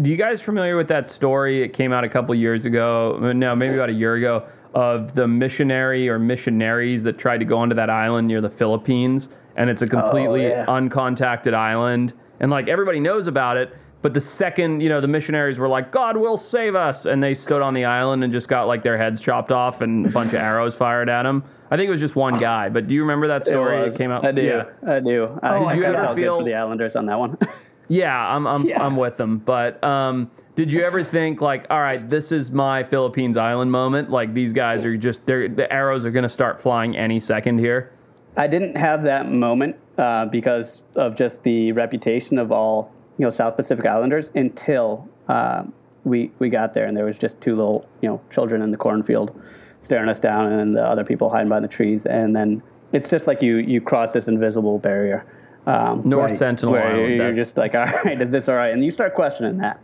Do 0.00 0.10
you 0.10 0.16
guys 0.16 0.40
familiar 0.42 0.76
with 0.76 0.88
that 0.88 1.06
story? 1.06 1.62
It 1.62 1.68
came 1.72 1.92
out 1.92 2.02
a 2.04 2.08
couple 2.08 2.34
years 2.34 2.64
ago. 2.64 3.18
No, 3.34 3.54
maybe 3.54 3.74
about 3.74 3.90
a 3.90 3.92
year 3.92 4.14
ago. 4.14 4.46
Of 4.74 5.14
the 5.14 5.28
missionary 5.28 6.08
or 6.08 6.18
missionaries 6.18 7.04
that 7.04 7.16
tried 7.16 7.38
to 7.38 7.44
go 7.44 7.58
onto 7.58 7.76
that 7.76 7.90
island 7.90 8.26
near 8.26 8.40
the 8.40 8.50
Philippines, 8.50 9.28
and 9.54 9.70
it's 9.70 9.82
a 9.82 9.86
completely 9.86 10.46
oh, 10.46 10.48
yeah. 10.48 10.66
uncontacted 10.66 11.54
island, 11.54 12.12
and 12.40 12.50
like 12.50 12.66
everybody 12.68 12.98
knows 12.98 13.28
about 13.28 13.56
it. 13.56 13.72
But 14.02 14.14
the 14.14 14.20
second, 14.20 14.80
you 14.80 14.88
know, 14.88 15.00
the 15.00 15.06
missionaries 15.06 15.60
were 15.60 15.68
like, 15.68 15.92
"God 15.92 16.16
will 16.16 16.36
save 16.36 16.74
us," 16.74 17.06
and 17.06 17.22
they 17.22 17.34
stood 17.34 17.62
on 17.62 17.72
the 17.72 17.84
island 17.84 18.24
and 18.24 18.32
just 18.32 18.48
got 18.48 18.66
like 18.66 18.82
their 18.82 18.98
heads 18.98 19.20
chopped 19.20 19.52
off 19.52 19.80
and 19.80 20.06
a 20.06 20.10
bunch 20.10 20.32
of 20.32 20.40
arrows 20.40 20.74
fired 20.74 21.08
at 21.08 21.22
them. 21.22 21.44
I 21.70 21.76
think 21.76 21.86
it 21.86 21.92
was 21.92 22.00
just 22.00 22.16
one 22.16 22.40
guy, 22.40 22.68
but 22.68 22.88
do 22.88 22.96
you 22.96 23.02
remember 23.02 23.28
that 23.28 23.46
story? 23.46 23.78
it 23.78 23.84
was. 23.84 23.96
came 23.96 24.10
out. 24.10 24.26
I 24.26 24.32
do. 24.32 24.42
Yeah. 24.42 24.64
I 24.84 24.98
do. 24.98 25.38
I, 25.40 25.54
Oh, 25.54 25.66
I 25.66 25.74
did 25.74 25.78
you 25.78 25.82
felt 25.84 25.96
ever 25.96 26.06
good 26.08 26.16
feel- 26.16 26.38
for 26.38 26.44
the 26.44 26.54
Islanders 26.54 26.96
on 26.96 27.06
that 27.06 27.18
one? 27.20 27.38
Yeah, 27.88 28.16
I'm 28.16 28.46
I'm, 28.46 28.66
Yeah. 28.66 28.84
I'm 28.84 28.96
with 28.96 29.16
them. 29.16 29.38
But 29.38 29.82
um, 29.84 30.30
did 30.56 30.72
you 30.72 30.82
ever 30.82 31.02
think 31.02 31.40
like, 31.40 31.66
all 31.70 31.80
right, 31.80 32.08
this 32.08 32.32
is 32.32 32.50
my 32.50 32.82
Philippines 32.82 33.36
Island 33.36 33.72
moment? 33.72 34.10
Like 34.10 34.34
these 34.34 34.52
guys 34.52 34.84
are 34.84 34.96
just 34.96 35.26
they're, 35.26 35.48
the 35.48 35.70
arrows 35.72 36.04
are 36.04 36.10
going 36.10 36.22
to 36.24 36.28
start 36.28 36.60
flying 36.60 36.96
any 36.96 37.20
second 37.20 37.58
here. 37.58 37.92
I 38.36 38.46
didn't 38.46 38.76
have 38.76 39.04
that 39.04 39.30
moment 39.30 39.76
uh, 39.96 40.26
because 40.26 40.82
of 40.96 41.14
just 41.14 41.42
the 41.42 41.72
reputation 41.72 42.38
of 42.38 42.50
all 42.50 42.92
you 43.18 43.24
know 43.24 43.30
South 43.30 43.56
Pacific 43.56 43.86
Islanders 43.86 44.30
until 44.34 45.08
uh, 45.28 45.64
we 46.04 46.30
we 46.38 46.48
got 46.48 46.74
there 46.74 46.86
and 46.86 46.96
there 46.96 47.04
was 47.04 47.18
just 47.18 47.40
two 47.40 47.54
little 47.54 47.88
you 48.00 48.08
know 48.08 48.20
children 48.30 48.62
in 48.62 48.70
the 48.70 48.76
cornfield 48.76 49.40
staring 49.80 50.08
us 50.08 50.18
down 50.18 50.46
and 50.46 50.58
then 50.58 50.72
the 50.72 50.84
other 50.84 51.04
people 51.04 51.30
hiding 51.30 51.48
behind 51.48 51.64
the 51.64 51.68
trees 51.68 52.06
and 52.06 52.34
then 52.34 52.62
it's 52.92 53.08
just 53.08 53.26
like 53.26 53.42
you 53.42 53.56
you 53.56 53.80
cross 53.80 54.12
this 54.12 54.28
invisible 54.28 54.78
barrier. 54.78 55.26
Um, 55.66 56.02
North 56.04 56.30
Right. 56.30 56.38
Sentinel 56.38 56.72
where 56.72 56.86
Island. 56.88 57.08
you're 57.08 57.18
that's- 57.18 57.36
just 57.36 57.56
like, 57.56 57.74
all 57.74 57.84
right, 58.04 58.20
is 58.20 58.30
this 58.30 58.48
all 58.48 58.54
right? 58.56 58.72
And 58.72 58.84
you 58.84 58.90
start 58.90 59.14
questioning 59.14 59.58
that. 59.58 59.80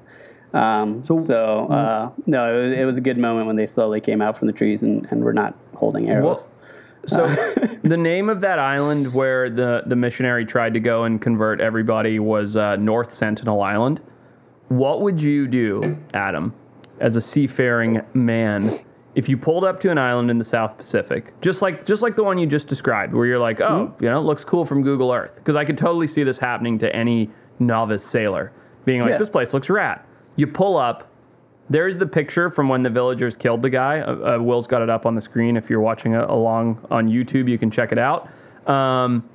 Um, 0.53 1.03
So- 1.05 1.21
so, 1.21 1.67
uh, 1.69 2.11
no, 2.27 2.55
it 2.59 2.63
was, 2.63 2.79
it 2.79 2.85
was 2.85 2.97
a 2.97 3.01
good 3.01 3.19
moment 3.19 3.47
when 3.47 3.57
they 3.57 3.67
slowly 3.67 4.01
came 4.01 4.21
out 4.21 4.37
from 4.37 4.47
the 4.47 4.53
trees 4.53 4.83
and, 4.83 5.07
and 5.11 5.23
were 5.25 5.33
not 5.33 5.55
holding 5.75 6.11
arrows. 6.11 6.47
Well, 6.47 6.49
so 7.07 7.27
the 7.83 7.97
name 7.97 8.29
of 8.29 8.43
that 8.43 8.59
island 8.59 9.15
where 9.15 9.49
the 9.49 9.85
the 9.87 9.97
missionary 9.97 10.45
tried 10.45 10.75
to 10.75 10.81
go 10.81 11.05
and 11.05 11.19
convert 11.21 11.59
everybody 11.61 12.19
was 12.19 12.57
uh, 12.59 12.77
North 12.77 13.15
Sentinel 13.15 13.63
Island. 13.63 14.03
What 14.69 15.01
would 15.01 15.23
you 15.23 15.49
do, 15.49 15.97
Adam, 16.13 16.53
as 17.01 17.17
a 17.17 17.21
seafaring 17.23 18.03
man, 18.13 18.71
if 19.21 19.29
you 19.29 19.37
pulled 19.37 19.65
up 19.65 19.81
to 19.81 19.91
an 19.91 19.99
island 19.99 20.31
in 20.31 20.39
the 20.39 20.45
South 20.45 20.79
Pacific, 20.79 21.39
just 21.43 21.61
like 21.61 21.85
just 21.85 22.01
like 22.01 22.17
the 22.17 22.25
one 22.25 22.39
you 22.39 22.47
just 22.47 22.69
described, 22.69 23.13
where 23.13 23.27
you're 23.27 23.39
like, 23.39 23.61
oh, 23.61 23.95
you 24.01 24.09
know, 24.09 24.19
it 24.19 24.23
looks 24.23 24.45
cool 24.45 24.65
from 24.65 24.83
Google 24.83 25.13
Earth, 25.13 25.35
because 25.37 25.57
I 25.57 25.67
could 25.67 25.77
totally 25.77 26.09
see 26.09 26.23
this 26.23 26.39
happening 26.39 26.79
to 26.79 26.97
any 26.97 27.29
novice 27.59 28.03
sailor, 28.03 28.51
being 28.87 29.03
like, 29.03 29.11
Yeah. 29.11 29.19
this 29.19 29.29
place 29.29 29.53
looks 29.53 29.69
rad. 29.69 30.01
You 30.37 30.47
pull 30.47 30.79
up. 30.79 31.07
There's 31.69 31.99
the 31.99 32.07
picture 32.07 32.49
from 32.49 32.71
when 32.71 32.83
the 32.83 32.89
villagers 32.89 33.37
killed 33.37 33.61
the 33.61 33.69
guy. 33.69 34.01
Uh, 34.01 34.37
uh, 34.39 34.43
Will's 34.43 34.67
got 34.67 34.81
it 34.81 34.89
up 34.89 35.05
on 35.05 35.15
the 35.17 35.21
screen. 35.21 35.59
If 35.59 35.69
you're 35.69 35.83
watching 35.83 36.15
it 36.15 36.25
along 36.25 36.85
on 36.91 37.09
YouTube, 37.11 37.47
you 37.47 37.59
can 37.59 37.71
check 37.71 37.93
it 37.93 37.99
out. 37.99 38.27
Um, 38.67 39.29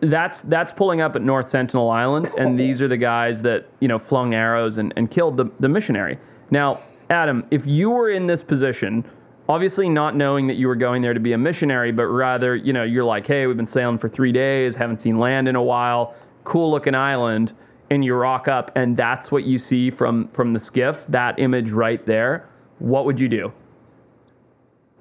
that's 0.00 0.40
that's 0.42 0.72
pulling 0.72 1.02
up 1.02 1.16
at 1.16 1.22
North 1.22 1.50
Sentinel 1.50 1.90
Island, 1.90 2.30
and 2.38 2.58
these 2.58 2.80
are 2.80 2.88
the 2.88 2.96
guys 2.96 3.42
that 3.42 3.66
you 3.80 3.88
know 3.88 3.98
flung 3.98 4.32
arrows 4.34 4.78
and, 4.78 4.92
and 4.96 5.10
killed 5.10 5.36
the, 5.36 5.50
the 5.60 5.68
missionary. 5.68 6.18
Now, 6.50 6.78
Adam, 7.08 7.44
if 7.50 7.66
you 7.66 7.90
were 7.90 8.10
in 8.10 8.26
this 8.26 8.42
position, 8.42 9.04
obviously 9.48 9.88
not 9.88 10.16
knowing 10.16 10.46
that 10.48 10.54
you 10.54 10.66
were 10.66 10.76
going 10.76 11.02
there 11.02 11.14
to 11.14 11.20
be 11.20 11.32
a 11.32 11.38
missionary, 11.38 11.92
but 11.92 12.06
rather 12.06 12.54
you 12.56 12.72
know 12.72 12.82
you're 12.82 13.04
like, 13.04 13.26
hey, 13.26 13.46
we've 13.46 13.56
been 13.56 13.66
sailing 13.66 13.98
for 13.98 14.08
three 14.08 14.32
days, 14.32 14.76
haven't 14.76 15.00
seen 15.00 15.18
land 15.18 15.48
in 15.48 15.56
a 15.56 15.62
while, 15.62 16.14
cool 16.44 16.70
looking 16.70 16.94
island, 16.94 17.52
and 17.90 18.04
you 18.04 18.14
rock 18.14 18.48
up, 18.48 18.70
and 18.74 18.96
that's 18.96 19.30
what 19.30 19.44
you 19.44 19.58
see 19.58 19.90
from 19.90 20.28
from 20.28 20.52
the 20.52 20.60
skiff, 20.60 21.06
that 21.06 21.38
image 21.38 21.70
right 21.70 22.04
there. 22.06 22.48
What 22.78 23.04
would 23.04 23.20
you 23.20 23.28
do? 23.28 23.52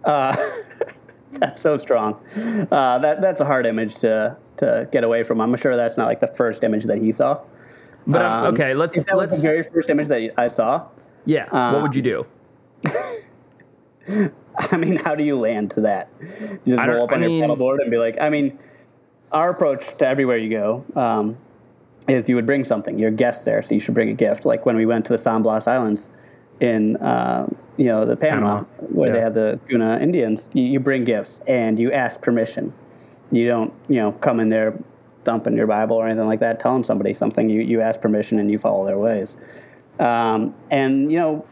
That's 1.39 1.62
so 1.62 1.76
strong. 1.76 2.14
Uh, 2.72 2.97
that 2.99 3.22
that's 3.22 3.41
a 3.41 3.45
hard 3.45 3.66
image 3.66 3.95
to 3.97 4.38
to 4.58 4.88
get 4.91 5.03
away 5.03 5.24
from. 5.24 5.41
I'm 5.41 5.56
sure 5.58 5.76
that's 5.76 5.97
not 5.97 6.08
like 6.08 6.22
the 6.22 6.28
first 6.28 6.64
image 6.64 6.86
that 6.86 6.99
he 6.99 7.12
saw. 7.12 7.41
But 8.08 8.22
um, 8.22 8.53
okay, 8.53 8.74
let's 8.74 8.95
If 8.95 9.06
that 9.08 9.18
was 9.18 9.32
let's 9.32 9.41
the 9.41 9.47
very 9.49 9.64
first 9.64 9.89
image 9.89 10.08
that 10.08 10.32
I 10.38 10.47
saw, 10.47 10.88
yeah. 11.26 11.74
what 11.74 11.82
would 11.82 11.96
you 11.96 12.02
do? 12.02 12.26
I 14.58 14.78
mean, 14.78 14.98
how 14.98 15.16
do 15.16 15.24
you 15.24 15.38
land 15.38 15.72
to 15.72 15.82
that? 15.82 16.10
You 16.22 16.76
just 16.76 16.88
roll 16.88 17.04
up 17.04 17.12
on 17.12 17.24
I 17.24 17.28
your 17.28 17.48
paddleboard 17.48 17.82
and 17.82 17.92
be 17.92 17.98
like, 17.98 18.18
I 18.22 18.30
mean, 18.30 18.58
our 19.32 19.50
approach 19.50 19.98
to 19.98 20.08
everywhere 20.08 20.38
you 20.38 20.50
go 20.50 20.86
um, 20.96 21.38
is 22.08 22.30
you 22.30 22.36
would 22.36 22.46
bring 22.46 22.64
something. 22.64 22.98
You're 22.98 23.12
guests 23.12 23.44
there, 23.46 23.62
so 23.62 23.74
you 23.74 23.80
should 23.80 23.94
bring 23.94 24.10
a 24.10 24.14
gift. 24.14 24.46
Like 24.46 24.66
when 24.66 24.76
we 24.76 24.86
went 24.86 25.06
to 25.06 25.14
the 25.14 25.18
San 25.18 25.42
Blas 25.42 25.68
Islands 25.68 26.10
in, 26.60 26.96
uh, 26.98 27.48
you 27.78 27.86
know, 27.86 28.06
the 28.06 28.16
Panama, 28.16 28.64
Panama, 28.64 28.88
where 28.94 29.12
they 29.12 29.20
have 29.20 29.34
the 29.34 29.60
Guna 29.68 30.00
Indians, 30.00 30.50
you, 30.54 30.64
you 30.64 30.80
bring 30.80 31.04
gifts 31.04 31.42
and 31.48 31.80
you 31.80 31.92
ask 31.92 32.22
permission. 32.22 32.74
You 33.32 33.48
don't, 33.48 33.74
you 33.90 33.98
know, 33.98 34.14
come 34.14 34.40
in 34.40 34.50
there 34.50 34.80
thumping 35.26 35.58
your 35.58 35.68
Bible 35.68 35.98
or 35.98 36.06
anything 36.06 36.28
like 36.28 36.40
that, 36.40 36.60
telling 36.60 36.84
somebody 36.84 37.14
something. 37.14 37.50
You, 37.50 37.62
you 37.62 37.82
ask 37.82 38.00
permission 38.00 38.40
and 38.40 38.50
you 38.50 38.58
follow 38.58 38.86
their 38.86 39.00
ways. 39.00 39.36
Um, 40.00 40.56
and, 40.72 41.12
you 41.12 41.20
know, 41.20 41.46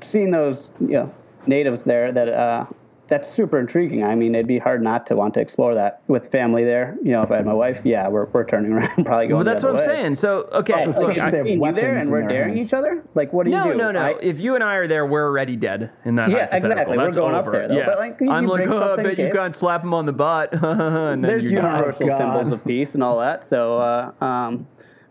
seeing 0.00 0.30
those 0.30 0.70
you 0.80 0.88
know 0.88 1.14
natives 1.46 1.84
there 1.84 2.12
that 2.12 2.28
uh, 2.28 2.66
that's 3.06 3.28
super 3.28 3.58
intriguing. 3.58 4.02
I 4.04 4.14
mean, 4.14 4.34
it'd 4.34 4.46
be 4.46 4.58
hard 4.58 4.82
not 4.82 5.06
to 5.08 5.16
want 5.16 5.34
to 5.34 5.40
explore 5.40 5.74
that 5.74 6.02
with 6.08 6.30
family 6.30 6.64
there. 6.64 6.96
You 7.02 7.12
know, 7.12 7.22
if 7.22 7.30
I 7.30 7.36
had 7.36 7.46
my 7.46 7.52
wife, 7.52 7.82
yeah, 7.84 8.08
we're, 8.08 8.24
we're 8.26 8.44
turning 8.46 8.72
around, 8.74 9.04
probably 9.04 9.26
going. 9.28 9.30
Well, 9.36 9.38
the 9.44 9.50
that's 9.50 9.62
other 9.64 9.74
what 9.74 9.82
I'm 9.82 9.88
way. 9.88 9.94
saying. 10.02 10.14
So 10.16 10.48
okay, 10.52 10.84
Oh, 10.86 10.90
so 10.90 11.00
like, 11.02 11.16
if 11.16 11.22
I- 11.22 11.30
they 11.30 11.52
you 11.54 11.72
there 11.72 11.96
and 11.96 12.10
we're 12.10 12.26
daring 12.26 12.56
hands. 12.56 12.66
each 12.66 12.72
other. 12.74 13.02
Like, 13.14 13.32
what 13.32 13.44
do 13.44 13.50
you 13.50 13.56
doing? 13.62 13.76
No, 13.78 13.88
do? 13.88 13.92
no, 13.94 14.00
no. 14.00 14.06
I- 14.16 14.18
if 14.22 14.40
you 14.40 14.54
and 14.54 14.64
I 14.64 14.74
are 14.76 14.86
there, 14.86 15.04
we're 15.06 15.24
already 15.26 15.56
dead 15.56 15.90
in 16.04 16.14
that. 16.16 16.30
Yeah, 16.30 16.46
hypothetical. 16.50 16.70
exactly. 16.70 16.96
We're 16.98 17.04
That's 17.04 17.16
going 17.18 17.34
up 17.34 17.42
over. 17.42 17.50
there, 17.52 17.68
though. 17.68 17.76
Yeah. 17.76 17.86
But, 17.86 17.98
like, 17.98 18.20
you 18.20 18.30
I'm 18.30 18.46
like, 18.46 18.64
bring 18.64 18.68
oh, 18.72 18.76
I 18.76 18.80
something, 18.88 19.04
bet 19.04 19.18
you 19.18 19.30
can't 19.32 19.54
slap 19.54 19.82
him 19.82 19.92
on 19.94 20.06
the 20.06 20.12
butt. 20.12 20.52
and 20.62 20.62
then 20.62 21.30
there's 21.30 21.44
you're 21.44 21.60
done. 21.62 21.72
universal 21.76 22.06
God. 22.08 22.18
symbols 22.18 22.52
of 22.52 22.64
peace 22.64 22.94
and 22.94 23.02
all 23.02 23.20
that. 23.20 23.44
So, 23.44 23.78
uh, 23.78 24.12
um, 24.24 24.66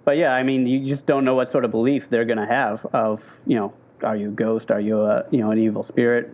but 0.06 0.18
yeah, 0.18 0.34
I 0.34 0.44
mean, 0.44 0.66
you 0.66 0.86
just 0.86 1.06
don't 1.06 1.24
know 1.26 1.36
what 1.36 1.48
sort 1.48 1.66
of 1.66 1.72
belief 1.72 2.10
they're 2.10 2.26
going 2.26 2.38
to 2.40 2.46
have. 2.46 2.86
Of 2.94 3.40
you 3.46 3.56
know, 3.56 3.74
are 4.04 4.16
you 4.16 4.30
a 4.30 4.32
ghost? 4.32 4.72
Are 4.72 4.80
you 4.80 5.02
a 5.02 5.24
you 5.32 5.40
know 5.40 5.52
an 5.52 5.60
evil 5.60 5.84
spirit? 5.84 6.30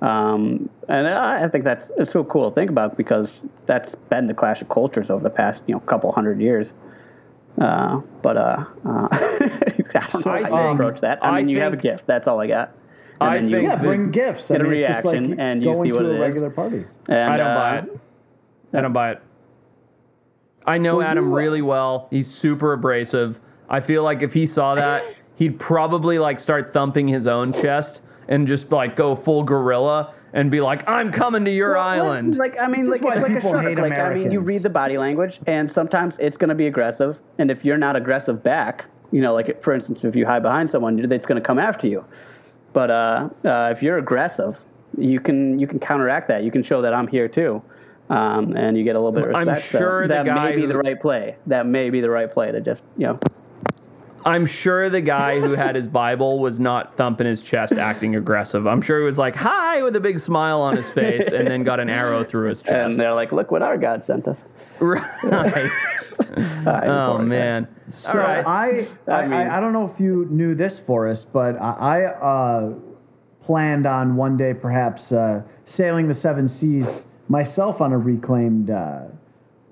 Um, 0.00 0.70
and 0.88 1.08
I 1.08 1.44
I 1.44 1.48
think 1.48 1.64
that's 1.64 1.90
it's 1.96 2.10
so 2.12 2.22
cool 2.24 2.48
to 2.50 2.54
think 2.54 2.70
about 2.70 2.96
because 2.96 3.40
that's 3.66 3.94
been 3.94 4.26
the 4.26 4.34
clash 4.34 4.62
of 4.62 4.68
cultures 4.68 5.10
over 5.10 5.22
the 5.22 5.30
past 5.30 5.64
you 5.66 5.74
know 5.74 5.80
couple 5.80 6.10
hundred 6.12 6.40
years. 6.40 6.72
Uh, 7.60 8.00
but 8.22 8.36
uh, 8.36 8.64
uh, 8.84 9.08
I 9.12 10.06
don't 10.12 10.26
know 10.26 10.32
I 10.32 10.42
how 10.42 10.46
think- 10.46 10.48
to 10.48 10.68
approach 10.70 11.00
that. 11.00 11.24
I 11.24 11.28
I 11.30 11.38
mean, 11.38 11.48
you 11.48 11.60
have 11.60 11.72
a 11.72 11.76
gift. 11.76 12.06
That's 12.06 12.28
all 12.28 12.40
I 12.40 12.46
got. 12.46 12.72
And 13.20 13.30
I 13.30 13.34
then 13.34 13.44
you, 13.48 13.50
think 13.50 13.62
Yeah, 13.64 13.76
bring 13.82 14.10
gifts. 14.12 14.46
get 14.46 14.60
a 14.60 14.64
I 14.64 14.68
mean, 14.68 14.72
it's 14.78 14.86
just 14.88 15.04
like 15.04 15.14
reaction 15.14 15.40
and 15.40 15.60
you 15.60 15.72
going 15.72 15.82
see 15.82 15.92
what 15.92 16.02
to 16.04 16.10
it 16.10 16.12
a 16.12 16.14
is. 16.14 16.20
regular 16.20 16.50
party. 16.50 16.86
and, 17.08 17.32
I 17.32 17.36
don't 17.36 17.46
uh, 17.48 17.54
buy 17.56 17.78
it. 17.78 18.00
I 18.74 18.80
don't 18.80 18.92
buy 18.92 19.10
it. 19.10 19.22
I 20.66 20.78
know 20.78 20.96
Well, 20.98 21.06
Adam 21.06 21.28
you, 21.30 21.36
really 21.36 21.62
well. 21.62 22.08
He's 22.10 22.28
super 22.30 22.72
abrasive. 22.72 23.40
I 23.68 23.80
feel 23.80 24.02
like 24.02 24.22
if 24.22 24.34
he 24.34 24.46
saw 24.46 24.74
that, 24.74 25.02
he'd 25.36 25.58
probably 25.58 26.18
like 26.18 26.38
start 26.40 26.72
thumping 26.72 27.08
his 27.08 27.26
own 27.26 27.52
chest 27.52 28.02
and 28.28 28.46
just 28.46 28.70
like 28.70 28.96
go 28.96 29.14
full 29.14 29.42
gorilla 29.42 30.12
and 30.34 30.50
be 30.50 30.60
like, 30.60 30.86
"I'm 30.86 31.10
coming 31.10 31.44
to 31.46 31.50
your 31.50 31.72
Well, 31.74 31.82
island." 31.82 32.36
Like 32.36 32.60
I 32.60 32.66
mean, 32.66 32.90
This 32.90 33.00
like 33.00 33.12
it's 33.12 33.22
like 33.22 33.30
a 33.30 33.34
people 33.36 33.50
shark. 33.52 33.64
hate 33.64 33.78
Like 33.78 33.92
I 33.98 34.12
mean, 34.14 34.30
you 34.30 34.40
read 34.40 34.62
the 34.62 34.70
body 34.70 34.98
language, 34.98 35.40
and 35.46 35.70
sometimes 35.70 36.18
it's 36.18 36.36
going 36.36 36.50
to 36.50 36.54
be 36.54 36.66
aggressive. 36.66 37.20
And 37.38 37.50
if 37.50 37.64
you're 37.64 37.78
not 37.78 37.96
aggressive 37.96 38.42
back, 38.42 38.86
you 39.10 39.22
know, 39.22 39.32
like 39.32 39.62
for 39.62 39.72
instance, 39.72 40.04
if 40.04 40.14
you 40.14 40.26
hide 40.26 40.42
behind 40.42 40.68
someone, 40.68 40.98
it's 41.10 41.24
going 41.26 41.40
to 41.40 41.46
come 41.46 41.58
after 41.58 41.86
you. 41.86 42.04
But 42.74 42.90
uh, 42.90 43.30
uh, 43.44 43.68
if 43.72 43.82
you're 43.82 43.96
aggressive, 43.96 44.66
you 44.98 45.18
can 45.20 45.58
you 45.58 45.66
can 45.66 45.78
counteract 45.78 46.28
that. 46.28 46.44
You 46.44 46.50
can 46.50 46.62
show 46.62 46.82
that 46.82 46.92
I'm 46.92 47.08
here 47.08 47.26
too, 47.28 47.62
um, 48.10 48.56
and 48.56 48.76
you 48.76 48.84
get 48.84 48.96
a 48.96 48.98
little 48.98 49.12
bit 49.12 49.28
of 49.28 49.34
I'm 49.36 49.48
respect. 49.48 49.72
So 49.72 49.78
sure 49.78 50.02
the 50.02 50.08
that 50.14 50.24
guy 50.26 50.50
may 50.50 50.56
be 50.56 50.62
who- 50.62 50.68
the 50.68 50.78
right 50.78 50.98
play. 51.00 51.36
That 51.46 51.66
may 51.66 51.90
be 51.90 52.00
the 52.00 52.10
right 52.10 52.30
play 52.30 52.52
to 52.52 52.60
just 52.60 52.84
you 52.96 53.06
know. 53.08 53.18
I'm 54.24 54.44
sure 54.46 54.90
the 54.90 55.00
guy 55.00 55.40
who 55.40 55.52
had 55.52 55.74
his 55.74 55.86
Bible 55.86 56.38
was 56.40 56.60
not 56.60 56.96
thumping 56.96 57.26
his 57.26 57.40
chest, 57.42 57.72
acting 57.74 58.14
aggressive. 58.14 58.66
I'm 58.66 58.82
sure 58.82 58.98
he 58.98 59.04
was 59.06 59.16
like, 59.16 59.36
"Hi," 59.36 59.82
with 59.82 59.96
a 59.96 60.00
big 60.00 60.18
smile 60.20 60.60
on 60.60 60.76
his 60.76 60.90
face, 60.90 61.28
and 61.32 61.48
then 61.48 61.62
got 61.62 61.80
an 61.80 61.88
arrow 61.88 62.24
through 62.24 62.48
his 62.50 62.60
chest. 62.62 62.92
And 62.92 63.00
they're 63.00 63.14
like, 63.14 63.32
"Look 63.32 63.50
what 63.50 63.62
our 63.62 63.78
God 63.78 64.04
sent 64.04 64.28
us." 64.28 64.44
right. 64.80 65.02
Hiding 66.18 66.90
Oh 66.90 67.18
man. 67.18 67.68
So 67.88 68.10
All 68.10 68.16
right. 68.18 68.44
I, 68.46 68.86
I, 69.06 69.22
mean- 69.22 69.32
I, 69.32 69.56
I 69.56 69.60
don't 69.60 69.72
know 69.72 69.86
if 69.88 70.00
you 70.00 70.26
knew 70.30 70.54
this, 70.54 70.78
Forrest, 70.78 71.32
but 71.32 71.56
I, 71.60 72.02
I 72.02 72.04
uh, 72.06 72.74
planned 73.40 73.86
on 73.86 74.16
one 74.16 74.36
day 74.36 74.52
perhaps 74.52 75.10
uh, 75.12 75.42
sailing 75.64 76.08
the 76.08 76.14
seven 76.14 76.48
seas 76.48 77.04
myself 77.28 77.80
on 77.80 77.92
a 77.92 77.98
reclaimed 77.98 78.70
uh, 78.70 79.02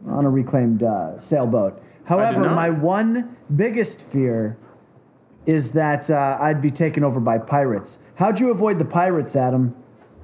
on 0.07 0.25
a 0.25 0.31
reclaimed 0.31 0.83
uh, 0.83 1.19
sailboat. 1.19 1.83
However, 2.05 2.49
my 2.51 2.71
one 2.71 3.37
biggest 3.55 4.01
fear 4.01 4.57
is 5.47 5.73
that 5.73 6.11
uh, 6.11 6.39
I'd 6.41 6.61
be 6.63 6.71
taken 6.71 7.03
over 7.05 7.21
by 7.21 7.39
pirates. 7.39 8.05
How'd 8.17 8.39
you 8.41 8.51
avoid 8.51 8.79
the 8.79 8.85
pirates, 8.85 9.35
Adam? 9.37 9.75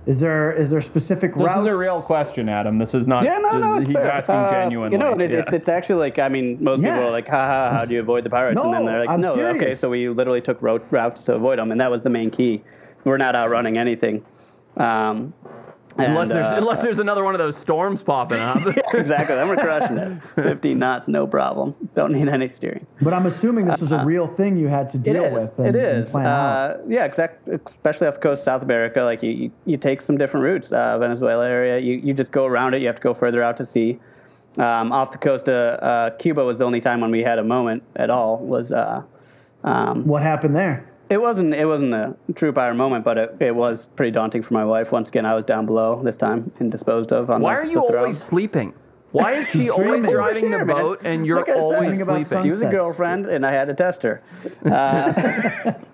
Is 0.05 0.19
there 0.19 0.53
is 0.53 0.71
there 0.71 0.81
specific 0.81 1.33
This 1.35 1.43
routes? 1.45 1.55
This 1.65 1.71
is 1.73 1.77
a 1.77 1.81
real 1.81 2.03
question, 2.03 2.49
Adam. 2.49 2.79
This 2.79 2.93
is 2.93 3.07
not. 3.07 3.23
Yeah, 3.25 3.39
no, 3.39 3.57
no, 3.57 3.77
it's 3.77 3.89
he's 3.89 3.97
fair. 3.97 4.11
asking 4.11 4.35
Uh, 4.35 4.51
genuinely. 4.51 4.93
You 4.93 4.99
know, 4.99 5.13
it, 5.13 5.31
Yeah. 5.33 5.39
it's, 5.41 5.53
it's 5.53 5.69
actually 5.69 6.01
like 6.01 6.19
I 6.19 6.29
mean, 6.29 6.59
most 6.63 6.83
Yeah. 6.83 6.97
people 6.97 7.09
are 7.09 7.13
like, 7.13 7.29
"Ha 7.29 7.47
ha! 7.71 7.79
How 7.79 7.85
do 7.85 7.95
you 7.95 8.01
avoid 8.01 8.25
the 8.25 8.31
pirates?" 8.31 8.61
and 8.61 8.75
then 8.75 8.85
they're 8.85 8.99
like, 9.01 9.09
I'm 9.09 9.21
"No, 9.21 9.35
okay." 9.35 9.73
So 9.73 9.91
we 9.91 10.09
literally 10.09 10.41
took 10.41 10.61
route, 10.61 10.85
routes 10.91 11.23
to 11.25 11.35
avoid 11.35 11.61
them, 11.61 11.71
and 11.71 11.81
that 11.81 11.91
was 11.91 12.03
the 12.03 12.11
main 12.11 12.31
key. 12.33 12.63
We're 13.05 13.17
not 13.17 13.37
outrunning 13.37 13.79
anything. 13.79 14.25
Um, 14.77 15.35
unless 15.99 16.31
and, 16.31 16.39
there's 16.39 16.49
uh, 16.49 16.57
unless 16.57 16.83
there's 16.83 16.99
another 16.99 17.25
one 17.25 17.35
of 17.35 17.39
those 17.39 17.57
storms 17.57 18.03
popping 18.03 18.39
up. 18.39 18.59
exactly, 18.95 19.35
then 19.35 19.49
we're 19.49 19.57
crushing 19.57 19.97
it. 19.97 20.21
15 20.35 20.79
knots, 20.79 21.09
no 21.09 21.27
problem. 21.27 21.75
Don't 21.95 22.13
need 22.13 22.29
any 22.29 22.49
steering. 22.49 22.87
But 23.01 23.15
I'm 23.15 23.27
assuming 23.27 23.67
this 23.67 23.81
was 23.81 23.93
a 23.93 24.05
real 24.05 24.27
thing 24.27 24.57
you 24.57 24.69
had 24.69 24.89
to 24.91 24.99
It 24.99 25.05
deal 25.05 25.25
is. 25.25 25.35
with. 25.35 25.59
And, 25.59 25.77
it 25.77 25.85
and 25.85 25.99
is. 26.03 26.11
plan 26.11 26.27
out. 26.27 26.71
Uh, 26.71 26.79
yeah, 26.89 27.05
exact. 27.05 27.49
Especially 27.49 28.07
off 28.07 28.15
the 28.15 28.21
coast 28.21 28.41
of 28.41 28.45
South 28.45 28.63
America, 28.63 29.03
like 29.03 29.23
you, 29.23 29.31
you, 29.31 29.53
you 29.67 29.77
take 29.77 30.01
some 30.01 30.17
different 30.19 30.45
routes. 30.45 30.73
Uh, 30.73 30.99
Venezuela 30.99 31.49
area, 31.49 31.79
you, 31.79 31.95
you 31.95 32.15
just 32.15 32.33
go 32.33 32.47
around 32.47 32.75
it. 32.75 32.81
You 32.81 32.87
have 32.87 32.97
to 32.97 33.03
go 33.03 33.15
further 33.15 33.43
out 33.43 33.57
to 33.59 33.67
sea. 33.67 33.99
Um, 34.59 34.93
off 34.93 35.11
the 35.11 35.19
coast 35.19 35.49
of 35.49 35.83
uh, 35.83 36.11
Cuba 36.19 36.45
was 36.45 36.59
the 36.59 36.65
only 36.65 36.81
time 36.81 37.01
when 37.01 37.11
we 37.11 37.23
had 37.23 37.39
a 37.39 37.45
moment 37.45 37.83
at 37.97 38.11
all. 38.11 38.39
Was 38.39 38.71
uh, 38.73 39.03
um, 39.65 40.07
What 40.07 40.23
happened 40.23 40.55
there? 40.55 40.92
It 41.11 41.21
wasn't 41.21 41.55
it 41.55 41.67
wasn't 41.67 41.95
a 41.95 42.17
true 42.35 42.53
fire 42.53 42.75
moment, 42.75 43.05
but 43.05 43.19
it, 43.19 43.37
it 43.41 43.55
was 43.55 43.87
pretty 43.97 44.11
daunting 44.11 44.43
for 44.43 44.55
my 44.55 44.65
wife. 44.65 44.93
Once 44.93 45.09
again, 45.09 45.27
I 45.27 45.35
was 45.35 45.45
down 45.45 45.67
below 45.67 46.01
this 46.03 46.17
time 46.17 46.53
and 46.59 46.71
disposed 46.71 47.13
of. 47.13 47.31
On 47.31 47.41
Why 47.43 47.55
the, 47.55 47.61
are 47.61 47.65
you 47.67 47.87
the 47.87 47.99
always 47.99 48.19
sleeping? 48.23 48.75
Why 49.11 49.33
is 49.33 49.49
she 49.51 49.69
always 49.71 49.87
dreaming. 50.05 50.11
driving 50.11 50.51
the 50.51 50.57
Overshare, 50.59 50.67
man. 50.67 50.77
boat 50.77 51.01
and 51.05 51.27
you're 51.27 51.37
Like 51.39 51.49
I 51.51 51.55
said, 51.55 51.61
always 51.61 52.03
sleeping? 52.03 52.43
She 52.43 52.51
was 52.51 52.63
a 52.63 52.71
girlfriend, 52.71 53.27
and 53.27 53.45
I 53.45 53.53
had 53.53 53.69
to 53.69 53.75
test 53.75 54.03
her. 54.05 54.23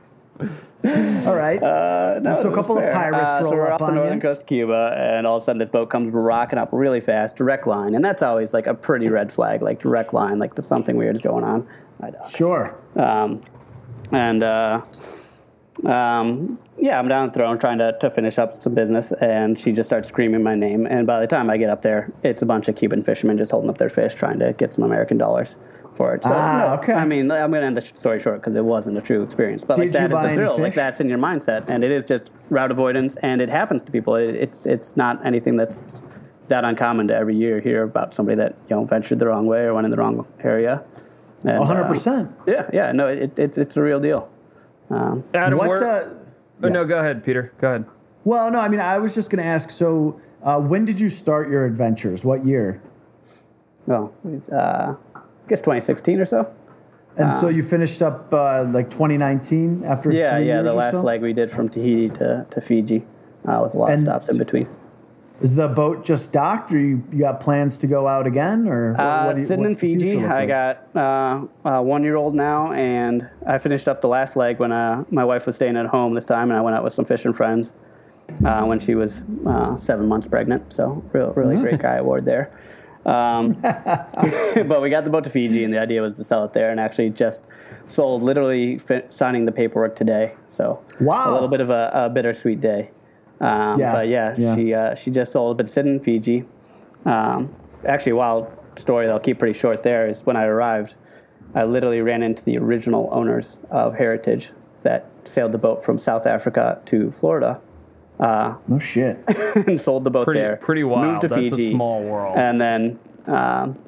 All 0.84 1.34
right. 1.34 1.60
No, 1.60 2.20
so 2.36 2.42
a 2.42 2.50
was 2.50 2.54
couple 2.54 2.78
of 2.78 2.92
pirates 2.92 3.18
Uh, 3.18 3.42
so 3.44 3.50
we're 3.56 3.70
up 3.72 3.80
off 3.80 3.88
the 3.88 3.94
northern 3.94 4.18
you. 4.18 4.22
coast 4.22 4.42
of 4.42 4.46
Cuba, 4.46 4.94
and 4.96 5.26
all 5.26 5.36
of 5.36 5.42
a 5.42 5.44
sudden 5.44 5.58
this 5.58 5.68
boat 5.68 5.90
comes 5.90 6.12
rocking 6.12 6.58
up 6.60 6.68
really 6.70 7.00
fast, 7.00 7.36
direct 7.36 7.66
line, 7.66 7.94
and 7.96 8.04
that's 8.04 8.22
always 8.22 8.54
like 8.54 8.68
a 8.68 8.74
pretty 8.74 9.08
red 9.08 9.32
flag, 9.32 9.62
like 9.62 9.80
direct 9.80 10.14
line, 10.14 10.38
like 10.38 10.54
there's 10.54 10.68
something 10.68 10.96
weird 10.96 11.16
is 11.16 11.22
going 11.22 11.42
on. 11.42 11.66
I 12.00 12.10
doubt. 12.10 12.26
Sure. 12.30 12.78
Um, 12.94 13.42
and 14.12 14.42
uh, 14.42 14.82
um, 15.84 16.58
yeah, 16.78 16.98
I'm 16.98 17.08
down 17.08 17.28
the 17.28 17.34
throne 17.34 17.58
trying 17.58 17.78
to, 17.78 17.96
to 18.00 18.10
finish 18.10 18.38
up 18.38 18.62
some 18.62 18.74
business, 18.74 19.12
and 19.12 19.58
she 19.58 19.72
just 19.72 19.88
starts 19.88 20.08
screaming 20.08 20.42
my 20.42 20.54
name. 20.54 20.86
And 20.86 21.06
by 21.06 21.20
the 21.20 21.26
time 21.26 21.50
I 21.50 21.56
get 21.56 21.70
up 21.70 21.82
there, 21.82 22.12
it's 22.22 22.42
a 22.42 22.46
bunch 22.46 22.68
of 22.68 22.76
Cuban 22.76 23.02
fishermen 23.02 23.38
just 23.38 23.50
holding 23.50 23.70
up 23.70 23.78
their 23.78 23.88
fish, 23.88 24.14
trying 24.14 24.38
to 24.40 24.52
get 24.52 24.72
some 24.72 24.84
American 24.84 25.18
dollars 25.18 25.56
for 25.94 26.14
it. 26.14 26.24
So, 26.24 26.30
Ah, 26.32 26.58
no, 26.58 26.74
okay. 26.74 26.92
I 26.92 27.04
mean, 27.04 27.30
I'm 27.30 27.50
going 27.50 27.60
to 27.60 27.66
end 27.66 27.76
the 27.76 27.80
story 27.80 28.18
short 28.18 28.40
because 28.40 28.56
it 28.56 28.64
wasn't 28.64 28.98
a 28.98 29.00
true 29.00 29.22
experience. 29.22 29.64
But 29.64 29.76
Did 29.76 29.86
you 29.86 29.92
that 29.92 30.12
is 30.12 30.20
the 30.20 30.34
thrill. 30.34 30.58
Like 30.58 30.74
that's 30.74 31.00
in 31.00 31.08
your 31.08 31.18
mindset, 31.18 31.68
and 31.68 31.84
it 31.84 31.90
is 31.90 32.04
just 32.04 32.32
route 32.50 32.70
avoidance, 32.70 33.16
and 33.16 33.40
it 33.40 33.48
happens 33.48 33.84
to 33.84 33.92
people. 33.92 34.14
It, 34.16 34.34
it's 34.34 34.66
it's 34.66 34.96
not 34.96 35.24
anything 35.24 35.56
that's 35.56 36.02
that 36.48 36.64
uncommon 36.64 37.08
to 37.08 37.14
every 37.14 37.36
year 37.36 37.60
hear 37.60 37.82
about 37.82 38.14
somebody 38.14 38.36
that 38.36 38.56
you 38.68 38.76
know 38.76 38.84
ventured 38.84 39.18
the 39.18 39.26
wrong 39.26 39.46
way 39.46 39.64
or 39.64 39.74
went 39.74 39.84
in 39.84 39.90
the 39.90 39.96
wrong 39.96 40.26
area. 40.40 40.82
And, 41.44 41.64
hundred 41.64 41.84
uh, 41.84 41.88
percent. 41.88 42.32
Yeah, 42.46 42.68
yeah, 42.72 42.92
no, 42.92 43.06
it, 43.08 43.38
it's 43.38 43.56
it's 43.58 43.76
a 43.76 43.82
real 43.82 44.00
deal. 44.00 44.28
Um, 44.90 45.22
Adam, 45.34 45.58
What? 45.58 45.68
where- 45.68 45.86
Uh, 45.86 46.14
oh, 46.64 46.68
no, 46.68 46.84
go 46.84 46.98
ahead, 46.98 47.22
Peter. 47.24 47.52
Go 47.58 47.68
ahead. 47.68 47.84
well, 48.24 48.50
no, 48.50 48.58
I 48.60 48.68
mean, 48.68 48.80
I 48.80 48.98
was 48.98 49.14
just 49.14 49.30
going 49.30 49.42
to 49.42 49.48
ask. 49.48 49.70
So, 49.70 50.20
uh, 50.42 50.58
when 50.60 50.84
did 50.84 50.98
you 51.00 51.08
start 51.08 51.48
your 51.48 51.64
adventures? 51.66 52.24
What 52.24 52.44
year? 52.44 52.80
well, 53.86 54.12
it's, 54.28 54.48
uh, 54.50 54.96
I 55.14 55.20
guess 55.48 55.60
2016 55.60 56.20
or 56.20 56.24
so. 56.26 56.52
And 57.16 57.32
so 57.40 57.48
you 57.48 57.62
finished 57.64 58.00
up 58.02 58.32
uh, 58.32 58.64
like 58.70 58.90
2019 58.90 59.82
after 59.84 60.12
Yeah, 60.12 60.36
three 60.36 60.46
yeah, 60.46 60.54
years 60.54 60.64
the 60.64 60.70
or 60.70 60.74
last 60.74 60.92
so? 60.94 61.00
leg 61.02 61.20
we 61.22 61.32
did 61.32 61.50
from 61.50 61.68
Tahiti 61.68 62.10
to, 62.18 62.46
to 62.50 62.60
Fiji 62.60 63.06
uh, 63.44 63.60
with 63.62 63.74
a 63.74 63.78
lot 63.78 63.90
And- 63.90 63.98
of 63.98 64.22
stops 64.22 64.28
in 64.28 64.38
between. 64.38 64.68
Is 65.40 65.54
the 65.54 65.68
boat 65.68 66.04
just 66.04 66.32
docked, 66.32 66.72
or 66.72 66.80
you, 66.80 67.04
you 67.12 67.20
got 67.20 67.38
plans 67.38 67.78
to 67.78 67.86
go 67.86 68.08
out 68.08 68.26
again, 68.26 68.66
or 68.66 68.90
what, 68.92 69.00
Uh, 69.00 69.24
what 69.26 69.36
you- 69.38 69.44
sitting 69.44 69.64
in 69.64 69.70
what's 69.70 69.80
the 69.80 69.94
future 69.96 70.06
Fiji, 70.16 70.24
I 70.26 70.46
got 70.46 70.96
uh, 70.96 71.46
a 71.64 71.80
one 71.82 72.02
year 72.02 72.16
old 72.16 72.34
now, 72.34 72.72
and 72.72 73.28
I 73.46 73.58
finished 73.58 73.86
up 73.86 74.00
the 74.00 74.08
last 74.08 74.34
leg 74.34 74.58
when 74.58 74.72
uh, 74.72 75.04
my 75.10 75.24
wife 75.24 75.46
was 75.46 75.54
staying 75.54 75.76
at 75.76 75.86
home 75.86 76.14
this 76.14 76.26
time, 76.26 76.50
and 76.50 76.58
I 76.58 76.60
went 76.60 76.74
out 76.76 76.82
with 76.82 76.92
some 76.92 77.04
fishing 77.04 77.32
friends 77.32 77.72
uh, 78.44 78.64
when 78.64 78.80
she 78.80 78.96
was 78.96 79.22
uh, 79.46 79.76
seven 79.76 80.08
months 80.08 80.26
pregnant. 80.26 80.72
So, 80.72 81.04
real, 81.12 81.32
really 81.34 81.54
great 81.54 81.78
guy 81.78 81.94
award 81.96 82.24
there. 82.24 82.50
Um, 83.06 83.52
but 83.62 84.82
we 84.82 84.90
got 84.90 85.04
the 85.04 85.10
boat 85.10 85.22
to 85.22 85.30
Fiji, 85.30 85.62
and 85.62 85.72
the 85.72 85.78
idea 85.80 86.02
was 86.02 86.16
to 86.16 86.24
sell 86.24 86.44
it 86.46 86.52
there, 86.52 86.70
and 86.72 86.80
actually 86.80 87.10
just 87.10 87.44
sold, 87.86 88.24
literally 88.24 88.76
fi- 88.78 89.04
signing 89.08 89.44
the 89.44 89.52
paperwork 89.52 89.94
today. 89.94 90.34
So, 90.48 90.82
Wow. 91.00 91.30
a 91.30 91.32
little 91.32 91.48
bit 91.48 91.60
of 91.60 91.70
a, 91.70 91.92
a 91.94 92.10
bittersweet 92.10 92.60
day. 92.60 92.90
Um, 93.40 93.78
Yeah, 93.80 93.92
But 93.92 94.08
yeah, 94.08 94.34
yeah. 94.36 94.54
she 94.54 94.74
uh, 94.74 94.94
she 94.94 95.10
just 95.10 95.32
sold, 95.32 95.56
but 95.56 95.70
sitting 95.70 95.94
in 95.94 96.00
Fiji. 96.00 96.44
Um, 97.04 97.54
actually, 97.86 98.12
a 98.12 98.16
wild 98.16 98.48
story 98.76 99.06
that 99.06 99.12
I'll 99.12 99.20
keep 99.20 99.38
pretty 99.38 99.58
short 99.58 99.82
there 99.82 100.08
is 100.08 100.24
when 100.26 100.36
I 100.36 100.44
arrived, 100.44 100.94
I 101.54 101.64
literally 101.64 102.00
ran 102.00 102.22
into 102.22 102.44
the 102.44 102.58
original 102.58 103.08
owners 103.12 103.56
of 103.70 103.94
Heritage 103.96 104.50
that 104.82 105.06
sailed 105.24 105.52
the 105.52 105.58
boat 105.58 105.84
from 105.84 105.98
South 105.98 106.26
Africa 106.26 106.80
to 106.86 107.10
Florida 107.10 107.60
no 108.20 108.78
shit. 108.80 109.18
and 109.68 109.80
sold 109.80 110.04
the 110.04 110.10
boat 110.10 110.24
Pretty- 110.24 110.40
there. 110.40 110.56
pretty 110.56 110.84
wild. 110.84 111.06
Moved 111.06 111.20
to 111.22 111.28
That's 111.28 111.52
a 111.52 111.56
Fiji, 111.56 111.70
small 111.72 112.02
world. 112.02 112.36
And 112.36 112.60
then 112.60 112.98
um, 113.26 113.78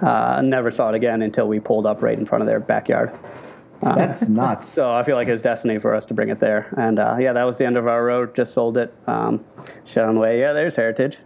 uh, 0.00 0.40
never 0.42 0.70
saw 0.70 0.88
it 0.90 0.94
again 0.94 1.22
until 1.22 1.46
we 1.48 1.60
pulled 1.60 1.86
up 1.86 2.02
right 2.02 2.18
in 2.18 2.24
front 2.24 2.42
of 2.42 2.46
their 2.48 2.60
backyard. 2.60 3.12
That's 3.82 4.28
nuts. 4.28 4.68
So 4.68 4.94
I 4.94 5.02
feel 5.02 5.16
like 5.16 5.28
it's 5.28 5.42
destiny 5.42 5.78
for 5.78 5.94
us 5.94 6.06
to 6.06 6.14
bring 6.14 6.28
it 6.28 6.38
there. 6.38 6.72
And 6.76 6.98
uh, 6.98 7.16
yeah, 7.18 7.32
that 7.32 7.44
was 7.44 7.58
the 7.58 7.66
end 7.66 7.76
of 7.76 7.86
our 7.86 8.04
road. 8.04 8.34
Just 8.34 8.54
sold 8.54 8.76
it. 8.76 8.96
Um, 9.06 9.44
shut 9.84 10.04
on 10.04 10.14
the 10.14 10.20
way. 10.20 10.40
Yeah, 10.40 10.52
there's 10.52 10.76
Heritage. 10.76 11.18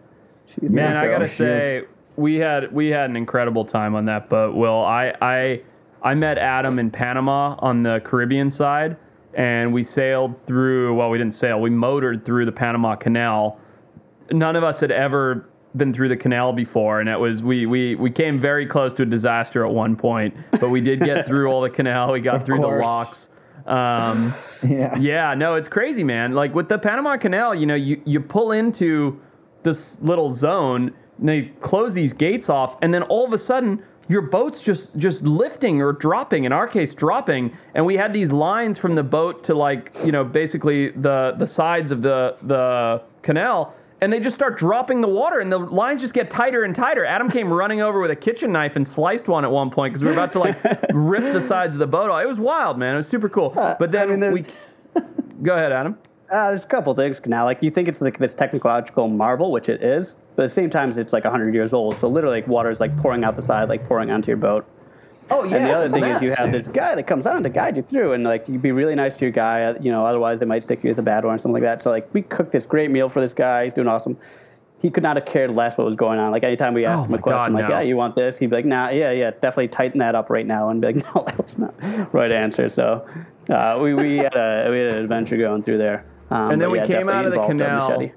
She's 0.47 0.73
Man, 0.73 0.97
I 0.97 1.09
gotta 1.09 1.29
say, 1.29 1.85
we 2.17 2.37
had 2.37 2.73
we 2.73 2.89
had 2.89 3.11
an 3.11 3.17
incredible 3.17 3.65
time 3.65 3.95
on 3.95 4.05
that 4.05 4.29
boat. 4.29 4.55
Will 4.55 4.83
I 4.83 5.15
I 5.21 5.63
I 6.03 6.15
met 6.15 6.39
Adam 6.39 6.79
in 6.79 6.91
Panama 6.91 7.57
on 7.59 7.83
the 7.83 8.01
Caribbean 8.05 8.49
side, 8.51 8.97
and 9.35 9.73
we 9.73 9.83
sailed 9.83 10.41
through. 10.47 10.95
Well, 10.95 11.11
we 11.11 11.19
didn't 11.19 11.35
sail. 11.35 11.61
We 11.61 11.71
motored 11.71 12.25
through 12.25 12.45
the 12.45 12.53
Panama 12.53 12.95
Canal. 12.95 13.59
None 14.31 14.57
of 14.57 14.65
us 14.65 14.81
had 14.81 14.91
ever 14.91 15.49
been 15.77 15.93
through 15.93 16.09
the 16.09 16.17
canal 16.17 16.53
before, 16.53 17.01
and 17.01 17.09
it 17.09 17.19
was 17.19 17.43
we 17.43 17.67
we 17.67 17.95
we 17.95 18.11
came 18.11 18.39
very 18.41 18.67
close 18.67 18.95
to 18.95 19.03
a 19.03 19.07
disaster 19.07 19.65
at 19.65 19.73
one 19.73 19.97
point, 19.97 20.35
but 20.53 20.71
we 20.71 20.81
did 20.81 21.01
get 21.01 21.27
through 21.27 21.49
all 21.51 21.61
the 21.61 21.71
canal. 21.71 22.13
We 22.13 22.21
got 22.21 22.37
Of 22.37 22.45
through 22.45 22.59
course. 22.59 22.83
the 22.83 22.87
locks. 22.89 23.29
Um, 23.67 24.33
yeah. 24.71 24.97
yeah, 24.99 25.35
no, 25.35 25.55
it's 25.57 25.69
crazy, 25.69 26.05
man. 26.05 26.33
Like 26.33 26.55
with 26.55 26.69
the 26.69 26.79
Panama 26.79 27.17
Canal, 27.17 27.55
you 27.55 27.67
know, 27.67 27.75
you, 27.75 28.01
you 28.05 28.21
pull 28.21 28.53
into 28.53 29.21
this 29.65 30.01
little 30.01 30.29
zone, 30.29 30.93
and 31.19 31.29
they 31.29 31.43
close 31.61 31.93
these 31.95 32.13
gates 32.13 32.49
off, 32.49 32.79
and 32.81 32.95
then 32.95 33.03
all 33.05 33.25
of 33.27 33.33
a 33.33 33.39
sudden 33.39 33.83
your 34.09 34.23
boat's 34.23 34.63
just 34.63 34.97
just 34.97 35.25
lifting 35.25 35.83
or 35.83 35.93
dropping. 35.93 36.45
In 36.45 36.53
our 36.53 36.69
case, 36.69 36.95
dropping, 36.95 37.57
and 37.75 37.85
we 37.85 37.97
had 37.97 38.13
these 38.13 38.31
lines 38.31 38.79
from 38.79 38.95
the 38.95 39.03
boat 39.03 39.43
to 39.45 39.55
like 39.55 39.93
you 40.05 40.13
know 40.13 40.23
basically 40.23 40.91
the 40.91 41.35
the 41.37 41.47
sides 41.47 41.91
of 41.91 42.03
the 42.03 42.39
the 42.43 43.03
canal. 43.23 43.75
And 44.07 44.13
they 44.13 44.21
just 44.21 44.37
start 44.37 44.57
dropping 44.57 45.01
the 45.01 45.09
water, 45.09 45.41
and 45.41 45.51
the 45.51 45.59
lines 45.59 46.01
just 46.01 46.15
get 46.15 46.31
tighter 46.31 46.63
and 46.63 46.73
tighter. 46.73 47.05
Adam 47.05 47.29
came 47.29 47.53
running 47.53 47.81
over 47.81 48.01
with 48.01 48.13
a 48.13 48.15
kitchen 48.15 48.53
knife 48.53 48.77
and 48.77 48.87
sliced 48.87 49.27
one 49.27 49.45
at 49.45 49.51
one 49.51 49.69
point 49.69 49.95
because 49.95 50.05
we 50.05 50.11
were 50.11 50.13
about 50.13 50.33
to 50.35 50.39
like 50.39 50.57
rip 50.93 51.25
the 51.25 51.41
sides 51.41 51.75
of 51.75 51.81
the 51.81 51.89
boat 51.89 52.09
off. 52.09 52.23
It 52.23 52.29
was 52.29 52.39
wild, 52.39 52.79
man. 52.79 52.95
It 52.95 52.99
was 52.99 53.09
super 53.09 53.29
cool. 53.29 53.51
But 53.51 53.91
then 53.91 54.21
mean, 54.21 54.33
we 54.33 54.45
go 55.43 55.55
ahead, 55.55 55.73
Adam. 55.73 55.99
Uh, 56.31 56.51
there's 56.51 56.63
a 56.63 56.69
couple 56.69 56.95
things 56.95 57.21
now. 57.27 57.45
Like 57.45 57.65
you 57.65 57.71
think 57.71 57.89
it's 57.89 58.01
like 58.01 58.19
this 58.19 58.33
technological 58.33 59.09
marvel, 59.09 59.51
which 59.51 59.69
it 59.69 59.83
is, 59.83 60.15
but 60.37 60.45
at 60.45 60.51
the 60.51 60.55
same 60.55 60.71
time, 60.71 60.97
it's 60.97 61.13
like 61.13 61.25
100 61.25 61.53
years 61.53 61.73
old. 61.73 61.97
So 61.97 62.07
literally, 62.07 62.43
like 62.43 62.49
water 62.49 62.71
is 62.71 62.79
like 62.79 62.97
pouring 62.97 63.25
out 63.25 63.35
the 63.35 63.43
side, 63.43 63.69
like 63.69 63.83
pouring 63.83 64.13
onto 64.13 64.29
your 64.29 64.37
boat. 64.37 64.69
Oh 65.31 65.45
yeah. 65.45 65.57
and 65.57 65.67
the 65.67 65.73
other 65.75 65.89
thing 65.91 66.05
is 66.05 66.23
you 66.23 66.33
have 66.37 66.53
this 66.53 66.67
guy 66.67 66.95
that 66.95 67.05
comes 67.07 67.27
on 67.27 67.43
to 67.43 67.49
guide 67.49 67.77
you 67.77 67.83
through, 67.83 68.13
and 68.13 68.23
like 68.25 68.49
you'd 68.49 68.63
be 68.63 68.73
really 68.73 68.95
nice 68.95 69.17
to 69.17 69.25
your 69.25 69.33
guy. 69.33 69.63
uh, 69.65 69.75
You 69.81 69.91
know, 69.91 70.07
otherwise 70.07 70.41
they 70.41 70.47
might 70.47 70.63
stick 70.63 70.83
you 70.85 70.91
with 70.91 70.99
a 70.99 71.03
bad 71.03 71.25
one 71.25 71.35
or 71.35 71.39
something 71.39 71.55
like 71.55 71.63
that. 71.63 71.83
So 71.83 71.91
like 71.91 72.09
we 72.15 72.23
cooked 72.23 72.53
this 72.53 72.67
great 72.67 72.91
meal 72.91 73.09
for 73.09 73.21
this 73.21 73.33
guy. 73.33 73.65
He's 73.65 73.75
doing 73.75 73.89
awesome. 73.89 74.17
He 74.81 74.91
could 74.91 75.03
not 75.03 75.17
have 75.17 75.25
cared 75.25 75.51
less 75.51 75.79
what 75.79 75.85
was 75.85 75.97
going 75.97 76.19
on. 76.19 76.31
Like 76.33 76.45
anytime 76.45 76.75
we 76.75 76.85
asked 76.85 77.05
Oh 77.05 77.09
him 77.09 77.15
a 77.15 77.19
question, 77.19 77.55
God, 77.55 77.61
like, 77.61 77.69
no. 77.71 77.77
"Yeah, 77.77 77.81
you 77.81 77.97
want 77.97 78.15
this?" 78.15 78.39
He'd 78.39 78.51
be 78.51 78.57
like, 78.57 78.65
"Nah, 78.67 78.91
yeah, 78.91 79.11
yeah, 79.11 79.31
definitely 79.31 79.69
tighten 79.69 79.99
that 79.99 80.15
up 80.15 80.29
right 80.31 80.47
now," 80.47 80.69
and 80.69 80.81
be 80.81 80.89
like, 80.93 80.97
"No, 81.15 81.23
that 81.23 81.39
was 81.43 81.59
not 81.59 81.77
the 81.79 82.07
right 82.13 82.31
answer." 82.31 82.69
So 82.69 83.05
uh, 83.49 83.79
we 83.83 83.95
we 83.95 84.19
had 84.19 84.35
a 84.35 84.69
we 84.71 84.79
had 84.79 84.95
an 84.95 84.99
adventure 85.03 85.37
going 85.39 85.63
through 85.63 85.79
there. 85.79 86.05
Um, 86.31 86.51
And 86.53 86.61
then 86.63 86.71
we 86.71 86.79
yeah, 86.79 86.87
came 86.87 87.09
out 87.09 87.25
of 87.25 87.33
the 87.33 87.41
involved 87.41 87.63
our 87.63 87.97
canal. 87.97 88.11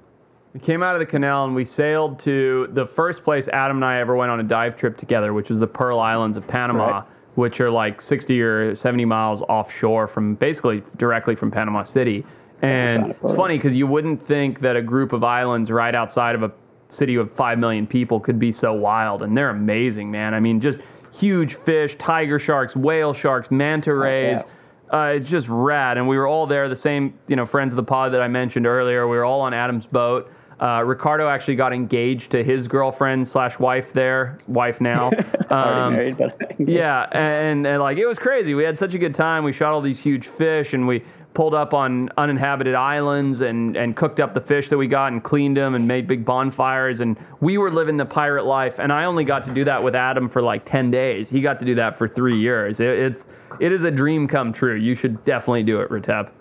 We 0.53 0.59
came 0.59 0.81
out 0.81 0.95
of 0.95 0.99
the 0.99 1.05
canal 1.05 1.45
and 1.45 1.53
we 1.53 1.63
sailed 1.63 2.19
to 2.19 2.65
the 2.71 2.85
first 2.85 3.23
place 3.23 3.47
Adam 3.47 3.77
and 3.77 3.85
I 3.85 3.99
ever 3.99 4.15
went 4.15 4.31
on 4.31 4.39
a 4.39 4.43
dive 4.43 4.75
trip 4.75 4.97
together, 4.97 5.31
which 5.33 5.49
was 5.49 5.59
the 5.59 5.67
Pearl 5.67 5.99
Islands 5.99 6.37
of 6.37 6.47
Panama, 6.47 6.87
Right. 6.87 7.03
which 7.35 7.61
are 7.61 7.69
like 7.69 8.01
60 8.01 8.41
or 8.41 8.73
70 8.73 9.05
miles 9.05 9.43
offshore 9.43 10.07
from 10.07 10.33
basically 10.35 10.81
directly 10.97 11.35
from 11.35 11.51
Panama 11.51 11.83
City. 11.83 12.25
And 12.63 13.11
it's 13.11 13.19
funny 13.35 13.57
because 13.57 13.75
you 13.77 13.85
wouldn't 13.87 14.21
think 14.21 14.61
that 14.61 14.75
a 14.75 14.81
group 14.81 15.13
of 15.13 15.23
islands 15.23 15.71
right 15.71 15.93
outside 15.93 16.35
of 16.35 16.41
a 16.43 16.51
city 16.87 17.15
of 17.15 17.31
5 17.31 17.59
million 17.59 17.85
people 17.85 18.19
could 18.19 18.39
be 18.39 18.51
so 18.51 18.73
wild. 18.73 19.21
And 19.21 19.37
they're 19.37 19.51
amazing, 19.51 20.09
man. 20.09 20.33
I 20.33 20.39
mean, 20.39 20.59
just 20.59 20.79
huge 21.13 21.53
fish, 21.53 21.95
tiger 21.95 22.39
sharks, 22.39 22.75
whale 22.75 23.13
sharks, 23.13 23.51
manta 23.51 23.93
rays. 23.93 24.43
Uh, 24.91 25.13
it's 25.15 25.29
just 25.29 25.47
rad, 25.47 25.99
and 25.99 26.07
we 26.07 26.17
were 26.17 26.25
all 26.25 26.47
there. 26.47 26.67
The 26.67 26.75
same, 26.75 27.13
you 27.27 27.35
know, 27.35 27.45
friends 27.45 27.73
of 27.73 27.77
the 27.77 27.83
pod 27.83 28.11
that 28.13 28.21
I 28.23 28.27
mentioned 28.27 28.65
earlier. 28.65 29.07
We 29.07 29.17
were 29.17 29.23
all 29.23 29.41
on 29.41 29.53
Adam's 29.53 29.85
boat. 29.85 30.29
Uh, 30.59 30.83
Ricardo 30.85 31.29
actually 31.29 31.55
got 31.55 31.71
engaged 31.71 32.31
to 32.31 32.43
his 32.43 32.67
girlfriend 32.67 33.27
slash 33.27 33.57
wife 33.59 33.93
there, 33.93 34.37
wife 34.47 34.81
now. 34.81 35.11
Um, 35.49 35.93
married, 35.93 36.15
but 36.15 36.35
yeah, 36.59 37.07
and, 37.11 37.65
and 37.65 37.81
like 37.81 37.97
it 37.97 38.05
was 38.05 38.19
crazy. 38.19 38.53
We 38.53 38.63
had 38.63 38.77
such 38.77 38.93
a 38.93 38.99
good 38.99 39.15
time. 39.15 39.43
We 39.43 39.51
shot 39.51 39.73
all 39.73 39.81
these 39.81 39.99
huge 39.99 40.27
fish, 40.27 40.75
and 40.75 40.87
we 40.87 41.03
pulled 41.33 41.55
up 41.55 41.73
on 41.73 42.09
uninhabited 42.17 42.75
islands 42.75 43.41
and 43.41 43.75
and 43.75 43.95
cooked 43.95 44.19
up 44.19 44.35
the 44.35 44.41
fish 44.41 44.69
that 44.69 44.77
we 44.77 44.85
got 44.85 45.11
and 45.11 45.23
cleaned 45.23 45.57
them 45.57 45.73
and 45.73 45.87
made 45.87 46.05
big 46.05 46.23
bonfires. 46.23 46.99
And 46.99 47.17
we 47.39 47.57
were 47.57 47.71
living 47.71 47.97
the 47.97 48.05
pirate 48.05 48.45
life. 48.45 48.77
And 48.77 48.93
I 48.93 49.05
only 49.05 49.23
got 49.23 49.43
to 49.45 49.51
do 49.51 49.63
that 49.63 49.81
with 49.81 49.95
Adam 49.95 50.29
for 50.29 50.43
like 50.43 50.65
ten 50.65 50.91
days. 50.91 51.31
He 51.31 51.41
got 51.41 51.59
to 51.61 51.65
do 51.65 51.73
that 51.75 51.97
for 51.97 52.07
three 52.07 52.37
years. 52.37 52.79
It, 52.79 52.89
it's 52.89 53.25
it 53.59 53.71
is 53.71 53.81
a 53.81 53.89
dream 53.89 54.27
come 54.27 54.53
true. 54.53 54.75
You 54.75 54.93
should 54.93 55.25
definitely 55.25 55.63
do 55.63 55.81
it, 55.81 55.89
Retep. 55.89 56.31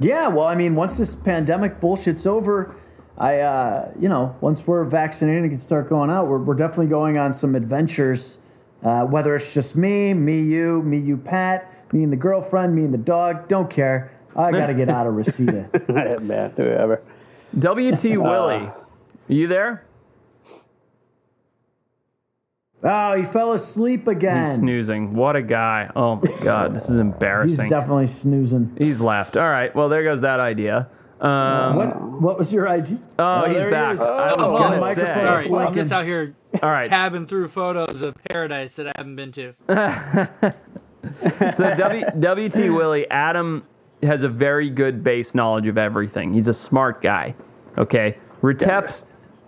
Yeah, 0.00 0.26
well, 0.28 0.46
I 0.46 0.56
mean, 0.56 0.74
once 0.74 0.98
this 0.98 1.14
pandemic 1.14 1.80
bullshit's 1.80 2.26
over, 2.26 2.74
I, 3.18 3.40
uh, 3.40 3.92
you 3.98 4.08
know, 4.08 4.36
once 4.40 4.66
we're 4.66 4.84
vaccinated 4.84 5.42
and 5.42 5.50
can 5.50 5.58
start 5.58 5.88
going 5.88 6.10
out, 6.10 6.26
we're, 6.26 6.38
we're 6.38 6.54
definitely 6.54 6.88
going 6.88 7.16
on 7.16 7.32
some 7.32 7.54
adventures. 7.54 8.38
Uh, 8.82 9.04
whether 9.04 9.34
it's 9.34 9.54
just 9.54 9.74
me, 9.74 10.12
me, 10.12 10.42
you, 10.42 10.82
me, 10.82 10.98
you, 10.98 11.16
Pat, 11.16 11.92
me 11.92 12.02
and 12.02 12.12
the 12.12 12.16
girlfriend, 12.16 12.74
me 12.74 12.84
and 12.84 12.92
the 12.92 12.98
dog, 12.98 13.48
don't 13.48 13.70
care. 13.70 14.12
I 14.36 14.52
got 14.52 14.66
to 14.66 14.74
get 14.74 14.90
out 14.90 15.06
of 15.06 15.14
Reseda. 15.14 15.70
man, 16.20 16.52
whoever. 16.56 17.02
WT 17.58 18.04
Willie, 18.04 18.66
are 18.66 18.76
you 19.28 19.46
there? 19.46 19.86
oh, 22.82 23.14
he 23.14 23.24
fell 23.24 23.52
asleep 23.52 24.06
again. 24.06 24.36
He's 24.38 24.46
again. 24.46 24.58
snoozing. 24.60 25.14
What 25.14 25.36
a 25.36 25.42
guy. 25.42 25.90
Oh 25.96 26.16
my 26.16 26.44
god, 26.44 26.74
this 26.74 26.90
is 26.90 26.98
embarrassing. 26.98 27.64
He's 27.64 27.70
definitely 27.70 28.06
snoozing. 28.06 28.76
He's 28.78 29.00
left. 29.00 29.36
All 29.36 29.48
right. 29.48 29.74
Well, 29.74 29.88
there 29.88 30.04
goes 30.04 30.20
that 30.20 30.38
idea. 30.40 30.88
Um, 31.20 31.76
What 31.76 32.00
What 32.20 32.38
was 32.38 32.52
your 32.52 32.68
idea? 32.68 32.98
Oh, 33.18 33.44
he's 33.46 33.58
there 33.58 33.66
he 33.66 33.70
back. 33.70 33.86
I 33.98 34.32
was 34.34 34.50
Oh, 34.50 34.58
gonna 34.58 34.74
say. 34.74 34.80
microphone 34.80 35.26
All 35.26 35.32
is 35.32 35.50
right, 35.50 35.66
I'm 35.68 35.74
just 35.74 35.92
out 35.92 36.04
here 36.04 36.34
all 36.62 36.70
right. 36.70 36.86
tabbing 36.88 37.26
through 37.26 37.48
photos 37.48 38.02
of 38.02 38.14
paradise 38.30 38.74
that 38.74 38.86
I 38.88 38.92
haven't 38.96 39.16
been 39.16 39.32
to. 39.32 39.54
So 41.52 41.72
w, 41.76 42.04
WT 42.04 42.56
Willie, 42.74 43.08
Adam 43.10 43.64
has 44.02 44.22
a 44.22 44.28
very 44.28 44.68
good 44.70 45.04
base 45.04 45.34
knowledge 45.36 45.68
of 45.68 45.78
everything. 45.78 46.34
He's 46.34 46.48
a 46.48 46.54
smart 46.54 47.00
guy. 47.00 47.36
Okay. 47.78 48.18
Retep, 48.42 49.02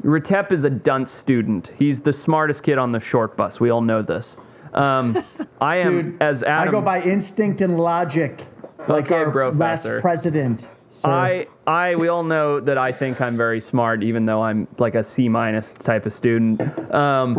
Retep 0.05 0.53
is 0.53 0.63
a 0.65 0.71
dunce 0.71 1.11
student. 1.11 1.73
He's 1.77 2.03
the 2.03 2.13
smartest 2.13 2.63
kid 2.63 2.79
on 2.79 2.93
the 2.93 3.01
short 3.01 3.37
bus. 3.37 3.59
We 3.59 3.71
all 3.71 3.81
know 3.83 4.03
this. 4.03 4.37
Um, 4.73 5.19
I 5.61 5.77
am 5.79 6.13
Dude, 6.13 6.23
as 6.23 6.45
Adam. 6.45 6.69
I 6.69 6.71
go 6.71 6.81
by 6.81 7.03
instinct 7.03 7.61
and 7.61 7.79
logic, 7.79 8.45
like 8.87 9.07
Okay, 9.07 9.15
our 9.17 9.31
bro, 9.31 9.49
last 9.49 9.83
faster. 9.83 10.01
president. 10.01 10.69
So 10.89 11.11
I, 11.11 11.47
I, 11.69 11.97
we 11.97 12.09
all 12.09 12.25
know 12.25 12.61
that 12.61 12.79
I 12.79 12.93
think 12.93 13.21
I'm 13.21 13.37
very 13.37 13.61
smart, 13.61 14.03
even 14.03 14.25
though 14.25 14.41
I'm 14.41 14.67
like 14.79 14.95
a 14.95 15.05
C 15.05 15.29
minus 15.29 15.75
type 15.75 16.07
of 16.07 16.15
student. 16.15 16.63
Um, 16.95 17.35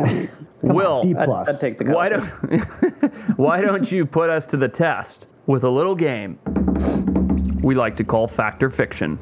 Will, 0.61 1.01
D 1.01 1.15
I'd, 1.15 1.25
plus. 1.25 1.49
I'd 1.49 1.59
take 1.59 1.79
the 1.79 1.85
why 1.85 2.09
coffee. 2.09 2.57
don't, 2.57 3.13
why 3.37 3.59
don't 3.59 3.91
you 3.91 4.05
put 4.05 4.29
us 4.29 4.45
to 4.47 4.57
the 4.57 4.67
test 4.67 5.25
with 5.47 5.63
a 5.63 5.69
little 5.69 5.95
game 5.95 6.37
we 7.63 7.73
like 7.73 7.95
to 7.95 8.03
call 8.03 8.27
Fact 8.27 8.61
or 8.61 8.69
Fiction? 8.69 9.17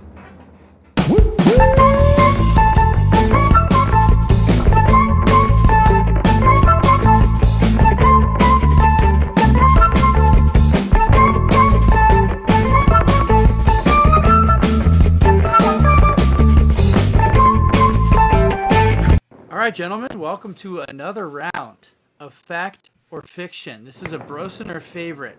Right, 19.67 19.75
gentlemen, 19.75 20.17
welcome 20.17 20.53
to 20.53 20.79
another 20.79 21.27
round 21.27 21.89
of 22.21 22.33
fact 22.33 22.89
or 23.11 23.21
fiction. 23.21 23.83
This 23.83 24.01
is 24.01 24.13
a 24.13 24.17
Brosener 24.17 24.81
favorite. 24.81 25.37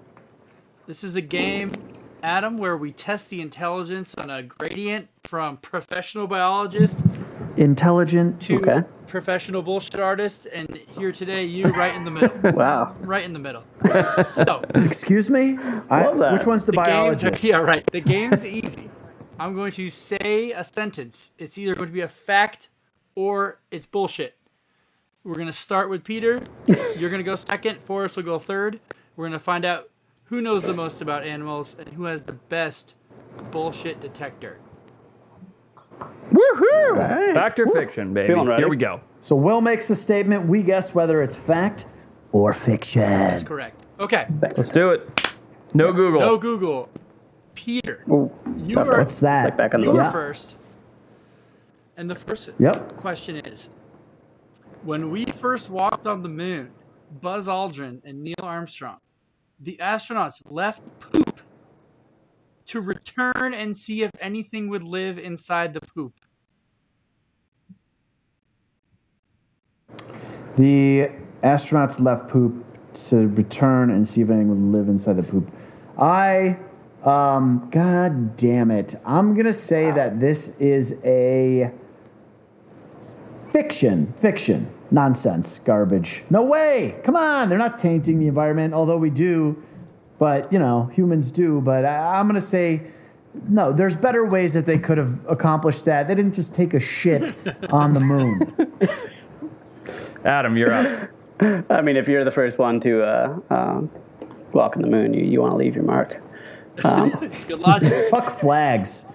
This 0.87 1.03
is 1.03 1.17
a 1.17 1.23
game, 1.23 1.73
Adam, 2.23 2.59
where 2.59 2.77
we 2.77 2.93
test 2.93 3.31
the 3.31 3.41
intelligence 3.41 4.15
on 4.17 4.29
a 4.29 4.43
gradient 4.43 5.09
from 5.25 5.57
professional 5.57 6.27
biologist 6.27 7.03
intelligent. 7.57 8.39
to 8.43 8.57
Okay. 8.59 8.83
professional 9.07 9.63
bullshit 9.63 9.99
artist, 9.99 10.47
and 10.53 10.79
here 10.99 11.11
today, 11.11 11.47
you 11.47 11.65
right 11.65 11.95
in 11.95 12.05
the 12.05 12.11
middle. 12.11 12.53
Wow. 12.53 12.95
right 13.01 13.25
in 13.25 13.33
the 13.33 13.39
middle. 13.39 13.65
So, 14.29 14.63
Excuse 14.75 15.31
me. 15.31 15.57
I, 15.89 16.05
Love 16.05 16.19
that. 16.19 16.35
Which 16.35 16.45
one's 16.45 16.67
the, 16.67 16.73
the 16.73 16.77
game's 16.77 16.87
biologist? 17.23 17.43
yeah, 17.45 17.57
right. 17.57 17.83
The 17.93 18.03
game's 18.03 18.45
easy. 18.45 18.91
I'm 19.41 19.55
going 19.55 19.73
to 19.73 19.89
say 19.89 20.53
a 20.53 20.65
sentence. 20.65 21.31
It's 21.39 21.57
either 21.57 21.75
going 21.75 21.89
to 21.89 21.95
be 21.95 22.03
a 22.03 22.09
fact 22.09 22.69
or 23.19 23.59
it's 23.73 23.85
bullshit. 23.85 24.37
We're 25.25 25.35
going 25.35 25.49
to 25.49 25.53
start 25.53 25.91
with 25.91 26.05
Peter. 26.05 26.41
You're 26.97 27.11
going 27.11 27.19
to 27.19 27.25
go 27.25 27.35
second. 27.35 27.83
Forrest 27.83 28.15
will 28.15 28.23
go 28.23 28.39
third. 28.39 28.79
We're 29.17 29.25
going 29.25 29.33
to 29.33 29.41
find 29.41 29.65
out 29.65 29.91
who 30.27 30.41
knows 30.41 30.63
the 30.63 30.73
most 30.73 31.03
about 31.03 31.25
animals 31.25 31.75
and 31.77 31.89
who 31.89 32.05
has 32.05 32.23
the 32.23 32.35
best 32.35 32.95
bullshit 33.51 34.01
detector. 34.01 34.61
Woohoo! 36.31 37.35
Fact 37.35 37.59
or 37.59 37.67
fiction, 37.67 38.15
baby. 38.15 38.29
Feeling 38.29 38.47
ready. 38.47 38.63
Here 38.63 38.69
we 38.69 38.77
go. 38.77 39.01
So 39.21 39.35
Will 39.35 39.61
makes 39.61 39.91
a 39.91 39.97
statement. 39.97 40.47
We 40.47 40.63
guess 40.63 40.95
whether 40.95 41.21
it's 41.21 41.35
fact 41.35 41.87
or 42.31 42.53
fiction. 42.53 43.01
That's 43.03 43.43
correct. 43.43 43.83
Okay. 43.99 44.29
Let's 44.41 44.71
do 44.71 44.91
it. 44.91 45.33
No 45.75 45.93
Google. 45.93 46.21
No 46.21 46.39
Google. 46.39 46.89
Peter, 47.57 48.05
Ooh, 48.09 48.31
you 48.57 48.77
tough 48.77 48.87
are, 48.87 48.91
one. 48.93 49.01
What's 49.01 49.19
that? 49.19 49.41
It's 49.41 49.45
like 49.47 49.57
back 49.57 49.75
on 49.75 49.81
the 49.81 49.89
you 49.89 49.93
were 49.93 50.03
Yeah. 50.03 50.13
first. 50.13 50.55
And 51.99 52.09
the 52.09 52.15
first 52.15 52.49
Yep. 52.61 52.97
question 52.97 53.37
is 53.37 53.69
When 54.85 55.11
we 55.11 55.25
first 55.25 55.69
walked 55.69 56.07
on 56.07 56.23
the 56.23 56.29
moon, 56.29 56.71
Buzz 57.21 57.49
Aldrin 57.49 58.01
and 58.05 58.23
Neil 58.23 58.37
Armstrong, 58.41 58.99
the 59.59 59.77
astronauts 59.79 60.41
left 60.49 60.83
poop 61.01 61.41
to 62.67 62.81
return 62.81 63.53
and 63.53 63.77
see 63.77 64.03
if 64.05 64.13
anything 64.21 64.69
would 64.69 64.85
live 64.85 65.19
inside 65.19 65.75
the 65.75 65.81
poop. 65.81 66.15
The 70.57 71.11
astronauts 71.43 71.99
left 71.99 72.29
poop 72.29 72.65
to 73.09 73.27
return 73.27 73.91
and 73.91 74.07
see 74.07 74.21
if 74.21 74.31
anything 74.31 74.49
would 74.51 74.79
live 74.79 74.89
inside 74.89 75.17
the 75.17 75.25
poop. 75.25 75.51
I, 75.99 76.59
um, 77.03 77.69
god 77.73 78.37
damn 78.37 78.71
it. 78.71 78.95
I'm 79.05 79.35
going 79.35 79.47
to 79.47 79.53
say 79.53 79.91
that 79.91 80.21
this 80.21 80.57
is 80.61 81.01
a 81.05 81.73
fiction. 83.53 84.13
Fiction. 84.17 84.71
Nonsense. 84.91 85.59
Garbage. 85.59 86.25
No 86.31 86.43
way. 86.43 86.99
Come 87.05 87.17
on. 87.17 87.49
They're 87.49 87.59
not 87.59 87.79
tainting 87.79 88.19
the 88.19 88.29
environment, 88.29 88.75
although 88.75 88.97
we 88.97 89.11
do. 89.11 89.63
But, 90.19 90.53
you 90.53 90.59
know, 90.59 90.87
humans 90.93 91.31
do. 91.31 91.61
But 91.61 91.85
I, 91.85 92.19
I'm 92.19 92.29
going 92.29 92.41
to 92.41 92.47
say. 92.47 92.83
No, 93.49 93.73
there's 93.73 93.95
better 93.95 94.25
ways 94.25 94.55
that 94.55 94.67
they 94.67 94.79
could 94.79 94.99
have 94.99 95.25
accomplished 95.29 95.85
that. 95.85 96.09
They 96.09 96.15
didn't 96.15 96.33
just 96.33 96.55
take 96.55 96.75
a 96.75 96.81
shit 96.81 97.35
on 97.71 97.93
the 97.93 98.01
moon. 98.01 98.77
Adam, 100.25 100.57
you're 100.57 100.73
up. 100.73 101.11
I 101.71 101.83
mean, 101.83 101.97
if 101.97 102.09
you're 102.09 102.25
the 102.25 102.33
first 102.33 102.59
one 102.59 102.81
to 102.81 103.03
uh, 103.03 103.39
um, 103.51 103.91
walk 104.53 104.77
on 104.77 104.83
the 104.83 104.89
moon, 104.89 105.15
you, 105.15 105.25
you 105.25 105.41
want 105.41 105.53
to 105.53 105.57
leave 105.57 105.77
your 105.77 105.85
mark. 105.85 106.21
Good 106.77 107.61
logic. 107.61 108.11
Fuck 108.11 108.39
flags. 108.39 109.13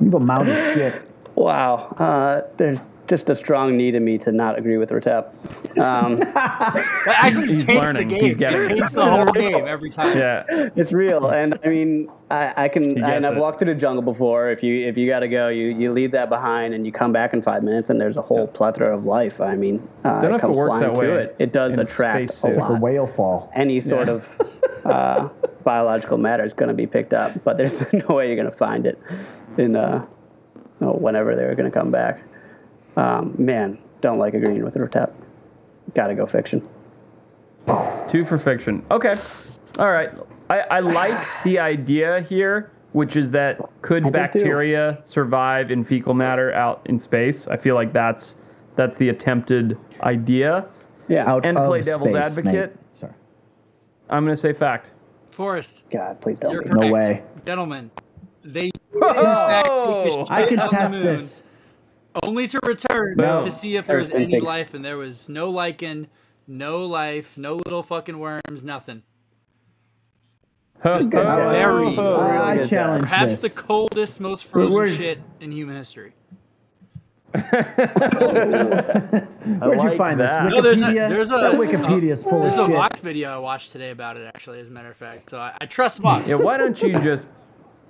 Leave 0.00 0.14
a 0.14 0.20
mountain 0.20 0.56
of 0.56 0.74
shit. 0.74 1.02
Wow. 1.34 1.94
Uh, 1.98 2.42
there's 2.56 2.88
just 3.08 3.28
a 3.30 3.34
strong 3.34 3.76
need 3.76 3.94
in 3.94 4.04
me 4.04 4.18
to 4.18 4.30
not 4.32 4.58
agree 4.58 4.76
with 4.76 4.90
Retep. 4.90 5.78
Um, 5.78 6.20
actually 7.06 7.48
He's 7.48 7.66
learning. 7.68 8.08
the 8.08 8.14
game. 8.14 8.24
He's 8.24 8.36
getting 8.36 8.70
it 8.70 8.78
it. 8.78 8.92
the 8.92 9.06
whole 9.10 9.32
game 9.32 9.66
every 9.66 9.90
time. 9.90 10.16
Yeah. 10.16 10.44
it's 10.48 10.92
real, 10.92 11.28
and 11.28 11.58
I 11.64 11.68
mean, 11.68 12.10
I, 12.30 12.64
I 12.64 12.68
can. 12.68 12.94
gets 12.94 13.06
And 13.06 13.26
I've 13.26 13.36
it. 13.36 13.40
walked 13.40 13.58
through 13.58 13.72
the 13.74 13.80
jungle 13.80 14.02
before. 14.02 14.50
If 14.50 14.62
you 14.62 14.86
if 14.86 14.96
you 14.98 15.08
got 15.08 15.20
to 15.20 15.28
go, 15.28 15.48
you 15.48 15.66
you 15.68 15.92
leave 15.92 16.10
that 16.12 16.28
behind, 16.28 16.74
and 16.74 16.84
you 16.86 16.92
come 16.92 17.12
back 17.12 17.32
in 17.32 17.42
five 17.42 17.62
minutes, 17.62 17.90
and 17.90 18.00
there's 18.00 18.16
a 18.16 18.22
whole 18.22 18.46
plethora 18.46 18.96
of 18.96 19.04
life. 19.04 19.40
I 19.40 19.56
mean, 19.56 19.86
uh, 20.04 20.20
Don't 20.20 20.30
know 20.30 20.36
if 20.36 20.40
it 20.40 20.40
comes 20.42 20.56
works 20.56 20.78
flying 20.78 20.92
that 20.94 21.00
to 21.00 21.08
way 21.12 21.22
it. 21.22 21.36
It 21.38 21.52
does 21.52 21.74
in 21.74 21.80
a 21.80 21.82
attract 21.82 22.24
a 22.30 22.32
spacesuit. 22.32 22.60
Like 22.60 22.68
a 22.68 22.72
lot. 22.74 22.80
whale 22.82 23.06
fall. 23.06 23.50
Any 23.54 23.80
sort 23.80 24.08
Yeah. 24.08 24.14
of 24.14 24.40
uh, 24.84 25.28
biological 25.64 26.18
matter 26.18 26.44
is 26.44 26.52
going 26.54 26.68
to 26.68 26.74
be 26.74 26.86
picked 26.86 27.14
up, 27.14 27.32
but 27.44 27.56
there's 27.56 27.90
no 28.08 28.14
way 28.14 28.26
you're 28.28 28.36
going 28.36 28.50
to 28.50 28.56
find 28.56 28.86
it 28.86 28.98
in 29.56 29.76
uh, 29.76 30.06
oh, 30.80 30.92
whenever 30.92 31.34
they're 31.34 31.54
going 31.54 31.70
to 31.70 31.76
come 31.76 31.90
back. 31.90 32.22
Um, 32.98 33.34
man, 33.38 33.78
don't 34.00 34.18
like 34.18 34.34
agreeing 34.34 34.64
with 34.64 34.74
Retep. 34.74 35.14
Got 35.94 36.08
to 36.08 36.14
go 36.14 36.26
fiction. 36.26 36.66
Two 38.08 38.24
for 38.24 38.38
fiction. 38.38 38.84
Okay. 38.90 39.14
All 39.78 39.90
right. 39.92 40.10
I, 40.50 40.60
I 40.60 40.80
like 40.80 41.26
the 41.44 41.58
idea 41.58 42.20
here, 42.22 42.70
which 42.92 43.14
is 43.16 43.30
that 43.32 43.60
could 43.82 44.06
I 44.06 44.10
bacteria 44.10 45.00
survive 45.04 45.70
in 45.70 45.84
fecal 45.84 46.14
matter 46.14 46.52
out 46.52 46.82
in 46.86 46.98
space? 46.98 47.46
I 47.46 47.56
feel 47.56 47.74
like 47.74 47.92
that's 47.92 48.36
that's 48.76 48.96
the 48.96 49.08
attempted 49.10 49.78
idea. 50.00 50.68
Yeah. 51.08 51.30
Out 51.30 51.44
And 51.46 51.56
of 51.58 51.68
play 51.68 51.82
devil's 51.82 52.10
space, 52.10 52.24
advocate. 52.24 52.74
mate. 52.74 52.80
Sorry. 52.94 53.12
I'm 54.08 54.24
gonna 54.24 54.36
say 54.36 54.52
fact. 54.52 54.90
Forrest, 55.30 55.84
God, 55.90 56.20
please 56.20 56.38
don't 56.40 56.52
you're 56.52 56.62
be. 56.62 56.70
correct. 56.70 56.84
No 56.84 56.92
way. 56.92 57.22
Gentlemen, 57.46 57.90
they 58.42 58.70
Whoa! 58.92 60.26
I 60.30 60.46
can 60.46 60.58
on 60.58 60.66
the 60.66 60.70
test 60.70 60.92
moon. 60.94 61.02
this. 61.04 61.42
Only 62.22 62.46
to 62.48 62.60
return 62.62 63.16
Boom. 63.16 63.44
to 63.44 63.50
see 63.50 63.76
if 63.76 63.86
there 63.86 63.98
was 63.98 64.10
any 64.10 64.40
life, 64.40 64.74
and 64.74 64.84
there 64.84 64.96
was 64.96 65.28
no 65.28 65.50
lichen, 65.50 66.08
no 66.46 66.84
life, 66.84 67.36
no 67.38 67.54
little 67.56 67.82
fucking 67.82 68.18
worms, 68.18 68.62
nothing. 68.62 69.02
Huh. 70.82 70.98
good 71.02 71.14
oh, 71.14 71.24
test. 71.24 71.40
Very- 71.52 71.96
Oh. 71.98 72.20
I 72.20 72.62
challenge 72.64 73.02
Perhaps 73.02 73.40
this. 73.42 73.54
the 73.54 73.60
coldest, 73.62 74.20
most 74.20 74.44
frozen 74.44 74.74
We're- 74.74 74.90
shit 74.94 75.20
in 75.40 75.52
human 75.52 75.76
history. 75.76 76.12
Where'd 77.34 77.54
you 79.82 79.88
like 79.88 79.98
find 79.98 80.20
that. 80.20 80.44
this? 80.44 80.52
No, 80.52 80.62
there's 80.62 80.80
a- 80.80 80.84
Wikipedia? 80.86 81.08
there's 81.08 81.30
a- 81.30 81.36
that 81.36 81.54
Wikipedia's 81.54 82.22
full 82.24 82.36
of 82.36 82.40
There's 82.42 82.54
a 82.54 82.66
shit. 82.66 82.74
Vox 82.74 83.00
video 83.00 83.30
I 83.30 83.38
watched 83.38 83.72
today 83.72 83.90
about 83.90 84.16
it, 84.16 84.26
actually, 84.34 84.60
as 84.60 84.68
a 84.68 84.72
matter 84.72 84.90
of 84.90 84.96
fact. 84.96 85.30
So 85.30 85.38
I, 85.38 85.54
I 85.60 85.66
trust 85.66 85.98
Vox. 85.98 86.26
Yeah, 86.26 86.36
why 86.36 86.56
don't 86.56 86.80
you 86.80 86.92
just 86.94 87.26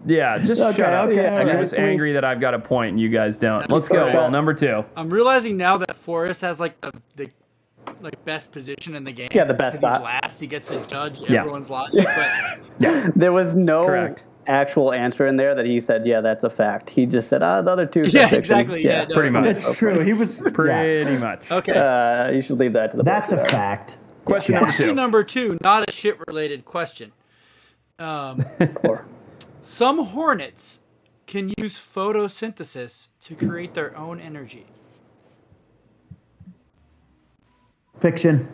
Yeah, 0.07 0.39
just 0.39 0.61
Okay, 0.61 0.77
shut 0.77 0.93
up. 0.93 1.11
okay, 1.11 1.27
I'm 1.27 1.47
alright. 1.47 1.59
just 1.61 1.75
angry 1.75 2.13
that 2.13 2.25
I've 2.25 2.41
got 2.41 2.55
a 2.55 2.59
point 2.59 2.91
and 2.93 3.01
you 3.01 3.09
guys 3.09 3.37
don't. 3.37 3.69
Let's 3.71 3.89
go. 3.89 4.03
Well, 4.03 4.31
number 4.31 4.55
two. 4.55 4.85
I'm 4.97 5.11
realizing 5.11 5.57
now 5.57 5.77
that 5.79 5.97
Forrest 5.97 6.41
has 6.43 6.61
like 6.61 6.81
the, 6.81 6.93
the 7.17 7.31
like 8.01 8.25
best 8.25 8.53
position 8.53 8.95
in 8.95 9.05
the 9.05 9.13
game. 9.13 9.29
Yeah, 9.35 9.45
the 9.45 9.55
best. 9.55 9.77
He's 9.77 9.83
last. 9.83 10.41
He 10.41 10.47
gets 10.47 10.69
to 10.69 10.89
judge 10.89 11.23
Yeah. 11.29 11.41
everyone's 11.41 11.69
logic. 11.71 12.07
But 12.79 13.17
There 13.17 13.33
was 13.33 13.57
no 13.57 13.87
Correct. 13.87 14.25
actual 14.47 14.93
answer 14.93 15.27
in 15.27 15.37
there 15.37 15.53
that 15.55 15.67
he 15.67 15.81
said, 15.81 16.07
"Yeah, 16.07 16.21
that's 16.21 16.45
a 16.45 16.51
fact." 16.51 16.91
He 16.91 17.07
just 17.07 17.29
said, 17.29 17.43
"Ah, 17.43 17.61
the 17.63 17.71
other 17.73 17.87
two. 17.87 18.05
said 18.05 18.13
Yeah, 18.21 18.23
fiction." 18.29 18.39
exactly, 18.59 18.85
yeah, 18.85 19.05
no, 19.05 19.15
Pretty 19.15 19.31
much. 19.31 19.47
It's 19.57 19.77
true. 19.79 19.99
He 20.01 20.13
was. 20.13 20.41
Pretty 20.55 21.17
much. 21.19 21.51
okay. 21.51 21.73
Uh, 21.73 22.31
you 22.31 22.41
should 22.41 22.59
leave 22.59 22.75
that 22.75 22.93
to 22.93 22.99
the. 22.99 23.03
That's 23.03 23.33
a 23.33 23.37
books. 23.37 23.51
fact. 23.51 23.97
Question 24.25 24.53
Yeah. 24.53 24.59
number 24.61 24.67
Question 24.73 24.87
two. 24.89 24.95
number 24.95 25.25
two, 25.25 25.59
not 25.61 25.89
a 25.89 25.93
shit 25.93 26.19
related 26.29 26.65
question. 26.65 27.13
Um, 27.99 28.45
Or- 28.85 29.07
some 29.61 30.05
hornets 30.07 30.79
can 31.27 31.53
use 31.59 31.77
photosynthesis 31.77 33.09
to 33.21 33.35
create 33.35 33.75
their 33.75 33.97
own 33.97 34.21
energy. 34.21 34.67
Fiction. 38.01 38.49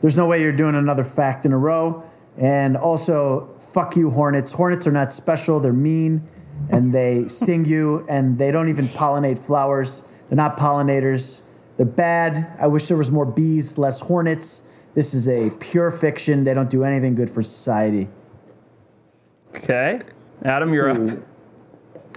There's 0.00 0.16
no 0.16 0.26
way 0.26 0.40
you're 0.40 0.52
doing 0.52 0.74
another 0.74 1.04
fact 1.04 1.44
in 1.44 1.52
a 1.52 1.58
row. 1.58 2.04
And 2.36 2.76
also, 2.76 3.54
fuck 3.58 3.96
you, 3.96 4.10
Hornets. 4.10 4.52
Hornets 4.52 4.86
are 4.86 4.92
not 4.92 5.12
special. 5.12 5.60
They're 5.60 5.72
mean 5.72 6.26
and 6.70 6.92
they 6.92 7.28
sting 7.28 7.64
you 7.64 8.06
and 8.08 8.38
they 8.38 8.50
don't 8.50 8.68
even 8.68 8.84
pollinate 8.84 9.38
flowers. 9.38 10.08
They're 10.28 10.36
not 10.36 10.56
pollinators. 10.56 11.44
They're 11.76 11.86
bad. 11.86 12.56
I 12.60 12.66
wish 12.66 12.88
there 12.88 12.96
was 12.96 13.10
more 13.10 13.26
bees, 13.26 13.78
less 13.78 14.00
hornets. 14.00 14.72
This 14.94 15.14
is 15.14 15.28
a 15.28 15.50
pure 15.60 15.90
fiction. 15.90 16.44
They 16.44 16.54
don't 16.54 16.70
do 16.70 16.84
anything 16.84 17.14
good 17.14 17.30
for 17.30 17.42
society. 17.42 18.08
Okay. 19.58 20.00
Adam, 20.44 20.72
you're 20.72 20.92
Hmm. 20.92 21.08
up. 21.08 21.18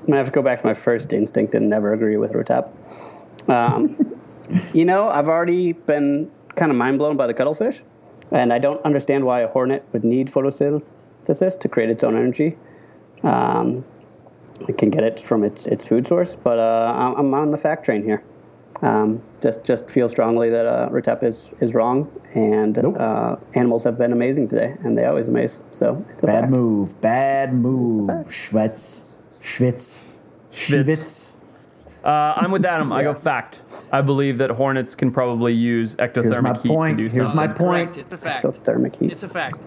I'm 0.01 0.05
gonna 0.07 0.17
have 0.17 0.27
to 0.27 0.31
go 0.31 0.41
back 0.41 0.61
to 0.61 0.67
my 0.67 0.73
first 0.73 1.13
instinct 1.13 1.53
and 1.53 1.69
never 1.69 1.93
agree 1.93 2.17
with 2.17 2.33
Retep. 2.33 2.69
Um, 3.47 3.95
you 4.73 4.85
know, 4.85 5.07
I've 5.09 5.27
already 5.27 5.73
been 5.73 6.31
kind 6.55 6.71
of 6.71 6.77
mind 6.77 6.97
blown 6.97 7.17
by 7.17 7.27
the 7.27 7.33
cuttlefish, 7.33 7.83
and 8.31 8.51
I 8.51 8.59
don't 8.59 8.83
understand 8.83 9.25
why 9.25 9.41
a 9.41 9.47
hornet 9.47 9.85
would 9.91 10.03
need 10.03 10.27
photosynthesis 10.31 11.59
to 11.59 11.69
create 11.69 11.89
its 11.89 12.03
own 12.03 12.15
energy. 12.15 12.57
Um, 13.23 13.85
it 14.67 14.77
can 14.77 14.89
get 14.89 15.03
it 15.03 15.19
from 15.19 15.43
its 15.43 15.65
its 15.65 15.85
food 15.85 16.07
source, 16.07 16.35
but 16.35 16.57
uh, 16.59 17.13
I'm 17.17 17.33
on 17.33 17.51
the 17.51 17.57
fact 17.57 17.85
train 17.85 18.03
here. 18.03 18.23
Um, 18.83 19.21
just 19.41 19.63
just 19.63 19.89
feel 19.89 20.09
strongly 20.09 20.49
that 20.49 20.65
uh, 20.65 20.89
Retep 20.89 21.23
is 21.23 21.53
is 21.59 21.75
wrong, 21.75 22.09
and 22.33 22.77
uh, 22.77 23.35
animals 23.53 23.83
have 23.83 23.97
been 23.97 24.11
amazing 24.11 24.47
today, 24.47 24.75
and 24.83 24.97
they 24.97 25.05
always 25.05 25.27
amaze. 25.27 25.59
So 25.71 26.03
it's 26.09 26.23
a 26.23 26.25
Bad 26.27 26.39
fact. 26.41 26.51
move. 26.51 26.99
Bad 27.01 27.53
move. 27.53 28.09
Schwitz. 28.27 29.13
Schwitz. 29.41 30.05
Schwitz. 30.51 30.83
Schwitz. 30.85 31.27
Uh, 32.03 32.33
I'm 32.35 32.49
with 32.51 32.65
Adam. 32.65 32.91
I 32.91 33.03
go 33.03 33.13
fact. 33.13 33.61
I 33.91 34.01
believe 34.01 34.39
that 34.39 34.49
hornets 34.49 34.95
can 34.95 35.11
probably 35.11 35.53
use 35.53 35.95
ectothermic 35.97 36.61
heat 36.63 36.69
point. 36.69 36.97
to 36.97 37.03
do 37.07 37.15
Here's 37.15 37.27
something. 37.27 37.35
my 37.35 37.47
point. 37.47 37.57
correct. 37.93 37.97
It's 37.97 38.11
a 38.13 38.17
fact. 38.17 38.43
Exothermic 38.43 38.95
heat. 38.95 39.11
It's 39.11 39.21
a 39.21 39.29
fact. 39.29 39.59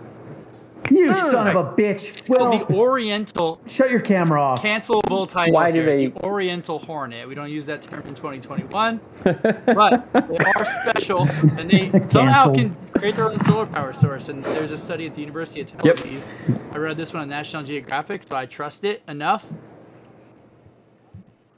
You 0.91 1.13
son 1.13 1.49
of 1.49 1.57
a 1.57 1.65
bitch. 1.73 2.29
Well, 2.29 2.51
Well, 2.51 2.59
the 2.67 2.75
Oriental 2.75 3.61
shut 3.67 3.91
your 3.91 4.01
camera 4.01 4.41
off. 4.41 4.63
cancelable 4.63 5.29
title. 5.29 5.55
Why 5.55 5.71
do 5.71 5.79
here, 5.79 5.87
they- 5.87 6.07
The 6.07 6.25
Oriental 6.25 6.79
Hornet. 6.79 7.27
We 7.29 7.35
don't 7.35 7.51
use 7.51 7.67
that 7.67 7.83
term 7.83 8.03
in 8.07 8.15
2021, 8.15 9.01
but 9.23 10.13
they 10.13 10.53
are 10.57 10.65
special, 10.65 11.23
and 11.59 11.71
they 11.71 11.91
somehow 12.09 12.55
can 12.55 12.77
create 12.97 13.15
their 13.15 13.27
own 13.27 13.39
solar 13.45 13.67
power 13.67 13.93
source. 13.93 14.29
And 14.29 14.43
there's 14.43 14.73
a 14.73 14.79
study 14.79 15.07
at 15.07 15.15
the 15.15 15.21
University 15.21 15.61
of 15.63 15.67
Tel 15.69 15.81
Yep. 15.87 15.97
Aviv. 15.97 16.75
I 16.75 16.79
read 16.79 16.97
this 16.97 17.13
one 17.13 17.23
on 17.23 17.29
National 17.29 17.63
Geographic, 17.63 18.23
so 18.27 18.37
I 18.37 18.47
trust 18.47 18.85
it 18.85 19.03
enough. 19.09 19.45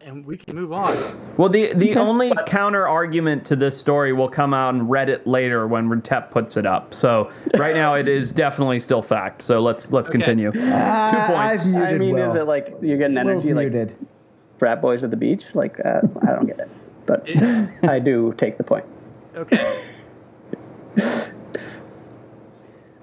And 0.07 0.25
we 0.25 0.37
can 0.37 0.55
move 0.55 0.73
on. 0.73 0.95
Well, 1.37 1.49
the 1.49 1.73
the 1.75 1.97
only 1.97 2.33
counter 2.47 2.87
argument 2.87 3.45
to 3.47 3.57
this 3.57 3.77
story 3.77 4.13
will 4.13 4.29
come 4.29 4.55
out 4.55 4.73
in 4.77 4.83
Reddit 4.87 5.23
later 5.27 5.67
when 5.67 5.89
Retep 5.89 6.31
puts 6.31 6.57
it 6.57 6.65
up. 6.65 6.95
So 6.95 7.29
right 7.59 7.75
now 7.75 7.95
it 7.97 8.07
is 8.09 8.31
definitely 8.31 8.79
still 8.79 9.03
fact. 9.03 9.43
So 9.43 9.61
let's 9.61 9.91
let's 9.91 10.09
Okay. 10.09 10.19
continue. 10.19 10.53
Two 10.53 10.61
I've 10.63 11.27
points. 11.59 11.67
muted 11.67 11.89
I 11.89 11.99
mean, 11.99 12.15
Will. 12.15 12.25
is 12.31 12.37
it 12.37 12.45
like 12.47 12.77
you're 12.81 12.99
getting 12.99 13.17
Will's 13.17 13.43
energy 13.43 13.53
like 13.53 13.73
muted. 13.73 13.97
frat 14.59 14.81
boys 14.81 15.03
at 15.03 15.11
the 15.11 15.17
beach? 15.17 15.57
Like, 15.57 15.85
uh, 15.85 16.03
I 16.23 16.27
don't 16.27 16.47
get 16.47 16.61
it, 16.61 16.69
but 17.07 17.25
It- 17.27 17.69
I 17.91 17.99
do 17.99 18.33
take 18.37 18.59
the 18.59 18.65
point. 18.65 18.85
okay. 19.37 19.83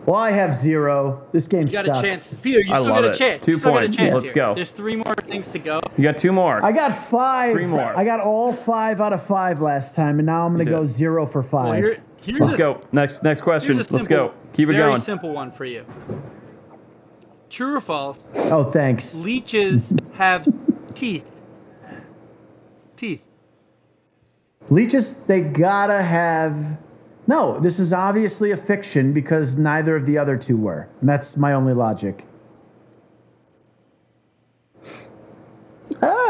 Well, 0.06 0.16
I 0.16 0.32
have 0.32 0.54
zero. 0.54 1.26
This 1.32 1.48
game 1.48 1.68
You 1.68 1.74
got 1.74 1.86
sucks. 1.86 2.00
a 2.00 2.02
chance. 2.02 2.34
Peter, 2.36 2.60
you 2.62 2.74
I 2.74 2.80
still 2.80 2.92
love 2.94 3.04
got 3.04 3.06
a 3.06 3.10
it. 3.12 3.16
chance. 3.16 3.46
Two 3.46 3.52
you 3.52 3.58
still 3.58 3.72
got 3.72 3.84
a 3.84 3.86
points. 3.86 3.98
chance 3.98 4.14
Let's 4.14 4.26
here. 4.26 4.34
go. 4.34 4.54
There's 4.54 4.72
three 4.72 4.96
more 4.98 5.16
things 5.16 5.52
to 5.52 5.60
go. 5.60 5.80
You 5.98 6.04
got 6.04 6.18
two 6.18 6.32
more. 6.34 6.64
I 6.64 6.72
got 6.74 6.94
five. 6.94 7.54
Three 7.56 7.66
more. 7.68 7.80
I 7.98 8.04
got 8.04 8.20
all 8.20 8.52
five 8.52 9.00
out 9.00 9.14
of 9.14 9.26
five 9.26 9.62
last 9.62 9.96
time, 9.96 10.20
and 10.20 10.26
now 10.26 10.46
I'm 10.46 10.54
going 10.54 10.66
to 10.66 10.72
You 10.72 10.78
go 10.78 10.84
did. 10.84 10.90
zero 10.92 11.26
for 11.26 11.42
five. 11.42 11.66
Well, 11.66 11.74
here, 11.92 12.04
here's 12.22 12.40
Let's 12.42 12.54
a, 12.54 12.58
go. 12.58 12.82
Next 12.92 13.24
next 13.24 13.42
question. 13.42 13.76
Here's 13.76 13.90
a 13.90 13.94
Let's 13.94 14.08
simple, 14.08 14.28
go. 14.30 14.34
Keep 14.52 14.70
it 14.70 14.74
going. 14.74 14.78
very 14.78 14.90
going. 14.92 15.02
simple 15.02 15.32
one 15.34 15.52
for 15.52 15.66
you. 15.66 15.86
True 17.50 17.76
or 17.78 17.82
false? 17.82 18.30
oh, 18.36 18.64
thanks. 18.66 19.16
Leeches 19.16 19.94
have 20.14 20.48
teeth. 20.96 21.30
Teeth. 22.98 23.24
Leeches, 24.70 25.26
they 25.26 25.42
gotta 25.42 26.02
have. 26.02 26.78
No, 27.26 27.60
this 27.60 27.80
is 27.80 27.94
obviously 27.94 28.52
a 28.52 28.58
fiction 28.58 29.14
because 29.14 29.58
neither 29.58 29.96
of 29.96 30.06
the 30.06 30.18
other 30.18 30.38
two 30.38 30.58
were. 30.58 30.90
And 31.00 31.10
that's 31.10 31.38
my 31.38 31.54
only 31.54 31.74
logic. 31.74 32.26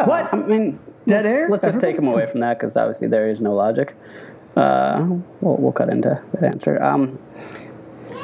what? 0.06 0.34
I 0.34 0.38
mean, 0.38 0.80
Dead 1.08 1.26
let's, 1.26 1.28
air? 1.28 1.50
Let's 1.50 1.66
just 1.66 1.80
take 1.80 1.98
him 1.98 2.08
away 2.08 2.26
from 2.26 2.40
that 2.42 2.60
because 2.60 2.78
obviously 2.78 3.08
there 3.08 3.30
is 3.30 3.42
no 3.42 3.54
logic. 3.54 3.96
Uh, 4.56 5.06
we'll, 5.42 5.58
we'll 5.58 5.72
cut 5.72 5.90
into 5.90 6.22
that 6.34 6.44
answer. 6.44 6.82
Um, 6.82 7.20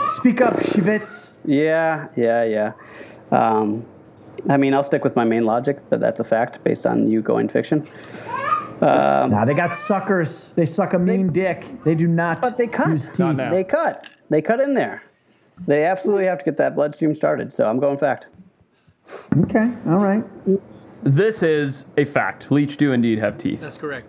Speak 0.07 0.41
up, 0.41 0.59
Schewitz. 0.59 1.39
yeah, 1.45 2.07
yeah, 2.15 2.43
yeah. 2.43 2.73
Um, 3.31 3.85
I 4.49 4.57
mean, 4.57 4.73
I'll 4.73 4.83
stick 4.83 5.03
with 5.03 5.15
my 5.15 5.25
main 5.25 5.45
logic 5.45 5.89
that 5.89 5.99
that's 5.99 6.19
a 6.19 6.23
fact 6.23 6.63
based 6.63 6.85
on 6.85 7.07
you 7.07 7.21
going 7.21 7.49
fiction. 7.49 7.87
Um, 8.81 9.31
nah, 9.31 9.45
they 9.45 9.53
got 9.53 9.75
suckers. 9.75 10.49
They 10.55 10.65
suck 10.65 10.93
a 10.93 10.99
mean 10.99 11.31
dick. 11.33 11.65
They 11.83 11.95
do 11.95 12.07
not 12.07 12.41
But 12.41 12.57
they 12.57 12.67
cut. 12.67 12.89
use 12.89 13.07
teeth. 13.09 13.19
Not. 13.35 13.51
They 13.51 13.63
cut. 13.63 14.09
They 14.29 14.41
cut 14.41 14.59
in 14.61 14.73
there. 14.73 15.03
They 15.67 15.83
absolutely 15.85 16.25
have 16.25 16.39
to 16.39 16.45
get 16.45 16.57
that 16.57 16.75
bloodstream 16.75 17.13
started. 17.13 17.51
So 17.51 17.65
I'm 17.69 17.79
going 17.79 17.97
fact. 17.97 18.27
Okay, 19.37 19.73
all 19.87 19.97
right. 19.97 20.23
This 21.03 21.43
is 21.43 21.85
a 21.97 22.05
fact. 22.05 22.51
Leech 22.51 22.77
do 22.77 22.93
indeed 22.93 23.19
have 23.19 23.37
teeth. 23.37 23.61
That's 23.61 23.77
correct. 23.77 24.07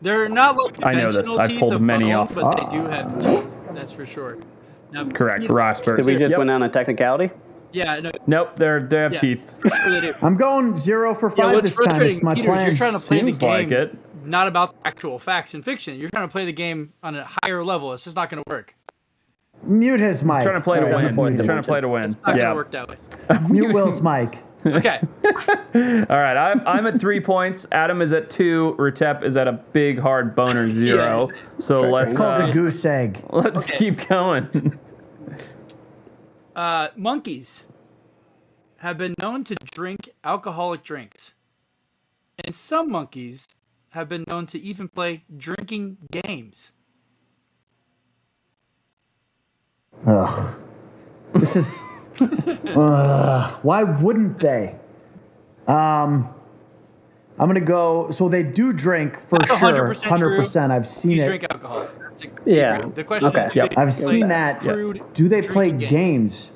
They're 0.00 0.28
not 0.28 0.56
like 0.56 0.84
I 0.84 0.92
know 0.94 1.12
this. 1.12 1.28
I've 1.28 1.58
pulled 1.58 1.74
of 1.74 1.82
many 1.82 2.06
bone, 2.06 2.14
off. 2.14 2.34
but 2.34 2.56
they 2.56 2.78
do 2.78 2.84
have 2.86 3.18
teeth. 3.20 3.50
That's 3.72 3.92
for 3.92 4.06
sure. 4.06 4.38
Now, 4.92 5.08
Correct. 5.10 5.42
you 5.42 5.48
know- 5.48 5.54
Rasper. 5.54 5.96
Did 5.96 6.06
we 6.06 6.16
just 6.16 6.30
Yep. 6.30 6.38
went 6.38 6.50
on 6.50 6.62
a 6.62 6.68
technicality? 6.68 7.30
Yeah, 7.72 8.00
no, 8.00 8.10
Nope. 8.26 8.56
They're 8.56 8.80
they 8.86 8.96
have 8.96 9.12
yeah, 9.14 9.18
teeth. 9.20 9.54
Sure. 9.62 10.14
I'm 10.22 10.36
going 10.36 10.76
zero 10.76 11.14
for 11.14 11.28
Yeah, 11.30 11.36
five 11.44 11.54
what's 11.54 11.64
this 11.68 11.76
time. 11.76 11.84
frustrating, 11.86 12.16
It's 12.16 12.22
my 12.24 12.34
Peter, 12.34 12.46
plan. 12.48 12.66
you're 12.66 12.76
trying 12.76 12.92
to 12.92 12.98
play 12.98 13.18
Seems 13.20 13.38
the 13.38 13.46
like 13.46 13.70
it. 13.70 13.96
not 14.24 14.48
about 14.48 14.74
actual 14.84 15.18
facts 15.18 15.54
and 15.54 15.64
fiction. 15.64 15.98
You're 15.98 16.10
trying 16.10 16.26
to 16.26 16.32
play 16.32 16.44
the 16.44 16.52
game 16.52 16.92
on 17.02 17.14
a 17.16 17.28
higher 17.42 17.62
level. 17.64 17.92
It's 17.92 18.04
just 18.04 18.16
not 18.16 18.30
going 18.30 18.42
to 18.42 18.50
work. 18.50 18.74
Mute 19.62 20.00
his 20.00 20.22
mic. 20.22 20.36
He's 20.36 20.44
trying 20.44 20.54
to 20.56 20.60
play 20.62 20.78
to 20.80 20.86
win. 20.86 21.02
he's 21.02 21.16
muted. 21.16 21.38
He's 21.40 21.46
trying 21.46 21.62
to 21.62 21.66
play 21.68 21.80
to 21.80 21.88
win. 21.88 22.04
It's 22.04 22.16
not 22.16 22.36
going 22.36 22.48
to 22.48 22.54
work 22.54 22.70
that 22.70 22.88
way. 22.88 22.96
Mute 23.50 23.74
Will's 23.74 24.00
mic. 24.00 24.38
Okay. 24.64 24.98
All 25.24 26.20
right, 26.20 26.36
I'm, 26.36 26.66
I'm 26.66 26.86
at 26.86 27.00
three 27.00 27.20
points. 27.20 27.66
Adam 27.72 28.00
is 28.02 28.12
at 28.12 28.30
two. 28.30 28.74
Retep 28.78 29.22
is 29.22 29.36
at 29.36 29.46
a 29.48 29.52
big 29.52 29.98
hard 29.98 30.34
boner 30.34 30.68
zero. 30.70 31.28
So 31.58 31.78
let's 31.78 32.12
It's 32.12 32.18
called 32.18 32.40
uh, 32.40 32.46
a 32.46 32.52
goose 32.52 32.84
egg. 32.84 33.22
let's 33.30 33.68
Okay. 33.68 33.78
keep 33.78 34.08
going. 34.08 34.78
Uh, 36.58 36.88
monkeys 36.96 37.62
have 38.78 38.98
been 38.98 39.14
known 39.20 39.44
to 39.44 39.54
drink 39.72 40.10
alcoholic 40.24 40.82
drinks. 40.82 41.32
And 42.44 42.52
some 42.52 42.90
monkeys 42.90 43.46
have 43.90 44.08
been 44.08 44.24
known 44.26 44.46
to 44.46 44.58
even 44.60 44.88
play 44.88 45.22
drinking 45.36 45.98
games. 46.10 46.72
Ugh. 50.04 50.60
This 51.32 51.54
is. 51.54 51.80
Ugh. 52.20 53.58
why 53.62 53.84
wouldn't 53.84 54.40
they? 54.40 54.74
Um, 55.68 56.34
I'm 57.40 57.46
gonna 57.48 57.60
go. 57.60 58.10
So 58.10 58.28
they 58.28 58.42
do 58.42 58.72
drink 58.72 59.18
for 59.18 59.38
That's 59.38 59.50
sure. 59.58 59.72
100% 59.72 60.02
Hundred 60.04 60.36
percent. 60.36 60.72
I've 60.72 60.86
seen 60.86 61.10
Monkeys 61.12 61.22
it. 61.22 61.26
drink 61.28 61.46
alcohol. 61.50 61.86
That's 62.00 62.24
a- 62.24 62.28
Yeah. 62.50 62.86
The 62.94 63.04
question 63.04 63.28
Okay. 63.28 63.46
is, 63.46 63.54
Yep. 63.54 63.74
I've 63.76 63.92
seen 63.92 64.28
that. 64.28 64.60
crude 64.60 65.00
Do 65.14 65.28
they 65.28 65.42
play 65.42 65.68
drinking 65.68 65.88
games? 65.88 66.52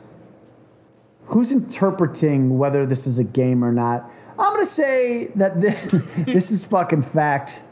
Who's 1.27 1.53
interpreting 1.53 2.59
whether 2.59 2.85
this 2.85 3.07
is 3.07 3.19
a 3.19 3.25
game 3.25 3.65
or 3.65 3.73
not? 3.73 4.11
I'm 4.39 4.55
gonna 4.55 4.67
say 4.67 5.27
that 5.37 5.61
this, 5.61 5.77
this 6.27 6.51
is 6.51 6.65
fucking 6.65 7.03
fact. 7.03 7.63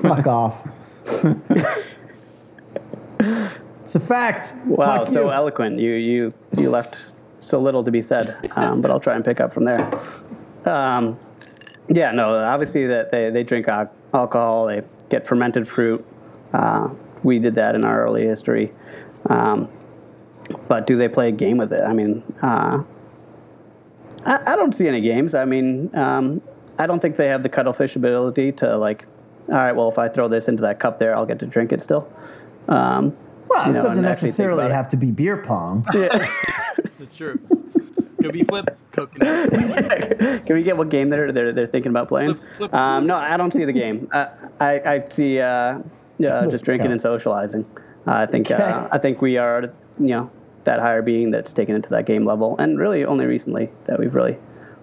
Fuck 0.00 0.26
off. 0.40 0.66
it's 3.80 3.94
a 3.94 4.00
fact. 4.00 4.54
Wow, 4.66 4.98
Fuck 5.04 5.06
so 5.08 5.24
you. 5.26 5.30
eloquent. 5.32 5.78
You 5.78 5.92
you 5.92 6.34
you 6.56 6.70
left 6.70 6.96
so 7.40 7.58
little 7.60 7.84
to 7.84 7.90
be 7.90 8.00
said, 8.02 8.36
um, 8.56 8.80
but 8.80 8.90
I'll 8.90 9.00
try 9.00 9.14
and 9.14 9.24
pick 9.24 9.40
up 9.40 9.52
from 9.52 9.64
there. 9.64 9.88
Um, 10.64 11.18
yeah, 11.88 12.10
no, 12.12 12.34
obviously 12.36 12.86
that 12.86 13.10
they, 13.10 13.30
they 13.30 13.44
drink 13.44 13.68
alcohol, 13.68 14.66
they 14.66 14.82
get 15.08 15.26
fermented 15.26 15.66
fruit. 15.68 16.04
Uh, 16.52 16.90
we 17.22 17.38
did 17.38 17.54
that 17.56 17.74
in 17.74 17.84
our 17.84 18.02
early 18.04 18.24
history. 18.24 18.72
Um, 19.28 19.68
but 20.68 20.86
do 20.86 20.96
they 20.96 21.08
play 21.08 21.28
a 21.28 21.32
game 21.32 21.56
with 21.58 21.72
it? 21.72 21.82
I 21.82 21.92
mean, 21.92 22.22
uh, 22.42 22.82
I, 24.24 24.52
I 24.52 24.56
don't 24.56 24.72
see 24.72 24.86
any 24.88 25.00
games. 25.00 25.34
I 25.34 25.44
mean, 25.44 25.90
um, 25.96 26.40
I 26.78 26.86
don't 26.86 27.00
think 27.00 27.16
they 27.16 27.26
have 27.28 27.42
the 27.42 27.48
cuttlefish 27.48 27.96
ability 27.96 28.52
to 28.52 28.76
like. 28.76 29.06
All 29.48 29.54
right, 29.54 29.74
well, 29.76 29.88
if 29.88 29.98
I 29.98 30.08
throw 30.08 30.26
this 30.28 30.48
into 30.48 30.62
that 30.62 30.80
cup 30.80 30.98
there, 30.98 31.14
I'll 31.16 31.26
get 31.26 31.38
to 31.40 31.46
drink 31.46 31.72
it 31.72 31.80
still. 31.80 32.10
Um, 32.68 33.16
Well, 33.48 33.68
it 33.70 33.74
know, 33.74 33.82
doesn't 33.82 33.98
and 33.98 34.06
actually 34.06 34.30
think 34.30 34.38
necessarily 34.38 34.64
about 34.64 34.70
it. 34.72 34.74
have 34.74 34.88
to 34.90 34.96
be 34.96 35.10
beer 35.12 35.36
pong. 35.36 35.86
That's 35.92 37.14
true. 37.16 37.38
Could 38.26 38.32
be 38.34 38.44
flip 38.44 38.78
coconut. 38.92 39.50
Can 40.46 40.56
we 40.56 40.62
get 40.62 40.76
what 40.76 40.88
game 40.88 41.10
they're 41.10 41.32
they're, 41.32 41.52
they're 41.52 41.66
thinking 41.66 41.90
about 41.90 42.08
playing? 42.08 42.34
Flip- 42.34 42.56
flip. 42.56 42.74
Um, 42.74 43.06
no, 43.06 43.16
I 43.16 43.36
don't 43.36 43.52
see 43.52 43.64
the 43.64 43.72
game. 43.72 44.08
I 44.12 44.28
I, 44.60 44.80
I 44.94 45.04
see 45.08 45.40
uh, 45.40 45.80
uh, 46.24 46.46
just 46.46 46.64
drinking 46.64 46.92
and 46.92 47.00
socializing. 47.00 47.64
Uh, 48.06 48.14
I 48.14 48.26
think 48.26 48.50
uh, 48.50 48.88
I 48.92 48.98
think 48.98 49.20
we 49.22 49.36
are 49.36 49.72
you 49.98 50.06
know 50.06 50.30
that 50.64 50.80
higher 50.80 51.02
being 51.02 51.30
that's 51.30 51.52
taken 51.52 51.76
it 51.76 51.82
to 51.84 51.90
that 51.90 52.06
game 52.06 52.24
level, 52.24 52.56
and 52.58 52.78
really 52.78 53.04
only 53.04 53.26
recently 53.26 53.70
that 53.84 53.98
we've 53.98 54.14
really 54.14 54.38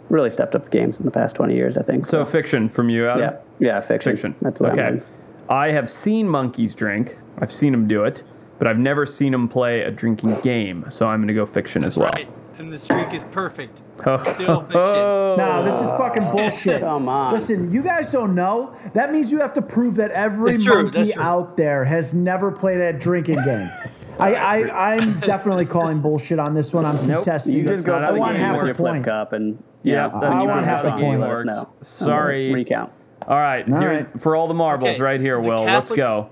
really 0.10 0.30
stepped 0.30 0.56
up 0.56 0.64
the 0.64 0.70
games 0.70 1.00
in 1.00 1.06
the 1.06 1.12
past 1.12 1.36
twenty 1.36 1.56
years. 1.56 1.78
I 1.78 1.84
think. 1.84 2.06
So 2.06 2.24
fiction 2.26 2.70
from 2.70 2.90
you, 2.90 3.08
Adam. 3.08 3.22
yeah, 3.22 3.38
yeah, 3.60 3.80
fiction. 3.80 4.14
Fiction. 4.14 4.36
That's 4.40 4.60
what 4.60 4.72
okay. 4.74 4.86
I'm. 4.86 5.06
I 5.50 5.72
have 5.72 5.90
seen 5.90 6.30
monkeys 6.30 6.74
drink. 6.76 7.18
I've 7.40 7.52
seen 7.52 7.74
them 7.74 7.88
do 7.88 8.04
it, 8.06 8.24
but 8.58 8.68
I've 8.68 8.80
never 8.80 9.06
seen 9.06 9.34
them 9.34 9.50
play 9.50 9.82
a 9.82 9.92
drinking 9.92 10.40
game. 10.42 10.86
So 10.90 11.08
I'm 11.08 11.20
going 11.20 11.28
to 11.28 11.34
go 11.34 11.46
fiction 11.46 11.84
as 11.84 11.98
well. 11.98 12.12
Right. 12.12 12.30
And 12.58 12.72
the 12.72 12.78
streak 12.78 13.14
is 13.14 13.24
perfect. 13.26 13.82
Oh. 14.06 14.22
Still 14.22 14.62
fiction. 14.62 14.74
No, 15.34 15.64
this 15.64 15.74
is 15.74 15.90
fucking 15.98 16.24
oh. 16.26 16.32
bullshit. 16.32 16.80
Come 16.82 17.10
on. 17.10 17.34
Listen, 17.34 17.72
you 17.72 17.82
guys 17.82 18.12
don't 18.12 18.36
know. 18.36 18.76
That 18.94 19.12
means 19.12 19.32
you 19.32 19.40
have 19.42 19.54
to 19.54 19.62
prove 19.64 19.96
that 19.96 20.12
every 20.12 20.54
It's 20.54 20.64
true, 20.64 20.84
monkey 20.84 21.12
true. 21.14 21.22
out 21.22 21.58
there 21.58 21.86
has 21.86 22.14
never 22.14 22.52
played 22.52 22.80
a 22.80 22.94
drinking 22.94 23.44
game. 23.44 23.70
I, 24.20 24.36
I, 24.36 24.94
I'm 24.98 25.20
definitely 25.22 25.66
calling 25.66 26.02
bullshit 26.02 26.38
on 26.38 26.54
this 26.54 26.72
one. 26.72 26.86
I'm 26.86 27.00
contesting. 27.00 27.56
You 27.56 27.62
it. 27.64 27.68
just 27.68 27.86
go 27.88 27.98
I 27.98 28.06
to 28.08 28.14
the 28.14 28.20
want 28.20 28.36
game 28.36 28.46
half 28.46 28.54
with 28.58 28.64
a 28.64 28.66
your 28.68 28.76
flip 28.76 28.92
point. 28.94 29.06
cup 29.06 29.34
and 29.34 29.64
Yeah, 29.82 30.06
you 30.08 30.12
know, 30.14 30.20
that's 30.22 30.30
when 30.34 30.42
you 30.42 30.48
want 30.50 30.52
prove 30.58 30.66
half 30.66 30.78
us 30.80 30.84
a 30.84 30.88
wrong, 30.90 31.00
point. 31.00 31.20
let 31.22 31.30
us 31.32 31.38
works. 31.40 31.48
know. 31.56 31.70
Sorry. 31.82 32.54
Recount. 32.54 32.92
All 33.28 33.38
right, 33.40 33.68
All 33.72 33.80
here's 33.80 34.04
right. 34.06 34.22
for 34.22 34.36
all 34.36 34.48
the 34.48 34.54
marbles 34.54 34.92
Okay, 34.96 35.02
right 35.02 35.20
here, 35.20 35.42
the 35.42 35.48
Will. 35.48 35.64
Let's 35.64 35.90
Catholic- 35.90 35.98
go. 35.98 36.30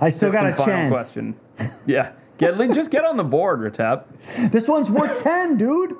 I 0.00 0.10
still 0.10 0.30
got 0.30 0.46
a 0.46 0.50
Fifth 0.52 0.60
and 0.60 0.64
final 0.66 0.80
chance. 0.80 0.92
question. 0.92 1.36
Yeah, 1.88 2.12
get 2.38 2.56
just 2.74 2.90
get 2.90 3.04
on 3.04 3.16
the 3.16 3.24
board, 3.24 3.60
Retep. 3.60 4.04
This 4.50 4.68
one's 4.68 4.90
worth 4.90 5.18
10, 5.22 5.56
dude. 5.56 5.96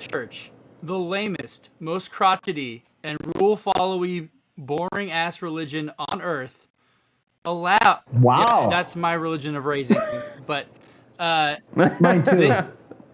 Church, 0.00 0.50
the 0.82 0.98
lamest, 0.98 1.70
most 1.80 2.10
crotchety, 2.10 2.84
and 3.02 3.18
rule 3.36 3.56
followy, 3.56 4.28
boring 4.56 5.10
ass 5.10 5.42
religion 5.42 5.92
on 5.98 6.22
earth. 6.22 6.66
Allow. 7.44 8.00
Wow. 8.12 8.62
Yeah, 8.64 8.70
that's 8.70 8.96
my 8.96 9.12
religion 9.12 9.54
of 9.54 9.66
raising. 9.66 9.98
but 10.46 10.66
uh, 11.18 11.56
Mine 11.74 12.24
too. 12.24 12.52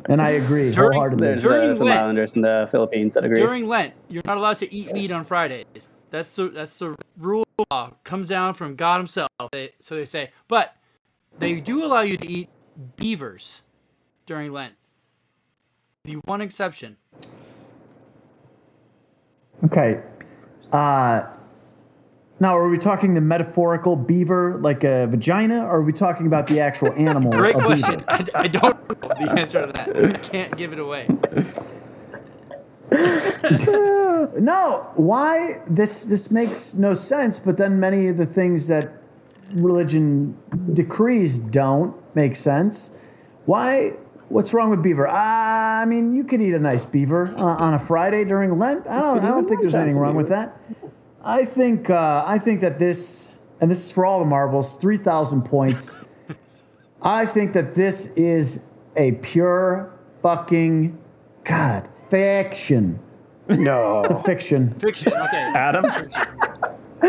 And 0.08 0.20
I 0.22 0.30
agree 0.30 0.70
During- 0.72 0.92
wholeheartedly. 0.92 1.26
There's 1.26 1.42
During 1.42 1.70
uh, 1.70 1.74
some 1.74 1.86
Lent. 1.88 2.00
islanders 2.00 2.34
in 2.34 2.42
the 2.42 2.66
Philippines 2.70 3.14
that 3.14 3.24
agree. 3.24 3.36
during 3.36 3.66
Lent, 3.68 3.94
you're 4.08 4.22
not 4.24 4.36
allowed 4.36 4.58
to 4.58 4.72
eat 4.74 4.92
meat 4.94 5.10
on 5.12 5.24
Fridays. 5.24 5.66
That's 6.10 6.34
the 6.36 6.48
that's 6.48 6.78
the 6.78 6.96
rule. 7.18 7.44
Law 7.70 7.90
comes 8.02 8.28
down 8.28 8.54
from 8.54 8.74
God 8.76 8.98
Himself. 8.98 9.28
They, 9.52 9.70
so 9.78 9.94
they 9.94 10.04
say, 10.06 10.30
but 10.48 10.74
they 11.38 11.60
do 11.60 11.84
allow 11.84 12.02
you 12.02 12.16
to 12.16 12.28
eat 12.28 12.48
beavers 12.96 13.62
during 14.26 14.52
Lent. 14.52 14.74
The 16.04 16.14
one 16.24 16.40
exception. 16.40 16.96
Okay. 19.64 20.02
Uh, 20.72 21.26
now, 22.40 22.56
are 22.56 22.68
we 22.68 22.78
talking 22.78 23.14
the 23.14 23.20
metaphorical 23.20 23.94
beaver, 23.94 24.56
like 24.56 24.82
a 24.82 25.06
vagina, 25.06 25.64
or 25.64 25.76
are 25.76 25.82
we 25.82 25.92
talking 25.92 26.26
about 26.26 26.48
the 26.48 26.60
actual 26.60 26.92
animal? 26.96 27.30
Great 27.30 27.54
question. 27.54 28.04
I, 28.08 28.26
I 28.34 28.48
don't 28.48 29.02
know 29.02 29.08
the 29.08 29.34
answer 29.38 29.66
to 29.66 29.72
that. 29.72 29.96
I 29.96 30.12
can't 30.28 30.56
give 30.56 30.72
it 30.72 30.78
away. 30.78 31.08
No, 34.38 34.90
why 34.94 35.62
this 35.66 36.04
this 36.04 36.30
makes 36.30 36.74
no 36.74 36.94
sense. 36.94 37.38
But 37.38 37.56
then 37.56 37.80
many 37.80 38.06
of 38.08 38.16
the 38.16 38.26
things 38.26 38.68
that 38.68 39.01
religion 39.54 40.36
decrees 40.72 41.38
don't 41.38 41.94
make 42.14 42.36
sense. 42.36 42.96
Why? 43.46 43.90
What's 44.28 44.54
wrong 44.54 44.70
with 44.70 44.82
beaver? 44.82 45.06
Uh, 45.08 45.12
I 45.12 45.84
mean, 45.84 46.14
you 46.14 46.24
could 46.24 46.40
eat 46.40 46.54
a 46.54 46.58
nice 46.58 46.86
beaver 46.86 47.34
uh, 47.36 47.42
on 47.42 47.74
a 47.74 47.78
Friday 47.78 48.24
during 48.24 48.58
Lent. 48.58 48.86
I 48.86 49.00
don't. 49.00 49.18
I 49.18 49.28
don't 49.28 49.46
think 49.46 49.60
there's 49.60 49.74
anything 49.74 50.00
wrong 50.00 50.14
with 50.14 50.28
that. 50.30 50.58
I 51.22 51.44
think. 51.44 51.90
Uh, 51.90 52.24
I 52.26 52.38
think 52.38 52.60
that 52.62 52.78
this, 52.78 53.38
and 53.60 53.70
this 53.70 53.84
is 53.84 53.92
for 53.92 54.06
all 54.06 54.20
the 54.20 54.26
marbles, 54.26 54.76
three 54.76 54.96
thousand 54.96 55.42
points. 55.42 55.98
I 57.02 57.26
think 57.26 57.52
that 57.54 57.74
this 57.74 58.06
is 58.16 58.68
a 58.96 59.12
pure 59.12 59.92
fucking 60.22 60.98
god 61.44 61.88
fiction. 62.08 63.00
no. 63.48 64.00
It's 64.00 64.10
a 64.10 64.22
fiction. 64.22 64.70
Fiction. 64.78 65.12
Okay. 65.12 65.52
Adam, 65.54 65.84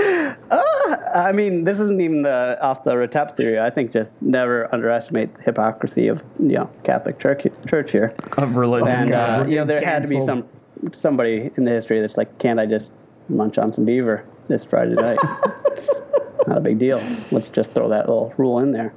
I 1.14 1.32
mean, 1.32 1.64
this 1.64 1.80
isn't 1.80 2.02
even 2.02 2.24
the 2.24 2.58
off 2.62 2.84
the 2.84 2.96
Retep 2.96 3.36
theory. 3.36 3.60
I 3.60 3.70
think 3.70 3.92
just 3.92 4.20
never 4.22 4.74
underestimate 4.74 5.36
the 5.36 5.44
hypocrisy 5.44 6.08
of 6.08 6.24
you 6.40 6.56
know 6.56 6.70
Catholic 6.84 7.20
Church, 7.20 7.46
church 7.68 7.92
here. 7.92 8.16
of 8.38 8.56
religion. 8.56 8.88
And 8.88 9.10
God, 9.10 9.42
uh, 9.42 9.46
you 9.46 9.56
know, 9.58 9.66
there 9.66 9.78
getting 9.78 9.94
had 9.94 10.04
to 10.04 10.10
be 10.10 10.22
some 10.22 10.48
somebody 10.92 11.52
in 11.56 11.64
the 11.66 11.72
history 11.72 12.02
that's 12.02 12.18
like, 12.18 12.40
can't 12.40 12.60
I 12.60 12.66
just 12.66 12.92
munch 13.30 13.58
on 13.58 13.72
some 13.72 13.86
beaver 13.86 14.26
this 14.48 14.66
Friday 14.66 14.96
night? 14.96 15.20
Not 16.48 16.58
a 16.58 16.62
big 16.62 16.78
deal. 16.78 17.02
Let's 17.32 17.50
just 17.50 17.74
throw 17.74 17.88
that 17.90 18.10
little 18.10 18.34
rule 18.38 18.60
in 18.60 18.72
there. 18.72 18.94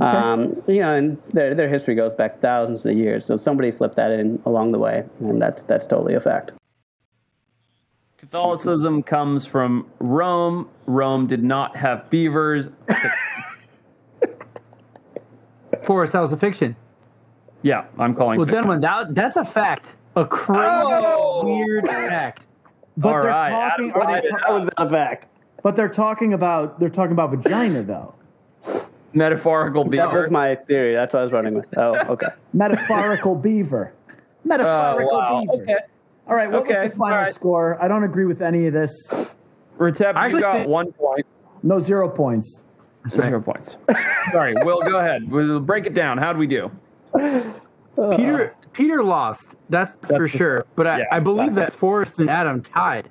Um, 0.00 0.62
you 0.66 0.80
know, 0.80 0.94
and 0.94 1.22
their 1.28 1.54
their 1.54 1.68
history 1.68 1.94
goes 1.94 2.14
back 2.14 2.40
thousands 2.40 2.86
of 2.86 2.96
years. 2.96 3.24
So 3.24 3.36
somebody 3.36 3.70
slipped 3.70 3.96
that 3.96 4.12
in 4.12 4.42
along 4.44 4.72
the 4.72 4.78
way, 4.78 5.04
and 5.20 5.40
that's 5.40 5.62
that's 5.62 5.86
totally 5.86 6.14
a 6.14 6.20
fact. 6.20 6.52
Catholicism 8.16 9.02
comes 9.02 9.46
from 9.46 9.86
Rome. 9.98 10.68
Rome 10.90 11.26
did 11.26 11.42
not 11.42 11.76
have 11.76 12.08
beavers. 12.10 12.68
Forrest, 15.82 16.12
that 16.12 16.20
was 16.20 16.32
a 16.32 16.36
fiction. 16.36 16.76
Yeah, 17.62 17.86
I'm 17.98 18.14
calling. 18.14 18.34
It. 18.34 18.38
Well, 18.38 18.46
fiction. 18.46 18.56
gentlemen, 18.64 18.80
that 18.80 19.14
that's 19.14 19.36
a 19.36 19.44
fact. 19.44 19.94
A 20.16 20.24
crazy, 20.24 20.62
oh! 20.64 21.44
weird 21.44 21.86
fact. 21.86 22.46
But 22.96 23.08
All 23.08 23.22
they're 23.22 23.30
right, 23.30 23.50
talking. 23.50 23.90
Adam, 23.92 24.02
Are 24.02 24.20
they 24.22 24.28
ta- 24.28 24.36
That 24.48 24.52
was 24.52 24.70
a 24.76 24.88
fact. 24.90 25.28
but 25.62 25.76
they're 25.76 25.88
talking 25.88 26.32
about. 26.32 26.80
They're 26.80 26.88
talking 26.88 27.12
about 27.12 27.30
vagina 27.30 27.82
though. 27.82 28.14
metaphorical 29.14 29.84
beaver. 29.84 30.04
That 30.06 30.12
was 30.14 30.30
my 30.30 30.56
theory. 30.56 30.92
That's 30.94 31.12
what 31.14 31.20
I 31.20 31.22
was 31.22 31.32
running 31.32 31.54
with. 31.54 31.66
Oh, 31.78 31.94
okay. 32.12 32.28
Metaphorical 32.52 33.36
beaver. 33.36 33.92
Metaphorical 34.44 35.14
oh, 35.14 35.18
wow. 35.18 35.40
beaver. 35.40 35.62
Okay. 35.62 35.78
All 36.26 36.34
right. 36.34 36.50
What 36.50 36.62
Okay, 36.62 36.82
was 36.82 36.92
the 36.92 36.98
final 36.98 37.16
all 37.18 37.24
right. 37.24 37.34
score? 37.34 37.82
I 37.82 37.88
don't 37.88 38.04
agree 38.04 38.24
with 38.24 38.42
any 38.42 38.66
of 38.66 38.72
this. 38.72 39.34
Retep, 39.80 40.14
I 40.14 40.20
you 40.20 40.26
actually 40.26 40.40
got 40.42 40.56
think- 40.58 40.68
one 40.68 40.92
point. 40.92 41.26
No 41.62 41.78
zero 41.78 42.08
points. 42.08 42.64
Zero 43.08 43.40
points. 43.40 43.78
Sorry, 44.32 44.54
Will, 44.62 44.82
go 44.82 44.98
ahead. 44.98 45.30
We'll 45.30 45.60
break 45.60 45.86
it 45.86 45.94
down. 45.94 46.18
How 46.18 46.32
do 46.34 46.38
we 46.38 46.46
do? 46.46 46.70
Uh, 47.14 48.16
Peter 48.16 48.54
Peter 48.72 49.02
lost. 49.02 49.56
That's, 49.68 49.96
for 50.06 50.28
sure. 50.28 50.66
But 50.76 50.86
I, 50.86 50.98
yeah, 50.98 51.04
I 51.10 51.20
believe 51.20 51.54
that 51.54 51.72
Forrest 51.72 52.18
and 52.20 52.30
Adam 52.30 52.62
tied. 52.62 53.10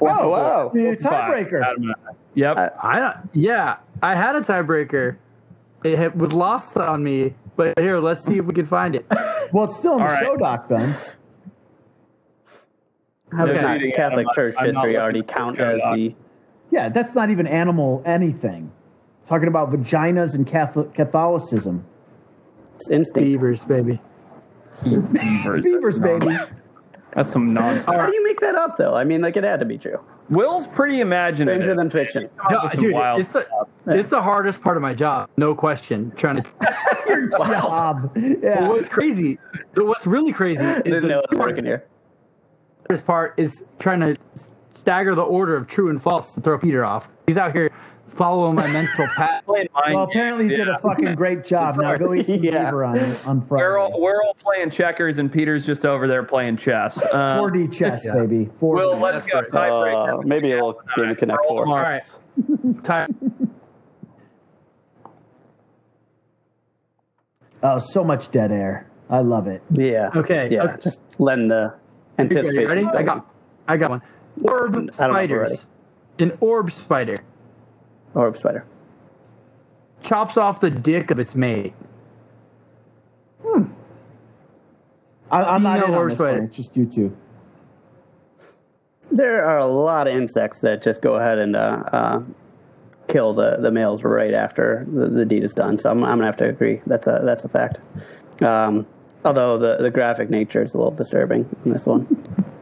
Oh, 0.00 0.30
wow. 0.30 0.70
Tiebreaker. 0.72 1.64
Adam 1.64 1.82
and 1.82 1.92
I. 1.92 2.12
Yep. 2.34 2.78
I 2.82 2.98
don't. 3.00 3.16
Yeah, 3.34 3.76
I 4.02 4.14
had 4.14 4.36
a 4.36 4.40
tiebreaker. 4.40 5.16
It 5.84 5.98
had, 5.98 6.20
was 6.20 6.32
lost 6.32 6.76
on 6.76 7.02
me. 7.02 7.34
But 7.56 7.78
here, 7.78 7.98
let's 7.98 8.24
see 8.24 8.38
if 8.38 8.46
we 8.46 8.54
can 8.54 8.66
find 8.66 8.94
it. 8.94 9.06
Well, 9.52 9.64
it's 9.64 9.76
still 9.76 9.92
in 9.92 9.98
the 9.98 10.04
All 10.04 10.10
right. 10.10 10.22
show 10.22 10.36
doc 10.36 10.68
then. 10.68 10.94
How 13.36 13.46
does 13.46 13.56
Okay. 13.56 13.64
not 13.66 13.72
Reading 13.74 13.92
Catholic 13.92 14.26
Adam, 14.26 14.34
Church 14.34 14.54
I'm 14.58 14.66
history 14.66 14.82
looking 14.92 14.96
already 15.00 15.22
count 15.22 15.58
as 15.60 15.80
doc. 15.80 15.94
the 15.94 16.14
Yeah, 16.70 16.88
that's 16.88 17.14
not 17.14 17.30
even 17.30 17.46
animal 17.46 18.02
anything. 18.04 18.72
Talking 19.24 19.48
about 19.48 19.70
vaginas 19.70 20.34
and 20.34 20.46
Catholic 20.46 20.94
Catholicism. 20.94 21.84
instinct? 22.90 23.14
Beavers, 23.26 23.62
baby. 23.64 24.00
Beavers. 24.84 25.62
Beavers, 25.64 25.98
baby. 25.98 26.36
That's 27.12 27.30
some 27.30 27.52
nonsense. 27.52 27.86
How 27.86 28.06
do 28.06 28.12
you 28.14 28.24
make 28.24 28.40
that 28.40 28.54
up, 28.54 28.76
though? 28.78 28.94
I 28.94 29.04
mean, 29.04 29.20
like, 29.20 29.36
it 29.36 29.44
had 29.44 29.60
to 29.60 29.66
be 29.66 29.76
true. 29.78 30.00
Will's 30.30 30.66
pretty 30.66 31.00
imaginative. 31.00 31.62
Stranger 31.62 31.74
than 31.76 31.90
fiction. 31.90 32.22
He's 32.22 32.30
come 32.38 32.56
up 32.56 32.62
with 32.62 32.72
some 32.72 32.80
Dude, 32.80 32.94
wild 32.94 33.20
it's 33.20 33.32
the, 33.32 33.42
stuff. 33.42 33.68
it's 33.88 34.08
the 34.08 34.22
hardest 34.22 34.62
part 34.62 34.76
of 34.76 34.82
my 34.82 34.94
job. 34.94 35.28
No 35.36 35.54
question. 35.54 36.12
Trying 36.16 36.42
to. 36.42 36.50
Your 37.08 37.28
job. 37.28 38.16
Yeah. 38.16 38.68
What's 38.68 38.88
crazy? 38.88 39.38
What's 39.74 40.06
really 40.06 40.32
crazy 40.32 40.62
is 40.64 40.82
Didn't 40.82 41.08
know 41.08 41.18
it 41.18 41.30
was 41.30 41.38
working 41.38 41.64
here. 41.66 41.84
Hardest 42.90 43.06
part 43.06 43.34
is 43.36 43.64
trying 43.78 44.00
to 44.00 44.16
stagger 44.74 45.14
the 45.14 45.22
order 45.22 45.54
of 45.56 45.68
true 45.68 45.90
and 45.90 46.02
false 46.02 46.34
to 46.34 46.40
throw 46.40 46.58
Peter 46.58 46.84
off. 46.84 47.08
He's 47.26 47.36
out 47.36 47.52
here 47.52 47.70
following 48.08 48.56
my 48.56 48.66
mental 48.66 49.06
path. 49.16 49.44
Playing 49.46 49.68
mind 49.72 49.94
Well, 49.94 50.04
apparently 50.04 50.44
you 50.46 50.50
games, 50.50 50.58
did 50.66 50.68
a 50.68 50.78
fucking 50.78 51.14
great 51.14 51.44
job. 51.52 51.76
Now 51.78 51.96
go 51.96 52.12
eat 52.14 52.26
some 52.26 52.42
Yeah. 52.42 52.64
beaver 52.64 52.84
on, 52.84 52.98
on 52.98 53.40
Friday. 53.42 53.62
We're 53.62 53.78
all, 53.78 54.00
we're 54.00 54.20
all 54.24 54.34
playing 54.34 54.70
checkers, 54.70 55.18
and 55.18 55.32
Peter's 55.32 55.64
just 55.64 55.86
over 55.86 56.08
there 56.08 56.24
playing 56.24 56.56
chess. 56.56 57.00
Um, 57.14 57.38
4D 57.44 57.72
chess, 57.72 58.04
Yeah. 58.04 58.14
baby. 58.14 58.46
4D. 58.60 58.74
Will, 58.74 58.96
let's 58.98 59.24
go. 59.24 59.38
Right. 59.40 59.50
Tiebreaker. 59.50 60.18
Uh, 60.18 60.22
maybe 60.26 60.50
a 60.50 60.54
little 60.56 60.80
Game 60.96 61.10
of 61.10 61.16
Connect 61.18 61.44
4. 61.46 61.66
All 61.68 61.74
right. 61.76 62.16
All 62.64 62.74
Time. 62.82 63.16
oh, 67.62 67.78
so 67.78 68.02
much 68.02 68.30
dead 68.32 68.50
air. 68.50 68.86
I 69.08 69.20
love 69.20 69.46
it. 69.46 69.62
Yeah. 69.72 70.10
Okay, 70.16 70.48
Yeah. 70.50 70.64
okay. 70.64 70.76
Just 70.82 71.00
lend 71.18 71.50
the 71.50 71.74
Okay, 71.74 71.79
anticipation. 72.20 72.68
ready? 72.68 72.86
I 72.86 73.02
got, 73.02 73.26
I 73.68 73.76
got 73.76 73.90
one. 73.90 74.02
Orb 74.42 74.76
I 74.76 75.06
don't 75.06 75.12
know 75.12 75.18
if 75.18 75.30
we're 75.30 75.46
spiders. 75.46 75.66
An 76.18 76.38
orb 76.40 76.70
spider 76.70 77.16
Orb 78.14 78.36
spider. 78.36 78.64
chops 80.02 80.36
off 80.36 80.60
the 80.60 80.70
dick 80.70 81.10
of 81.10 81.18
its 81.18 81.34
mate. 81.34 81.74
I, 85.30 85.44
I'm 85.44 85.62
not 85.62 85.88
in 85.88 85.94
on 85.94 86.10
spider? 86.10 86.42
It's 86.42 86.56
just 86.56 86.76
you 86.76 86.86
two. 86.86 87.16
There 89.12 89.44
are 89.44 89.58
a 89.58 89.66
lot 89.66 90.06
of 90.08 90.14
insects 90.14 90.60
that 90.60 90.82
just 90.82 91.02
go 91.02 91.14
ahead 91.14 91.38
and 91.38 91.56
uh, 91.56 91.82
uh, 91.92 92.22
kill 93.08 93.32
the, 93.32 93.56
the 93.56 93.70
males 93.70 94.04
right 94.04 94.34
after 94.34 94.86
the, 94.92 95.08
the 95.08 95.24
deed 95.24 95.42
is 95.42 95.52
done. 95.54 95.78
So 95.78 95.90
I'm, 95.90 96.02
I'm 96.04 96.18
gonna 96.18 96.26
have 96.26 96.36
to 96.36 96.48
agree. 96.48 96.80
That's 96.86 97.06
a 97.06 97.20
that's 97.24 97.44
a 97.44 97.48
fact. 97.48 97.80
Um, 98.42 98.86
although 99.24 99.58
the, 99.58 99.76
the 99.78 99.90
graphic 99.90 100.30
nature 100.30 100.62
is 100.62 100.74
a 100.74 100.78
little 100.78 100.92
disturbing 100.92 101.48
in 101.64 101.72
this 101.72 101.86
one. 101.86 102.06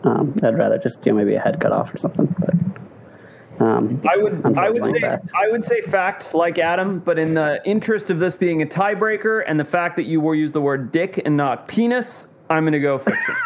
Um, 0.05 0.35
I'd 0.43 0.57
rather 0.57 0.79
just 0.79 1.05
you 1.05 1.13
know 1.13 1.19
maybe 1.19 1.35
a 1.35 1.41
head 1.41 1.61
cut 1.61 1.73
off 1.73 1.93
or 1.95 1.99
something. 1.99 2.35
But 2.39 2.55
Um, 3.65 4.01
I 4.09 4.17
would 4.17 4.57
I 4.59 4.71
would 4.71 4.85
say 4.87 5.01
fact. 5.01 5.29
I 5.35 5.49
would 5.51 5.65
say 5.65 5.81
fact 5.83 6.35
like 6.35 6.59
Adam, 6.59 7.01
but 7.01 7.19
in 7.19 7.35
the 7.35 7.61
interest 7.65 8.09
of 8.11 8.21
this 8.21 8.37
being 8.37 8.63
a 8.63 8.67
tiebreaker 8.67 9.43
and 9.47 9.59
the 9.59 9.65
fact 9.65 9.97
that 9.97 10.05
you 10.07 10.21
will 10.21 10.35
use 10.35 10.53
the 10.53 10.61
word 10.61 10.93
dick 10.93 11.21
and 11.25 11.37
not 11.37 11.67
penis, 11.67 12.29
I'm 12.49 12.63
going 12.63 12.73
to 12.73 12.81
go 12.81 12.99
fiction. 12.99 13.35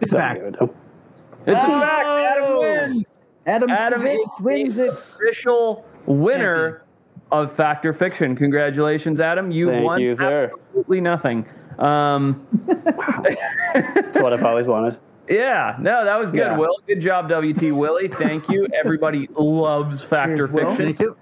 It's 0.00 0.12
a 0.12 0.16
fact. 0.16 0.40
it's 0.42 0.60
a 0.60 1.66
fact. 1.66 2.06
Adam 2.06 2.58
wins. 2.58 3.00
Adam, 3.46 3.70
Adam 3.70 4.00
Schewitz 4.02 4.28
is 4.38 4.40
wins 4.44 4.74
the 4.76 4.84
it. 4.86 4.92
official 4.92 5.86
winner 6.04 6.83
of 7.32 7.52
Fact 7.52 7.84
or 7.84 7.92
Fiction. 7.92 8.36
Congratulations, 8.36 9.20
Adam. 9.20 9.50
You 9.50 9.68
Thank 9.70 9.84
won 9.84 10.00
you, 10.00 10.14
sir. 10.14 10.50
absolutely 10.54 11.00
nothing. 11.00 11.46
Um, 11.78 12.46
That's 12.66 14.18
what 14.20 14.32
I've 14.32 14.44
always 14.44 14.66
wanted. 14.68 14.96
yeah, 15.28 15.76
no, 15.80 16.04
that 16.04 16.18
was 16.18 16.30
good, 16.30 16.38
Yeah. 16.38 16.56
Will. 16.56 16.76
Good 16.86 17.00
job, 17.00 17.28
WT 17.28 17.72
Willie. 17.72 18.08
Thank 18.08 18.48
you. 18.48 18.68
Everybody 18.72 19.28
loves 19.36 20.02
Fact 20.02 20.32
or 20.32 20.36
Cheers, 20.46 20.50
Will. 20.52 20.68
Fiction. 20.70 20.86
Thank 20.86 21.00
you. 21.00 21.16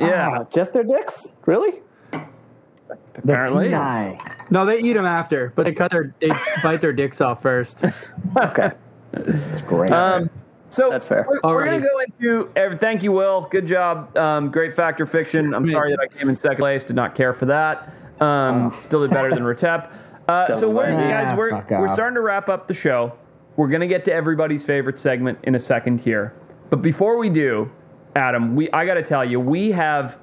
Yeah, 0.00 0.38
Ah, 0.40 0.44
just 0.44 0.72
their 0.72 0.84
dicks? 0.84 1.28
Really? 1.44 1.80
apparently. 3.16 3.68
Peni. 3.68 4.18
No, 4.50 4.64
they 4.64 4.78
eat 4.80 4.94
them 4.94 5.04
after, 5.04 5.52
but 5.54 5.64
they 5.66 5.72
cut 5.72 5.90
their 5.90 6.14
they 6.20 6.30
bite 6.62 6.80
their 6.80 6.92
dicks 6.94 7.20
off 7.20 7.42
first. 7.42 7.84
Okay. 8.36 8.70
It's 9.12 9.60
great. 9.62 9.90
Um, 9.90 10.30
so 10.70 10.88
That's 10.90 11.06
fair. 11.06 11.26
We're, 11.28 11.40
we're 11.54 11.64
going 11.64 11.82
to 11.82 11.86
go 11.86 11.98
into. 11.98 12.50
ev- 12.56 12.80
Thank 12.80 13.02
you, 13.02 13.12
Will. 13.12 13.42
Good 13.50 13.66
job. 13.66 14.16
Um, 14.16 14.50
great 14.50 14.74
fact 14.74 15.00
or 15.00 15.06
fiction. 15.06 15.52
I'm 15.54 15.68
sorry 15.68 15.90
that 15.90 16.00
I 16.00 16.06
came 16.06 16.28
in 16.28 16.36
second 16.36 16.58
place. 16.58 16.84
Did 16.84 16.96
not 16.96 17.14
care 17.14 17.32
for 17.34 17.46
that. 17.46 17.92
Um, 18.20 18.70
Still 18.82 19.00
did 19.02 19.10
better 19.10 19.30
than 19.30 19.42
Retep. 19.42 19.92
Uh, 20.28 20.54
so 20.58 20.70
we're, 20.70 20.90
guys, 20.90 21.36
we're 21.36 21.50
we're 21.70 21.88
off. 21.88 21.94
starting 21.94 22.14
to 22.14 22.20
wrap 22.20 22.48
up 22.48 22.68
the 22.68 22.74
show. 22.74 23.16
We're 23.56 23.68
going 23.68 23.80
to 23.80 23.88
get 23.88 24.04
to 24.06 24.12
everybody's 24.12 24.64
favorite 24.64 24.98
segment 24.98 25.38
in 25.42 25.54
a 25.54 25.58
second 25.60 26.00
here. 26.00 26.34
But 26.70 26.82
before 26.82 27.18
we 27.18 27.28
do, 27.30 27.70
Adam, 28.14 28.54
we 28.54 28.70
I 28.70 28.86
got 28.86 28.94
to 28.94 29.02
tell 29.02 29.24
you, 29.24 29.40
we 29.40 29.72
have 29.72 30.18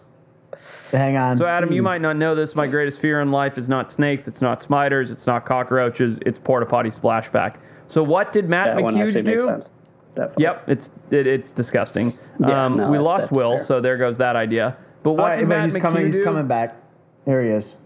Hang 0.92 1.16
on. 1.16 1.36
So, 1.36 1.46
Adam, 1.46 1.72
you 1.72 1.82
might 1.82 2.00
not 2.00 2.14
know 2.16 2.36
this. 2.36 2.54
My 2.54 2.68
greatest 2.68 3.00
fear 3.00 3.20
in 3.20 3.32
life 3.32 3.58
is 3.58 3.68
not 3.68 3.90
snakes, 3.90 4.28
it's 4.28 4.40
not 4.40 4.60
spiders, 4.60 5.10
it's 5.10 5.26
not 5.26 5.44
cockroaches, 5.44 6.20
it's 6.24 6.38
porta 6.38 6.64
potty 6.66 6.90
splashback. 6.90 7.56
So, 7.88 8.04
what 8.04 8.32
did 8.32 8.48
Matt 8.48 8.76
That 8.76 8.82
one 8.82 8.96
actually 8.96 9.22
McHugh 9.22 9.26
makes 9.26 9.42
do? 9.42 9.46
sense. 9.46 9.70
Definitely. 10.12 10.44
Yep, 10.44 10.68
it's 10.68 10.90
it, 11.10 11.26
it's 11.26 11.50
disgusting. 11.50 12.12
Yeah, 12.38 12.66
um, 12.66 12.76
no, 12.76 12.88
we 12.88 12.98
that- 12.98 13.02
lost 13.02 13.32
Will, 13.32 13.56
fair. 13.56 13.64
so 13.66 13.80
there 13.80 13.96
goes 13.96 14.18
that 14.18 14.36
idea. 14.36 14.76
But 15.02 15.14
what 15.14 15.20
All 15.22 15.26
right, 15.30 15.40
did 15.40 15.48
Matt 15.48 15.64
he's 15.64 15.74
McHugh 15.74 15.80
coming. 15.80 16.06
He's 16.06 16.22
coming 16.22 16.46
back. 16.46 16.76
There 17.24 17.42
he 17.42 17.50
is. 17.50 17.80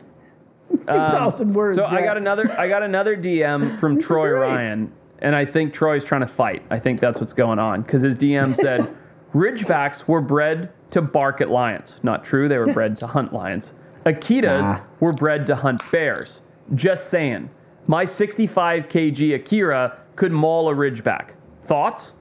Two 0.70 0.78
thousand 0.86 1.54
words. 1.54 1.78
So 1.78 1.86
I 1.86 2.02
got 2.02 2.18
another 2.18 2.50
I 2.60 2.68
got 2.68 2.84
another 2.84 3.16
DM 3.18 3.78
from 3.80 4.00
Troy 4.02 4.30
great. 4.30 4.40
Ryan, 4.40 4.92
and 5.20 5.36
I 5.36 5.46
think 5.46 5.74
Troy's 5.74 6.06
trying 6.06 6.22
to 6.22 6.28
fight. 6.28 6.64
I 6.70 6.80
think 6.80 7.00
that's 7.00 7.20
what's 7.20 7.34
going 7.34 7.60
on 7.60 7.82
because 7.82 8.02
his 8.04 8.18
DM 8.18 8.56
said 8.56 8.96
Ridgebacks 9.34 10.08
were 10.08 10.22
bred 10.22 10.72
to 10.92 11.02
bark 11.02 11.42
at 11.42 11.50
lions. 11.50 12.00
Not 12.04 12.24
true. 12.24 12.48
They 12.48 12.58
were 12.58 12.74
bred 12.74 12.96
to 12.98 13.08
hunt 13.16 13.34
lions. 13.34 13.74
Akitas 14.06 14.62
Nah. 14.62 14.82
were 15.00 15.14
bred 15.14 15.46
to 15.48 15.56
hunt 15.58 15.82
bears. 15.92 16.42
Just 16.74 17.10
saying. 17.10 17.50
My 17.88 18.06
65 18.06 18.88
kg 18.88 19.40
Akita 19.40 19.96
could 20.16 20.32
maul 20.32 20.70
a 20.70 20.74
Ridgeback. 20.76 21.32
Thoughts? 21.62 22.14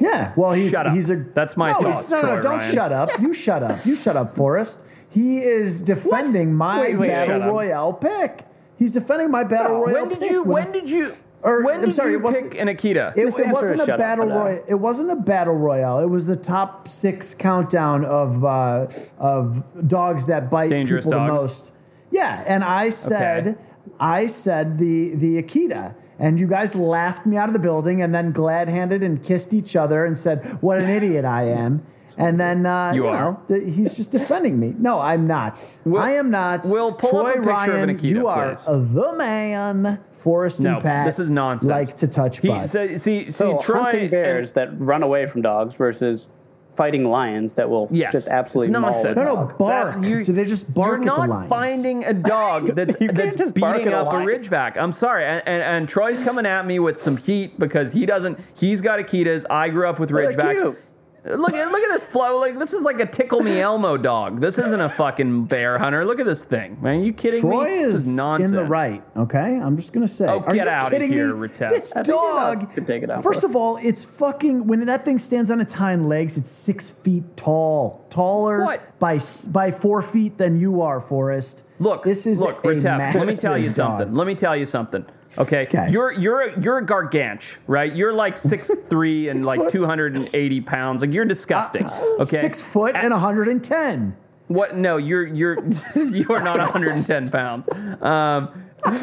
Yeah. 0.00 0.32
Well, 0.36 0.52
he's 0.52 0.70
Shut 0.72 0.86
up. 0.86 0.94
he's 0.94 1.10
a. 1.10 1.16
That's 1.16 1.56
my 1.56 1.72
no, 1.72 1.80
thoughts, 1.80 2.10
No, 2.10 2.16
no, 2.16 2.22
Troy 2.22 2.40
don't 2.42 2.58
Ryan. 2.58 2.74
shut 2.74 2.92
up. 2.92 3.20
You 3.20 3.32
shut 3.34 3.62
up. 3.62 3.84
You 3.86 3.96
shut 3.96 4.16
up, 4.16 4.36
Forrest. 4.36 4.80
He 5.10 5.38
is 5.40 5.82
defending 5.82 6.54
my 6.54 6.80
Wait, 6.80 6.98
wait, 6.98 7.08
shut 7.08 7.28
battle 7.28 7.42
up. 7.42 7.48
royale 7.48 7.92
pick. 7.92 8.46
He's 8.78 8.94
defending 8.94 9.30
my 9.30 9.44
battle 9.44 9.80
royale. 9.80 10.00
When 10.02 10.08
did 10.08 10.20
pick 10.20 10.30
you? 10.30 10.42
when- 10.44 10.64
When 10.64 10.72
did 10.72 10.88
you? 10.90 11.10
Or, 11.42 11.64
when 11.64 11.80
I'm 11.80 11.86
did 11.86 11.94
sorry, 11.94 12.12
you 12.12 12.18
wasn't- 12.18 12.50
pick 12.52 12.60
an 12.60 12.68
Akita? 12.68 13.16
It, 13.16 13.24
His 13.24 13.38
it 13.38 13.46
answer 13.46 13.52
wasn't 13.60 13.74
is 13.76 13.80
a 13.80 13.86
shut 13.86 13.90
up 13.94 13.98
battle 13.98 14.24
for 14.26 14.28
that. 14.28 14.38
royale. 14.38 14.64
It 14.68 14.74
wasn't 14.74 15.10
a 15.10 15.16
battle 15.16 15.54
royale. 15.54 15.98
It 16.00 16.06
was 16.10 16.26
the 16.26 16.36
top 16.36 16.86
six 16.86 17.32
countdown 17.34 18.04
of 18.04 18.44
uh, 18.44 18.88
of 19.18 19.64
dogs 19.88 20.26
that 20.26 20.50
bite 20.50 20.68
Dangerous 20.68 21.06
people 21.06 21.18
dogs? 21.18 21.38
the 21.40 21.42
most. 21.42 21.72
Yeah, 22.10 22.44
and 22.46 22.62
I 22.62 22.90
said, 22.90 23.46
Okay. 23.48 23.58
I 23.98 24.26
said 24.26 24.76
the 24.78 25.14
the 25.14 25.42
Akita, 25.42 25.94
and 26.18 26.38
you 26.38 26.46
guys 26.46 26.74
laughed 26.74 27.24
me 27.24 27.38
out 27.38 27.48
of 27.48 27.54
the 27.54 27.58
building, 27.58 28.02
and 28.02 28.14
then 28.14 28.32
glad 28.32 28.68
handed 28.68 29.02
and 29.02 29.22
kissed 29.22 29.54
each 29.54 29.74
other 29.76 30.04
and 30.04 30.18
said, 30.18 30.44
"What 30.60 30.78
an 30.78 30.90
idiot 30.90 31.24
I 31.24 31.44
am." 31.44 31.82
And 32.16 32.38
then 32.40 32.66
uh, 32.66 32.92
You 32.94 33.04
you, 33.04 33.08
are. 33.08 33.18
know 33.18 33.42
the, 33.48 33.60
he's 33.60 33.96
just 33.96 34.10
defending 34.12 34.58
me. 34.60 34.74
No, 34.78 35.00
I'm 35.00 35.26
not. 35.26 35.64
Will- 35.84 36.00
I 36.00 36.12
am 36.12 36.30
not. 36.30 36.66
We'll 36.66 36.92
pull 36.92 37.20
up 37.26 37.26
Troy 37.26 37.30
a 37.32 37.34
picture 37.36 37.50
of 37.50 37.68
Ryan, 37.68 37.90
an 37.90 37.96
Akita, 37.98 38.02
You 38.02 38.26
are 38.28 38.54
please. 38.56 38.64
the 38.94 39.14
man. 39.16 40.00
Forrest 40.12 40.60
No, 40.60 40.74
and 40.74 40.82
Pat. 40.82 41.06
this 41.06 41.18
is 41.18 41.30
nonsense. 41.30 41.70
Like 41.70 41.96
to 41.96 42.06
touch 42.06 42.40
He, 42.40 42.48
so, 42.66 42.86
see, 42.86 42.98
see, 42.98 43.30
So 43.30 43.56
Troy 43.58 43.78
hunting 43.80 44.00
and- 44.02 44.10
bears 44.10 44.52
that 44.52 44.78
run 44.78 45.02
away 45.02 45.24
from 45.24 45.40
dogs 45.40 45.74
versus 45.76 46.28
fighting 46.76 47.04
lions 47.04 47.54
that 47.56 47.68
will 47.68 47.88
Yes, 47.90 48.12
just 48.12 48.28
absolutely 48.28 48.68
it's 48.70 48.78
maul 48.80 48.90
nonsense. 48.92 49.16
a 49.16 49.20
no, 49.20 49.22
no, 49.24 49.34
dog. 49.36 49.58
bark. 49.58 50.04
You- 50.04 50.22
Do 50.24 50.32
they 50.34 50.44
just 50.44 50.72
bark 50.74 51.02
You're 51.04 51.12
at 51.14 51.20
the 51.20 51.26
not 51.26 51.48
finding 51.48 52.04
a 52.04 52.12
dog 52.14 52.66
that's, 52.74 53.00
You 53.00 53.08
can't 53.08 53.16
that's 53.16 53.36
just 53.36 53.54
bark 53.58 53.78
beating 53.78 53.92
at 53.92 53.94
a 53.94 54.02
up 54.02 54.12
a 54.12 54.16
lion. 54.16 54.26
ridgeback. 54.28 54.76
I'm 54.76 54.92
sorry, 54.92 55.24
and, 55.24 55.42
and, 55.46 55.62
and 55.62 55.88
Troy's 55.88 56.22
coming 56.22 56.44
at 56.46 56.66
me 56.66 56.78
with 56.78 56.98
some 57.00 57.16
heat 57.16 57.58
because 57.58 57.92
he 57.92 58.04
doesn't. 58.06 58.38
He's 58.54 58.80
got 58.82 58.98
Akitas. 59.00 59.44
I 59.50 59.68
grew 59.70 59.88
up 59.88 59.98
with 59.98 60.10
they're 60.10 60.32
ridgebacks. 60.32 60.76
Look 61.24 61.52
at 61.52 61.70
look 61.70 61.82
at 61.82 61.90
this 61.90 62.04
flow. 62.04 62.40
Like 62.40 62.58
this 62.58 62.72
is 62.72 62.82
like 62.82 62.98
a 62.98 63.06
tickle 63.06 63.40
me 63.40 63.60
Elmo 63.60 63.96
dog. 63.96 64.40
This 64.40 64.56
isn't 64.58 64.80
a 64.80 64.88
fucking 64.88 65.44
bear 65.46 65.76
hunter. 65.78 66.04
Look 66.04 66.18
at 66.18 66.26
this 66.26 66.44
thing. 66.44 66.78
Man, 66.80 67.00
are 67.00 67.04
you 67.04 67.12
kidding 67.12 67.40
Troy 67.40 67.64
me? 67.64 67.70
This 67.82 67.94
is 67.94 68.06
is 68.06 68.16
nonsense. 68.16 68.50
in 68.52 68.56
the 68.56 68.64
right. 68.64 69.02
Okay, 69.16 69.58
I'm 69.58 69.76
just 69.76 69.92
gonna 69.92 70.08
say. 70.08 70.26
Oh, 70.26 70.40
Are 70.40 70.54
get 70.54 70.64
you 70.64 70.70
out 70.70 70.94
of 70.94 71.02
here, 71.02 71.34
me? 71.34 71.48
Retep. 71.48 71.70
This 71.70 71.94
I 71.94 72.02
dog 72.02 72.60
dog 72.60 72.72
could 72.72 72.86
take 72.86 73.02
it 73.02 73.10
out 73.10 73.22
First 73.22 73.42
of 73.42 73.54
all, 73.54 73.76
it's 73.76 74.04
fucking 74.04 74.66
when 74.66 74.84
that 74.86 75.04
thing 75.04 75.18
stands 75.18 75.50
on 75.50 75.60
its 75.60 75.74
hind 75.74 76.08
legs. 76.08 76.38
It's 76.38 76.50
six 76.50 76.88
feet 76.88 77.36
tall, 77.36 78.06
taller 78.08 78.64
What? 78.64 78.98
by 78.98 79.20
by 79.48 79.70
four 79.72 80.00
feet 80.00 80.38
than 80.38 80.58
you 80.58 80.80
are, 80.80 81.00
Forrest. 81.00 81.64
Look, 81.78 82.02
this 82.02 82.26
is 82.26 82.40
look, 82.40 82.64
a 82.64 82.68
Retep, 82.68 83.14
Let 83.14 83.26
me 83.26 83.34
tell 83.36 83.56
you 83.58 83.64
massive 83.64 83.76
something. 83.76 84.14
Let 84.14 84.26
me 84.26 84.34
tell 84.34 84.56
you 84.56 84.66
something. 84.66 85.04
Okay, 85.38 85.62
Okay. 85.62 85.90
you're 85.90 86.12
you're 86.12 86.40
a, 86.40 86.60
you're 86.60 86.78
a 86.78 86.84
garganch, 86.86 87.56
right? 87.66 87.94
You're 87.94 88.12
like 88.12 88.36
six 88.50 88.70
three 88.88 89.28
and 89.28 89.38
Six 89.38 89.46
like 89.46 89.58
foot? 89.60 89.66
Uh, 89.68 89.70
two 89.70 89.86
hundred 89.86 90.16
and 90.16 90.28
eighty 90.34 90.60
pounds. 90.60 91.02
Like 91.02 91.12
you're 91.12 91.24
disgusting. 91.24 91.86
Okay, 92.18 92.40
Six 92.40 92.60
foot 92.60 92.96
and 92.96 93.12
110. 93.12 94.16
What? 94.48 94.74
No, 94.74 94.96
you're 94.96 95.26
you're 95.26 95.58
you 95.94 96.26
are 96.30 96.42
not 96.42 96.58
110 96.58 97.30
pounds. 97.30 97.68
Um, 98.02 98.48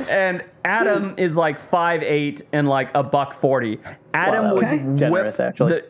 and 0.10 0.44
Adam 0.66 1.14
is 1.18 1.38
like 1.38 1.60
five 1.60 2.04
eight 2.04 2.42
and 2.52 2.68
like 2.68 2.90
a 2.96 3.04
buck 3.04 3.34
forty. 3.34 3.80
Adam 4.14 4.46
Wow, 4.46 4.54
would 4.56 4.64
okay. 4.66 4.84
whip 4.84 4.98
Generous, 4.98 5.40
actually. 5.40 5.70
the 5.74 5.86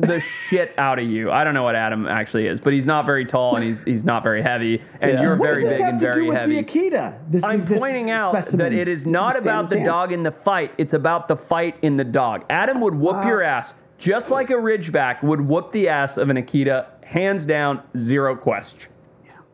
the 0.00 0.20
shit 0.20 0.72
out 0.78 0.98
of 0.98 1.04
you. 1.06 1.30
I 1.30 1.44
don't 1.44 1.54
know 1.54 1.62
what 1.62 1.74
Adam 1.76 2.06
actually 2.06 2.46
is, 2.46 2.60
but 2.60 2.72
he's 2.72 2.86
not 2.86 3.06
very 3.06 3.24
tall 3.24 3.54
and 3.56 3.64
he's 3.64 3.84
he's 3.84 4.04
not 4.04 4.22
very 4.22 4.42
heavy. 4.42 4.82
And 5.00 5.12
Yeah. 5.12 5.22
you're 5.22 5.36
What 5.36 5.42
very 5.48 5.62
does 5.62 5.70
this 5.70 5.78
big 5.78 5.84
have 5.84 5.92
and 5.94 6.00
to 6.00 6.06
very 6.06 6.22
do 6.24 6.28
with 6.28 6.36
heavy. 6.38 6.60
the 6.60 6.64
Akita? 6.64 7.18
This, 7.30 7.44
I'm 7.44 7.64
this 7.64 7.78
pointing 7.80 8.10
out 8.10 8.32
that 8.32 8.72
it 8.72 8.88
is 8.88 9.06
not 9.06 9.36
about 9.38 9.70
the 9.70 9.76
chance. 9.76 9.86
dog 9.88 10.12
in 10.12 10.22
the 10.22 10.32
fight. 10.32 10.72
It's 10.78 10.92
about 10.94 11.28
the 11.28 11.36
fight 11.36 11.76
in 11.82 11.96
the 11.96 12.04
dog. 12.04 12.44
Adam 12.50 12.80
would 12.80 12.94
whoop 12.94 13.24
your 13.24 13.42
ass 13.42 13.74
just 13.98 14.30
like 14.30 14.48
a 14.50 14.54
Ridgeback 14.54 15.22
would 15.22 15.42
whoop 15.42 15.72
the 15.72 15.88
ass 15.88 16.16
of 16.16 16.30
an 16.30 16.36
Akita, 16.38 16.86
hands 17.04 17.44
down, 17.44 17.82
zero 17.96 18.34
question. 18.34 18.90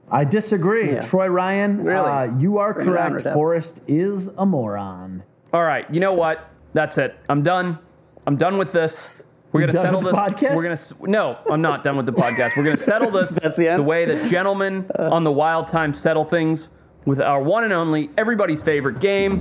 I 0.09 0.23
disagree. 0.25 0.93
Yeah. 0.93 1.01
Troy 1.01 1.27
Ryan, 1.27 1.83
Really? 1.83 2.09
uh, 2.09 2.39
you 2.39 2.59
are 2.59 2.73
Bring 2.73 2.87
correct. 2.87 3.17
Retep. 3.25 3.33
Forrest 3.35 3.81
is 3.89 4.29
a 4.39 4.47
moron. 4.47 5.25
All 5.53 5.65
right, 5.65 5.85
you 5.93 5.99
know 5.99 6.13
what? 6.15 6.49
That's 6.75 6.97
it. 6.97 7.17
I'm 7.29 7.43
done. 7.43 7.81
I'm 8.25 8.37
done 8.37 8.57
with 8.57 8.71
this. 8.71 9.21
We're 9.53 9.61
gonna 9.61 9.73
done 9.73 9.85
settle 9.87 10.03
with 10.03 10.15
this. 10.15 10.25
the 10.41 10.47
podcast? 10.49 10.57
We're 10.57 10.63
gonna 10.65 11.11
no. 11.11 11.39
I'm 11.51 11.63
not 11.63 11.83
done 11.85 11.97
with 11.97 12.07
the 12.07 12.13
podcast. 12.13 12.57
We're 12.57 12.65
gonna 12.65 12.77
settle 12.77 13.11
this 13.11 13.31
That's 13.43 13.57
the 13.57 13.69
end? 13.69 13.87
way 13.87 14.05
that 14.05 14.31
gentlemen 14.31 14.91
on 14.99 15.25
the 15.25 15.33
Wild 15.33 15.69
Time 15.69 15.95
settle 15.95 16.25
things 16.25 16.69
with 17.05 17.21
our 17.21 17.41
one 17.43 17.65
and 17.65 17.73
only, 17.73 18.11
everybody's 18.19 18.61
favorite 18.61 18.99
game, 19.01 19.39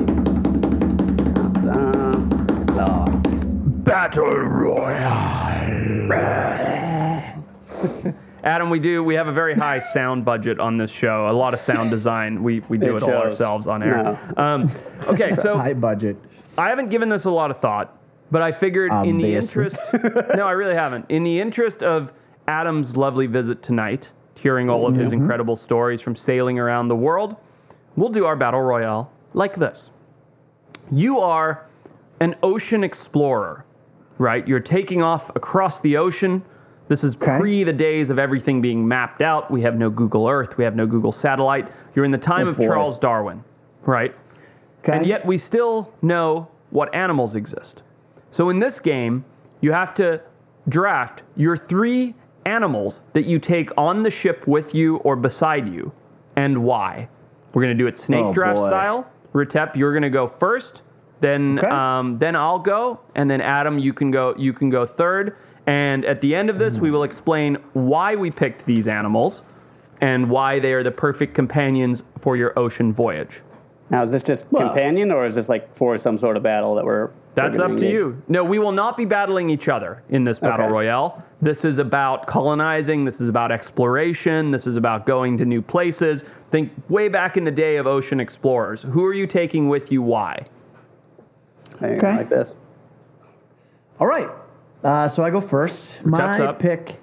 Uh, 2.77 3.09
Battle 3.83 4.25
Royale. 4.35 5.65
Adam, 8.43 8.69
we 8.69 8.79
do. 8.79 9.03
We 9.03 9.15
have 9.15 9.27
a 9.27 9.31
very 9.31 9.55
high 9.55 9.79
sound 9.79 10.23
budget 10.23 10.59
on 10.59 10.77
this 10.77 10.91
show. 10.91 11.27
A 11.29 11.33
lot 11.33 11.53
of 11.55 11.59
sound 11.59 11.89
design. 11.89 12.43
We 12.43 12.59
we 12.69 12.77
do 12.77 12.95
It 12.95 13.01
it, 13.01 13.03
all 13.03 13.09
ourselves 13.23 13.65
on 13.65 13.81
air. 13.81 14.03
No. 14.37 14.43
Um, 14.43 14.69
okay, 15.07 15.33
so 15.41 15.57
High 15.57 15.73
budget. 15.73 16.17
I 16.57 16.69
haven't 16.69 16.89
given 16.91 17.09
this 17.09 17.25
a 17.25 17.31
lot 17.31 17.49
of 17.49 17.57
thought, 17.57 17.97
but 18.31 18.41
I 18.41 18.51
figured 18.51 18.91
in 19.05 19.17
the 19.17 19.35
interest. 19.35 19.79
no, 20.35 20.45
I 20.47 20.51
really 20.51 20.75
haven't. 20.75 21.05
In 21.09 21.23
the 21.23 21.39
interest 21.39 21.83
of 21.83 22.13
Adam's 22.47 22.95
lovely 22.97 23.27
visit 23.27 23.61
tonight, 23.61 24.11
hearing 24.37 24.69
all 24.69 24.85
of 24.87 24.95
his 24.95 25.09
Mm-hmm. 25.11 25.21
incredible 25.21 25.55
stories 25.55 26.01
from 26.01 26.15
sailing 26.15 26.59
around 26.59 26.87
the 26.87 26.95
world, 26.95 27.35
we'll 27.95 28.09
do 28.09 28.25
our 28.25 28.35
battle 28.35 28.61
royale 28.61 29.11
like 29.33 29.55
this. 29.55 29.89
You 30.91 31.19
are 31.19 31.65
an 32.19 32.35
ocean 32.43 32.83
explorer, 32.83 33.65
right? 34.17 34.47
You're 34.47 34.59
taking 34.59 35.01
off 35.01 35.29
across 35.35 35.81
the 35.81 35.97
ocean. 35.97 36.43
This 36.87 37.03
is 37.03 37.15
Okay. 37.15 37.39
pre 37.39 37.63
the 37.63 37.73
days 37.73 38.09
of 38.11 38.19
everything 38.19 38.61
being 38.61 38.87
mapped 38.87 39.21
out. 39.21 39.49
We 39.49 39.61
have 39.61 39.75
no 39.75 39.89
Google 39.89 40.27
Earth. 40.27 40.57
We 40.57 40.63
have 40.63 40.75
no 40.75 40.85
Google 40.85 41.11
Satellite. 41.11 41.67
You're 41.95 42.05
in 42.05 42.11
the 42.11 42.17
time 42.19 42.47
Oh, 42.47 42.51
of 42.51 42.57
boy. 42.57 42.65
Charles 42.67 42.99
Darwin, 42.99 43.43
right? 43.83 44.13
Okay. 44.83 44.97
And 44.97 45.05
yet 45.05 45.25
we 45.25 45.37
still 45.37 45.91
know 46.03 46.49
what 46.69 46.93
animals 46.93 47.35
exist. 47.35 47.81
So 48.29 48.49
in 48.49 48.59
this 48.59 48.79
game, 48.79 49.25
you 49.61 49.71
have 49.71 49.93
to 49.95 50.21
draft 50.67 51.23
your 51.35 51.55
three 51.55 52.15
animals 52.45 53.01
that 53.13 53.25
you 53.25 53.39
take 53.39 53.69
on 53.77 54.03
the 54.03 54.11
ship 54.11 54.47
with 54.47 54.75
you 54.75 54.97
or 54.97 55.15
beside 55.15 55.67
you 55.67 55.93
and 56.35 56.63
why. 56.63 57.09
We're 57.53 57.63
going 57.63 57.77
to 57.77 57.81
do 57.83 57.87
it 57.87 57.97
snake 57.97 58.25
Oh, 58.25 58.33
draft 58.33 58.57
boy. 58.57 58.67
style. 58.67 59.11
Retep, 59.33 59.75
you're 59.75 59.91
going 59.91 60.03
to 60.03 60.09
go 60.09 60.27
first. 60.27 60.83
Then 61.21 61.59
Okay. 61.59 61.67
um, 61.69 62.17
then 62.19 62.35
I'll 62.35 62.59
go 62.59 62.99
and 63.15 63.29
then 63.29 63.39
Adam 63.41 63.79
you 63.79 63.93
can 63.93 64.11
go 64.11 64.35
you 64.37 64.53
can 64.53 64.69
go 64.69 64.85
third. 64.85 65.35
And 65.65 66.05
at 66.05 66.21
the 66.21 66.35
end 66.35 66.49
of 66.49 66.59
this 66.59 66.77
we 66.77 66.91
will 66.91 67.03
explain 67.03 67.55
why 67.73 68.15
we 68.15 68.29
picked 68.31 68.65
these 68.65 68.87
animals 68.87 69.43
and 70.01 70.29
why 70.29 70.59
they 70.59 70.73
are 70.73 70.83
the 70.83 70.91
perfect 70.91 71.33
companions 71.33 72.03
for 72.19 72.35
your 72.35 72.57
ocean 72.59 72.93
voyage. 72.93 73.41
now, 73.89 74.01
is 74.03 74.11
this 74.11 74.23
just 74.23 74.45
Well- 74.51 74.67
companion 74.67 75.11
or 75.11 75.25
is 75.25 75.35
this 75.35 75.47
like 75.47 75.71
for 75.73 75.97
some 75.97 76.17
sort 76.17 76.37
of 76.37 76.43
battle 76.43 76.75
that 76.75 76.85
we're. 76.85 77.09
That's 77.35 77.59
up 77.59 77.71
gonna 77.71 77.85
you. 77.85 78.21
No, 78.27 78.43
we 78.43 78.59
will 78.59 78.71
not 78.71 78.95
be 78.97 79.05
battling 79.05 79.49
each 79.49 79.67
other 79.67 80.01
in 80.09 80.23
this 80.23 80.39
battle 80.39 80.65
Okay. 80.65 80.71
royale. 80.71 81.23
This 81.41 81.65
is 81.65 81.77
about 81.77 82.27
colonizing. 82.27 83.05
This 83.05 83.19
is 83.19 83.27
about 83.27 83.51
exploration. 83.51 84.51
This 84.51 84.65
is 84.65 84.77
about 84.77 85.05
going 85.05 85.37
to 85.39 85.45
new 85.45 85.61
places. 85.61 86.23
Think 86.49 86.71
way 86.89 87.09
back 87.09 87.35
in 87.35 87.43
the 87.43 87.51
day 87.51 87.75
of 87.75 87.85
ocean 87.85 88.19
explorers. 88.19 88.83
Who 88.83 89.05
are 89.05 89.13
you 89.13 89.27
taking 89.27 89.67
with 89.67 89.91
you? 89.91 90.01
Why? 90.01 90.45
Okay. 91.81 92.17
Like 92.17 92.29
this. 92.29 92.55
All 93.99 94.07
right. 94.07 94.29
Uh, 94.83 95.07
so 95.07 95.23
I 95.23 95.29
go 95.29 95.41
first. 95.41 96.05
My 96.05 96.39
up. 96.39 96.59
pick. 96.59 96.99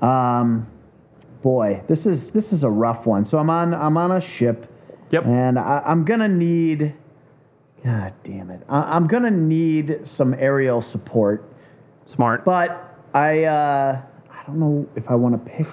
Um, 0.00 0.68
boy, 1.42 1.82
this 1.88 2.06
is 2.06 2.30
this 2.30 2.52
is 2.52 2.62
a 2.62 2.70
rough 2.70 3.06
one. 3.06 3.24
So 3.24 3.38
I'm 3.38 3.50
on 3.50 3.74
I'm 3.74 3.96
on 3.96 4.12
a 4.12 4.20
ship. 4.20 4.66
Yep. 5.10 5.26
And 5.26 5.58
I, 5.58 5.82
I'm 5.84 6.04
gonna 6.04 6.28
need. 6.28 6.94
God 7.84 8.14
damn 8.22 8.50
it! 8.50 8.62
I, 8.68 8.96
I'm 8.96 9.06
gonna 9.06 9.30
need 9.30 10.06
some 10.06 10.34
aerial 10.38 10.80
support, 10.80 11.44
Smart. 12.06 12.44
but 12.44 12.98
I 13.12 13.44
uh, 13.44 14.00
I 14.30 14.42
don't 14.46 14.58
know 14.58 14.88
if 14.96 15.10
I 15.10 15.14
want 15.16 15.34
to 15.44 15.50
pick 15.52 15.66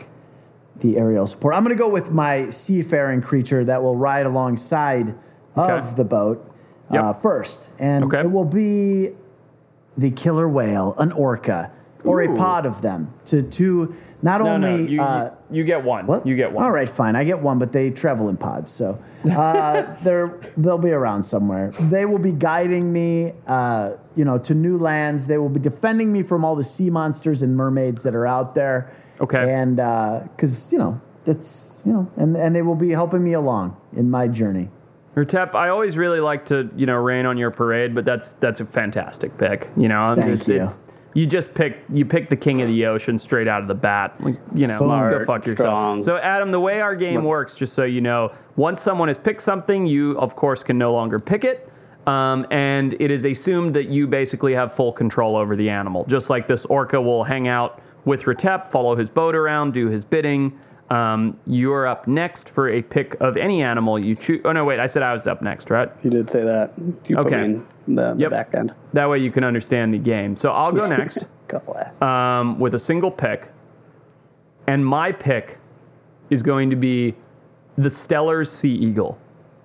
the 0.78 0.98
aerial 0.98 1.26
support. 1.26 1.56
I'm 1.56 1.64
gonna 1.64 1.76
go 1.76 1.88
with 1.90 2.12
my 2.12 2.50
seafaring 2.50 3.22
creature 3.22 3.64
that 3.66 3.82
will 3.82 3.96
ride 3.96 4.26
alongside 4.26 5.16
Okay. 5.58 5.72
of 5.78 5.96
the 5.98 6.04
boat 6.06 6.46
uh, 6.90 6.94
Yep. 6.96 7.16
first, 7.18 7.70
and 7.80 8.06
Okay. 8.06 8.22
it 8.22 8.32
will 8.32 8.46
be 8.46 9.12
the 9.98 10.12
killer 10.12 10.48
whale, 10.50 10.96
an 10.98 11.12
orca, 11.14 11.72
or 12.04 12.22
Ooh. 12.22 12.34
a 12.34 12.36
pod 12.38 12.66
of 12.66 12.82
them 12.82 13.14
to 13.26 13.42
to 13.42 13.94
not 14.22 14.42
no, 14.42 14.48
only 14.48 14.84
no. 14.84 14.90
You, 14.90 15.02
uh, 15.02 15.36
you, 15.50 15.64
get 15.64 15.84
one. 15.84 16.06
what 16.08 16.26
You 16.28 16.36
get 16.36 16.52
one. 16.52 16.64
All 16.64 16.72
right, 16.72 16.88
fine. 16.88 17.16
I 17.16 17.24
get 17.24 17.40
one, 17.40 17.60
but 17.60 17.72
they 17.72 17.90
travel 17.90 18.30
in 18.30 18.38
pods, 18.38 18.72
so 18.72 19.02
uh, 19.32 19.96
they're 20.04 20.40
they'll 20.58 20.78
be 20.78 20.92
around 20.92 21.24
somewhere. 21.24 21.72
They 21.80 22.06
will 22.06 22.20
be 22.20 22.32
guiding 22.32 22.92
me, 22.94 23.34
uh, 23.48 23.94
you 24.16 24.26
know, 24.26 24.38
to 24.40 24.54
new 24.54 24.78
lands. 24.78 25.28
They 25.28 25.38
will 25.38 25.50
be 25.50 25.60
defending 25.60 26.12
me 26.12 26.24
from 26.24 26.46
all 26.46 26.56
the 26.56 26.64
sea 26.64 26.90
monsters 26.90 27.42
and 27.42 27.56
mermaids 27.56 28.04
that 28.04 28.16
are 28.16 28.28
out 28.28 28.56
there. 28.56 28.94
Okay. 29.20 29.54
and 29.54 29.76
because 29.76 30.72
you 30.72 30.80
know 30.80 31.00
that's 31.26 31.84
you 31.86 31.94
know, 31.94 32.12
and 32.18 32.36
and 32.36 32.56
they 32.56 32.62
will 32.62 32.76
be 32.76 32.90
helping 32.92 33.24
me 33.24 33.34
along 33.34 33.78
in 33.96 34.10
my 34.10 34.28
journey. 34.28 34.70
Tep, 35.28 35.56
I 35.56 35.68
always 35.70 35.98
really 35.98 36.22
like 36.22 36.46
to, 36.46 36.70
you 36.76 36.86
know, 36.86 36.96
rain 36.96 37.26
on 37.26 37.38
your 37.38 37.52
parade, 37.52 37.94
but 37.94 38.06
that's 38.06 38.34
that's 38.34 38.62
a 38.62 38.66
fantastic 38.66 39.38
pick. 39.38 39.70
You 39.76 39.90
know, 39.90 40.16
Thank 40.16 40.40
it's, 40.40 40.48
you. 40.48 40.64
It's, 40.64 40.80
you 41.14 41.26
just 41.26 41.54
pick 41.54 41.84
you 41.92 42.06
pick 42.06 42.30
the 42.30 42.36
king 42.36 42.62
of 42.62 42.68
the 42.68 42.86
ocean 42.86 43.20
straight 43.20 43.48
out 43.48 43.62
of 43.62 43.68
the 43.68 43.76
bat. 43.76 44.16
Like, 44.20 44.36
you 44.56 44.68
know, 44.68 44.80
go 44.80 45.26
fuck 45.26 45.46
yourself. 45.46 45.58
strong. 45.58 46.02
So, 46.02 46.18
Adam, 46.18 46.52
the 46.52 46.60
way 46.60 46.82
our 46.82 46.96
game 46.96 47.24
works, 47.24 47.56
just 47.56 47.74
so 47.74 47.84
you 47.84 48.02
know, 48.02 48.34
once 48.56 48.82
someone 48.82 49.08
has 49.08 49.18
picked 49.18 49.42
something, 49.42 49.86
you 49.86 50.18
of 50.20 50.36
course 50.36 50.64
can 50.64 50.78
no 50.78 50.92
longer 50.92 51.20
pick 51.20 51.44
it. 51.44 51.70
Um, 52.08 52.48
and 52.50 52.94
it 53.00 53.12
is 53.12 53.26
assumed 53.26 53.76
that 53.76 53.90
you 53.90 54.08
basically 54.08 54.54
have 54.54 54.74
full 54.74 54.92
control 54.92 55.36
over 55.36 55.56
the 55.56 55.70
animal. 55.70 56.06
Just 56.06 56.30
like 56.30 56.48
this 56.48 56.66
orca 56.66 57.00
will 57.00 57.24
hang 57.24 57.48
out 57.48 57.82
with 58.06 58.24
Retep, 58.24 58.68
follow 58.68 58.96
his 58.96 59.10
boat 59.10 59.36
around, 59.36 59.74
do 59.74 59.88
his 59.88 60.04
bidding. 60.04 60.58
Um, 60.92 61.40
you're 61.48 61.88
up 61.88 62.06
next 62.06 62.50
for 62.50 62.68
a 62.68 62.82
pick 62.82 63.16
of 63.22 63.38
any 63.38 63.64
animal 63.64 63.98
you 63.98 64.14
choose. 64.14 64.42
Oh 64.44 64.52
no, 64.52 64.66
wait, 64.66 64.78
I 64.80 64.88
said 64.88 65.04
I 65.04 65.14
was 65.14 65.26
up 65.26 65.42
next, 65.42 65.70
right? 65.70 65.90
You 66.04 66.10
did 66.10 66.30
say 66.30 66.44
that. 66.44 66.74
You 67.08 67.18
Okay. 67.18 67.54
the, 67.54 67.64
the 67.88 68.16
Yep. 68.18 68.30
back 68.32 68.54
end. 68.54 68.76
That 68.92 69.10
way 69.10 69.20
you 69.20 69.32
can 69.32 69.46
understand 69.46 69.94
the 69.94 69.98
game. 69.98 70.36
So 70.36 70.52
I'll 70.52 70.74
go 70.74 70.86
next 70.98 71.28
um, 72.02 72.60
with 72.60 72.74
a 72.74 72.80
single 72.80 73.10
pick. 73.10 73.50
And 74.68 74.86
my 74.86 75.14
pick 75.14 75.60
is 76.30 76.42
going 76.44 76.70
to 76.72 76.76
be 76.76 77.16
the 77.78 77.90
Steller 77.90 78.46
Sea 78.46 78.74
Eagle. 78.74 79.18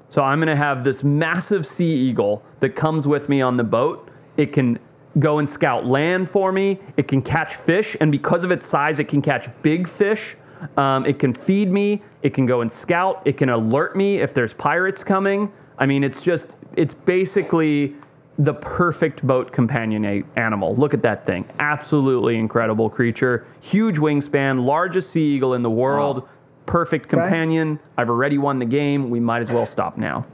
So 0.08 0.22
I'm 0.22 0.38
going 0.38 0.46
to 0.48 0.56
have 0.56 0.84
this 0.84 1.02
massive 1.02 1.66
sea 1.66 1.92
eagle 1.92 2.44
that 2.60 2.76
comes 2.76 3.08
with 3.08 3.28
me 3.28 3.42
on 3.42 3.56
the 3.56 3.64
boat. 3.64 4.08
It 4.36 4.52
can 4.52 4.78
go 5.18 5.38
and 5.40 5.48
scout 5.50 5.86
land 5.86 6.28
for 6.30 6.52
me. 6.52 6.78
It 6.96 7.08
can 7.08 7.20
catch 7.20 7.54
fish, 7.54 7.96
and 8.00 8.12
because 8.12 8.44
of 8.44 8.52
its 8.52 8.68
size, 8.68 9.00
it 9.00 9.08
can 9.08 9.22
catch 9.22 9.48
big 9.62 9.88
fish. 9.88 10.36
Um, 10.76 11.06
it 11.06 11.18
can 11.18 11.32
feed 11.32 11.70
me. 11.70 12.02
It 12.22 12.34
can 12.34 12.46
go 12.46 12.60
and 12.60 12.70
scout. 12.72 13.22
It 13.24 13.36
can 13.36 13.48
alert 13.48 13.96
me 13.96 14.16
if 14.18 14.34
there's 14.34 14.52
pirates 14.52 15.04
coming. 15.04 15.52
I 15.78 15.86
mean, 15.86 16.04
it's 16.04 16.24
just, 16.24 16.52
it's 16.76 16.94
basically 16.94 17.94
the 18.38 18.54
perfect 18.54 19.26
boat 19.26 19.52
companion 19.52 20.04
a- 20.04 20.22
animal. 20.36 20.74
Look 20.76 20.94
at 20.94 21.02
that 21.02 21.26
thing. 21.26 21.48
Absolutely 21.58 22.36
incredible 22.36 22.90
creature. 22.90 23.46
Huge 23.60 23.96
wingspan, 23.96 24.64
largest 24.64 25.10
sea 25.10 25.34
eagle 25.34 25.54
in 25.54 25.62
the 25.62 25.70
world. 25.70 26.28
Perfect 26.66 27.08
companion. 27.08 27.78
I've 27.96 28.10
already 28.10 28.38
won 28.38 28.58
the 28.58 28.66
game. 28.66 29.10
We 29.10 29.20
might 29.20 29.40
as 29.40 29.52
well 29.52 29.66
stop 29.66 29.96
now. 29.96 30.24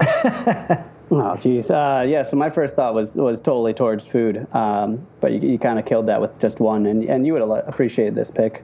Oh, 1.12 1.34
geez. 1.36 1.68
Uh, 1.70 2.04
yeah, 2.06 2.22
so 2.22 2.36
my 2.36 2.50
first 2.50 2.76
thought 2.76 2.94
was 2.94 3.16
was 3.16 3.40
totally 3.40 3.74
towards 3.74 4.06
food, 4.06 4.46
um, 4.54 5.04
but 5.18 5.32
you, 5.32 5.40
you 5.40 5.58
kind 5.58 5.78
of 5.78 5.84
killed 5.84 6.06
that 6.06 6.20
with 6.20 6.38
just 6.38 6.60
one, 6.60 6.86
and, 6.86 7.02
and 7.02 7.26
you 7.26 7.32
would 7.32 7.42
have 7.42 7.66
appreciated 7.66 8.14
this 8.14 8.30
pick. 8.30 8.62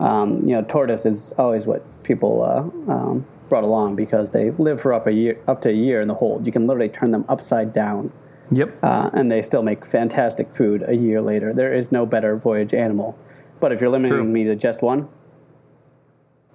Um, 0.00 0.40
you 0.46 0.54
know, 0.54 0.62
tortoise 0.62 1.06
is 1.06 1.32
always 1.38 1.66
what 1.66 1.82
people 2.02 2.42
uh, 2.42 2.92
um, 2.92 3.26
brought 3.48 3.64
along 3.64 3.94
because 3.96 4.32
they 4.32 4.50
live 4.52 4.80
for 4.80 4.92
up 4.92 5.06
a 5.06 5.12
year, 5.12 5.38
up 5.46 5.60
to 5.62 5.68
a 5.70 5.72
year 5.72 6.00
in 6.00 6.08
the 6.08 6.14
hold. 6.14 6.46
You 6.46 6.52
can 6.52 6.66
literally 6.66 6.88
turn 6.88 7.10
them 7.12 7.24
upside 7.28 7.72
down, 7.72 8.12
Yep. 8.50 8.76
uh, 8.82 9.10
and 9.12 9.30
they 9.30 9.40
still 9.40 9.62
make 9.62 9.84
fantastic 9.84 10.52
food 10.52 10.82
a 10.86 10.94
year 10.96 11.20
later. 11.20 11.52
There 11.52 11.72
is 11.72 11.92
no 11.92 12.06
better 12.06 12.36
voyage 12.36 12.74
animal. 12.74 13.16
But 13.60 13.72
if 13.72 13.80
you're 13.80 13.90
limiting 13.90 14.16
True. 14.18 14.24
me 14.24 14.44
to 14.44 14.56
just 14.56 14.82
one, 14.82 15.08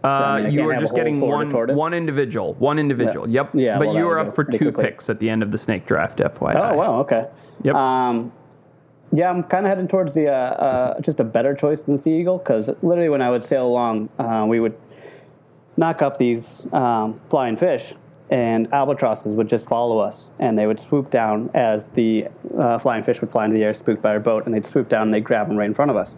Uh, 0.03 0.07
I 0.07 0.37
mean, 0.37 0.45
I 0.45 0.49
you 0.49 0.63
were 0.63 0.75
just 0.75 0.95
getting 0.95 1.19
one 1.19 1.49
one 1.75 1.93
individual. 1.93 2.53
One 2.55 2.79
individual. 2.79 3.27
Yeah. 3.27 3.41
Yep. 3.41 3.49
Yeah, 3.53 3.77
But 3.79 3.87
well, 3.87 3.97
you 3.97 4.05
were 4.05 4.19
up 4.19 4.33
for 4.35 4.43
two 4.45 4.57
quickly. 4.71 4.83
picks 4.85 5.09
at 5.09 5.19
the 5.19 5.29
end 5.29 5.43
of 5.43 5.51
the 5.51 5.57
snake 5.57 5.85
draft, 5.85 6.19
FYI. 6.19 6.55
Oh 6.55 6.75
wow, 6.75 6.99
okay. 7.01 7.27
Yep. 7.63 7.75
Um, 7.75 8.31
yeah, 9.11 9.29
I'm 9.29 9.43
kind 9.43 9.65
of 9.65 9.69
heading 9.69 9.87
towards 9.87 10.13
the 10.13 10.27
uh, 10.27 10.33
uh, 10.33 11.01
just 11.01 11.19
a 11.19 11.23
better 11.23 11.53
choice 11.53 11.83
than 11.83 11.95
the 11.95 11.97
sea 11.97 12.19
eagle 12.19 12.37
because 12.37 12.69
literally 12.81 13.09
when 13.09 13.21
I 13.21 13.29
would 13.29 13.43
sail 13.43 13.65
along, 13.65 14.09
uh, 14.19 14.45
we 14.47 14.59
would 14.59 14.77
knock 15.77 16.01
up 16.01 16.17
these 16.17 16.71
um, 16.73 17.19
flying 17.29 17.55
fish, 17.55 17.93
and 18.29 18.71
albatrosses 18.73 19.35
would 19.35 19.49
just 19.49 19.65
follow 19.65 19.99
us, 19.99 20.29
and 20.37 20.57
they 20.57 20.67
would 20.67 20.79
swoop 20.79 21.09
down 21.09 21.49
as 21.53 21.89
the 21.91 22.27
uh, 22.57 22.77
flying 22.77 23.03
fish 23.03 23.21
would 23.21 23.31
fly 23.31 23.45
into 23.45 23.55
the 23.55 23.63
air, 23.63 23.73
spooked 23.73 24.01
by 24.01 24.11
our 24.11 24.19
boat, 24.19 24.45
and 24.45 24.53
they'd 24.53 24.65
swoop 24.65 24.89
down 24.89 25.03
and 25.03 25.13
they'd 25.13 25.23
grab 25.23 25.47
them 25.47 25.57
right 25.57 25.65
in 25.65 25.73
front 25.73 25.89
of 25.89 25.97
us. 25.97 26.15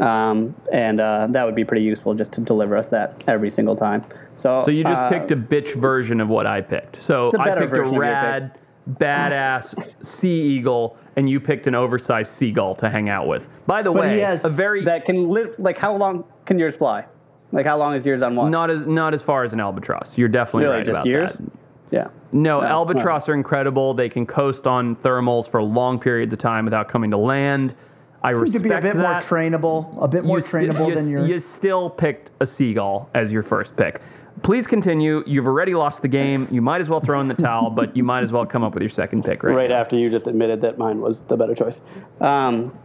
Um, 0.00 0.54
and 0.72 1.00
uh, 1.00 1.26
that 1.30 1.44
would 1.44 1.54
be 1.54 1.64
pretty 1.64 1.82
useful 1.82 2.14
just 2.14 2.32
to 2.32 2.40
deliver 2.40 2.76
us 2.76 2.90
that 2.90 3.22
every 3.26 3.50
single 3.50 3.74
time. 3.74 4.04
So, 4.36 4.60
So 4.60 4.70
you 4.70 4.84
just 4.84 5.02
uh, 5.02 5.08
picked 5.08 5.32
a 5.32 5.36
bitch 5.36 5.74
version 5.74 6.20
of 6.20 6.30
what 6.30 6.46
I 6.46 6.60
picked. 6.60 6.96
So 6.96 7.30
I 7.38 7.56
picked 7.56 7.72
a 7.72 7.82
rad, 7.82 8.58
badass 8.88 10.04
sea 10.04 10.56
eagle, 10.56 10.96
and 11.18 11.28
you 11.28 11.40
picked 11.40 11.66
an 11.66 11.74
oversized 11.74 12.30
seagull 12.30 12.76
to 12.76 12.88
hang 12.88 13.08
out 13.08 13.26
with. 13.26 13.48
By 13.66 13.82
the 13.82 13.92
But 13.92 14.02
way, 14.02 14.14
he 14.14 14.20
has 14.20 14.44
a 14.44 14.48
very 14.48 14.84
that 14.84 15.04
can 15.04 15.28
live. 15.28 15.56
Like, 15.58 15.76
how 15.76 15.96
long 15.96 16.24
can 16.44 16.60
yours 16.60 16.76
fly? 16.76 17.06
Like, 17.50 17.66
how 17.66 17.76
long 17.76 17.96
is 17.96 18.06
yours 18.06 18.22
on 18.22 18.36
watch? 18.36 18.52
not 18.52 18.70
as 18.70 18.86
not 18.86 19.14
as 19.14 19.22
far 19.22 19.42
as 19.42 19.52
an 19.52 19.58
albatross. 19.58 20.16
You're 20.16 20.28
definitely 20.28 20.66
really 20.66 20.76
right 20.76 20.86
just 20.86 20.96
about 20.98 21.06
years. 21.06 21.32
that. 21.32 21.50
Yeah. 21.90 22.08
No, 22.30 22.60
No, 22.60 22.66
albatross 22.66 23.28
are 23.28 23.34
incredible. 23.34 23.94
They 23.94 24.08
can 24.08 24.26
coast 24.26 24.66
on 24.68 24.94
thermals 24.94 25.48
for 25.48 25.60
long 25.60 25.98
periods 25.98 26.32
of 26.32 26.38
time 26.38 26.64
without 26.66 26.86
coming 26.86 27.10
to 27.10 27.16
land. 27.16 27.74
I 28.22 28.30
respect 28.30 28.52
that. 28.52 28.52
Seems 28.52 28.62
to 28.62 28.68
respect 28.68 28.82
be 28.82 28.88
a 28.88 28.92
bit 28.92 29.00
more 29.00 29.14
trainable, 29.14 30.02
a 30.02 30.08
bit 30.08 30.24
more 30.24 30.38
you 30.38 30.46
sti- 30.46 30.58
trainable 30.60 30.88
you, 30.88 30.94
than 30.94 31.10
your. 31.10 31.26
You 31.26 31.38
still 31.40 31.90
picked 31.90 32.30
a 32.38 32.46
seagull 32.46 33.10
as 33.14 33.32
your 33.32 33.42
first 33.42 33.76
pick. 33.76 34.00
Please 34.42 34.66
continue. 34.66 35.22
You've 35.26 35.46
already 35.46 35.74
lost 35.74 36.02
the 36.02 36.08
game. 36.08 36.48
You 36.50 36.62
might 36.62 36.80
as 36.80 36.88
well 36.88 37.00
throw 37.00 37.20
in 37.20 37.28
the 37.28 37.34
towel, 37.34 37.70
but 37.70 37.96
you 37.96 38.02
might 38.02 38.22
as 38.22 38.32
well 38.32 38.46
come 38.46 38.62
up 38.62 38.74
with 38.74 38.82
your 38.82 38.90
second 38.90 39.24
pick 39.24 39.42
right, 39.42 39.54
right 39.54 39.70
now. 39.70 39.76
after 39.76 39.96
you 39.96 40.10
just 40.10 40.26
admitted 40.26 40.60
that 40.60 40.78
mine 40.78 41.00
was 41.00 41.24
the 41.24 41.36
better 41.36 41.54
choice. 41.54 41.80
Um, 42.20 42.76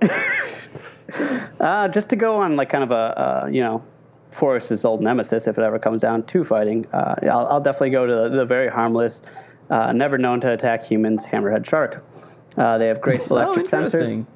uh, 1.60 1.88
just 1.88 2.08
to 2.10 2.16
go 2.16 2.36
on 2.36 2.56
like 2.56 2.68
kind 2.70 2.84
of 2.84 2.90
a 2.90 2.94
uh, 2.94 3.48
you 3.50 3.60
know 3.60 3.84
Forrest's 4.30 4.84
old 4.84 5.00
nemesis, 5.02 5.46
if 5.46 5.58
it 5.58 5.62
ever 5.62 5.78
comes 5.78 6.00
down 6.00 6.22
to 6.24 6.44
fighting, 6.44 6.86
uh, 6.92 7.14
I'll, 7.22 7.46
I'll 7.46 7.60
definitely 7.60 7.90
go 7.90 8.06
to 8.06 8.14
the, 8.14 8.28
the 8.28 8.46
very 8.46 8.68
harmless, 8.68 9.22
uh, 9.70 9.92
never 9.92 10.18
known 10.18 10.40
to 10.40 10.52
attack 10.52 10.84
humans, 10.84 11.26
hammerhead 11.26 11.68
shark. 11.68 12.04
Uh, 12.56 12.78
they 12.78 12.88
have 12.88 13.00
great 13.00 13.20
electric 13.30 13.66
oh, 13.66 13.68
sensors. 13.70 14.26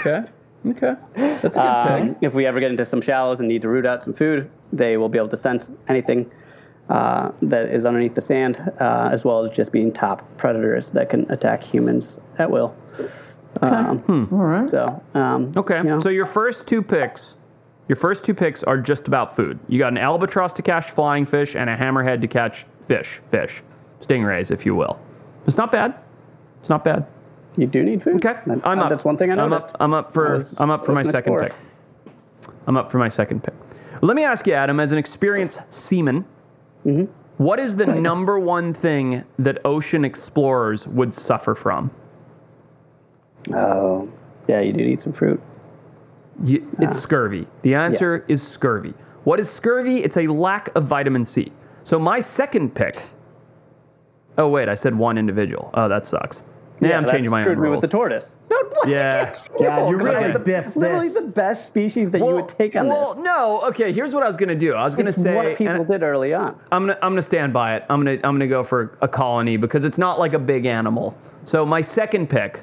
okay. 0.00 0.24
Okay. 0.66 0.94
That's 1.14 1.44
a 1.44 1.48
good 1.48 1.58
Um, 1.58 2.08
pick. 2.14 2.16
if 2.22 2.34
we 2.34 2.46
ever 2.46 2.58
get 2.60 2.70
into 2.70 2.84
some 2.84 3.00
shallows 3.00 3.38
and 3.40 3.48
need 3.48 3.62
to 3.62 3.68
root 3.68 3.84
out 3.86 4.02
some 4.02 4.12
food, 4.14 4.50
they 4.72 4.96
will 4.96 5.08
be 5.10 5.18
able 5.18 5.28
to 5.28 5.36
sense 5.36 5.70
anything 5.88 6.30
uh, 6.88 7.30
that 7.42 7.68
is 7.68 7.84
underneath 7.86 8.14
the 8.14 8.20
sand, 8.20 8.72
uh, 8.80 9.08
as 9.10 9.24
well 9.24 9.40
as 9.40 9.50
just 9.50 9.72
being 9.72 9.90
top 9.92 10.22
predators 10.36 10.90
that 10.92 11.08
can 11.08 11.30
attack 11.30 11.62
humans 11.62 12.18
at 12.38 12.50
will. 12.50 12.74
Um, 13.62 14.28
All 14.32 14.38
right. 14.38 14.68
So, 14.68 15.02
um, 15.14 15.52
Okay. 15.56 15.78
you 15.78 15.84
know, 15.84 16.00
So 16.00 16.08
your 16.08 16.26
first 16.26 16.66
two 16.68 16.82
picks, 16.82 17.36
your 17.88 17.96
first 17.96 18.24
two 18.24 18.34
picks 18.34 18.62
are 18.64 18.78
just 18.78 19.06
about 19.08 19.34
food. 19.34 19.58
You 19.68 19.78
got 19.78 19.92
an 19.92 19.98
albatross 19.98 20.52
to 20.54 20.62
catch 20.62 20.90
flying 20.90 21.24
fish 21.26 21.54
and 21.54 21.70
a 21.70 21.76
hammerhead 21.76 22.20
to 22.22 22.26
catch 22.28 22.64
fish, 22.82 23.20
fish, 23.30 23.62
stingrays, 24.00 24.50
if 24.50 24.66
you 24.66 24.74
will. 24.74 24.98
It's 25.46 25.56
not 25.56 25.70
bad. 25.72 25.94
It's 26.60 26.68
not 26.70 26.84
bad. 26.84 27.06
You 27.56 27.66
do 27.66 27.82
need 27.82 28.02
food. 28.02 28.16
Okay, 28.24 28.38
That- 28.46 28.66
I'm 28.66 28.78
uh, 28.78 28.84
up. 28.84 28.90
That's 28.90 29.04
one 29.04 29.16
thing 29.16 29.30
I 29.30 29.34
I'm 29.34 29.50
noticed. 29.50 29.68
up. 29.70 29.76
I'm 29.80 29.94
up 29.94 30.12
for. 30.12 30.42
I'm 30.58 30.70
up 30.70 30.84
for 30.84 30.92
my 30.92 31.02
second 31.02 31.38
pick. 31.38 31.52
I'm 32.66 32.76
up 32.76 32.90
for 32.90 32.98
my 32.98 33.08
second 33.08 33.42
pick. 33.44 33.54
Let 34.02 34.16
me 34.16 34.24
ask 34.24 34.46
you, 34.46 34.52
Adam, 34.54 34.80
as 34.80 34.92
an 34.92 34.98
experienced 34.98 35.60
seaman, 35.72 36.24
Mm-hmm. 36.84 37.04
what 37.42 37.58
is 37.58 37.76
the 37.76 37.86
number 37.86 38.38
one 38.38 38.74
thing 38.74 39.24
that 39.38 39.58
ocean 39.64 40.04
explorers 40.04 40.86
would 40.86 41.14
suffer 41.14 41.54
from? 41.54 41.90
Oh, 43.52 44.12
yeah, 44.46 44.60
you 44.60 44.72
do 44.72 44.84
need 44.84 45.00
some 45.00 45.12
fruit. 45.12 45.40
You, 46.42 46.68
it's 46.80 46.98
scurvy. 47.00 47.46
The 47.62 47.74
answer 47.74 48.24
is 48.28 48.42
scurvy. 48.46 48.92
What 49.24 49.38
is 49.40 49.48
scurvy? 49.48 49.98
It's 50.02 50.16
a 50.16 50.26
lack 50.26 50.74
of 50.76 50.84
vitamin 50.84 51.24
C. 51.24 51.52
So 51.84 51.98
my 51.98 52.20
second 52.20 52.74
pick. 52.74 52.96
Oh 54.36 54.48
wait, 54.48 54.68
I 54.68 54.74
said 54.74 54.94
one 54.96 55.16
individual. 55.16 55.70
Oh, 55.74 55.88
that 55.88 56.04
sucks. 56.04 56.42
Yeah, 56.80 56.98
I'm 56.98 57.06
changing 57.06 57.30
my 57.30 57.38
own 57.40 57.44
screwed 57.44 57.58
me 57.60 57.70
with 57.70 57.80
the 57.80 57.88
tortoise. 57.88 58.36
No, 58.50 58.56
what? 58.70 58.88
Yeah. 58.88 59.34
Yeah, 59.60 59.88
you're 59.88 60.00
I 60.00 60.20
really 60.20 60.32
the, 60.32 60.38
biffed 60.38 60.76
literally 60.76 61.08
this. 61.08 61.22
the 61.22 61.30
best 61.30 61.66
species 61.66 62.12
that 62.12 62.18
you 62.18 62.34
would 62.34 62.48
take 62.48 62.74
on 62.76 62.88
well, 62.88 63.14
this. 63.14 63.24
Well, 63.24 63.60
no. 63.60 63.68
Okay, 63.68 63.92
here's 63.92 64.12
what 64.12 64.22
I 64.22 64.26
was 64.26 64.36
gonna 64.36 64.54
do. 64.54 64.74
I 64.74 64.82
was 64.82 64.94
gonna 64.94 65.10
It's 65.10 65.22
say, 65.22 65.34
what 65.34 65.56
people 65.56 65.74
and 65.74 65.86
did 65.86 66.02
early 66.02 66.34
on. 66.34 66.58
I'm 66.72 66.86
gonna 66.86 66.98
I'm 67.00 67.12
gonna 67.12 67.22
stand 67.22 67.52
by 67.52 67.76
it. 67.76 67.84
I'm 67.88 68.04
gonna 68.04 68.18
I'm 68.24 68.34
gonna 68.34 68.48
go 68.48 68.64
for 68.64 68.98
a 69.00 69.08
colony 69.08 69.56
because 69.56 69.84
it's 69.84 69.98
not 69.98 70.18
like 70.18 70.34
a 70.34 70.38
big 70.38 70.66
animal. 70.66 71.16
So 71.44 71.64
my 71.64 71.80
second 71.80 72.28
pick 72.28 72.62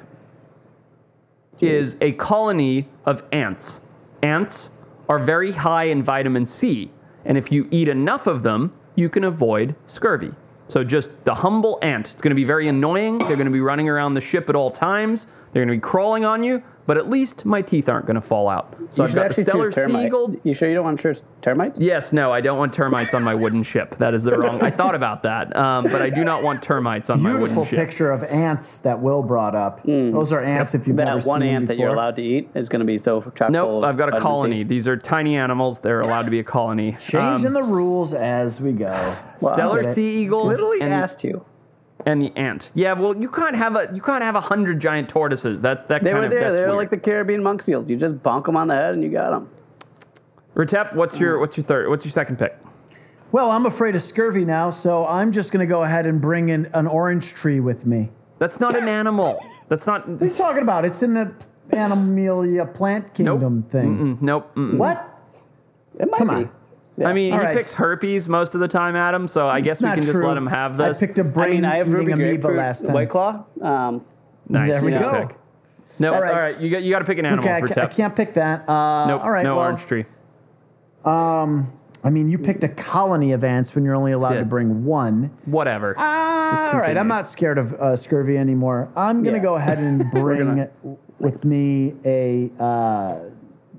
is 1.60 1.96
a 2.00 2.12
colony 2.12 2.88
of 3.06 3.26
ants. 3.32 3.80
Ants 4.22 4.70
are 5.08 5.18
very 5.18 5.52
high 5.52 5.84
in 5.84 6.02
vitamin 6.02 6.46
C, 6.46 6.90
and 7.24 7.38
if 7.38 7.50
you 7.50 7.68
eat 7.70 7.88
enough 7.88 8.26
of 8.26 8.42
them, 8.42 8.72
you 8.94 9.08
can 9.08 9.24
avoid 9.24 9.74
scurvy. 9.86 10.32
So 10.72 10.82
just 10.82 11.26
the 11.26 11.34
humble 11.34 11.78
ant. 11.82 12.12
It's 12.12 12.22
going 12.22 12.30
to 12.30 12.34
be 12.34 12.44
very 12.44 12.66
annoying. 12.66 13.18
They're 13.18 13.36
going 13.36 13.44
to 13.44 13.52
be 13.52 13.60
running 13.60 13.90
around 13.90 14.14
the 14.14 14.22
ship 14.22 14.48
at 14.48 14.56
all 14.56 14.70
times. 14.70 15.26
They're 15.52 15.62
going 15.62 15.68
to 15.68 15.74
be 15.74 15.86
crawling 15.86 16.24
on 16.24 16.42
you, 16.42 16.62
but 16.86 16.96
at 16.96 17.08
least 17.08 17.44
my 17.44 17.62
teeth 17.62 17.88
aren't 17.88 18.06
going 18.06 18.14
to 18.16 18.20
fall 18.20 18.48
out. 18.48 18.74
So 18.90 19.02
You 19.02 19.08
I've 19.08 19.14
got 19.14 19.32
the 19.32 19.42
stellar 19.42 19.66
choose 19.66 19.74
termite. 19.74 20.04
seagull. 20.06 20.36
You 20.42 20.54
sure 20.54 20.68
you 20.68 20.74
don't 20.74 20.84
want 20.84 20.98
to 20.98 21.02
choose 21.02 21.22
termites? 21.40 21.78
Yes, 21.80 22.12
no, 22.12 22.32
I 22.32 22.40
don't 22.40 22.58
want 22.58 22.72
termites 22.72 23.14
on 23.14 23.22
my 23.22 23.34
wooden 23.34 23.62
ship. 23.62 23.96
That 23.98 24.14
is 24.14 24.22
the 24.24 24.36
wrong. 24.36 24.60
I 24.62 24.70
thought 24.70 24.94
about 24.94 25.22
that, 25.22 25.54
um, 25.56 25.84
but 25.84 26.02
I 26.02 26.10
do 26.10 26.24
not 26.24 26.42
want 26.42 26.62
termites 26.62 27.10
on 27.10 27.22
my 27.22 27.32
wooden 27.32 27.48
ship. 27.48 27.54
Beautiful 27.70 27.78
picture 27.84 28.10
of 28.10 28.24
ants 28.24 28.80
that 28.80 29.00
Will 29.00 29.22
brought 29.22 29.54
up. 29.54 29.82
Those 29.84 30.32
are 30.32 30.40
ants 30.40 30.74
if 30.74 30.86
you've 30.86 30.96
never 30.96 31.18
That 31.20 31.26
one 31.26 31.40
seen 31.40 31.54
ant 31.54 31.66
that 31.68 31.78
you're 31.78 31.90
allowed 31.90 32.16
to 32.16 32.22
eat 32.22 32.48
is 32.54 32.68
going 32.68 32.80
to 32.80 32.86
be 32.86 32.98
so 32.98 33.20
chock 33.20 33.34
full 33.36 33.50
Nope, 33.50 33.84
I've 33.84 33.96
got 33.96 34.08
a 34.08 34.12
vitamin 34.12 34.20
C. 34.20 34.22
colony. 34.22 34.62
These 34.64 34.88
are 34.88 34.96
tiny 34.96 35.36
animals. 35.36 35.80
They're 35.80 36.00
allowed 36.00 36.22
to 36.24 36.30
be 36.30 36.38
a 36.38 36.44
colony. 36.44 36.96
Changing 37.00 37.48
Um, 37.48 37.52
the 37.54 37.62
rules 37.62 38.12
as 38.14 38.60
we 38.60 38.72
go. 38.72 38.92
Steller 39.40 39.84
sea 39.92 40.22
eagle 40.22 40.46
Literally 40.46 40.80
and, 40.80 40.92
asked 40.92 41.24
you. 41.24 41.44
And 42.06 42.20
the 42.22 42.32
ant. 42.36 42.72
Yeah, 42.74 42.92
well, 42.94 43.16
you 43.16 43.28
can't 43.30 43.56
have 43.56 43.76
a 43.76 43.90
you 43.94 44.00
can't 44.02 44.22
have 44.22 44.34
a 44.34 44.40
hundred 44.40 44.80
giant 44.80 45.08
tortoises. 45.08 45.60
That's 45.60 45.86
that 45.86 46.02
They 46.02 46.10
kind 46.10 46.20
were 46.20 46.24
of 46.26 46.30
there. 46.30 46.40
that's 46.42 46.52
They 46.54 46.60
were 46.62 46.66
weird. 46.68 46.76
like 46.78 46.90
the 46.90 46.98
Caribbean 46.98 47.42
monk 47.42 47.62
seals. 47.62 47.88
You 47.90 47.96
just 47.96 48.16
bonk 48.22 48.44
them 48.46 48.56
on 48.56 48.68
the 48.68 48.74
head 48.74 48.94
and 48.94 49.02
you 49.02 49.10
got 49.10 49.30
them. 49.30 49.48
Retep, 50.54 50.94
what's 50.94 51.18
your 51.18 51.38
what's 51.38 51.56
your 51.56 51.64
third? 51.64 51.88
What's 51.88 52.04
your 52.04 52.12
second 52.12 52.38
pick? 52.38 52.56
Well, 53.30 53.50
I'm 53.50 53.64
afraid 53.64 53.94
of 53.94 54.02
scurvy 54.02 54.44
now, 54.44 54.68
so 54.68 55.06
I'm 55.06 55.32
just 55.32 55.52
going 55.52 55.66
to 55.66 55.70
go 55.70 55.82
ahead 55.84 56.04
and 56.04 56.20
bring 56.20 56.50
in 56.50 56.66
an 56.74 56.86
orange 56.86 57.32
tree 57.32 57.60
with 57.60 57.86
me. 57.86 58.10
That's 58.38 58.60
not 58.60 58.76
an 58.76 58.88
animal. 58.88 59.42
That's 59.68 59.86
not. 59.86 60.06
What 60.06 60.20
are 60.20 60.26
you 60.26 60.34
talking 60.34 60.62
about? 60.62 60.84
It's 60.84 61.02
in 61.02 61.14
the 61.14 61.32
Animalia 61.72 62.66
plant 62.74 63.18
Nope. 63.20 63.40
kingdom 63.40 63.62
thing. 63.62 64.16
Mm, 64.18 64.22
Nope. 64.22 64.54
mm-mm. 64.54 64.76
What? 64.76 65.08
It 65.98 66.10
might 66.10 66.18
Come 66.18 66.28
be. 66.28 66.34
on. 66.34 66.50
Yeah. 66.98 67.08
I 67.08 67.12
mean, 67.14 67.32
All 67.32 67.38
he 67.40 67.44
right. 67.46 67.56
picks 67.56 67.72
herpes 67.72 68.28
most 68.28 68.54
of 68.54 68.60
the 68.60 68.68
time, 68.68 68.96
Adam. 68.96 69.26
So 69.28 69.48
I 69.48 69.60
guess 69.62 69.80
we 69.80 69.86
not 69.88 69.94
can 69.94 70.04
just 70.04 70.14
let 70.18 70.36
him 70.36 70.46
have 70.46 70.76
this. 70.76 70.98
I 71.02 71.06
picked 71.06 71.18
a 71.18 71.24
brain 71.24 71.50
mean, 71.52 71.64
I 71.64 71.76
have 71.78 71.86
eating 71.88 71.98
ruby 72.00 72.12
amoeba 72.12 72.30
grapefruit, 72.32 72.56
last 72.58 72.84
time. 72.84 72.94
White 72.94 73.08
Claw. 73.10 73.44
Um, 73.62 74.04
nice. 74.48 74.68
There 74.72 74.84
we 74.84 74.90
Good 74.92 75.00
go. 75.00 75.26
pick. 75.28 75.36
No, 76.00 76.08
all 76.08 76.14
All 76.16 76.22
right. 76.22 76.32
right. 76.54 76.60
you 76.60 76.70
got 76.70 76.82
you 76.82 76.90
got 76.90 77.00
to 77.00 77.04
pick 77.04 77.18
an 77.18 77.26
animal 77.26 77.44
Okay, 77.44 77.54
I, 77.54 77.60
for 77.60 77.68
ca- 77.68 77.82
I 77.82 77.86
can't 77.86 78.14
pick 78.16 78.34
that. 78.34 78.68
Uh, 78.68 79.06
Nope, 79.06 79.22
all 79.24 79.30
right, 79.30 79.42
no 79.44 79.56
well, 79.56 79.66
orange 79.66 79.82
tree. 79.82 80.04
Um, 81.04 81.72
I 82.04 82.10
mean, 82.10 82.30
you 82.30 82.38
picked 82.38 82.64
a 82.64 82.68
colony 82.68 83.32
of 83.32 83.44
ants 83.44 83.74
when 83.74 83.84
you're 83.84 83.94
only 83.94 84.12
allowed 84.12 84.34
to 84.34 84.44
bring 84.44 84.84
one. 84.84 85.24
Whatever. 85.44 85.94
Ah, 85.98 86.72
all 86.74 86.80
right. 86.80 86.96
I'm 86.96 87.08
not 87.08 87.28
scared 87.28 87.58
of 87.58 87.74
uh, 87.74 87.94
scurvy 87.96 88.36
anymore. 88.38 88.90
I'm 88.96 89.22
gonna 89.22 89.36
Yeah. 89.36 89.42
go 89.42 89.54
ahead 89.56 89.78
and 89.78 90.10
bring 90.12 90.46
gonna- 90.46 90.70
with 91.18 91.44
me 91.44 91.94
a. 92.04 92.50
Uh, 92.58 92.64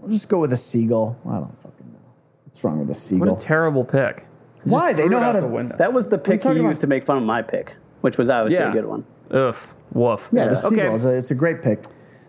I'll 0.02 0.10
just 0.10 0.30
go 0.30 0.40
with 0.40 0.52
a 0.53 0.57
seagull. 0.57 1.18
I 1.26 1.31
don't 1.31 1.41
know. 1.62 1.62
What's 2.54 2.64
wrong 2.64 2.78
with 2.78 2.88
a 2.88 2.92
what 2.92 2.98
seagull? 2.98 3.36
a 3.36 3.40
terrible 3.40 3.84
pick. 3.84 4.28
You 4.64 4.72
Why? 4.74 4.94
They 4.94 5.10
know 5.10 5.20
how 5.20 5.32
to- 5.32 5.42
the 5.42 5.48
window. 5.48 5.76
That 5.76 5.92
was 5.92 6.10
the 6.10 6.20
pick 6.20 6.40
talking 6.42 6.58
you 6.58 6.62
about- 6.62 6.70
used 6.70 6.82
to 6.82 6.88
make 6.88 7.04
fun 7.04 7.18
of 7.18 7.24
my 7.24 7.42
pick, 7.42 7.78
which 8.02 8.20
was 8.20 8.30
obviously 8.30 8.64
Yeah. 8.64 8.70
a 8.70 8.74
good 8.74 8.86
one. 8.86 9.06
Ugh. 9.32 9.56
Woof. 9.92 10.30
yeah, 10.32 10.46
the 10.46 10.52
Okay. 10.68 10.76
seagull. 10.76 11.08
a- 11.12 11.18
It's 11.18 11.32
a 11.32 11.36
great 11.36 11.64
pick. 11.64 11.84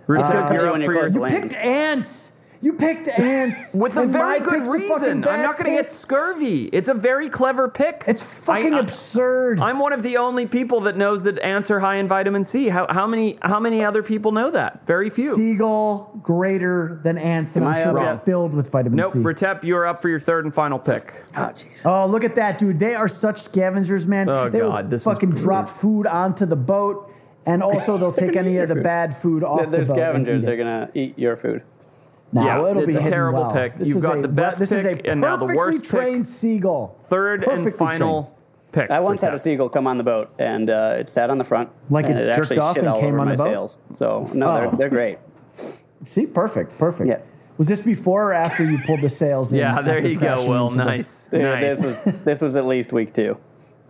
Rita, 0.06 0.24
uh, 0.24 0.32
gonna 0.32 0.46
tell 0.48 0.56
you're 0.56 0.66
up 0.68 0.72
when 0.72 0.80
you're 0.80 0.94
close 0.94 1.12
to 1.12 1.18
You 1.18 1.26
picked 1.26 1.52
ants. 1.54 2.33
You 2.64 2.72
picked 2.72 3.08
ants 3.08 3.74
with 3.78 3.96
a 3.98 4.06
very 4.06 4.38
my 4.40 4.44
good 4.44 4.54
pick's 4.64 4.68
a 4.68 4.72
fucking 4.72 4.88
reason. 4.88 5.28
I'm 5.28 5.42
not 5.42 5.58
going 5.58 5.70
to 5.70 5.82
get 5.82 5.90
scurvy. 5.90 6.64
It's 6.72 6.88
a 6.88 6.94
very 6.94 7.28
clever 7.28 7.68
pick. 7.68 8.04
It's 8.06 8.22
fucking 8.22 8.72
I- 8.72 8.78
I- 8.78 8.80
absurd. 8.80 9.60
I'm 9.60 9.78
one 9.78 9.92
of 9.92 10.02
the 10.02 10.16
only 10.16 10.46
people 10.46 10.80
that 10.80 10.96
knows 10.96 11.24
that 11.24 11.38
ants 11.40 11.70
are 11.70 11.80
high 11.80 11.96
in 11.96 12.08
vitamin 12.08 12.46
C. 12.46 12.68
How, 12.70 12.86
how 12.88 13.06
many 13.06 13.38
how 13.42 13.60
many 13.60 13.84
other 13.84 14.02
people 14.02 14.32
know 14.32 14.50
that? 14.50 14.86
Very 14.86 15.10
few. 15.10 15.34
Seagull 15.34 16.18
greater 16.22 17.00
than 17.02 17.18
ants, 17.18 17.54
and 17.56 17.66
Am 17.66 17.72
I'm 17.74 17.82
sure 17.84 17.98
up 17.98 18.04
they're 18.04 18.24
filled 18.24 18.54
with 18.54 18.70
vitamin 18.70 18.96
Nope, 18.96 19.12
C. 19.12 19.18
Nope, 19.18 19.36
Retep, 19.36 19.62
you're 19.64 19.86
up 19.86 20.00
for 20.00 20.08
your 20.08 20.20
third 20.20 20.46
and 20.46 20.54
final 20.54 20.78
pick. 20.78 21.12
Oh, 21.36 21.40
jeez. 21.40 21.84
Oh, 21.84 22.06
look 22.06 22.24
at 22.24 22.34
that, 22.36 22.56
dude. 22.56 22.78
They 22.78 22.94
are 22.94 23.08
such 23.08 23.42
scavengers, 23.42 24.06
man. 24.06 24.28
Oh, 24.30 24.48
they 24.48 24.60
God, 24.60 24.84
will 24.84 24.90
this 24.90 25.02
is 25.02 25.04
fucking 25.04 25.30
brutal. 25.30 25.44
drop 25.44 25.68
food 25.68 26.06
onto 26.06 26.46
the 26.46 26.56
boat, 26.56 27.12
and 27.44 27.62
also 27.62 27.98
they'll 27.98 28.12
take 28.24 28.36
any 28.36 28.56
of 28.56 28.70
the 28.70 28.76
bad 28.76 29.14
food 29.14 29.44
off 29.44 29.58
They're, 29.60 29.70
they're 29.70 29.84
the 29.84 29.92
boat. 29.92 29.98
and 30.00 30.24
scavengers. 30.26 30.42
eat 30.42 30.46
They're 30.46 30.56
gonna 30.56 30.90
eat 30.94 31.18
your 31.18 31.36
food. 31.36 31.62
No, 32.34 32.44
Yeah, 32.44 32.68
it'll 32.70 32.82
it's 32.82 32.96
be 32.96 33.02
a 33.02 33.08
terrible 33.08 33.42
well. 33.42 33.52
pick. 33.52 33.76
This 33.78 33.88
You've 33.88 34.02
got 34.02 34.18
a- 34.18 34.22
the 34.22 34.28
best 34.28 34.58
This 34.58 34.72
is 34.72 34.82
pick 34.82 35.06
a 35.06 35.12
and 35.12 35.20
now 35.20 35.36
the 35.36 35.46
perfectly 35.46 35.56
worst 35.56 35.82
pick. 35.82 35.90
trained 35.90 36.26
seagull. 36.26 36.98
Third 37.08 37.44
and 37.44 37.52
Perfectly 37.52 37.78
final 37.78 38.36
pick. 38.72 38.90
I 38.90 38.98
once 39.00 39.20
for 39.20 39.26
had 39.26 39.34
a 39.34 39.38
seagull 39.38 39.68
come 39.68 39.86
on 39.86 39.98
the 39.98 40.04
boat, 40.04 40.26
and 40.40 40.68
uh, 40.68 40.96
it 40.98 41.08
sat 41.08 41.30
on 41.30 41.38
the 41.38 41.44
front. 41.44 41.70
Like 41.90 42.06
and 42.08 42.18
it 42.18 42.26
it 42.26 42.34
jerked 42.34 42.40
actually 42.50 42.58
off 42.58 42.74
shit 42.74 42.82
and 42.84 42.92
all 42.92 43.00
came 43.00 43.18
on 43.20 43.26
my 43.26 43.36
the 43.36 43.42
boat? 43.42 43.50
sails. 43.50 43.78
So 43.92 44.28
no, 44.34 44.50
Oh. 44.50 44.54
they're, 44.60 44.70
they're 44.78 44.88
great. 44.88 45.18
See, 46.04 46.26
perfect, 46.26 46.76
perfect. 46.78 47.08
Yeah. 47.08 47.20
Was 47.56 47.68
this 47.68 47.80
before 47.82 48.30
or 48.30 48.32
after 48.34 48.64
you 48.68 48.78
pulled 48.84 49.00
the 49.00 49.08
sails 49.08 49.52
in? 49.52 49.60
Yeah, 49.60 49.80
there 49.80 50.04
you 50.04 50.14
go, 50.18 50.26
crashing 50.26 50.48
Will. 50.50 50.64
into 50.66 50.78
the- 50.78 50.84
Nice. 50.84 51.26
Dude, 51.30 51.42
nice. 51.42 51.80
This 51.80 52.04
was 52.04 52.14
this 52.24 52.40
was 52.40 52.56
at 52.56 52.66
least 52.66 52.92
week 52.92 53.14
two. 53.14 53.38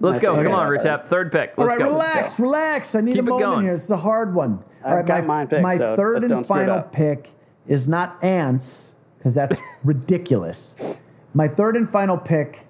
Let's 0.00 0.18
go. 0.18 0.34
Come 0.42 0.52
on, 0.52 0.66
Okay. 0.74 0.86
Retep. 0.86 1.06
Third 1.06 1.32
pick. 1.32 1.54
All 1.56 1.64
Let's 1.64 1.78
right, 1.78 1.86
go. 1.86 1.92
relax, 1.92 2.38
relax. 2.38 2.94
I 2.94 3.00
need 3.00 3.14
Keep 3.14 3.24
a 3.24 3.28
it 3.28 3.40
moment 3.40 3.62
here. 3.62 3.72
This 3.74 3.84
is 3.84 3.90
a 3.90 3.96
hard 3.96 4.34
one. 4.34 4.62
I've 4.84 4.90
All 4.90 4.96
right, 4.98 5.06
got 5.06 5.24
my, 5.24 5.46
mine 5.46 5.62
my 5.62 5.78
third 5.78 6.16
and 6.18 6.28
don't 6.28 6.44
screw 6.44 6.56
it 6.60 6.66
final 6.66 6.82
pick 6.82 7.30
is 7.66 7.88
not 7.88 8.22
ants 8.22 8.94
because 9.18 9.34
that's 9.34 9.58
ridiculous. 9.84 10.98
My 11.32 11.48
third 11.48 11.76
and 11.76 11.88
final 11.88 12.16
pick 12.16 12.66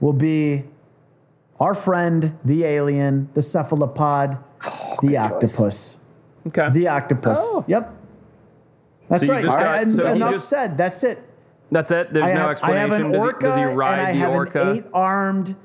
will 0.00 0.12
be 0.12 0.64
our 1.60 1.74
friend, 1.74 2.38
the 2.44 2.64
alien, 2.64 3.28
the 3.34 3.42
cephalopod, 3.42 4.38
the 5.02 5.16
octopus. 5.16 6.00
Okay. 6.46 6.70
The 6.70 6.88
octopus. 6.88 7.64
Yep. 7.66 7.94
That's 9.08 9.26
So 9.26 9.32
right. 9.32 9.44
just 9.44 9.56
I- 9.56 9.62
got- 9.62 9.82
and 9.82 9.92
so 9.92 10.06
he 10.08 10.16
enough 10.16 10.30
just- 10.32 10.48
said. 10.48 10.76
That's 10.78 11.02
it. 11.04 11.22
That's 11.70 11.90
it. 11.90 12.12
There's 12.14 12.30
I 12.30 12.32
no 12.34 12.38
have, 12.40 12.48
I 12.48 12.52
explanation. 12.52 12.90
have 12.90 13.00
an 13.06 13.12
does, 13.12 13.22
orca 13.22 13.54
he, 13.54 13.60
does 13.62 13.70
he 13.70 13.76
ride 13.76 13.98
and 13.98 14.06
I 14.08 14.12
the 14.12 14.18
have 14.20 14.30
orca? 14.32 14.62
an 14.70 14.76
eight-armed 14.78 15.56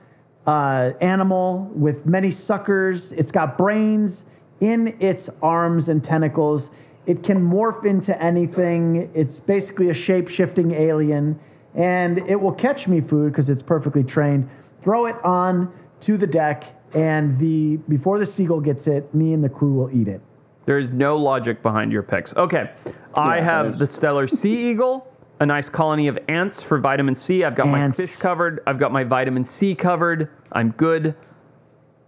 uh, 0.45 0.91
animal 0.99 1.71
with 1.73 2.05
many 2.05 2.29
suckers. 2.29 3.13
It's 3.13 3.31
got 3.31 3.57
brains 3.57 4.29
in 4.59 4.97
its 4.99 5.29
arms 5.41 5.87
and 5.87 6.03
tentacles. 6.03 6.75
It 7.05 7.23
can 7.23 7.41
morph 7.49 7.83
into 7.85 8.19
anything. 8.21 9.11
It's 9.13 9.39
basically 9.39 9.89
a 9.89 9.93
shape-shifting 9.93 10.71
alien, 10.71 11.39
and 11.75 12.17
it 12.19 12.39
will 12.41 12.53
catch 12.53 12.87
me 12.87 13.01
food 13.01 13.31
because 13.31 13.49
it's 13.49 13.63
perfectly 13.63 14.03
trained. 14.03 14.49
Throw 14.83 15.05
it 15.05 15.15
on 15.23 15.71
to 16.01 16.17
the 16.17 16.27
deck, 16.27 16.63
and 16.95 17.37
the 17.39 17.77
before 17.89 18.19
the 18.19 18.25
seagull 18.25 18.61
gets 18.61 18.87
it, 18.87 19.13
me 19.13 19.33
and 19.33 19.43
the 19.43 19.49
crew 19.49 19.73
will 19.73 19.89
eat 19.91 20.07
it. 20.07 20.21
There 20.65 20.77
is 20.77 20.91
no 20.91 21.17
logic 21.17 21.61
behind 21.61 21.91
your 21.91 22.03
picks. 22.03 22.33
Okay. 22.35 22.71
I 23.15 23.37
Yeah, 23.37 23.43
have 23.43 23.63
there's- 23.65 23.79
the 23.79 23.87
stellar 23.87 24.27
sea 24.27 24.69
eagle, 24.71 25.05
a 25.41 25.45
nice 25.45 25.67
colony 25.67 26.07
of 26.07 26.17
ants 26.29 26.61
for 26.63 26.77
vitamin 26.77 27.15
C. 27.15 27.43
I've 27.43 27.55
got 27.55 27.67
Ants. 27.67 27.99
my 27.99 28.05
fish 28.05 28.15
covered. 28.17 28.61
I've 28.65 28.79
got 28.79 28.93
my 28.93 29.03
vitamin 29.03 29.43
C 29.43 29.75
covered. 29.75 30.29
I'm 30.53 30.71
good. 30.71 31.15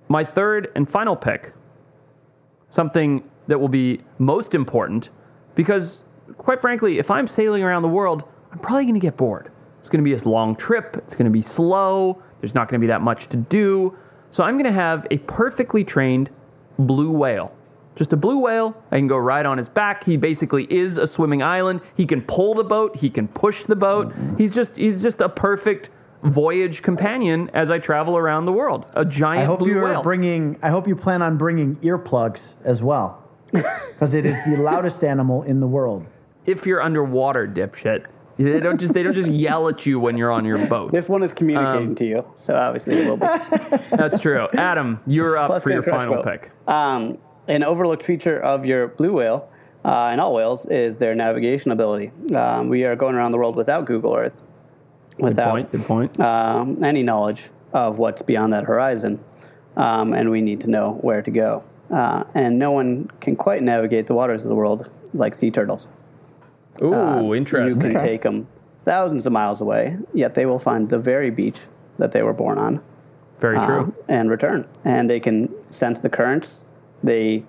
My 0.08 0.24
third 0.24 0.72
and 0.76 0.88
final 0.88 1.16
pick, 1.18 1.52
something 2.70 3.24
that 3.48 3.60
will 3.60 3.70
be 3.70 4.00
most 4.18 4.54
important 4.56 5.10
because, 5.56 6.04
quite 6.38 6.62
frankly, 6.62 7.00
if 7.00 7.10
I'm 7.12 7.28
sailing 7.28 7.64
around 7.64 7.82
the 7.84 7.90
world, 7.90 8.28
I'm 8.52 8.60
probably 8.60 8.86
going 8.86 8.96
to 8.96 9.00
get 9.00 9.18
bored. 9.18 9.52
It's 9.80 9.90
going 9.90 10.04
to 10.04 10.04
be 10.04 10.14
a 10.14 10.28
long 10.28 10.56
trip. 10.56 10.96
It's 10.98 11.16
going 11.16 11.26
to 11.26 11.32
be 11.32 11.42
slow. 11.42 12.22
There's 12.42 12.56
not 12.56 12.68
going 12.68 12.80
to 12.80 12.84
be 12.84 12.88
that 12.88 13.02
much 13.02 13.28
to 13.28 13.38
do. 13.38 13.98
So 14.32 14.44
I'm 14.44 14.56
going 14.56 14.66
to 14.66 14.72
have 14.72 15.06
a 15.12 15.20
perfectly 15.20 15.84
trained 15.84 16.30
blue 16.80 17.12
whale. 17.12 17.56
Just 17.96 18.12
a 18.12 18.18
blue 18.18 18.42
whale. 18.42 18.76
I 18.92 18.98
can 18.98 19.08
go 19.08 19.18
right 19.18 19.46
on 19.46 19.58
his 19.58 19.70
back. 19.70 20.04
He 20.04 20.18
basically 20.18 20.66
is 20.74 20.98
a 20.98 21.08
swimming 21.08 21.42
island. 21.42 21.82
He 21.96 22.06
can 22.06 22.22
pull 22.22 22.54
the 22.54 22.64
boat. 22.64 22.98
He 22.98 23.10
can 23.10 23.28
push 23.30 23.64
the 23.64 23.76
boat. 23.76 24.14
He's 24.38 24.54
just 24.54 24.76
he's 24.76 25.02
just 25.02 25.22
a 25.22 25.30
perfect 25.30 25.90
voyage 26.22 26.82
companion 26.82 27.50
as 27.54 27.72
I 27.72 27.78
travel 27.80 28.18
around 28.18 28.46
the 28.46 28.52
world. 28.52 28.92
A 28.98 29.06
giant 29.06 29.44
I 29.44 29.46
hope 29.46 29.60
blue 29.60 29.70
you 29.70 29.80
are 29.80 29.84
whale. 29.86 30.04
bringing. 30.04 30.58
I 30.62 30.72
hope 30.72 30.88
you 30.90 30.96
plan 30.98 31.22
on 31.22 31.38
bringing 31.38 31.78
earplugs 31.78 32.56
as 32.66 32.84
well, 32.84 33.24
because 33.54 34.14
it 34.14 34.26
is 34.26 34.36
the 34.46 34.58
loudest 34.62 35.04
animal 35.04 35.44
in 35.44 35.60
the 35.60 35.68
world. 35.68 36.06
if 36.46 36.66
you're 36.66 36.82
underwater, 36.82 37.46
dipshit. 37.48 38.06
They 38.38 38.60
don't 38.60 38.78
just 38.80 38.94
they 38.94 39.02
don't 39.02 39.14
just 39.14 39.32
yell 39.32 39.70
at 39.70 39.86
you 39.86 39.98
when 39.98 40.18
you're 40.18 40.32
on 40.32 40.44
your 40.44 40.66
boat. 40.68 40.92
This 40.92 41.08
one 41.08 41.24
is 41.24 41.32
communicating 41.32 41.90
Um, 41.90 41.96
to 41.96 42.06
you, 42.06 42.28
so 42.36 42.54
obviously 42.54 42.96
it 42.98 43.08
will 43.08 43.16
be. 43.16 43.26
That's 43.96 44.20
true. 44.20 44.48
Adam, 44.54 45.00
you're 45.08 45.38
up 45.38 45.48
Plus 45.48 45.64
for 45.64 45.70
your 45.72 45.82
final 45.82 46.16
Boat. 46.16 46.26
pick. 46.26 46.52
Um, 46.68 47.18
an 47.48 47.64
overlooked 47.64 48.04
feature 48.04 48.38
of 48.38 48.66
your 48.66 48.90
blue 48.90 49.14
whale 49.14 49.48
uh, 49.86 50.10
and 50.12 50.20
all 50.20 50.34
whales 50.34 50.66
is 50.66 51.00
their 51.00 51.16
navigation 51.16 51.72
ability. 51.72 52.12
Um, 52.36 52.68
we 52.68 52.84
are 52.84 52.98
going 52.98 53.16
around 53.16 53.32
the 53.32 53.38
world 53.38 53.56
without 53.56 53.86
Google 53.86 54.14
Earth, 54.16 54.44
without 55.18 55.56
Good 55.56 55.72
point. 55.72 55.72
Good 55.72 55.86
point. 55.86 56.20
um, 56.20 56.84
any 56.84 57.04
knowledge 57.04 57.52
of 57.72 58.00
what's 58.00 58.22
beyond 58.22 58.52
that 58.52 58.66
horizon, 58.66 59.24
um, 59.78 60.12
and 60.14 60.30
we 60.30 60.42
need 60.42 60.60
to 60.62 60.70
know 60.70 60.98
where 61.02 61.22
to 61.22 61.32
go. 61.32 61.64
Uh, 61.92 62.24
and 62.34 62.58
no 62.58 62.72
one 62.72 63.10
can 63.22 63.36
quite 63.36 63.62
navigate 63.62 64.08
the 64.08 64.14
waters 64.14 64.44
of 64.44 64.50
the 64.50 64.56
world 64.56 64.90
like 65.14 65.36
sea 65.36 65.52
turtles. 65.52 65.88
Ooh, 66.82 66.94
Um, 66.94 67.34
interesting. 67.34 67.88
You 67.88 67.94
can 67.94 68.04
take 68.04 68.24
them 68.24 68.48
thousands 68.84 69.26
of 69.26 69.32
miles 69.34 69.62
away, 69.62 69.98
yet 70.14 70.34
they 70.34 70.46
will 70.46 70.60
find 70.60 70.90
the 70.90 70.98
very 71.00 71.30
beach 71.30 71.62
that 71.98 72.12
they 72.12 72.22
were 72.24 72.34
born 72.34 72.58
on 72.58 72.82
Very 73.40 73.58
uh, 73.58 73.66
true. 73.66 73.94
and 74.08 74.30
return. 74.30 74.66
And 74.84 75.10
they 75.10 75.20
can 75.20 75.50
sense 75.72 76.02
the 76.02 76.10
currents. 76.10 76.70
The 77.04 77.44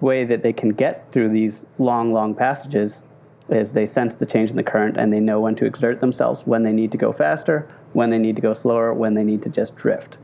way 0.00 0.24
that 0.24 0.42
they 0.42 0.52
can 0.52 0.70
get 0.70 1.10
through 1.12 1.28
these 1.30 1.66
long, 1.78 2.12
long 2.12 2.34
passages 2.34 3.02
is 3.48 3.74
they 3.74 3.84
sense 3.86 4.16
the 4.18 4.26
change 4.26 4.50
in 4.50 4.56
the 4.56 4.62
current 4.62 4.96
and 4.96 5.12
they 5.12 5.20
know 5.20 5.40
when 5.40 5.54
to 5.56 5.64
exert 5.66 6.00
themselves, 6.00 6.46
when 6.46 6.62
they 6.62 6.72
need 6.72 6.90
to 6.92 6.98
go 6.98 7.12
faster, 7.12 7.66
when 7.92 8.10
they 8.10 8.18
need 8.18 8.36
to 8.36 8.42
go 8.42 8.52
slower, 8.52 8.94
when 8.94 9.14
they 9.14 9.24
need 9.24 9.42
to 9.42 9.50
just 9.50 9.76
drift, 9.76 10.16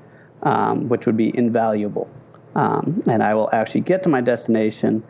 um, 0.42 0.88
which 0.88 1.04
would 1.06 1.16
be 1.16 1.36
invaluable. 1.36 2.08
Um, 2.58 3.00
and 3.08 3.22
I 3.22 3.34
will 3.34 3.48
actually 3.52 3.82
get 3.82 4.02
to 4.02 4.08
my 4.08 4.20
destination, 4.20 5.04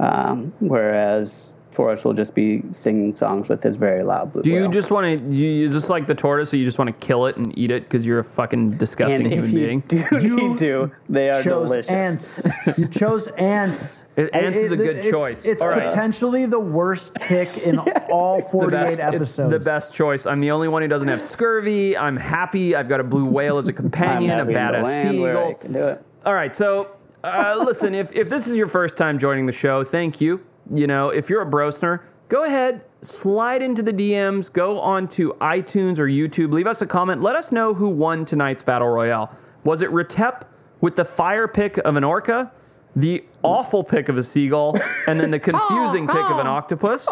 um, 0.00 0.52
whereas 0.60 1.52
Forrest 1.70 2.06
will 2.06 2.14
just 2.14 2.34
be 2.34 2.62
singing 2.70 3.14
songs 3.14 3.50
with 3.50 3.62
his 3.62 3.76
very 3.76 4.02
loud 4.02 4.32
blue 4.32 4.42
Do 4.42 4.48
you 4.48 4.62
whale. 4.62 4.70
just 4.70 4.90
want 4.90 5.18
to? 5.18 5.24
You 5.30 5.66
is 5.66 5.74
this 5.74 5.90
like 5.90 6.06
the 6.06 6.14
tortoise? 6.14 6.48
So 6.48 6.56
you 6.56 6.64
just 6.64 6.78
want 6.78 6.88
to 6.88 7.06
kill 7.06 7.26
it 7.26 7.36
and 7.36 7.56
eat 7.58 7.70
it 7.70 7.82
because 7.82 8.06
you're 8.06 8.20
a 8.20 8.24
fucking 8.24 8.78
disgusting 8.78 9.26
and 9.26 9.34
human 9.34 9.50
if 9.50 9.54
you 9.54 9.66
being? 9.66 9.80
do 9.80 10.20
You 10.26 10.36
need 10.36 10.58
to, 10.60 10.90
they 11.10 11.28
are 11.28 11.42
chose 11.42 11.68
delicious. 11.68 11.90
ants. 11.90 12.46
You 12.78 12.88
chose 12.88 13.26
ants. 13.28 14.04
It- 14.16 14.30
ants 14.34 14.58
is 14.58 14.72
a 14.72 14.78
good 14.78 14.96
it's- 14.96 15.10
choice. 15.10 15.44
It's 15.44 15.60
All 15.60 15.68
right. 15.68 15.90
potentially 15.90 16.46
the 16.46 16.58
worst 16.58 17.14
pick 17.16 17.50
in 17.66 17.78
all 18.10 18.40
48 18.40 18.70
the 18.70 18.70
best, 18.70 19.00
episodes. 19.00 19.52
It's 19.52 19.64
the 19.64 19.70
best 19.70 19.92
choice. 19.92 20.24
I'm 20.24 20.40
the 20.40 20.52
only 20.52 20.68
one 20.68 20.80
who 20.80 20.88
doesn't 20.88 21.08
have 21.08 21.20
scurvy. 21.20 21.98
I'm 21.98 22.16
happy. 22.16 22.74
I've 22.74 22.88
got 22.88 23.00
a 23.00 23.04
blue 23.04 23.26
whale 23.26 23.58
as 23.58 23.68
a 23.68 23.72
I'm 23.72 23.76
companion, 23.76 24.30
a 24.30 24.36
happy 24.36 24.48
in 24.48 24.54
the 24.54 24.58
badass 24.58 24.84
land 24.86 25.20
where 25.20 25.36
I 25.38 25.52
seagull. 25.60 25.98
Can 26.26 26.30
do 26.30 26.30
it. 26.30 26.30
All 26.30 26.34
right, 26.34 26.54
so 26.54 26.96
uh, 27.24 27.54
listen, 27.64 27.94
if, 27.94 28.14
if 28.14 28.28
this 28.28 28.46
is 28.46 28.56
your 28.56 28.68
first 28.68 28.96
time 28.96 29.18
joining 29.18 29.46
the 29.46 29.52
show, 29.52 29.84
thank 29.84 30.20
you. 30.20 30.44
You 30.72 30.86
know, 30.86 31.10
if 31.10 31.30
you're 31.30 31.42
a 31.42 31.50
brosner, 31.50 32.02
go 32.28 32.44
ahead, 32.44 32.82
slide 33.02 33.62
into 33.62 33.82
the 33.82 33.92
DMs, 33.92 34.52
go 34.52 34.80
on 34.80 35.08
to 35.08 35.32
iTunes 35.40 35.98
or 35.98 36.06
YouTube, 36.06 36.52
leave 36.52 36.66
us 36.66 36.82
a 36.82 36.86
comment, 36.86 37.22
let 37.22 37.36
us 37.36 37.52
know 37.52 37.74
who 37.74 37.88
won 37.88 38.24
tonight's 38.24 38.62
battle 38.62 38.88
royale. 38.88 39.34
Was 39.64 39.82
it 39.82 39.90
Retep 39.90 40.42
with 40.80 40.96
the 40.96 41.04
fire 41.04 41.48
pick 41.48 41.78
of 41.78 41.96
an 41.96 42.04
orca, 42.04 42.52
the 42.94 43.24
awful 43.42 43.84
pick 43.84 44.08
of 44.08 44.16
a 44.16 44.22
seagull, 44.22 44.76
and 45.06 45.20
then 45.20 45.30
the 45.30 45.38
confusing 45.40 46.06
pick 46.06 46.16
of 46.16 46.38
an 46.38 46.46
octopus? 46.46 47.08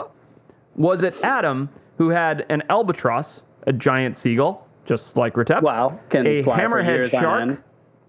Was 0.76 1.02
it 1.02 1.20
Adam 1.22 1.70
who 1.98 2.10
had 2.10 2.46
an 2.48 2.62
albatross, 2.68 3.42
a 3.66 3.72
giant 3.72 4.16
seagull, 4.16 4.66
just 4.84 5.16
like 5.16 5.34
Retep's, 5.34 5.62
Wow, 5.62 6.00
can 6.10 6.26
a 6.26 6.42
fly 6.42 6.56
for 6.56 6.62
hammerhead 6.62 6.86
years 6.86 7.14
on 7.14 7.22
shark? 7.22 7.64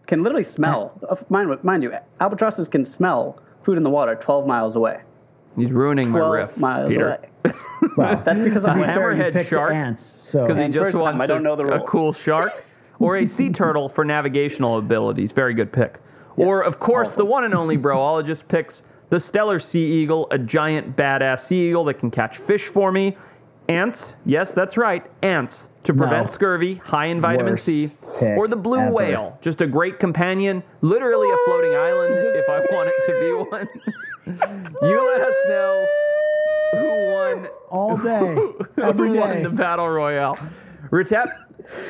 End. 0.05 0.07
Can 0.07 0.23
literally 0.23 0.43
smell. 0.43 0.99
uh, 1.09 1.15
Mind, 1.29 1.63
mind 1.63 1.83
you, 1.83 1.93
albatrosses 2.19 2.67
can 2.67 2.85
smell 2.85 3.39
food 3.61 3.77
in 3.77 3.83
the 3.83 3.89
water 3.89 4.15
12 4.15 4.45
miles 4.47 4.75
away. 4.75 5.01
He's 5.55 5.71
ruining 5.71 6.09
my 6.09 6.19
12 6.19 6.33
riff, 6.33 6.57
miles 6.57 6.89
Peter. 6.89 7.07
away. 7.43 7.53
Well, 7.97 8.21
that's 8.25 8.41
because 8.41 8.65
A 8.65 8.71
I'm 8.71 8.83
fair, 8.83 9.11
you 9.13 9.21
hammerhead 9.21 9.33
picked 9.33 9.49
shark? 9.51 9.71
ants. 9.71 10.03
So 10.03 10.41
Because 10.45 10.57
he 10.57 10.65
just 10.67 10.77
first 10.91 10.93
time, 11.05 11.17
wants 11.17 11.23
I 11.23 11.27
don't 11.27 11.41
a, 11.41 11.43
know 11.43 11.55
the 11.55 11.63
a 11.63 11.77
rules. 11.77 11.89
cool 11.89 12.11
shark 12.13 12.51
or 12.99 13.15
a 13.15 13.25
sea 13.25 13.49
turtle 13.51 13.87
for 13.87 14.03
navigational 14.03 14.77
abilities. 14.77 15.31
Very 15.31 15.53
good 15.53 15.71
pick. 15.71 15.99
Or, 16.35 16.61
of 16.61 16.79
course, 16.79 17.09
awesome. 17.09 17.19
the 17.19 17.25
one 17.25 17.43
and 17.45 17.53
only 17.53 17.77
broologist 17.85 18.49
picks 18.49 18.83
the 19.11 19.17
Steller 19.17 19.61
sea 19.61 19.85
eagle, 20.01 20.27
a 20.31 20.37
giant 20.37 20.97
badass 20.97 21.39
sea 21.39 21.69
eagle 21.69 21.85
that 21.85 21.93
can 21.99 22.11
catch 22.11 22.37
fish 22.37 22.63
for 22.67 22.91
me. 22.91 23.15
Ants, 23.69 24.15
yes, 24.25 24.53
that's 24.53 24.75
right, 24.75 25.05
ants 25.21 25.67
to 25.85 25.93
prevent 25.93 26.25
No. 26.25 26.31
scurvy, 26.31 26.75
high 26.75 27.05
in 27.07 27.21
vitamin 27.21 27.53
Worst 27.53 27.65
C. 27.65 27.89
Or 28.21 28.47
the 28.47 28.55
blue 28.55 28.79
ever. 28.79 28.91
whale, 28.91 29.37
just 29.41 29.61
a 29.61 29.67
great 29.67 29.99
companion, 29.99 30.63
literally 30.81 31.29
a 31.31 31.37
floating 31.45 31.73
island 31.75 32.15
if 32.15 32.49
I 32.49 32.59
want 32.75 32.89
it 32.89 33.05
to 33.05 33.13
be 33.19 33.31
one. 33.57 33.69
you 34.89 35.07
let 35.07 35.21
us 35.21 35.35
know 35.47 35.85
who 36.71 37.11
won 37.13 37.47
all 37.69 37.97
day, 37.97 38.37
every 38.83 39.09
who 39.09 39.19
won 39.19 39.43
the 39.43 39.49
battle 39.49 39.87
royale. 39.87 40.37
Retep, 40.91 41.29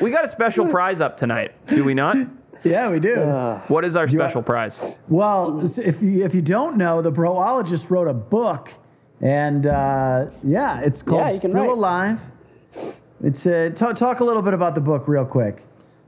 we 0.01 0.11
got 0.11 0.23
a 0.25 0.27
special 0.27 0.67
prize 0.67 1.01
up 1.01 1.17
tonight, 1.17 1.53
do 1.67 1.83
we 1.83 1.93
not? 1.93 2.15
Yeah, 2.63 2.89
we 2.89 2.99
do. 2.99 3.15
What 3.67 3.83
is 3.85 3.95
our 3.95 4.07
special 4.07 4.39
want- 4.39 4.47
prize? 4.47 4.97
Well, 5.07 5.61
if 5.77 6.01
you 6.01 6.23
if 6.25 6.33
you 6.33 6.41
don't 6.41 6.77
know, 6.77 7.01
the 7.01 7.11
broologist 7.11 7.89
wrote 7.89 8.07
a 8.07 8.13
book, 8.13 8.71
and 9.21 9.67
uh, 9.67 10.27
yeah, 10.43 10.79
it's 10.81 11.01
called 11.01 11.31
Yeah, 11.31 11.37
Still 11.37 11.53
write. 11.53 11.69
Alive. 11.69 12.19
It's 13.23 13.45
uh, 13.45 13.71
talk, 13.75 13.95
talk 13.95 14.19
a 14.19 14.23
little 14.23 14.41
bit 14.41 14.53
about 14.53 14.75
the 14.75 14.81
book 14.81 15.07
real 15.07 15.25
quick. 15.25 15.63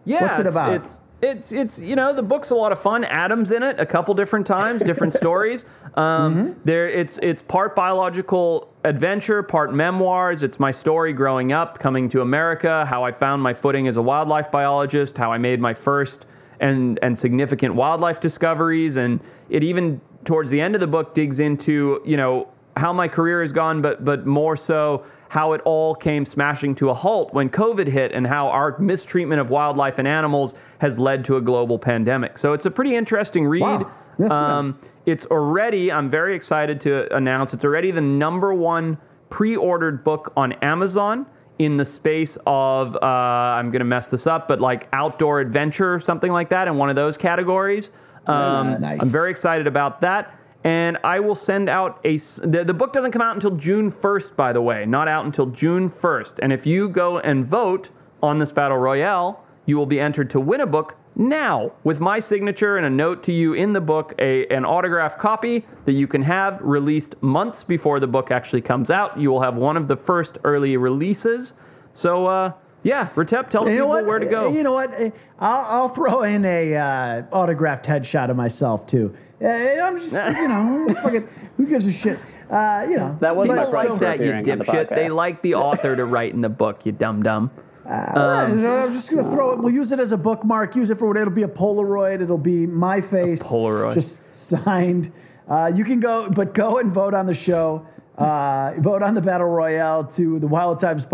Yeah, 0.06 0.22
What's 0.22 0.40
it 0.40 0.48
about? 0.48 0.74
It's 0.74 1.00
it's 1.20 1.52
it's 1.52 1.80
you 1.80 1.96
know 1.96 2.14
the 2.14 2.22
book's 2.22 2.52
a 2.52 2.56
lot 2.56 2.72
of 2.72 2.80
fun. 2.80 3.04
Adam's 3.04 3.52
in 3.52 3.64
it 3.64 3.80
a 3.80 3.86
couple 3.86 4.14
different 4.14 4.46
times, 4.46 4.84
different 4.84 5.14
stories. 5.24 5.66
Um, 5.96 6.36
Mm-hmm. 6.36 6.60
There, 6.66 6.88
it's 6.88 7.18
it's 7.20 7.42
part 7.42 7.76
biological 7.76 8.72
adventure, 8.84 9.42
part 9.42 9.74
memoirs. 9.74 10.44
It's 10.44 10.60
my 10.60 10.72
story 10.72 11.14
growing 11.14 11.52
up, 11.52 11.80
coming 11.80 12.08
to 12.10 12.22
America, 12.22 12.86
how 12.86 13.04
I 13.04 13.12
found 13.12 13.42
my 13.42 13.54
footing 13.54 13.88
as 13.88 13.96
a 13.96 14.02
wildlife 14.02 14.52
biologist, 14.52 15.18
how 15.18 15.32
I 15.32 15.38
made 15.38 15.60
my 15.60 15.74
first 15.74 16.28
and 16.60 17.00
and 17.02 17.18
significant 17.18 17.76
wildlife 17.76 18.20
discoveries, 18.20 18.98
and 18.98 19.20
it 19.50 19.64
even 19.64 20.02
towards 20.24 20.52
the 20.52 20.62
end 20.62 20.76
of 20.76 20.82
the 20.82 20.88
book 20.88 21.14
digs 21.14 21.40
into 21.40 22.02
you 22.06 22.18
know 22.18 22.48
how 22.76 22.94
my 22.94 23.08
career 23.08 23.42
has 23.42 23.52
gone, 23.52 23.82
but 23.82 24.06
but 24.06 24.28
more 24.28 24.56
so 24.56 25.04
how 25.30 25.54
it 25.54 25.62
all 25.66 25.96
came 25.96 26.26
smashing 26.26 26.76
to 26.76 26.90
a 26.90 26.94
halt 26.94 27.34
when 27.34 27.50
COVID 27.50 27.88
hit, 27.88 28.12
and 28.12 28.28
how 28.28 28.48
our 28.50 28.78
mistreatment 28.80 29.42
of 29.42 29.50
wildlife 29.50 30.00
and 30.00 30.08
animals 30.08 30.56
has 30.80 30.98
led 30.98 31.26
to 31.26 31.36
a 31.38 31.42
global 31.42 31.80
pandemic. 31.80 32.38
So 32.38 32.54
it's 32.54 32.66
a 32.66 32.72
pretty 32.72 32.96
interesting 32.96 33.46
read. 33.46 33.62
Wow. 33.62 33.92
Um, 34.30 34.80
it's 35.06 35.26
already. 35.28 35.92
I'm 35.92 36.10
very 36.10 36.36
excited 36.36 36.82
to 36.82 37.14
announce 37.16 37.54
it's 37.54 37.64
already 37.64 37.92
the 37.92 38.02
number 38.02 38.54
one 38.54 38.98
pre-ordered 39.30 40.04
book 40.04 40.34
on 40.36 40.54
Amazon 40.54 41.26
in 41.60 41.78
the 41.78 41.86
space 41.86 42.38
of 42.46 42.96
uh, 42.96 43.00
I'm 43.02 43.72
going 43.72 43.80
to 43.80 43.86
mess 43.86 44.08
this 44.08 44.28
up, 44.28 44.48
but 44.48 44.62
like 44.62 44.88
outdoor 44.94 45.40
adventure 45.40 45.94
or 45.94 46.00
something 46.00 46.32
like 46.32 46.50
that 46.50 46.68
in 46.68 46.78
one 46.78 46.90
of 46.90 46.96
those 46.96 47.18
categories. 47.18 47.92
Um, 48.26 48.80
Nice. 48.82 49.02
I'm 49.02 49.10
very 49.10 49.32
excited 49.32 49.68
about 49.68 50.02
that. 50.02 50.37
And 50.68 50.98
I 51.02 51.22
will 51.22 51.34
send 51.34 51.70
out 51.70 51.98
a. 52.04 52.18
The, 52.18 52.66
the 52.68 52.74
book 52.74 52.92
doesn't 52.92 53.14
come 53.14 53.22
out 53.22 53.34
until 53.34 53.52
June 53.52 53.90
1st, 53.90 54.36
by 54.36 54.52
the 54.52 54.62
way, 54.62 54.86
not 54.86 55.08
out 55.08 55.24
until 55.24 55.46
June 55.46 55.90
1st. 55.90 56.40
And 56.42 56.52
if 56.52 56.66
you 56.66 56.90
go 56.90 57.20
and 57.20 57.46
vote 57.46 57.90
on 58.22 58.40
this 58.40 58.52
battle 58.52 58.76
royale, 58.76 59.46
you 59.66 59.78
will 59.78 59.86
be 59.86 59.98
entered 59.98 60.30
to 60.32 60.42
win 60.42 60.60
a 60.60 60.66
book 60.68 61.00
now 61.16 61.72
with 61.86 62.02
my 62.02 62.20
signature 62.20 62.76
and 62.76 62.86
a 62.86 62.90
note 62.90 63.24
to 63.24 63.32
you 63.32 63.54
in 63.54 63.72
the 63.72 63.80
book, 63.80 64.14
a, 64.20 64.46
an 64.48 64.66
autographed 64.66 65.18
copy 65.18 65.64
that 65.86 65.94
you 65.94 66.06
can 66.06 66.24
have 66.24 66.60
released 66.62 67.16
months 67.24 67.64
before 67.64 68.02
the 68.02 68.08
book 68.08 68.30
actually 68.30 68.62
comes 68.62 68.92
out. 68.92 69.18
You 69.18 69.32
will 69.32 69.44
have 69.44 69.56
one 69.56 69.78
of 69.78 69.88
the 69.88 69.96
first 69.96 70.38
early 70.44 70.76
releases. 70.76 71.54
So, 71.94 72.26
uh, 72.26 72.52
yeah, 72.84 73.10
Retep, 73.16 73.50
tell 73.50 73.66
the 73.66 73.72
You 73.72 73.78
know 73.80 73.84
people 73.86 73.90
what? 73.90 74.06
where 74.06 74.20
to 74.20 74.26
go. 74.30 74.50
You 74.52 74.64
know 74.64 74.74
what? 74.74 74.94
I'll, 75.40 75.66
I'll 75.82 75.90
throw 75.90 76.24
in 76.24 76.46
a 76.46 76.76
uh, 76.76 77.24
autographed 77.32 77.86
headshot 77.86 78.30
of 78.30 78.38
myself 78.38 78.86
too. 78.88 79.16
Eh, 79.42 79.80
I'm 79.82 80.00
just, 80.00 80.14
you 80.40 80.48
know, 80.48 80.88
fucking, 81.04 81.28
who 81.58 81.68
gives 81.68 81.86
a 81.86 81.92
shit? 81.92 82.20
Uh, 82.50 82.88
you 82.90 82.96
know, 82.96 83.18
That 83.20 83.36
was 83.36 83.50
but 83.50 83.56
my 83.58 83.66
People 83.66 83.80
price 83.80 83.90
like 83.90 84.00
that, 84.00 84.20
you 84.20 84.26
appearing 84.26 84.50
on 84.52 84.58
the 84.60 84.64
dipshit. 84.64 84.90
They 84.90 85.10
like 85.10 85.42
the 85.42 85.56
author 85.68 85.96
to 85.96 86.06
write 86.06 86.34
in 86.34 86.42
the 86.42 86.50
book, 86.50 86.86
you 86.86 86.92
dum 86.94 87.24
dum. 87.24 87.52
Alright, 87.86 88.50
I'm 88.50 88.94
just 88.94 89.10
gonna 89.10 89.30
throw 89.32 89.54
it. 89.54 89.60
We'll 89.60 89.74
use 89.74 89.92
it 89.94 90.00
as 90.00 90.12
a 90.12 90.18
bookmark. 90.18 90.76
Use 90.76 90.90
it 90.90 90.98
for 90.98 91.08
what 91.08 91.16
it'll 91.18 91.34
be 91.34 91.44
a 91.44 91.48
Polaroid. 91.48 92.22
It'll 92.22 92.38
be 92.38 92.68
my 92.68 93.00
face, 93.00 93.42
Polaroid. 93.42 93.94
just 93.94 94.34
signed. 94.34 95.12
Uh, 95.48 95.72
you 95.74 95.86
can 95.86 96.02
go, 96.02 96.30
but 96.30 96.54
go 96.54 96.80
and 96.80 96.92
vote 96.92 97.14
on 97.14 97.28
the 97.28 97.34
show. 97.34 97.88
Uh, 98.18 98.74
vote 98.80 99.04
on 99.04 99.14
the 99.14 99.22
battle 99.22 99.48
royale 99.48 100.04
to 100.04 100.38
the 100.40 100.48
Wild 100.48 100.80
Times 100.82 101.06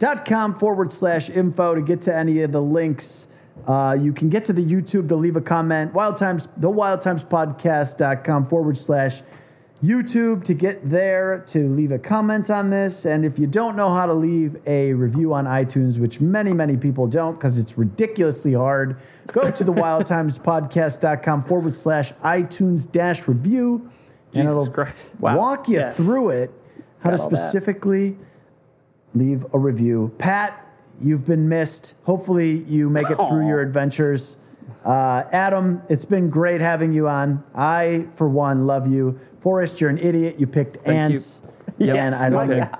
Podcast.com 0.00 0.54
forward 0.56 0.92
slash 0.92 1.30
info 1.30 1.74
to 1.74 1.82
get 1.82 2.00
to 2.02 2.14
any 2.14 2.42
of 2.42 2.52
the 2.52 2.62
links. 2.62 3.28
Uh, 3.66 3.96
you 4.00 4.12
can 4.12 4.28
get 4.28 4.44
to 4.46 4.52
the 4.52 4.64
YouTube 4.64 5.08
to 5.08 5.16
leave 5.16 5.36
a 5.36 5.40
comment. 5.40 5.94
Wild 5.94 6.16
Times, 6.16 6.46
the 6.56 6.70
Wild 6.70 7.00
Times 7.00 7.24
Podcast.com 7.24 8.46
forward 8.46 8.76
slash 8.78 9.22
YouTube 9.82 10.42
to 10.44 10.54
get 10.54 10.88
there 10.88 11.40
to 11.46 11.68
leave 11.68 11.90
a 11.92 11.98
comment 11.98 12.50
on 12.50 12.70
this. 12.70 13.04
And 13.04 13.24
if 13.24 13.38
you 13.38 13.46
don't 13.46 13.76
know 13.76 13.90
how 13.90 14.06
to 14.06 14.14
leave 14.14 14.56
a 14.66 14.92
review 14.94 15.34
on 15.34 15.44
iTunes, 15.46 15.98
which 15.98 16.20
many, 16.20 16.52
many 16.52 16.76
people 16.76 17.06
don't 17.06 17.34
because 17.34 17.58
it's 17.58 17.76
ridiculously 17.76 18.52
hard, 18.54 18.96
go 19.32 19.50
to 19.50 19.64
the 19.64 19.72
wildtimespodcast.com 19.72 21.42
forward 21.48 21.74
slash 21.74 22.12
iTunes 22.14 22.90
dash 22.90 23.26
review. 23.28 23.90
and 24.34 24.46
Jesus 24.48 24.50
it'll 24.52 24.70
Christ. 24.70 25.14
Wow. 25.20 25.36
walk 25.38 25.68
you 25.68 25.78
Yeah. 25.78 25.92
through 25.92 26.30
it, 26.30 26.50
how 27.00 27.10
to 27.10 27.18
specifically. 27.18 28.10
that. 28.10 28.18
Specifically 29.16 29.26
leave 29.26 29.46
a 29.54 29.58
review. 29.58 30.12
Pat, 30.18 30.66
you've 31.00 31.26
been 31.26 31.48
missed. 31.48 31.94
Hopefully, 32.04 32.64
you 32.64 32.88
make 32.90 33.10
it 33.10 33.16
through 33.16 33.44
Aw. 33.44 33.48
your 33.48 33.60
adventures. 33.60 34.38
Uh, 34.84 35.24
Adam, 35.32 35.82
it's 35.88 36.04
been 36.04 36.30
great 36.30 36.60
having 36.60 36.92
you 36.92 37.08
on. 37.08 37.42
I, 37.54 38.06
for 38.14 38.28
one, 38.28 38.66
love 38.66 38.86
you. 38.90 39.18
Forrest, 39.40 39.80
you're 39.80 39.90
an 39.90 39.98
idiot. 39.98 40.38
You 40.38 40.46
picked 40.46 40.76
you. 40.86 40.92
ants. 40.92 41.42
Yes, 41.78 41.94
and 41.94 42.14
I 42.14 42.30
don't. 42.30 42.48
my 42.48 42.70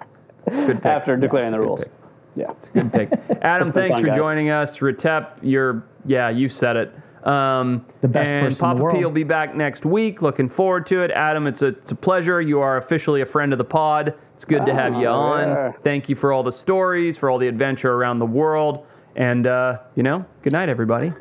Good 0.47 0.67
Good 0.67 0.77
pick. 0.77 0.87
After 0.87 1.17
declaring 1.19 1.51
the 1.51 1.59
Good 1.59 1.65
rules. 1.67 1.85
pick. 1.85 1.93
Yeah. 2.35 2.55
Good 2.73 2.93
pick. 2.93 3.11
Adam, 3.43 3.69
thanks 3.69 3.93
fun, 3.97 4.01
for 4.01 4.07
guys. 4.07 4.17
joining 4.17 4.49
us. 4.49 4.79
Retep, 4.79 5.33
you're 5.43 5.85
yeah, 6.07 6.31
you 6.31 6.49
said 6.49 6.77
it. 6.77 6.95
Um, 7.27 7.85
The 8.03 8.09
best 8.09 8.31
and 8.31 8.45
person 8.47 8.57
in 8.65 8.69
Papa 8.69 8.77
the 8.79 8.83
world. 8.85 8.97
P 8.99 9.05
will 9.05 9.11
be 9.11 9.25
back 9.25 9.55
next 9.57 9.85
week. 9.85 10.23
Looking 10.23 10.49
forward 10.49 10.87
to 10.87 11.03
it. 11.03 11.11
Adam, 11.11 11.47
it's 11.47 11.61
a, 11.61 11.67
it's 11.69 11.91
a 11.91 11.97
pleasure. 11.97 12.41
You 12.41 12.61
are 12.61 12.77
officially 12.77 13.21
a 13.21 13.27
friend 13.27 13.53
of 13.53 13.59
the 13.59 13.65
pod. 13.65 14.15
It's 14.35 14.45
good 14.45 14.65
to 14.67 14.73
have 14.75 14.95
you 14.95 15.07
Oh, 15.09 15.13
on. 15.15 15.49
yeah. 15.49 15.73
Thank 15.83 16.09
you 16.09 16.15
for 16.15 16.33
all 16.33 16.43
the 16.43 16.53
stories, 16.53 17.17
for 17.19 17.29
all 17.29 17.39
the 17.39 17.49
adventure 17.49 17.93
around 17.93 18.21
the 18.21 18.27
world. 18.27 18.87
And, 19.17 19.47
uh, 19.47 19.79
you 19.97 20.03
know, 20.03 20.25
good 20.43 20.53
night, 20.53 20.69
everybody. 20.69 21.13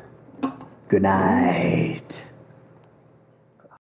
Good 0.88 1.02
night. 1.02 2.22